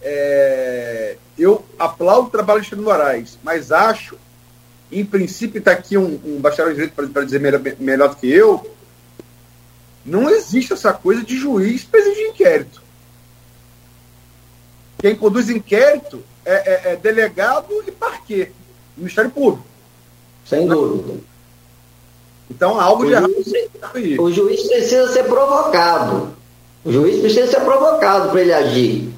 É, 0.00 1.16
eu 1.38 1.64
aplaudo 1.78 2.28
o 2.28 2.30
trabalho 2.30 2.60
de 2.60 2.66
Alexandre 2.66 2.84
Moraes, 2.84 3.38
mas 3.42 3.72
acho, 3.72 4.16
em 4.90 5.04
princípio, 5.04 5.58
está 5.58 5.72
aqui 5.72 5.96
um, 5.96 6.20
um 6.24 6.40
bacharel 6.40 6.72
de 6.72 6.80
direito 6.80 7.12
para 7.12 7.24
dizer 7.24 7.40
melhor, 7.40 7.60
melhor 7.78 8.08
do 8.10 8.16
que 8.16 8.28
eu, 8.28 8.74
não 10.04 10.30
existe 10.30 10.72
essa 10.72 10.92
coisa 10.92 11.22
de 11.22 11.36
juiz 11.36 11.84
presidente 11.84 12.16
de 12.16 12.28
inquérito. 12.28 12.82
Quem 14.98 15.14
conduz 15.14 15.48
inquérito 15.48 16.22
é, 16.48 16.54
é, 16.54 16.92
é 16.92 16.96
delegado 16.96 17.66
e 17.86 17.90
parquê, 17.90 18.50
Ministério 18.96 19.30
Público. 19.30 19.66
Sem 20.46 20.66
dúvida. 20.66 21.14
Então, 22.50 22.80
algo 22.80 23.02
o 23.02 23.06
de 23.06 23.12
errado. 23.12 23.34
Juiz, 23.94 24.18
o 24.18 24.32
juiz 24.32 24.62
precisa 24.62 25.12
ser 25.12 25.24
provocado. 25.24 26.30
O 26.84 26.90
juiz 26.90 27.20
precisa 27.20 27.46
ser 27.48 27.60
provocado 27.60 28.30
para 28.30 28.40
ele 28.40 28.52
agir. 28.54 29.10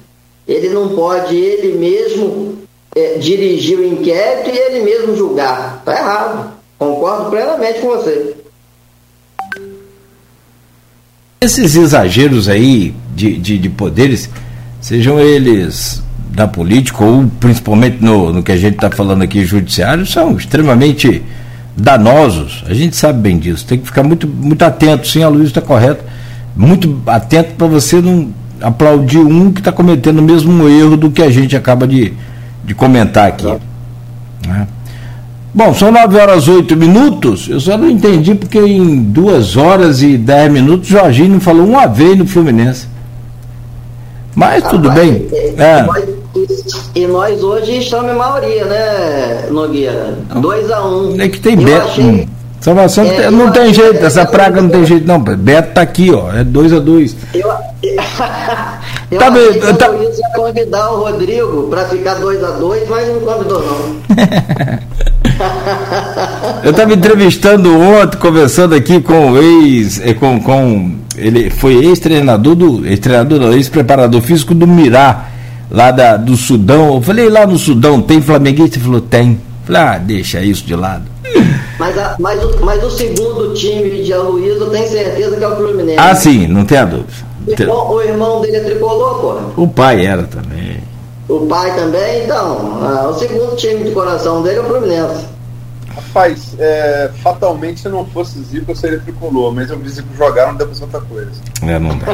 Ele 0.45 0.69
não 0.69 0.93
pode 0.93 1.35
ele 1.37 1.77
mesmo 1.77 2.57
é, 2.93 3.17
dirigir 3.17 3.79
o 3.79 3.85
inquérito 3.85 4.49
e 4.49 4.57
ele 4.57 4.81
mesmo 4.81 5.15
julgar. 5.15 5.77
Está 5.79 5.97
errado. 5.97 6.53
Concordo 6.77 7.29
plenamente 7.29 7.79
com 7.79 7.87
você. 7.87 8.35
Esses 11.39 11.75
exageros 11.75 12.49
aí 12.49 12.93
de, 13.15 13.37
de, 13.37 13.57
de 13.57 13.69
poderes, 13.69 14.29
sejam 14.81 15.19
eles 15.19 16.03
da 16.31 16.47
política 16.47 17.03
ou 17.03 17.29
principalmente 17.39 17.97
no, 18.01 18.31
no 18.31 18.41
que 18.41 18.51
a 18.51 18.57
gente 18.57 18.75
está 18.75 18.89
falando 18.89 19.21
aqui, 19.21 19.43
judiciário, 19.45 20.05
são 20.05 20.35
extremamente 20.37 21.21
danosos. 21.75 22.63
A 22.67 22.73
gente 22.73 22.95
sabe 22.95 23.19
bem 23.19 23.37
disso. 23.37 23.65
Tem 23.65 23.77
que 23.77 23.85
ficar 23.85 24.03
muito, 24.03 24.27
muito 24.27 24.61
atento. 24.63 25.07
Sim, 25.07 25.23
a 25.23 25.29
Luiz 25.29 25.47
está 25.47 25.61
correto. 25.61 26.03
Muito 26.55 27.01
atento 27.05 27.53
para 27.55 27.67
você 27.67 28.01
não 28.01 28.29
aplaudir 28.61 29.19
um 29.19 29.51
que 29.51 29.59
está 29.59 29.71
cometendo 29.71 30.19
o 30.19 30.21
mesmo 30.21 30.67
erro 30.69 30.95
do 30.95 31.11
que 31.11 31.21
a 31.21 31.29
gente 31.29 31.55
acaba 31.55 31.87
de, 31.87 32.13
de 32.63 32.73
comentar 32.73 33.27
aqui. 33.27 33.45
Né? 34.47 34.67
Bom, 35.53 35.73
são 35.73 35.91
9 35.91 36.17
horas 36.17 36.47
8 36.47 36.77
minutos. 36.77 37.49
Eu 37.49 37.59
só 37.59 37.77
não 37.77 37.89
entendi 37.89 38.35
porque 38.35 38.59
em 38.59 39.03
2 39.03 39.57
horas 39.57 40.01
e 40.01 40.17
10 40.17 40.51
minutos 40.51 40.89
o 40.89 40.93
Jorginho 40.93 41.39
falou 41.41 41.67
uma 41.67 41.87
vez 41.87 42.17
no 42.17 42.25
Fluminense. 42.25 42.87
Mas 44.33 44.63
tudo 44.69 44.89
bem. 44.91 45.27
É. 45.57 46.20
E 46.95 47.05
nós 47.07 47.43
hoje 47.43 47.79
estamos 47.79 48.11
em 48.11 48.15
maioria, 48.15 48.65
né, 48.65 49.47
Nogueira? 49.49 50.17
2x1. 50.33 50.85
Um. 50.85 51.21
É 51.21 51.27
que 51.27 51.39
tem 51.39 51.57
Beto. 51.57 51.87
Achei... 51.87 52.29
Salvação 52.61 53.03
é, 53.05 53.29
não 53.31 53.51
tem 53.51 53.73
jeito, 53.73 54.05
essa 54.05 54.23
praga 54.23 54.61
não 54.61 54.69
tem 54.69 54.85
jeito, 54.85 55.07
não. 55.07 55.19
Beto 55.19 55.73
tá 55.73 55.81
aqui, 55.81 56.11
ó. 56.11 56.31
É 56.31 56.43
2x2. 56.43 57.15
Eu, 57.33 57.49
eu 59.11 59.19
tá 59.19 59.27
achei 59.27 59.59
que 59.59 59.73
tá... 59.73 59.89
o 59.89 60.03
ia 60.03 60.29
convidar 60.35 60.91
o 60.91 61.03
Rodrigo 61.03 61.67
para 61.69 61.85
ficar 61.85 62.17
2x2, 62.17 62.81
mas 62.87 63.07
não 63.07 63.19
convidou, 63.21 63.61
não. 63.61 63.95
eu 66.63 66.71
estava 66.71 66.93
entrevistando 66.93 67.77
ontem, 67.77 68.17
conversando 68.17 68.75
aqui 68.75 69.01
com 69.01 69.31
o 69.31 69.37
ex, 69.37 69.99
eh, 69.99 70.13
com, 70.13 70.39
com 70.39 70.95
ele 71.17 71.49
foi 71.49 71.83
ex-treinador 71.83 72.55
do, 72.55 72.85
ex-treinador, 72.85 73.53
ex-preparador 73.53 74.21
físico 74.21 74.53
do 74.53 74.67
Mirá 74.67 75.30
lá 75.71 75.89
da, 75.91 76.17
do 76.17 76.35
Sudão. 76.35 76.95
Eu 76.95 77.01
falei, 77.01 77.29
lá 77.29 77.47
no 77.47 77.57
Sudão 77.57 78.01
tem 78.01 78.21
flamenguista? 78.21 78.77
Ele 78.77 78.85
falou, 78.85 79.01
tem. 79.01 79.31
Eu 79.31 79.37
falei, 79.65 79.81
ah, 79.81 79.97
deixa 79.97 80.41
isso 80.41 80.65
de 80.65 80.75
lado. 80.75 81.05
Mas, 81.79 81.97
a, 81.97 82.15
mas, 82.19 82.43
o, 82.43 82.63
mas 82.63 82.83
o 82.83 82.91
segundo 82.91 83.53
time 83.53 84.03
de 84.03 84.13
Aloysio 84.13 84.69
tem 84.69 84.87
certeza 84.87 85.37
que 85.37 85.43
é 85.43 85.47
o 85.47 85.55
Fluminense. 85.55 85.99
Ah, 85.99 86.13
sim, 86.13 86.45
não 86.45 86.65
tem 86.65 86.77
a 86.77 86.85
dúvida. 86.85 87.31
O 87.47 87.51
irmão, 87.51 87.91
o 87.91 88.01
irmão 88.01 88.41
dele 88.41 88.57
é 88.57 88.59
tricolor, 88.59 89.19
pô. 89.19 89.61
O 89.63 89.67
pai 89.67 90.05
era 90.05 90.23
também. 90.23 90.77
O 91.27 91.47
pai 91.47 91.73
também, 91.75 92.25
então. 92.25 92.79
Ah, 92.83 93.07
o 93.07 93.17
segundo 93.17 93.55
time 93.55 93.83
de 93.83 93.91
coração 93.91 94.43
dele 94.43 94.57
é 94.57 94.61
o 94.61 94.65
Fluminense. 94.65 95.30
Rapaz, 95.95 96.55
é, 96.57 97.09
fatalmente 97.21 97.81
se 97.81 97.89
não 97.89 98.05
fosse 98.05 98.41
Zico 98.43 98.71
eu 98.71 98.75
seria 98.75 98.99
tricolor, 98.99 99.53
mas 99.53 99.69
eu 99.69 99.77
vi 99.77 99.89
Zico 99.89 100.07
jogar, 100.15 100.47
não 100.47 100.55
deu 100.55 100.67
pra 100.67 100.85
outra 100.85 101.01
coisa. 101.01 101.31
É, 101.61 101.77
não 101.77 101.97
dá. 101.97 102.05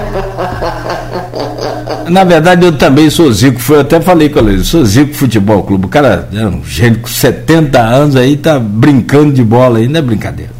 Na 2.09 2.23
verdade, 2.23 2.65
eu 2.65 2.77
também 2.77 3.09
sou 3.09 3.31
Zico, 3.31 3.59
foi, 3.59 3.77
eu 3.77 3.81
até 3.81 4.01
falei 4.01 4.29
com 4.29 4.39
ele, 4.39 4.63
sou 4.63 4.83
Zico 4.83 5.13
Futebol 5.13 5.63
Clube. 5.63 5.85
O 5.85 5.89
cara 5.89 6.27
é 6.33 6.45
um 6.45 6.63
gênio 6.63 6.99
com 7.01 7.07
70 7.07 7.79
anos 7.79 8.15
aí, 8.15 8.35
tá 8.35 8.59
brincando 8.59 9.33
de 9.33 9.43
bola 9.43 9.77
aí, 9.77 9.87
não 9.87 9.99
é 9.99 10.01
brincadeira. 10.01 10.51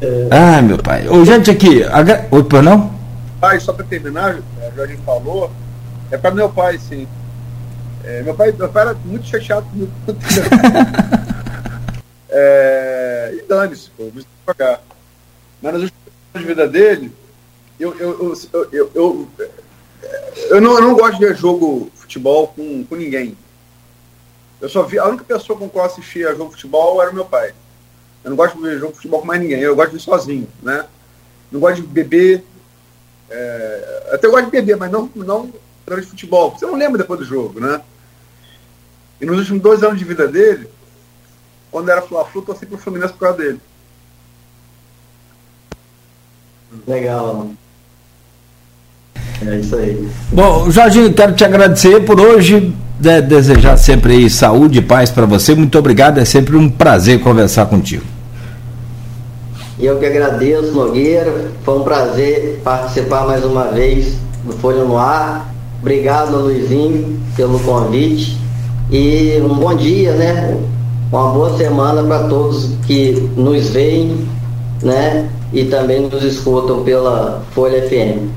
É... 0.00 0.28
Ai, 0.30 0.62
meu 0.62 0.78
pai. 0.78 1.08
Ô, 1.08 1.24
gente, 1.24 1.50
aqui. 1.50 1.82
Oi, 2.30 2.44
por 2.44 2.62
não? 2.62 2.92
Pai, 3.40 3.58
só 3.58 3.72
pra 3.72 3.84
terminar, 3.84 4.36
o 4.36 4.76
Jorginho 4.76 5.00
falou, 5.04 5.50
é 6.10 6.16
pra 6.16 6.30
meu 6.30 6.48
pai, 6.48 6.78
sim. 6.78 7.06
É, 8.04 8.22
meu, 8.22 8.34
pai, 8.34 8.52
meu 8.56 8.68
pai 8.68 8.82
era 8.82 8.96
muito 9.04 9.26
chateado 9.26 9.66
comigo. 9.66 9.90
É, 12.36 13.32
e 13.36 13.42
dane-se, 13.42 13.90
pô, 13.90 14.10
vou 14.10 14.24
pagar. 14.44 14.82
Mas 15.62 15.72
nas 15.72 15.82
últimas 15.82 16.02
de 16.34 16.44
vida 16.44 16.66
dele, 16.66 17.12
eu, 17.78 17.96
eu, 17.96 18.36
eu, 18.52 18.68
eu, 18.72 18.90
eu, 18.92 19.28
eu, 20.50 20.60
não, 20.60 20.74
eu 20.74 20.82
não 20.82 20.96
gosto 20.96 21.16
de 21.16 21.26
ver 21.26 21.36
jogo 21.36 21.92
futebol 21.94 22.48
com, 22.48 22.84
com 22.84 22.96
ninguém. 22.96 23.38
Eu 24.60 24.68
só 24.68 24.82
vi, 24.82 24.98
a 24.98 25.06
única 25.06 25.22
pessoa 25.22 25.56
com 25.56 25.68
qual 25.68 25.86
eu 25.86 25.92
assistia 25.92 26.34
jogo 26.34 26.46
de 26.46 26.56
futebol 26.56 27.00
era 27.00 27.12
o 27.12 27.14
meu 27.14 27.24
pai. 27.24 27.54
Eu 28.24 28.30
não 28.30 28.36
gosto 28.36 28.56
de 28.56 28.62
ver 28.62 28.78
jogo 28.80 28.92
de 28.92 28.96
futebol 28.96 29.20
com 29.20 29.26
mais 29.26 29.40
ninguém, 29.40 29.60
eu 29.60 29.76
gosto 29.76 29.90
de 29.90 29.98
ver 29.98 30.02
sozinho, 30.02 30.48
né? 30.60 30.86
Não 31.52 31.60
gosto 31.60 31.82
de 31.82 31.86
beber. 31.86 32.42
É, 33.30 34.08
até 34.12 34.26
gosto 34.26 34.46
de 34.46 34.50
beber, 34.50 34.76
mas 34.76 34.90
não, 34.90 35.08
não 35.14 35.52
de 35.86 36.02
futebol. 36.02 36.50
Você 36.50 36.66
não 36.66 36.74
lembra 36.74 36.98
depois 36.98 37.20
do 37.20 37.26
jogo, 37.26 37.60
né? 37.60 37.80
E 39.20 39.26
nos 39.26 39.38
últimos 39.38 39.62
dois 39.62 39.84
anos 39.84 39.98
de 39.98 40.04
vida 40.04 40.26
dele, 40.26 40.68
quando 41.74 41.88
era 41.88 42.02
Fla-Flu, 42.02 42.40
torci 42.40 42.64
pro 42.66 42.78
Fluminense 42.78 43.14
por 43.14 43.18
causa 43.18 43.38
dele. 43.38 43.58
Legal. 46.86 47.48
É 49.44 49.56
isso 49.58 49.74
aí. 49.74 50.08
Bom, 50.30 50.70
Jorginho, 50.70 51.12
quero 51.12 51.34
te 51.34 51.44
agradecer 51.44 52.04
por 52.04 52.20
hoje, 52.20 52.72
de 53.00 53.20
desejar 53.22 53.76
sempre 53.76 54.12
aí 54.12 54.30
saúde 54.30 54.78
e 54.78 54.82
paz 54.82 55.10
para 55.10 55.26
você. 55.26 55.52
Muito 55.52 55.76
obrigado, 55.76 56.18
é 56.18 56.24
sempre 56.24 56.56
um 56.56 56.70
prazer 56.70 57.18
conversar 57.18 57.66
contigo. 57.66 58.04
Eu 59.76 59.98
que 59.98 60.06
agradeço, 60.06 60.70
Nogueira. 60.70 61.50
Foi 61.64 61.80
um 61.80 61.82
prazer 61.82 62.60
participar 62.62 63.26
mais 63.26 63.44
uma 63.44 63.72
vez 63.72 64.14
do 64.44 64.52
Folha 64.58 64.84
no 64.84 64.96
Ar. 64.96 65.52
Obrigado, 65.80 66.36
Luizinho, 66.36 67.20
pelo 67.34 67.58
convite. 67.58 68.38
E 68.92 69.40
um 69.42 69.56
bom 69.56 69.74
dia, 69.74 70.12
né? 70.12 70.56
Uma 71.12 71.30
boa 71.30 71.56
semana 71.56 72.02
para 72.02 72.28
todos 72.28 72.70
que 72.86 73.30
nos 73.36 73.70
veem, 73.70 74.26
né? 74.82 75.28
E 75.52 75.64
também 75.64 76.00
nos 76.00 76.22
escutam 76.22 76.82
pela 76.82 77.42
Folha 77.54 77.82
FM. 77.88 78.28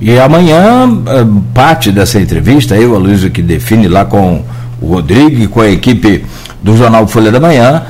E 0.00 0.18
amanhã, 0.18 0.86
eh, 1.06 1.26
parte 1.54 1.90
dessa 1.90 2.20
entrevista, 2.20 2.76
eu, 2.76 2.94
a 2.94 2.98
Luísa, 2.98 3.30
que 3.30 3.42
define 3.42 3.88
lá 3.88 4.04
com 4.04 4.44
o 4.80 4.86
Rodrigo 4.86 5.42
e 5.42 5.48
com 5.48 5.60
a 5.60 5.70
equipe 5.70 6.24
do 6.62 6.76
Jornal 6.76 7.06
Folha 7.06 7.30
da 7.30 7.40
Manhã, 7.40 7.82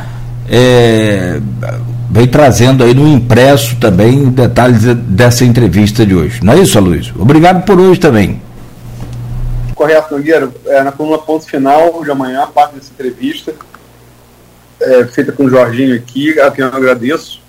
é, 0.48 1.40
vem 2.10 2.26
trazendo 2.26 2.84
aí 2.84 2.94
no 2.94 3.08
impresso 3.08 3.76
também 3.76 4.26
detalhes 4.26 4.84
dessa 4.84 5.44
entrevista 5.44 6.06
de 6.06 6.14
hoje. 6.14 6.40
Não 6.42 6.52
é 6.52 6.60
isso, 6.60 6.78
Luiz? 6.78 7.12
Obrigado 7.18 7.64
por 7.64 7.78
hoje 7.78 7.98
também. 7.98 8.40
Correto, 9.74 10.16
Nogueira. 10.16 10.48
É, 10.66 10.82
na 10.82 10.92
coluna 10.92 11.18
ponto 11.18 11.44
final 11.44 12.02
de 12.02 12.10
amanhã, 12.10 12.46
parte 12.54 12.76
dessa 12.76 12.90
entrevista, 12.92 13.52
é, 14.80 15.04
feita 15.06 15.32
com 15.32 15.44
o 15.44 15.50
Jorginho 15.50 15.96
aqui, 15.96 16.38
a 16.40 16.50
quem 16.50 16.64
eu 16.64 16.70
agradeço. 16.70 17.40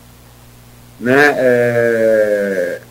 Né, 1.00 1.36
é, 1.38 2.82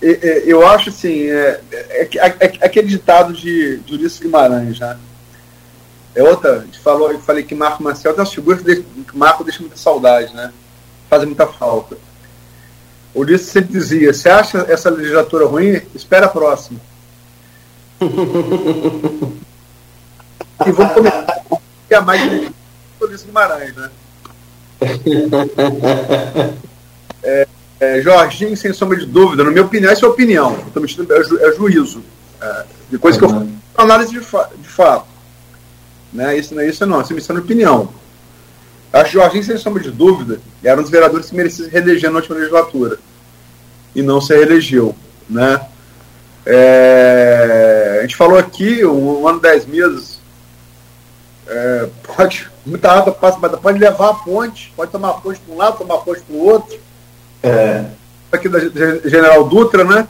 eu 0.00 0.64
acho 0.66 0.88
assim, 0.90 1.26
é, 1.26 1.60
é, 1.72 2.02
é, 2.02 2.36
é, 2.40 2.46
aquele 2.64 2.86
ditado 2.86 3.32
de, 3.32 3.80
Ulisses 3.90 4.20
Guimarães, 4.20 4.78
né? 4.78 4.96
É 6.14 6.22
outra, 6.22 6.64
falou, 6.82 7.12
eu 7.12 7.20
falei 7.20 7.42
que 7.42 7.54
Marco 7.54 7.82
Marcel 7.82 8.14
tem 8.14 8.24
uma 8.24 8.30
figura 8.30 8.58
que 8.58 8.84
Marco 9.12 9.44
deixa 9.44 9.60
muita 9.60 9.76
saudade, 9.76 10.34
né? 10.34 10.50
Faz 11.10 11.24
muita 11.24 11.46
falta. 11.46 11.98
O 13.14 13.20
Ulisses 13.20 13.48
sempre 13.48 13.72
dizia, 13.72 14.12
você 14.12 14.28
acha 14.28 14.66
essa 14.68 14.90
legislatura 14.90 15.46
ruim? 15.46 15.80
Espera 15.94 16.26
a 16.26 16.30
próxima. 16.30 16.80
e 18.00 18.06
vamos 20.72 20.94
começar 20.94 21.42
a 21.92 22.00
mais 22.00 22.50
de 23.08 23.14
Ulisses 23.14 23.26
Guimarães, 23.26 23.74
né? 23.74 23.90
É, 27.20 27.48
é, 27.80 28.00
Jorginho, 28.00 28.56
sem 28.56 28.72
sombra 28.72 28.96
de 28.96 29.04
dúvida, 29.04 29.42
na 29.42 29.50
minha 29.50 29.64
opinião, 29.64 29.90
essa 29.90 30.06
é 30.06 30.08
a 30.08 30.10
opinião, 30.10 30.56
mexendo, 30.76 31.12
é, 31.12 31.22
ju, 31.24 31.38
é 31.40 31.52
juízo. 31.52 32.02
É, 32.40 32.64
depois 32.90 33.16
uhum. 33.16 33.18
que 33.18 33.24
eu 33.24 33.30
faço 33.30 33.48
análise 33.76 34.12
de, 34.12 34.20
fa 34.20 34.48
de 34.56 34.68
fato. 34.68 35.06
Né? 36.12 36.38
Isso 36.38 36.54
não 36.54 36.62
é 36.62 36.68
isso, 36.68 36.86
não, 36.86 37.00
isso 37.00 37.12
é 37.12 37.34
minha 37.34 37.44
opinião. 37.44 37.92
Acho 38.92 39.04
que 39.04 39.18
Jorginho, 39.18 39.44
sem 39.44 39.58
sombra 39.58 39.82
de 39.82 39.90
dúvida, 39.90 40.40
era 40.62 40.78
um 40.78 40.82
dos 40.82 40.90
vereadores 40.90 41.28
que 41.28 41.36
merecia 41.36 41.64
se 41.64 41.70
reeleger 41.70 42.10
na 42.10 42.18
última 42.18 42.36
legislatura. 42.36 42.98
E 43.94 44.00
não 44.02 44.20
se 44.20 44.34
reelegeu. 44.34 44.94
Né? 45.28 45.60
É, 46.46 47.98
a 47.98 48.02
gente 48.02 48.16
falou 48.16 48.38
aqui, 48.38 48.84
um, 48.84 49.22
um 49.22 49.28
ano, 49.28 49.40
dez 49.40 49.66
meses, 49.66 50.18
é, 51.46 51.88
pode, 52.02 52.48
muita 52.68 52.92
água 52.92 53.12
passa, 53.12 53.38
mas 53.40 53.52
pode 53.60 53.78
levar 53.78 54.10
a 54.10 54.14
ponte, 54.14 54.72
pode 54.76 54.90
tomar 54.90 55.10
a 55.10 55.14
ponte 55.14 55.40
para 55.40 55.54
um 55.54 55.58
lado, 55.58 55.78
tomar 55.78 55.94
a 55.94 55.98
ponte 55.98 56.20
para 56.20 56.36
o 56.36 56.44
outro 56.44 56.78
é, 57.42 57.84
aqui 58.32 58.48
da 58.48 58.58
General 59.08 59.44
Dutra, 59.48 59.84
né? 59.84 60.08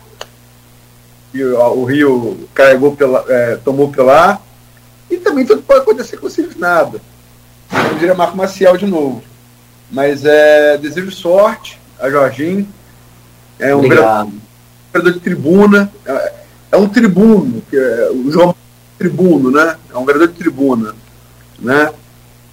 E 1.33 1.43
o, 1.45 1.85
Rio 1.85 2.49
carregou 2.55 2.97
pela, 2.97 3.25
é, 3.29 3.57
tomou 3.57 3.91
pela 3.91 4.41
e 5.11 5.19
também 5.19 5.45
tudo 5.45 5.63
pode 5.63 5.81
acontecer 5.81 6.17
com 6.17 6.27
o 6.27 6.31
nada. 6.59 7.01
Eu 7.71 7.95
diria 7.99 8.15
Marco 8.15 8.37
Maciel 8.37 8.77
de 8.77 8.87
novo. 8.87 9.23
Mas 9.91 10.25
é, 10.25 10.77
desejo 10.79 11.11
sorte 11.11 11.79
a 11.99 12.11
Jorginho. 12.11 12.67
É 13.59 13.75
um 13.75 13.83
vereador 13.83 15.13
de 15.13 15.21
tribuna. 15.21 15.93
É, 16.07 16.33
é, 16.73 16.77
um 16.77 16.89
tribuno, 16.89 17.63
que 17.69 17.77
é, 17.77 18.11
o 18.11 18.31
João 18.31 18.55
tribuno, 18.99 19.51
né? 19.51 19.77
É 19.93 19.97
um 19.97 20.05
vereador 20.05 20.29
de 20.29 20.35
tribuna. 20.35 20.95
Né? 21.59 21.93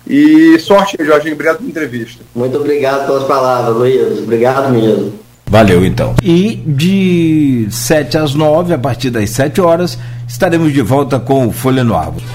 E 0.08 0.58
sorte, 0.60 0.98
Jorginho. 1.04 1.34
Obrigado 1.34 1.58
pela 1.58 1.70
entrevista. 1.70 2.24
Muito 2.36 2.58
obrigado 2.58 3.08
pelas 3.08 3.24
palavras, 3.24 3.76
Luiz. 3.76 4.20
Obrigado 4.20 4.72
mesmo. 4.72 5.14
Valeu, 5.48 5.86
então. 5.86 6.16
E 6.24 6.56
de 6.66 7.68
7 7.70 8.18
às 8.18 8.34
9, 8.34 8.74
a 8.74 8.78
partir 8.78 9.10
das 9.10 9.30
7 9.30 9.62
horas, 9.62 9.98
estaremos 10.28 10.74
de 10.74 10.82
volta 10.82 11.20
com 11.20 11.48
o 11.48 11.52
Folha 11.52 11.84
no 11.84 11.96
Árvore. 11.96 12.26